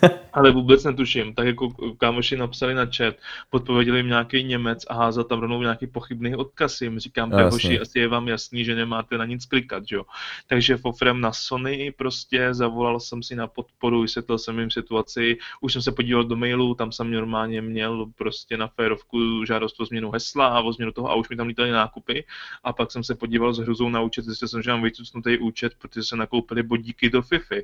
ale 0.34 0.52
vůbec 0.52 0.84
netuším. 0.84 1.34
Tak 1.34 1.46
jako 1.46 1.70
kámoši 1.98 2.38
napsali 2.38 2.74
na 2.74 2.86
chat, 2.86 3.16
podpověděli 3.50 4.00
jim 4.00 4.08
nějaký 4.08 4.44
Němec 4.44 4.86
a 4.90 4.94
házal 4.94 5.24
tam 5.24 5.40
rovnou 5.40 5.62
nějaký 5.62 5.88
pochybný 5.88 6.36
odkaz. 6.36 6.82
Jim 6.82 7.00
říkám, 7.00 7.30
no, 7.30 7.50
hoši, 7.50 7.80
asi 7.80 8.00
je 8.00 8.08
vám 8.08 8.28
jasný, 8.28 8.66
že 8.66 8.76
nemáte 8.76 9.18
na 9.18 9.26
nic 9.26 9.46
klikat, 9.46 9.84
jo. 9.92 10.04
Takže 10.48 10.78
fofrem 10.78 11.22
na 11.22 11.34
Sony 11.34 11.94
prostě 11.98 12.54
zavolal 12.54 13.00
jsem 13.00 13.24
si 13.24 13.36
na 13.36 13.48
podporu, 13.48 14.02
vysvětlil 14.02 14.38
jsem 14.38 14.60
jim 14.60 14.72
situaci, 14.72 15.38
už 15.62 15.74
jsem 15.74 15.82
se 15.82 15.92
podíval 15.92 16.24
do 16.24 16.36
mailu, 16.36 16.76
tam 16.76 16.92
jsem 16.92 17.12
normálně 17.12 17.62
měl 17.62 18.06
prostě 18.16 18.58
na 18.58 18.68
férovku 18.68 19.46
žádost 19.46 19.80
o 19.80 19.86
změnu 19.86 20.12
hesla 20.12 20.48
a 20.48 20.60
o 20.62 20.74
změnu 20.74 20.92
toho 20.92 21.10
a 21.10 21.16
už 21.16 21.30
mi 21.30 21.36
tam 21.36 21.48
lítaly 21.48 21.72
nákupy 21.72 22.26
a 22.64 22.74
pak 22.74 22.92
jsem 22.92 23.04
se 23.04 23.16
podíval 23.16 23.54
s 23.54 23.60
hruzou 23.60 23.90
na 23.90 24.02
účet, 24.02 24.26
zjistil 24.26 24.48
jsem, 24.48 24.62
že 24.62 24.72
mám 24.72 24.82
vycucnutý 24.82 25.38
účet, 25.38 25.74
protože 25.78 26.04
se 26.04 26.16
nakoupili 26.16 26.64
bodíky 26.64 27.10
do 27.10 27.22
FIFA. 27.22 27.56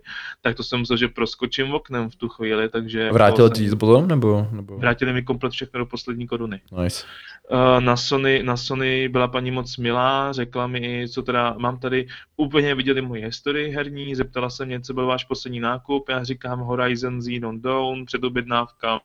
Tak 0.42 0.58
to 0.58 0.64
jsem 0.64 0.80
myslel, 0.80 0.98
že 0.98 1.08
proskočím 1.08 1.74
oknem 1.74 2.10
v 2.10 2.16
tu 2.16 2.30
chvíli 2.30 2.59
vrátili, 2.60 2.82
takže... 2.84 3.12
Vrátili 3.12 3.50
ti 3.50 3.70
to 3.70 3.76
potom, 3.76 4.08
nebo, 4.08 4.48
nebo? 4.52 4.78
Vrátili 4.78 5.14
mi 5.14 5.24
komplet 5.24 5.54
všechno 5.54 5.80
do 5.80 5.86
poslední 5.86 6.28
koruny. 6.28 6.62
Nice. 6.84 7.06
Uh, 7.52 7.84
na 7.84 7.98
Sony, 7.98 8.44
na 8.44 8.58
Sony 8.58 9.10
byla 9.10 9.28
paní 9.28 9.52
moc 9.52 9.78
milá, 9.78 10.32
řekla 10.32 10.68
mi, 10.68 11.08
co 11.10 11.24
teda 11.24 11.56
mám 11.58 11.80
tady, 11.80 12.08
úplně 12.38 12.76
viděli 12.76 13.02
moji 13.02 13.24
historii 13.24 13.72
herní, 13.72 14.16
zeptala 14.16 14.50
se 14.50 14.66
mě, 14.66 14.82
co 14.82 14.94
byl 14.94 15.06
váš 15.06 15.24
poslední 15.24 15.60
nákup, 15.60 16.10
já 16.10 16.24
říkám 16.24 16.60
Horizon 16.60 17.22
Zero 17.22 17.52
Dawn, 17.58 18.06
předobjednávka, 18.06 19.00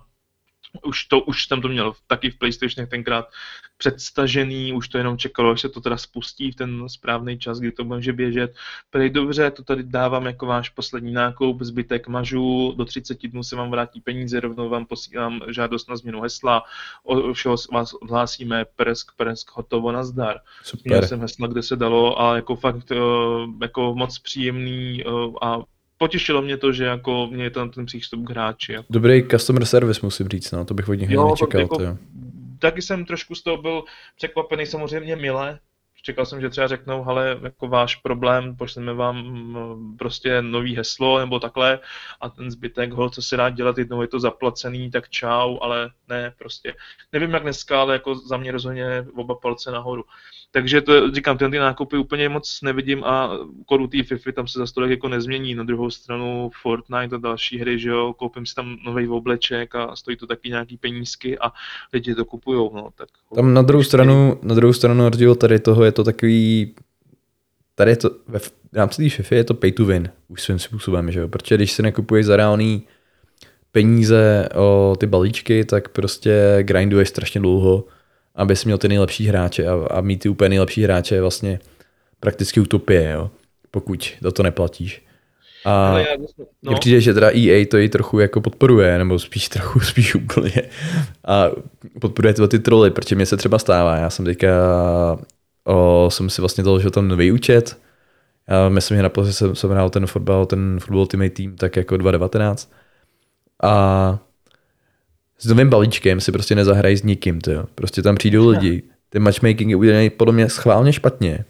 už 0.82 1.04
to, 1.04 1.20
už 1.20 1.46
jsem 1.46 1.62
to 1.62 1.68
měl 1.68 1.92
taky 2.06 2.30
v 2.30 2.38
PlayStationech 2.38 2.90
tenkrát 2.90 3.28
předstažený, 3.76 4.72
už 4.72 4.88
to 4.88 4.98
jenom 4.98 5.18
čekalo, 5.18 5.50
až 5.50 5.60
se 5.60 5.68
to 5.68 5.80
teda 5.80 5.96
spustí 5.96 6.50
v 6.50 6.54
ten 6.54 6.88
správný 6.88 7.38
čas, 7.38 7.60
kdy 7.60 7.72
to 7.72 7.84
může 7.84 8.12
běžet. 8.12 8.54
Prej 8.90 9.10
dobře, 9.10 9.50
to 9.50 9.62
tady 9.62 9.82
dávám 9.82 10.26
jako 10.26 10.46
váš 10.46 10.68
poslední 10.68 11.12
nákup, 11.12 11.62
zbytek 11.62 12.08
mažu, 12.08 12.74
do 12.76 12.84
30 12.84 13.26
dnů 13.26 13.42
se 13.42 13.56
vám 13.56 13.70
vrátí 13.70 14.00
peníze, 14.00 14.40
rovnou 14.40 14.68
vám 14.68 14.86
posílám 14.86 15.40
žádost 15.48 15.88
na 15.88 15.96
změnu 15.96 16.20
hesla, 16.20 16.62
o 17.02 17.32
všeho 17.32 17.56
vás 17.72 17.94
odhlásíme, 17.94 18.64
presk, 18.64 19.12
presk, 19.16 19.50
hotovo, 19.54 19.92
nazdar. 19.92 20.40
Super. 20.62 20.92
Měl 20.92 21.02
jsem 21.02 21.20
hesla, 21.20 21.46
kde 21.46 21.62
se 21.62 21.76
dalo, 21.76 22.20
ale 22.20 22.36
jako 22.36 22.56
fakt 22.56 22.92
eh, 22.92 22.96
jako 23.62 23.94
moc 23.94 24.18
příjemný 24.18 25.02
eh, 25.02 25.10
a 25.42 25.58
potěšilo 26.04 26.42
mě 26.42 26.56
to, 26.56 26.72
že 26.72 26.84
jako 26.84 27.26
mě 27.26 27.44
je 27.44 27.50
tam 27.50 27.70
ten 27.70 27.86
přístup 27.86 28.26
k 28.26 28.30
hráči. 28.30 28.72
Jako. 28.72 28.86
Dobrý 28.90 29.22
customer 29.28 29.64
service 29.64 30.00
musím 30.02 30.28
říct, 30.28 30.52
no, 30.52 30.64
to 30.64 30.74
bych 30.74 30.88
od 30.88 30.94
nich 30.94 31.10
jo, 31.10 31.28
nečekal. 31.30 31.60
Jako, 31.60 31.98
taky 32.58 32.82
jsem 32.82 33.04
trošku 33.04 33.34
z 33.34 33.42
toho 33.42 33.56
byl 33.56 33.84
překvapený 34.16 34.66
samozřejmě 34.66 35.16
milé. 35.16 35.58
Čekal 36.02 36.26
jsem, 36.26 36.40
že 36.40 36.50
třeba 36.50 36.66
řeknou, 36.66 37.08
ale 37.08 37.38
jako 37.42 37.68
váš 37.68 37.96
problém, 37.96 38.56
pošleme 38.56 38.94
vám 38.94 39.16
mm, 39.16 39.96
prostě 39.96 40.42
nový 40.42 40.76
heslo 40.76 41.18
nebo 41.18 41.40
takhle 41.40 41.80
a 42.20 42.28
ten 42.28 42.50
zbytek, 42.50 42.92
ho, 42.92 43.10
co 43.10 43.22
si 43.22 43.36
rád 43.36 43.50
dělat, 43.50 43.78
jednou 43.78 44.02
je 44.02 44.08
to 44.08 44.20
zaplacený, 44.20 44.90
tak 44.90 45.08
čau, 45.08 45.58
ale 45.60 45.90
ne, 46.08 46.32
prostě. 46.38 46.74
Nevím 47.12 47.30
jak 47.30 47.42
dneska, 47.42 47.80
ale 47.80 47.92
jako 47.92 48.14
za 48.14 48.36
mě 48.36 48.52
rozhodně 48.52 49.06
oba 49.16 49.34
palce 49.34 49.70
nahoru. 49.70 50.04
Takže 50.56 50.80
to, 50.80 51.10
říkám, 51.10 51.38
ty, 51.38 51.48
ty 51.50 51.58
nákupy 51.58 51.96
úplně 51.96 52.28
moc 52.28 52.58
nevidím 52.62 53.04
a 53.04 53.30
kodu 53.66 53.86
té 53.86 54.02
FIFA 54.02 54.32
tam 54.32 54.48
se 54.48 54.58
za 54.58 54.66
stolik 54.66 54.90
jako 54.90 55.08
nezmění. 55.08 55.54
Na 55.54 55.64
druhou 55.64 55.90
stranu 55.90 56.50
Fortnite 56.62 57.16
a 57.16 57.18
další 57.18 57.58
hry, 57.58 57.78
že 57.78 57.88
jo, 57.88 58.12
koupím 58.12 58.46
si 58.46 58.54
tam 58.54 58.76
nový 58.84 59.08
obleček 59.08 59.74
a 59.74 59.96
stojí 59.96 60.16
to 60.16 60.26
taky 60.26 60.48
nějaký 60.48 60.76
penízky 60.76 61.38
a 61.38 61.52
lidi 61.92 62.14
to 62.14 62.24
kupujou, 62.24 62.70
no. 62.74 62.88
Tak, 62.94 63.08
tam 63.34 63.54
na 63.54 63.62
druhou 63.62 63.82
stranu, 63.82 64.38
na 64.42 64.54
druhou 64.54 64.72
stranu 64.72 65.08
rozdíl 65.08 65.34
tady 65.34 65.58
toho 65.58 65.84
je 65.84 65.92
to 65.92 66.04
takový, 66.04 66.74
tady 67.74 67.90
je 67.90 67.96
to, 67.96 68.10
ve 68.28 68.40
rámci 68.72 69.02
té 69.02 69.10
FIFA 69.10 69.34
je 69.34 69.44
to 69.44 69.54
pay 69.54 69.72
to 69.72 69.84
win, 69.84 70.08
už 70.28 70.42
svým 70.42 70.58
způsobem, 70.58 71.12
že 71.12 71.20
jo, 71.20 71.28
protože 71.28 71.54
když 71.54 71.72
si 71.72 71.82
nekupuješ 71.82 72.26
za 72.26 72.36
reálný 72.36 72.82
peníze 73.72 74.48
o 74.54 74.96
ty 74.98 75.06
balíčky, 75.06 75.64
tak 75.64 75.88
prostě 75.88 76.58
grinduješ 76.62 77.08
strašně 77.08 77.40
dlouho 77.40 77.84
abys 78.34 78.64
měl 78.64 78.78
ty 78.78 78.88
nejlepší 78.88 79.26
hráče 79.26 79.66
a, 79.66 79.86
a 79.90 80.00
mít 80.00 80.16
ty 80.16 80.28
úplně 80.28 80.48
nejlepší 80.48 80.82
hráče 80.82 81.14
je 81.14 81.20
vlastně 81.20 81.58
prakticky 82.20 82.60
utopie, 82.60 83.10
jo, 83.10 83.30
pokud 83.70 84.12
za 84.20 84.30
to 84.30 84.42
neplatíš. 84.42 85.02
A 85.64 85.98
já, 85.98 86.16
no. 86.18 86.44
mně 86.62 86.76
přijde, 86.76 87.00
že 87.00 87.14
teda 87.14 87.30
EA 87.30 87.66
to 87.70 87.78
i 87.78 87.88
trochu 87.88 88.18
jako 88.18 88.40
podporuje, 88.40 88.98
nebo 88.98 89.18
spíš 89.18 89.48
trochu, 89.48 89.80
spíš 89.90 90.14
úplně. 90.14 90.62
A 91.24 91.50
podporuje 92.00 92.34
tyhle 92.34 92.48
ty 92.48 92.58
troly, 92.58 92.90
protože 92.90 93.16
mě 93.16 93.26
se 93.26 93.36
třeba 93.36 93.58
stává. 93.58 93.96
Já 93.96 94.10
jsem 94.10 94.24
teďka, 94.24 94.48
o, 95.64 96.08
jsem 96.10 96.30
si 96.30 96.42
vlastně 96.42 96.64
založil 96.64 96.90
tam 96.90 97.08
nový 97.08 97.32
účet. 97.32 97.78
Já 98.48 98.68
myslím, 98.68 98.98
že 98.98 99.02
naposledy 99.02 99.32
jsem, 99.32 99.54
jsem 99.54 99.70
hrál 99.70 99.90
ten 99.90 100.06
fotbal, 100.06 100.46
ten 100.46 100.80
Football 100.80 101.00
Ultimate 101.00 101.30
Team 101.30 101.56
tak 101.56 101.76
jako 101.76 101.96
2019. 101.96 102.72
A 103.62 104.18
s 105.38 105.46
novým 105.46 105.70
balíčkem 105.70 106.20
si 106.20 106.32
prostě 106.32 106.54
nezahrají 106.54 106.96
s 106.96 107.02
nikým, 107.02 107.40
to 107.40 107.66
Prostě 107.74 108.02
tam 108.02 108.16
přijdou 108.16 108.48
lidi. 108.48 108.82
Ten 109.08 109.22
matchmaking 109.22 109.70
je 109.70 109.76
udělaný 109.76 110.10
podle 110.10 110.34
mě 110.34 110.48
schválně 110.48 110.92
špatně, 110.92 111.44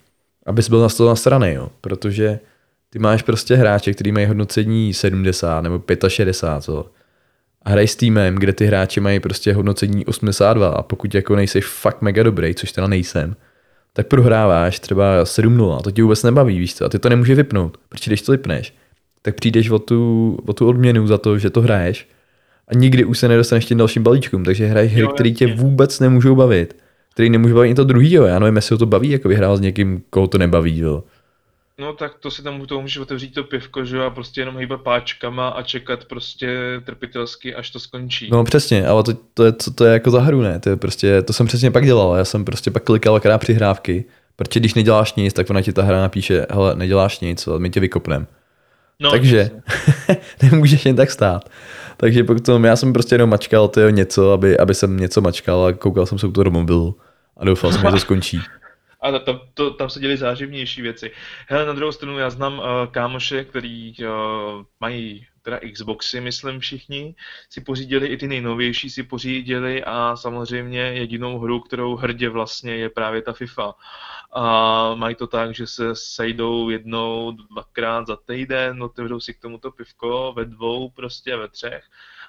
abys 0.46 0.68
byl 0.68 0.80
na 0.80 0.88
to 0.88 1.08
nasraný, 1.08 1.52
jo. 1.52 1.68
Protože 1.80 2.38
ty 2.90 2.98
máš 2.98 3.22
prostě 3.22 3.56
hráče, 3.56 3.94
který 3.94 4.12
mají 4.12 4.26
hodnocení 4.26 4.94
70 4.94 5.60
nebo 5.60 5.82
65, 6.08 6.62
co? 6.64 6.90
A 7.62 7.70
hraj 7.70 7.88
s 7.88 7.96
týmem, 7.96 8.34
kde 8.34 8.52
ty 8.52 8.66
hráči 8.66 9.00
mají 9.00 9.20
prostě 9.20 9.52
hodnocení 9.52 10.06
82 10.06 10.68
a 10.68 10.82
pokud 10.82 11.14
jako 11.14 11.36
nejsi 11.36 11.60
fakt 11.60 12.02
mega 12.02 12.22
dobrý, 12.22 12.54
což 12.54 12.72
teda 12.72 12.86
nejsem, 12.86 13.36
tak 13.92 14.06
prohráváš 14.06 14.80
třeba 14.80 15.24
7-0 15.24 15.76
a 15.78 15.82
to 15.82 15.90
tě 15.90 16.02
vůbec 16.02 16.22
nebaví, 16.22 16.58
víš 16.58 16.74
co? 16.74 16.84
A 16.84 16.88
ty 16.88 16.98
to 16.98 17.08
nemůžeš 17.08 17.36
vypnout, 17.36 17.78
protože 17.88 18.10
když 18.10 18.22
to 18.22 18.32
vypneš, 18.32 18.74
tak 19.22 19.34
přijdeš 19.34 19.70
o 19.70 19.78
tu, 19.78 20.38
o 20.46 20.52
tu 20.52 20.68
odměnu 20.68 21.06
za 21.06 21.18
to, 21.18 21.38
že 21.38 21.50
to 21.50 21.60
hraješ 21.60 22.08
a 22.68 22.74
nikdy 22.74 23.04
už 23.04 23.18
se 23.18 23.28
nedostaneš 23.28 23.64
tím 23.64 23.78
dalším 23.78 24.02
balíčkům, 24.02 24.44
takže 24.44 24.66
hraješ 24.66 24.92
hry, 24.92 25.06
které 25.14 25.30
tě 25.30 25.54
vůbec 25.54 26.00
nemůžou 26.00 26.34
bavit, 26.34 26.76
který 27.12 27.30
nemůžou 27.30 27.54
bavit 27.54 27.66
ani 27.66 27.74
to 27.74 27.84
druhýho. 27.84 28.26
Já 28.26 28.38
nevím, 28.38 28.56
jestli 28.56 28.74
ho 28.74 28.78
to 28.78 28.86
baví, 28.86 29.10
jako 29.10 29.28
vyhrál 29.28 29.56
s 29.56 29.60
někým, 29.60 30.02
koho 30.10 30.26
to 30.26 30.38
nebaví, 30.38 30.78
jo. 30.78 31.04
No 31.78 31.92
tak 31.92 32.14
to 32.20 32.30
si 32.30 32.42
tam 32.42 32.66
to 32.66 32.80
můžeš 32.80 32.98
otevřít 32.98 33.34
to 33.34 33.44
pivko, 33.44 33.84
že 33.84 33.96
jo, 33.96 34.02
a 34.02 34.10
prostě 34.10 34.40
jenom 34.40 34.58
hýbat 34.58 34.80
páčkama 34.80 35.48
a 35.48 35.62
čekat 35.62 36.04
prostě 36.04 36.58
trpitelsky, 36.84 37.54
až 37.54 37.70
to 37.70 37.80
skončí. 37.80 38.28
No 38.32 38.44
přesně, 38.44 38.86
ale 38.86 39.02
to, 39.02 39.12
to, 39.34 39.44
je, 39.44 39.52
to, 39.52 39.70
to 39.70 39.84
je 39.84 39.92
jako 39.92 40.10
za 40.10 40.20
hru, 40.20 40.42
ne? 40.42 40.60
To, 40.60 40.70
je 40.70 40.76
prostě, 40.76 41.22
to 41.22 41.32
jsem 41.32 41.46
přesně 41.46 41.70
pak 41.70 41.84
dělal, 41.84 42.16
já 42.16 42.24
jsem 42.24 42.44
prostě 42.44 42.70
pak 42.70 42.84
klikal 42.84 43.20
krát 43.20 43.38
přihrávky, 43.38 44.04
protože 44.36 44.60
když 44.60 44.74
neděláš 44.74 45.14
nic, 45.14 45.32
tak 45.32 45.50
ona 45.50 45.62
ti 45.62 45.72
ta 45.72 45.82
hra 45.82 46.00
napíše, 46.00 46.46
hele, 46.50 46.74
neděláš 46.76 47.20
nic, 47.20 47.48
my 47.58 47.70
tě 47.70 47.80
vykopneme. 47.80 48.26
No, 49.00 49.10
Takže 49.10 49.50
nemůžeš 50.42 50.86
jen 50.86 50.96
tak 50.96 51.10
stát. 51.10 51.50
Takže 52.04 52.24
potom 52.24 52.64
já 52.64 52.76
jsem 52.76 52.92
prostě 52.92 53.14
jenom 53.14 53.30
mačkal 53.30 53.68
to 53.68 53.90
něco, 53.90 54.32
aby, 54.32 54.58
aby 54.58 54.74
jsem 54.74 54.96
něco 54.96 55.20
mačkal 55.20 55.64
a 55.64 55.72
koukal 55.72 56.06
jsem 56.06 56.18
se 56.18 56.26
u 56.26 56.32
toho 56.32 56.44
do 56.44 56.50
mobilu 56.50 57.00
a 57.36 57.44
doufal 57.44 57.72
jsem, 57.72 57.80
že 57.80 57.90
to 57.90 57.98
skončí. 57.98 58.40
A 59.00 59.18
tam, 59.18 59.40
to, 59.54 59.70
tam 59.70 59.90
se 59.90 60.00
děly 60.00 60.16
záživnější 60.16 60.82
věci. 60.82 61.10
Hele, 61.48 61.66
na 61.66 61.72
druhou 61.72 61.92
stranu 61.92 62.18
já 62.18 62.30
znám 62.30 62.58
uh, 62.58 62.64
kámoše, 62.90 63.44
který 63.44 63.94
uh, 63.98 64.06
mají 64.80 65.26
teda 65.42 65.60
Xboxy, 65.72 66.20
myslím 66.20 66.60
všichni, 66.60 67.14
si 67.50 67.60
pořídili 67.60 68.06
i 68.06 68.16
ty 68.16 68.28
nejnovější 68.28 68.90
si 68.90 69.02
pořídili 69.02 69.84
a 69.84 70.16
samozřejmě 70.16 70.80
jedinou 70.80 71.38
hru, 71.38 71.60
kterou 71.60 71.96
hrdě 71.96 72.28
vlastně 72.28 72.76
je 72.76 72.88
právě 72.88 73.22
ta 73.22 73.32
FIFA. 73.32 73.74
A 74.34 74.94
mají 74.94 75.14
to 75.14 75.26
tak, 75.26 75.54
že 75.54 75.66
se 75.66 75.96
sejdou 75.96 76.70
jednou, 76.70 77.30
dvakrát 77.30 78.06
za 78.06 78.16
týden, 78.16 78.82
otevřou 78.82 79.20
si 79.20 79.34
k 79.34 79.40
tomuto 79.40 79.70
pivko 79.70 80.32
ve 80.36 80.44
dvou 80.44 80.90
prostě, 80.90 81.36
ve 81.36 81.48
třech 81.48 81.84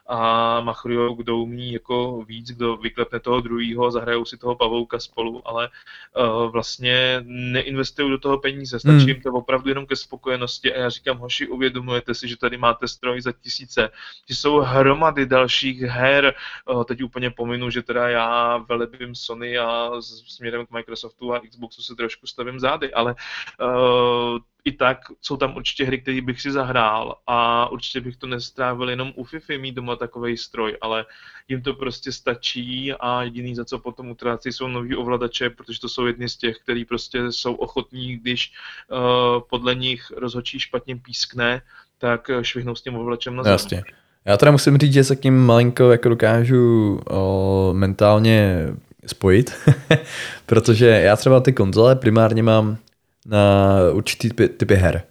a 0.07 0.61
machrujou, 0.61 1.15
kdo 1.15 1.37
umí 1.37 1.73
jako 1.73 2.23
víc, 2.27 2.51
kdo 2.51 2.77
vyklepne 2.77 3.19
toho 3.19 3.41
druhého, 3.41 3.91
zahrajou 3.91 4.25
si 4.25 4.37
toho 4.37 4.55
pavouka 4.55 4.99
spolu, 4.99 5.47
ale 5.47 5.69
uh, 6.17 6.51
vlastně 6.51 7.23
neinvestují 7.25 8.09
do 8.09 8.17
toho 8.17 8.39
peníze, 8.39 8.79
stačí 8.79 8.97
hmm. 8.97 9.07
jim 9.07 9.21
to 9.21 9.31
opravdu 9.31 9.69
jenom 9.69 9.85
ke 9.85 9.95
spokojenosti 9.95 10.73
a 10.73 10.79
já 10.79 10.89
říkám, 10.89 11.17
hoši, 11.17 11.47
uvědomujete 11.47 12.13
si, 12.13 12.27
že 12.27 12.37
tady 12.37 12.57
máte 12.57 12.87
stroj 12.87 13.21
za 13.21 13.31
tisíce, 13.31 13.89
že 14.29 14.35
jsou 14.35 14.59
hromady 14.59 15.25
dalších 15.25 15.81
her, 15.81 16.33
uh, 16.69 16.83
teď 16.83 17.03
úplně 17.03 17.29
pominu, 17.29 17.69
že 17.69 17.81
teda 17.81 18.09
já 18.09 18.57
velebím 18.57 19.15
Sony 19.15 19.57
a 19.57 19.91
směrem 20.01 20.65
k 20.65 20.71
Microsoftu 20.71 21.33
a 21.33 21.39
Xboxu 21.39 21.81
se 21.81 21.95
trošku 21.95 22.27
stavím 22.27 22.59
zády, 22.59 22.93
ale 22.93 23.15
uh, 23.61 24.39
i 24.65 24.71
tak 24.71 24.97
jsou 25.21 25.37
tam 25.37 25.55
určitě 25.55 25.85
hry, 25.85 26.01
které 26.01 26.21
bych 26.21 26.41
si 26.41 26.51
zahrál 26.51 27.15
a 27.27 27.69
určitě 27.71 28.01
bych 28.01 28.17
to 28.17 28.27
nestrávil 28.27 28.89
jenom 28.89 29.13
u 29.15 29.23
FIFA 29.23 29.53
mít 29.59 29.75
doma 29.75 29.95
takový 29.95 30.37
stroj, 30.37 30.77
ale 30.81 31.05
jim 31.47 31.61
to 31.61 31.73
prostě 31.73 32.11
stačí 32.11 32.93
a 32.93 33.23
jediný, 33.23 33.55
za 33.55 33.65
co 33.65 33.79
potom 33.79 34.09
utrácí, 34.09 34.51
jsou 34.51 34.67
nový 34.67 34.95
ovladače, 34.95 35.49
protože 35.49 35.79
to 35.79 35.89
jsou 35.89 36.05
jedny 36.05 36.29
z 36.29 36.37
těch, 36.37 36.57
který 36.57 36.85
prostě 36.85 37.31
jsou 37.31 37.53
ochotní, 37.53 38.17
když 38.17 38.51
uh, 38.91 39.41
podle 39.49 39.75
nich 39.75 40.11
rozhodčí 40.17 40.59
špatně 40.59 40.95
pískne, 40.95 41.61
tak 41.97 42.31
švihnou 42.41 42.75
s 42.75 42.81
tím 42.81 42.95
ovladačem 42.95 43.35
na 43.35 43.43
zem. 43.43 43.51
Jasně. 43.51 43.83
Já 44.25 44.37
teda 44.37 44.51
musím 44.51 44.77
říct, 44.77 44.93
že 44.93 45.03
se 45.03 45.15
k 45.15 45.23
ním 45.23 45.45
malinko 45.45 45.91
jako 45.91 46.09
dokážu 46.09 46.99
o, 47.09 47.73
mentálně 47.73 48.67
spojit, 49.05 49.53
protože 50.45 50.85
já 50.85 51.15
třeba 51.15 51.39
ty 51.39 51.53
konzole 51.53 51.95
primárně 51.95 52.43
mám 52.43 52.77
na 53.25 53.77
určitý 53.93 54.29
typy, 54.29 54.49
typy 54.49 54.75
her. 54.75 55.03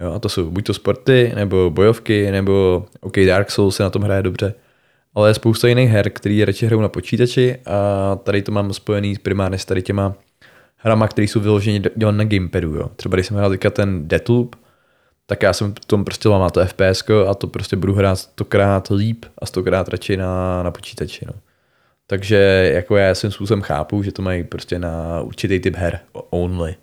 Jo, 0.00 0.12
a 0.12 0.18
to 0.18 0.28
jsou 0.28 0.50
buď 0.50 0.66
to 0.66 0.74
sporty, 0.74 1.32
nebo 1.34 1.70
bojovky, 1.70 2.30
nebo 2.30 2.86
OK, 3.00 3.16
Dark 3.26 3.50
Souls 3.50 3.76
se 3.76 3.82
na 3.82 3.90
tom 3.90 4.02
hraje 4.02 4.22
dobře. 4.22 4.54
Ale 5.14 5.30
je 5.30 5.34
spousta 5.34 5.68
jiných 5.68 5.90
her, 5.90 6.10
které 6.10 6.44
radši 6.44 6.66
hrajou 6.66 6.80
na 6.80 6.88
počítači 6.88 7.56
a 7.66 8.16
tady 8.22 8.42
to 8.42 8.52
mám 8.52 8.72
spojený 8.72 9.16
primárně 9.22 9.58
s 9.58 9.64
tady 9.64 9.82
těma 9.82 10.14
hrama, 10.76 11.08
které 11.08 11.28
jsou 11.28 11.40
vyloženě 11.40 11.82
dělané 11.96 12.18
na 12.18 12.24
gamepadu. 12.24 12.74
Jo. 12.74 12.90
Třeba 12.96 13.16
když 13.16 13.26
jsem 13.26 13.36
hrál 13.36 13.50
teďka 13.50 13.70
ten 13.70 14.08
Deathloop, 14.08 14.56
tak 15.26 15.42
já 15.42 15.52
jsem 15.52 15.74
v 15.74 15.84
tom 15.84 16.04
prostě 16.04 16.28
mám 16.28 16.50
to 16.50 16.66
FPS 16.66 17.02
a 17.28 17.34
to 17.34 17.46
prostě 17.46 17.76
budu 17.76 17.94
hrát 17.94 18.16
stokrát 18.16 18.88
líp 18.90 19.24
a 19.38 19.46
stokrát 19.46 19.88
radši 19.88 20.16
na, 20.16 20.62
na 20.62 20.70
počítači. 20.70 21.26
No. 21.26 21.32
Takže 22.06 22.70
jako 22.74 22.96
já 22.96 23.14
svým 23.14 23.32
způsobem 23.32 23.62
chápu, 23.62 24.02
že 24.02 24.12
to 24.12 24.22
mají 24.22 24.44
prostě 24.44 24.78
na 24.78 25.20
určitý 25.20 25.60
typ 25.60 25.76
her 25.76 26.00
only. 26.30 26.74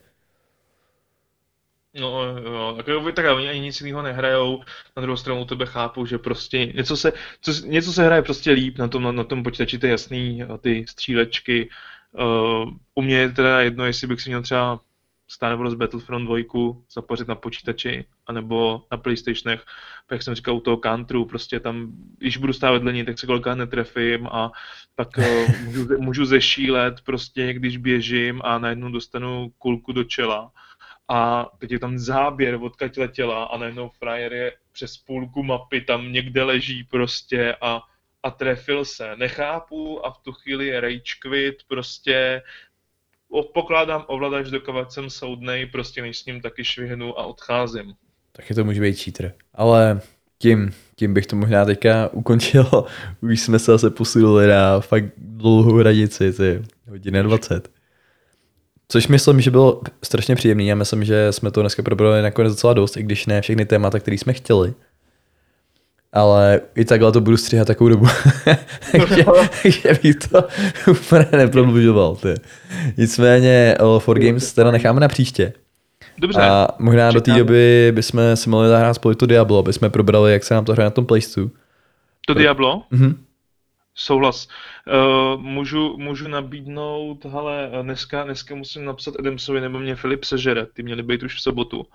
No 1.99 2.23
jo, 2.45 2.73
tak, 2.77 2.87
jo, 2.87 3.11
tak 3.11 3.25
oni 3.35 3.49
ani 3.49 3.59
nic 3.59 3.81
jiného 3.81 4.01
nehrajou, 4.01 4.63
na 4.95 5.01
druhou 5.01 5.17
stranu 5.17 5.45
tebe 5.45 5.65
chápu, 5.65 6.05
že 6.05 6.17
prostě 6.17 6.65
něco 6.65 6.97
se, 6.97 7.13
co, 7.41 7.51
něco 7.51 7.93
se 7.93 8.05
hraje 8.05 8.21
prostě 8.21 8.51
líp 8.51 8.77
na 8.77 8.87
tom, 8.87 9.03
na, 9.03 9.11
na 9.11 9.23
tom 9.23 9.43
počítači, 9.43 9.79
ty 9.79 9.89
jasný, 9.89 10.43
ty 10.61 10.85
střílečky. 10.87 11.69
Uh, 12.11 12.71
u 12.95 13.01
mě 13.01 13.17
je 13.17 13.29
teda 13.29 13.61
jedno, 13.61 13.85
jestli 13.85 14.07
bych 14.07 14.21
si 14.21 14.29
měl 14.29 14.41
třeba 14.41 14.79
Star 15.27 15.55
Wars 15.55 15.73
Battlefront 15.73 16.25
2 16.25 16.37
zapořit 16.93 17.27
na 17.27 17.35
počítači, 17.35 18.05
anebo 18.27 18.85
na 18.91 18.97
Playstationech, 18.97 19.65
jak 20.11 20.23
jsem 20.23 20.35
říkal 20.35 20.55
u 20.55 20.59
toho 20.59 20.77
Countru, 20.77 21.25
prostě 21.25 21.59
tam, 21.59 21.91
když 22.17 22.37
budu 22.37 22.53
stát 22.53 22.71
vedle 22.71 22.93
ní, 22.93 23.05
tak 23.05 23.19
se 23.19 23.25
kolikrát 23.25 23.55
netrefím 23.55 24.27
a 24.27 24.51
pak 24.95 25.09
uh, 25.17 25.61
můžu, 25.65 25.87
můžu 25.97 26.25
zešílet 26.25 27.01
prostě, 27.01 27.53
když 27.53 27.77
běžím 27.77 28.41
a 28.43 28.59
najednou 28.59 28.91
dostanu 28.91 29.51
kulku 29.57 29.91
do 29.91 30.03
čela 30.03 30.51
a 31.07 31.49
teď 31.57 31.71
je 31.71 31.79
tam 31.79 31.97
záběr, 31.97 32.55
odkaď 32.55 32.97
letěla 32.97 33.43
a 33.43 33.57
najednou 33.57 33.89
frajer 33.89 34.33
je 34.33 34.51
přes 34.71 34.97
půlku 34.97 35.43
mapy, 35.43 35.81
tam 35.81 36.11
někde 36.11 36.43
leží 36.43 36.83
prostě 36.83 37.55
a, 37.61 37.81
a 38.23 38.31
trefil 38.31 38.85
se. 38.85 39.15
Nechápu 39.15 40.05
a 40.05 40.11
v 40.11 40.17
tu 40.17 40.31
chvíli 40.31 40.67
je 40.67 40.81
rage 40.81 41.13
quit, 41.21 41.55
prostě 41.67 42.41
pokládám 43.53 44.03
ovladač, 44.07 44.47
dokovat 44.47 44.91
jsem 44.91 45.09
soudnej, 45.09 45.65
prostě 45.65 46.01
než 46.01 46.17
s 46.17 46.25
ním 46.25 46.41
taky 46.41 46.65
švihnu 46.65 47.19
a 47.19 47.25
odcházím. 47.25 47.93
Taky 48.31 48.53
to 48.53 48.63
může 48.63 48.81
být 48.81 48.99
cheater. 48.99 49.33
Ale 49.53 50.01
tím, 50.37 50.73
tím 50.95 51.13
bych 51.13 51.25
to 51.25 51.35
možná 51.35 51.65
teďka 51.65 52.09
ukončil. 52.13 52.65
Už 53.21 53.41
jsme 53.41 53.59
se 53.59 53.71
zase 53.71 53.89
posunuli 53.89 54.47
na 54.47 54.79
fakt 54.79 55.05
dlouhou 55.17 55.73
hranici, 55.73 56.33
ty 56.33 56.63
hodiny 56.89 57.23
20. 57.23 57.76
Což 58.91 59.07
myslím, 59.07 59.41
že 59.41 59.51
bylo 59.51 59.81
strašně 60.03 60.35
příjemný. 60.35 60.67
Já 60.67 60.75
myslím, 60.75 61.03
že 61.03 61.31
jsme 61.31 61.51
to 61.51 61.61
dneska 61.61 61.83
probrali 61.83 62.21
nakonec 62.21 62.53
docela 62.53 62.73
dost, 62.73 62.97
i 62.97 63.03
když 63.03 63.25
ne 63.25 63.41
všechny 63.41 63.65
témata, 63.65 63.99
které 63.99 64.17
jsme 64.17 64.33
chtěli. 64.33 64.73
Ale 66.13 66.61
i 66.75 66.85
takhle 66.85 67.11
to 67.11 67.21
budu 67.21 67.37
stříhat 67.37 67.67
takovou 67.67 67.89
dobu, 67.89 68.05
že 69.65 69.99
bych 70.03 70.15
to 70.15 70.43
úplně 70.91 71.27
neprodlužoval. 71.31 72.15
Ty. 72.15 72.33
Nicméně 72.97 73.75
All 73.79 73.99
for 73.99 74.19
Games 74.19 74.53
teda 74.53 74.71
necháme 74.71 74.99
na 74.99 75.07
příště. 75.07 75.53
Dobře. 76.17 76.41
A 76.41 76.67
možná 76.79 77.11
do 77.11 77.21
té 77.21 77.31
doby 77.33 77.91
bychom 77.95 78.35
si 78.35 78.49
mohli 78.49 78.69
zahrát 78.69 78.95
spolu 78.95 79.15
to 79.15 79.25
Diablo, 79.25 79.59
aby 79.59 79.73
jsme 79.73 79.89
probrali, 79.89 80.31
jak 80.31 80.43
se 80.43 80.53
nám 80.53 80.65
to 80.65 80.73
hraje 80.73 80.85
na 80.85 80.91
tom 80.91 81.05
playstatu. 81.05 81.51
To 82.27 82.33
Diablo? 82.33 82.83
Mhm. 82.91 83.23
Souhlas. 83.95 84.47
Uh, 84.87 85.41
můžu, 85.41 85.97
můžu 85.97 86.27
nabídnout, 86.27 87.25
hele, 87.25 87.71
dneska, 87.81 88.23
dneska 88.23 88.55
musím 88.55 88.85
napsat 88.85 89.15
Adamsovi, 89.19 89.61
nebo 89.61 89.79
mě 89.79 89.95
Filip 89.95 90.23
sežere, 90.23 90.65
ty 90.65 90.83
měli 90.83 91.03
být 91.03 91.23
už 91.23 91.35
v 91.35 91.41
sobotu. 91.41 91.85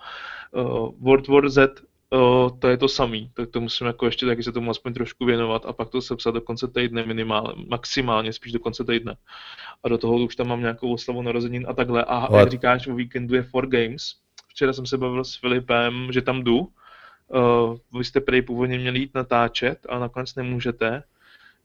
Uh, 0.51 0.91
World 0.99 1.27
War 1.27 1.49
Z, 1.49 1.81
uh, 2.09 2.59
to 2.59 2.67
je 2.67 2.77
to 2.77 2.87
samý, 2.87 3.31
tak 3.33 3.49
to 3.49 3.61
musím 3.61 3.87
jako 3.87 4.05
ještě 4.05 4.25
taky 4.25 4.43
se 4.43 4.51
tomu 4.51 4.71
aspoň 4.71 4.93
trošku 4.93 5.25
věnovat 5.25 5.65
a 5.65 5.73
pak 5.73 5.89
to 5.89 6.01
sepsat 6.01 6.33
do 6.33 6.41
konce 6.41 6.67
týdne 6.67 7.05
minimálně, 7.05 7.65
maximálně 7.67 8.33
spíš 8.33 8.51
do 8.51 8.59
konce 8.59 8.83
týdne. 8.83 9.15
A 9.83 9.89
do 9.89 9.97
toho 9.97 10.15
už 10.15 10.35
tam 10.35 10.47
mám 10.47 10.61
nějakou 10.61 10.93
oslavu 10.93 11.21
narozenin 11.21 11.65
a 11.69 11.73
takhle. 11.73 12.03
A 12.03 12.19
What? 12.19 12.39
jak 12.39 12.49
říkáš, 12.49 12.87
o 12.87 12.95
víkendu 12.95 13.35
je 13.35 13.43
Four 13.43 13.67
Games. 13.67 14.15
Včera 14.47 14.73
jsem 14.73 14.85
se 14.85 14.97
bavil 14.97 15.23
s 15.23 15.35
Filipem, 15.35 16.07
že 16.11 16.21
tam 16.21 16.43
jdu. 16.43 16.57
Uh, 16.59 17.77
vy 17.97 18.03
jste 18.03 18.21
prej 18.21 18.41
původně 18.41 18.77
měli 18.77 18.99
jít 18.99 19.15
natáčet 19.15 19.77
a 19.89 19.99
nakonec 19.99 20.35
nemůžete 20.35 21.03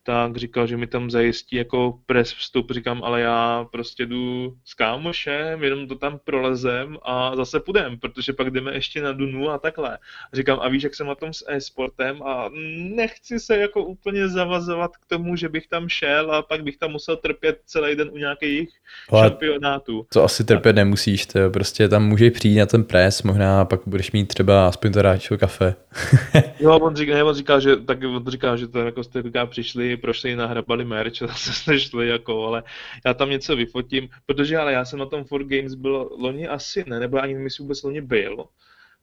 tak 0.08 0.36
říkal, 0.36 0.66
že 0.66 0.76
mi 0.76 0.86
tam 0.86 1.10
zajistí 1.10 1.56
jako 1.56 1.98
pres 2.06 2.32
vstup, 2.32 2.70
říkám, 2.70 3.04
ale 3.04 3.20
já 3.20 3.66
prostě 3.72 4.06
jdu 4.06 4.56
s 4.64 4.74
kámošem, 4.74 5.64
jenom 5.64 5.88
to 5.88 5.94
tam 5.94 6.18
prolezem 6.24 6.98
a 7.02 7.36
zase 7.36 7.60
půjdem, 7.60 7.98
protože 7.98 8.32
pak 8.32 8.50
jdeme 8.50 8.74
ještě 8.74 9.02
na 9.02 9.12
Dunu 9.12 9.50
a 9.50 9.58
takhle. 9.58 9.98
Říkám, 10.32 10.58
a 10.62 10.68
víš, 10.68 10.82
jak 10.82 10.94
jsem 10.94 11.06
na 11.06 11.14
tom 11.14 11.32
s 11.32 11.44
e-sportem 11.48 12.22
a 12.22 12.50
nechci 12.96 13.40
se 13.40 13.56
jako 13.56 13.84
úplně 13.84 14.28
zavazovat 14.28 14.96
k 14.96 15.06
tomu, 15.06 15.36
že 15.36 15.48
bych 15.48 15.68
tam 15.68 15.88
šel 15.88 16.32
a 16.32 16.42
pak 16.42 16.62
bych 16.62 16.76
tam 16.76 16.90
musel 16.90 17.16
trpět 17.16 17.60
celý 17.66 17.96
den 17.96 18.10
u 18.12 18.18
nějakých 18.18 18.68
ale 19.10 19.28
šampionátů. 19.28 20.06
To 20.12 20.24
asi 20.24 20.44
trpět 20.44 20.76
nemusíš, 20.76 21.26
to 21.26 21.50
prostě 21.50 21.88
tam 21.88 22.08
může 22.08 22.30
přijít 22.30 22.58
na 22.58 22.66
ten 22.66 22.84
pres, 22.84 23.22
možná 23.22 23.64
pak 23.64 23.80
budeš 23.86 24.12
mít 24.12 24.26
třeba 24.26 24.68
aspoň 24.68 24.92
to 24.92 25.38
kafe. 25.38 25.74
jo, 26.60 26.78
on 26.78 26.96
říká, 26.96 27.14
ne, 27.14 27.24
on 27.24 27.34
říká, 27.34 27.60
že 27.60 27.76
tak 27.76 27.98
on 28.04 28.26
říká, 28.28 28.56
že 28.56 28.68
to 28.68 28.78
jako 28.78 29.04
jste 29.04 29.22
přišli 29.46 29.97
prošli, 29.98 30.36
nahrabali 30.36 30.84
merch 30.84 31.22
a 31.22 31.26
zase 31.26 31.52
jsme 31.52 31.80
šli, 31.80 32.08
jako, 32.08 32.46
ale 32.46 32.62
já 33.06 33.14
tam 33.14 33.30
něco 33.30 33.56
vyfotím, 33.56 34.08
protože 34.26 34.58
ale 34.58 34.72
já 34.72 34.84
jsem 34.84 34.98
na 34.98 35.06
tom 35.06 35.24
4 35.24 35.44
Games 35.44 35.74
byl 35.74 36.10
loni 36.18 36.48
asi 36.48 36.84
ne, 36.88 37.00
nebo 37.00 37.22
ani 37.22 37.34
myslím 37.34 37.64
vůbec 37.64 37.82
loni 37.82 38.00
byl, 38.00 38.44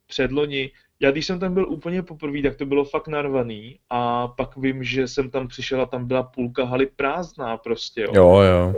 předloni, 0.07 0.71
já 0.99 1.11
když 1.11 1.25
jsem 1.25 1.39
tam 1.39 1.53
byl 1.53 1.69
úplně 1.69 2.03
poprvé, 2.03 2.41
tak 2.41 2.55
to 2.55 2.65
bylo 2.65 2.85
fakt 2.85 3.07
narvaný 3.07 3.79
a 3.89 4.27
pak 4.27 4.57
vím, 4.57 4.83
že 4.83 5.07
jsem 5.07 5.29
tam 5.29 5.47
přišel 5.47 5.81
a 5.81 5.85
tam 5.85 6.07
byla 6.07 6.23
půlka 6.23 6.65
haly 6.65 6.85
prázdná 6.85 7.57
prostě, 7.57 8.01
jo. 8.01 8.11
Jo, 8.13 8.41
jo 8.41 8.73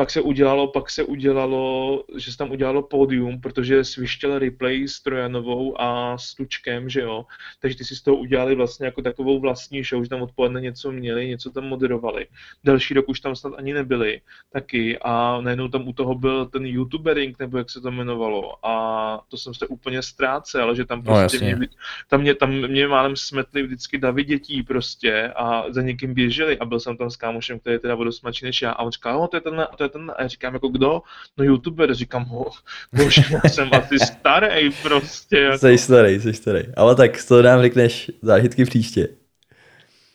pak 0.00 0.10
se 0.10 0.20
udělalo, 0.20 0.68
pak 0.68 0.90
se 0.90 1.04
udělalo, 1.04 2.04
že 2.16 2.32
se 2.32 2.38
tam 2.38 2.50
udělalo 2.50 2.82
pódium, 2.82 3.40
protože 3.40 3.84
svištěl 3.84 4.38
replay 4.38 4.88
s 4.88 5.00
Trojanovou 5.02 5.80
a 5.80 6.18
s 6.18 6.34
Tučkem, 6.34 6.88
že 6.88 7.00
jo. 7.00 7.24
Takže 7.60 7.78
ty 7.78 7.84
si 7.84 7.96
z 7.96 8.02
toho 8.02 8.16
udělali 8.16 8.54
vlastně 8.54 8.86
jako 8.86 9.02
takovou 9.02 9.40
vlastní 9.40 9.84
show, 9.84 10.02
že 10.02 10.10
tam 10.10 10.22
odpoledne 10.22 10.60
něco 10.60 10.92
měli, 10.92 11.28
něco 11.28 11.50
tam 11.50 11.64
moderovali. 11.64 12.26
Další 12.64 12.94
rok 12.94 13.08
už 13.08 13.20
tam 13.20 13.36
snad 13.36 13.52
ani 13.56 13.72
nebyli 13.72 14.20
taky 14.52 14.98
a 14.98 15.40
najednou 15.40 15.68
tam 15.68 15.88
u 15.88 15.92
toho 15.92 16.14
byl 16.14 16.46
ten 16.46 16.66
youtubering, 16.66 17.38
nebo 17.38 17.58
jak 17.58 17.70
se 17.70 17.80
to 17.80 17.88
jmenovalo. 17.88 18.66
A 18.66 19.24
to 19.28 19.36
jsem 19.36 19.54
se 19.54 19.66
úplně 19.66 20.02
ztrácel, 20.02 20.74
že 20.74 20.84
tam 20.84 20.98
no, 20.98 21.04
prostě 21.04 21.50
no, 21.52 21.58
mě, 21.58 21.68
tam 22.08 22.20
mě, 22.20 22.34
tam 22.34 22.50
mě 22.50 22.88
málem 22.88 23.16
smetli 23.16 23.62
vždycky 23.62 23.98
davy 23.98 24.24
dětí 24.24 24.62
prostě 24.62 25.32
a 25.36 25.64
za 25.72 25.82
někým 25.82 26.14
běželi 26.14 26.58
a 26.58 26.64
byl 26.64 26.80
jsem 26.80 26.96
tam 26.96 27.10
s 27.10 27.16
kámošem, 27.16 27.60
který 27.60 27.74
je 27.74 27.78
teda 27.78 27.94
vodosmačí 27.94 28.44
než 28.44 28.62
já 28.62 28.70
a 28.70 28.82
on 28.82 28.92
říkal, 28.92 29.28
to 29.28 29.36
je 29.36 29.40
ten, 29.40 29.66
to 29.76 29.84
je 29.84 29.89
ten, 29.90 30.12
a 30.16 30.22
já 30.22 30.28
říkám 30.28 30.54
jako 30.54 30.68
kdo? 30.68 31.02
No 31.36 31.44
youtuber, 31.44 31.94
říkám 31.94 32.24
ho, 32.24 32.50
bože, 32.92 33.22
já 33.30 33.50
jsem 33.50 33.70
asi 33.72 33.98
starý 33.98 34.70
prostě. 34.82 35.38
Jako. 35.38 35.58
Jsi 35.58 35.78
starý, 35.78 36.20
jsi 36.20 36.32
starý, 36.32 36.60
ale 36.76 36.94
tak 36.94 37.24
to 37.28 37.42
nám 37.42 37.60
řekneš 37.62 38.10
zážitky 38.22 38.64
příště. 38.64 39.08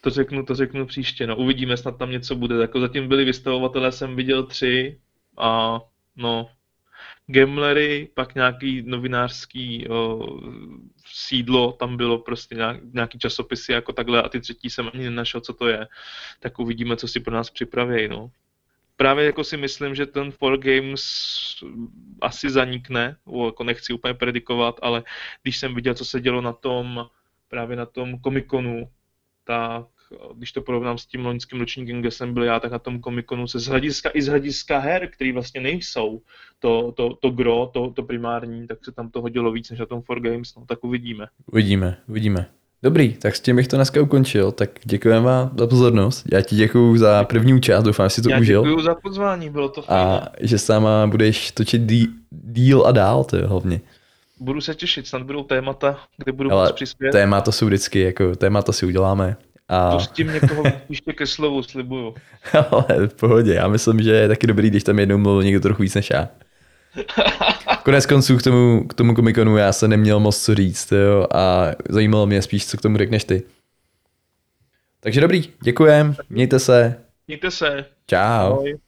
To 0.01 0.09
řeknu, 0.09 0.45
to 0.45 0.55
řeknu 0.55 0.85
příště, 0.85 1.27
no 1.27 1.35
uvidíme, 1.35 1.77
snad 1.77 1.97
tam 1.97 2.11
něco 2.11 2.35
bude, 2.35 2.55
jako 2.55 2.79
zatím 2.79 3.07
byli 3.07 3.25
vystavovatelé, 3.25 3.91
jsem 3.91 4.15
viděl 4.15 4.43
tři 4.43 4.99
a 5.37 5.79
no, 6.15 6.49
Gamblery, 7.27 8.09
pak 8.13 8.35
nějaký 8.35 8.81
novinářský 8.81 9.87
o, 9.89 10.27
sídlo, 11.05 11.71
tam 11.71 11.97
bylo 11.97 12.17
prostě 12.17 12.55
nějak, 12.55 12.77
nějaký 12.93 13.19
časopisy 13.19 13.71
jako 13.71 13.93
takhle 13.93 14.21
a 14.23 14.29
ty 14.29 14.39
třetí 14.39 14.69
jsem 14.69 14.89
ani 14.93 15.03
nenašel, 15.03 15.41
co 15.41 15.53
to 15.53 15.67
je. 15.67 15.87
Tak 16.39 16.59
uvidíme, 16.59 16.97
co 16.97 17.07
si 17.07 17.19
pro 17.19 17.33
nás 17.33 17.49
připraví, 17.49 18.07
no 18.07 18.31
právě 18.97 19.25
jako 19.25 19.43
si 19.43 19.57
myslím, 19.57 19.95
že 19.95 20.05
ten 20.05 20.31
4 20.31 20.57
Games 20.57 21.03
asi 22.21 22.49
zanikne, 22.49 23.17
jako 23.45 23.63
nechci 23.63 23.93
úplně 23.93 24.13
predikovat, 24.13 24.79
ale 24.81 25.03
když 25.43 25.57
jsem 25.57 25.75
viděl, 25.75 25.93
co 25.93 26.05
se 26.05 26.21
dělo 26.21 26.41
na 26.41 26.53
tom, 26.53 27.09
právě 27.47 27.77
na 27.77 27.85
tom 27.85 28.19
komikonu, 28.19 28.89
tak 29.43 29.85
když 30.35 30.51
to 30.51 30.61
porovnám 30.61 30.97
s 30.97 31.05
tím 31.05 31.25
loňským 31.25 31.59
ročníkem, 31.59 31.99
kde 31.99 32.11
jsem 32.11 32.33
byl 32.33 32.43
já, 32.43 32.59
tak 32.59 32.71
na 32.71 32.79
tom 32.79 32.99
komikonu 32.99 33.47
se 33.47 33.59
z 33.59 33.67
hlediska, 33.67 34.11
i 34.13 34.21
z 34.21 34.27
hlediska 34.27 34.79
her, 34.79 35.09
které 35.11 35.33
vlastně 35.33 35.61
nejsou 35.61 36.21
to, 36.59 36.91
to, 36.91 37.15
to 37.15 37.29
gro, 37.29 37.69
to, 37.73 37.91
to 37.91 38.03
primární, 38.03 38.67
tak 38.67 38.85
se 38.85 38.91
tam 38.91 39.09
to 39.09 39.21
hodilo 39.21 39.51
víc 39.51 39.69
než 39.69 39.79
na 39.79 39.85
tom 39.85 40.03
4 40.03 40.21
Games, 40.21 40.55
no 40.55 40.65
tak 40.65 40.83
uvidíme. 40.83 41.25
Uvidíme, 41.51 41.97
uvidíme. 42.07 42.49
Dobrý, 42.83 43.13
tak 43.13 43.35
s 43.35 43.39
tím 43.39 43.55
bych 43.55 43.67
to 43.67 43.75
dneska 43.75 44.01
ukončil. 44.01 44.51
Tak 44.51 44.69
děkujeme 44.83 45.25
vám 45.25 45.51
za 45.57 45.67
pozornost. 45.67 46.25
Já 46.31 46.41
ti 46.41 46.55
děkuju 46.55 46.97
za 46.97 47.23
první 47.23 47.61
část, 47.61 47.83
doufám, 47.83 48.05
že 48.05 48.09
si 48.09 48.21
to 48.21 48.29
Já 48.29 48.39
užil. 48.39 48.61
Děkuju 48.61 48.81
za 48.81 48.95
pozvání, 48.95 49.49
bylo 49.49 49.69
to 49.69 49.81
fajn. 49.81 49.99
A 49.99 50.27
že 50.39 50.57
sama 50.57 51.07
budeš 51.07 51.51
točit 51.51 51.81
dí, 51.81 52.07
díl 52.31 52.85
a 52.85 52.91
dál, 52.91 53.23
to 53.23 53.35
je 53.35 53.45
hlavně. 53.45 53.81
Budu 54.39 54.61
se 54.61 54.75
těšit, 54.75 55.07
snad 55.07 55.23
budou 55.23 55.43
témata, 55.43 55.97
kde 56.17 56.31
budu 56.31 56.51
Ale 56.51 56.73
přispět. 56.73 57.11
témata 57.11 57.51
jsou 57.51 57.65
vždycky, 57.65 57.99
jako 57.99 58.35
témata 58.35 58.71
si 58.71 58.85
uděláme. 58.85 59.37
A... 59.69 59.91
Pustím 59.91 60.33
někoho 60.33 60.63
ještě 60.89 61.13
ke 61.13 61.27
slovu, 61.27 61.63
slibuju. 61.63 62.15
Ale 62.71 63.07
v 63.07 63.13
pohodě, 63.13 63.53
já 63.53 63.67
myslím, 63.67 64.01
že 64.01 64.11
je 64.11 64.27
taky 64.27 64.47
dobrý, 64.47 64.69
když 64.69 64.83
tam 64.83 64.99
jednou 64.99 65.17
mluvil 65.17 65.43
někdo 65.43 65.59
trochu 65.59 65.81
víc 65.81 65.95
než 65.95 66.09
já. 66.09 66.29
Konec 67.83 68.05
konců 68.05 68.37
k 68.37 68.43
tomu, 68.43 68.87
k 68.87 68.93
tomu 68.93 69.15
komikonu 69.15 69.57
já 69.57 69.73
se 69.73 69.87
neměl 69.87 70.19
moc 70.19 70.43
co 70.43 70.55
říct 70.55 70.91
jo, 70.91 71.27
a 71.33 71.71
zajímalo 71.89 72.25
mě 72.25 72.41
spíš, 72.41 72.67
co 72.67 72.77
k 72.77 72.81
tomu 72.81 72.97
řekneš 72.97 73.23
ty. 73.23 73.43
Takže 74.99 75.21
dobrý, 75.21 75.49
děkujem, 75.61 76.15
mějte 76.29 76.59
se. 76.59 76.95
Mějte 77.27 77.51
se. 77.51 77.85
Ciao. 78.07 78.53
Ahoj. 78.53 78.84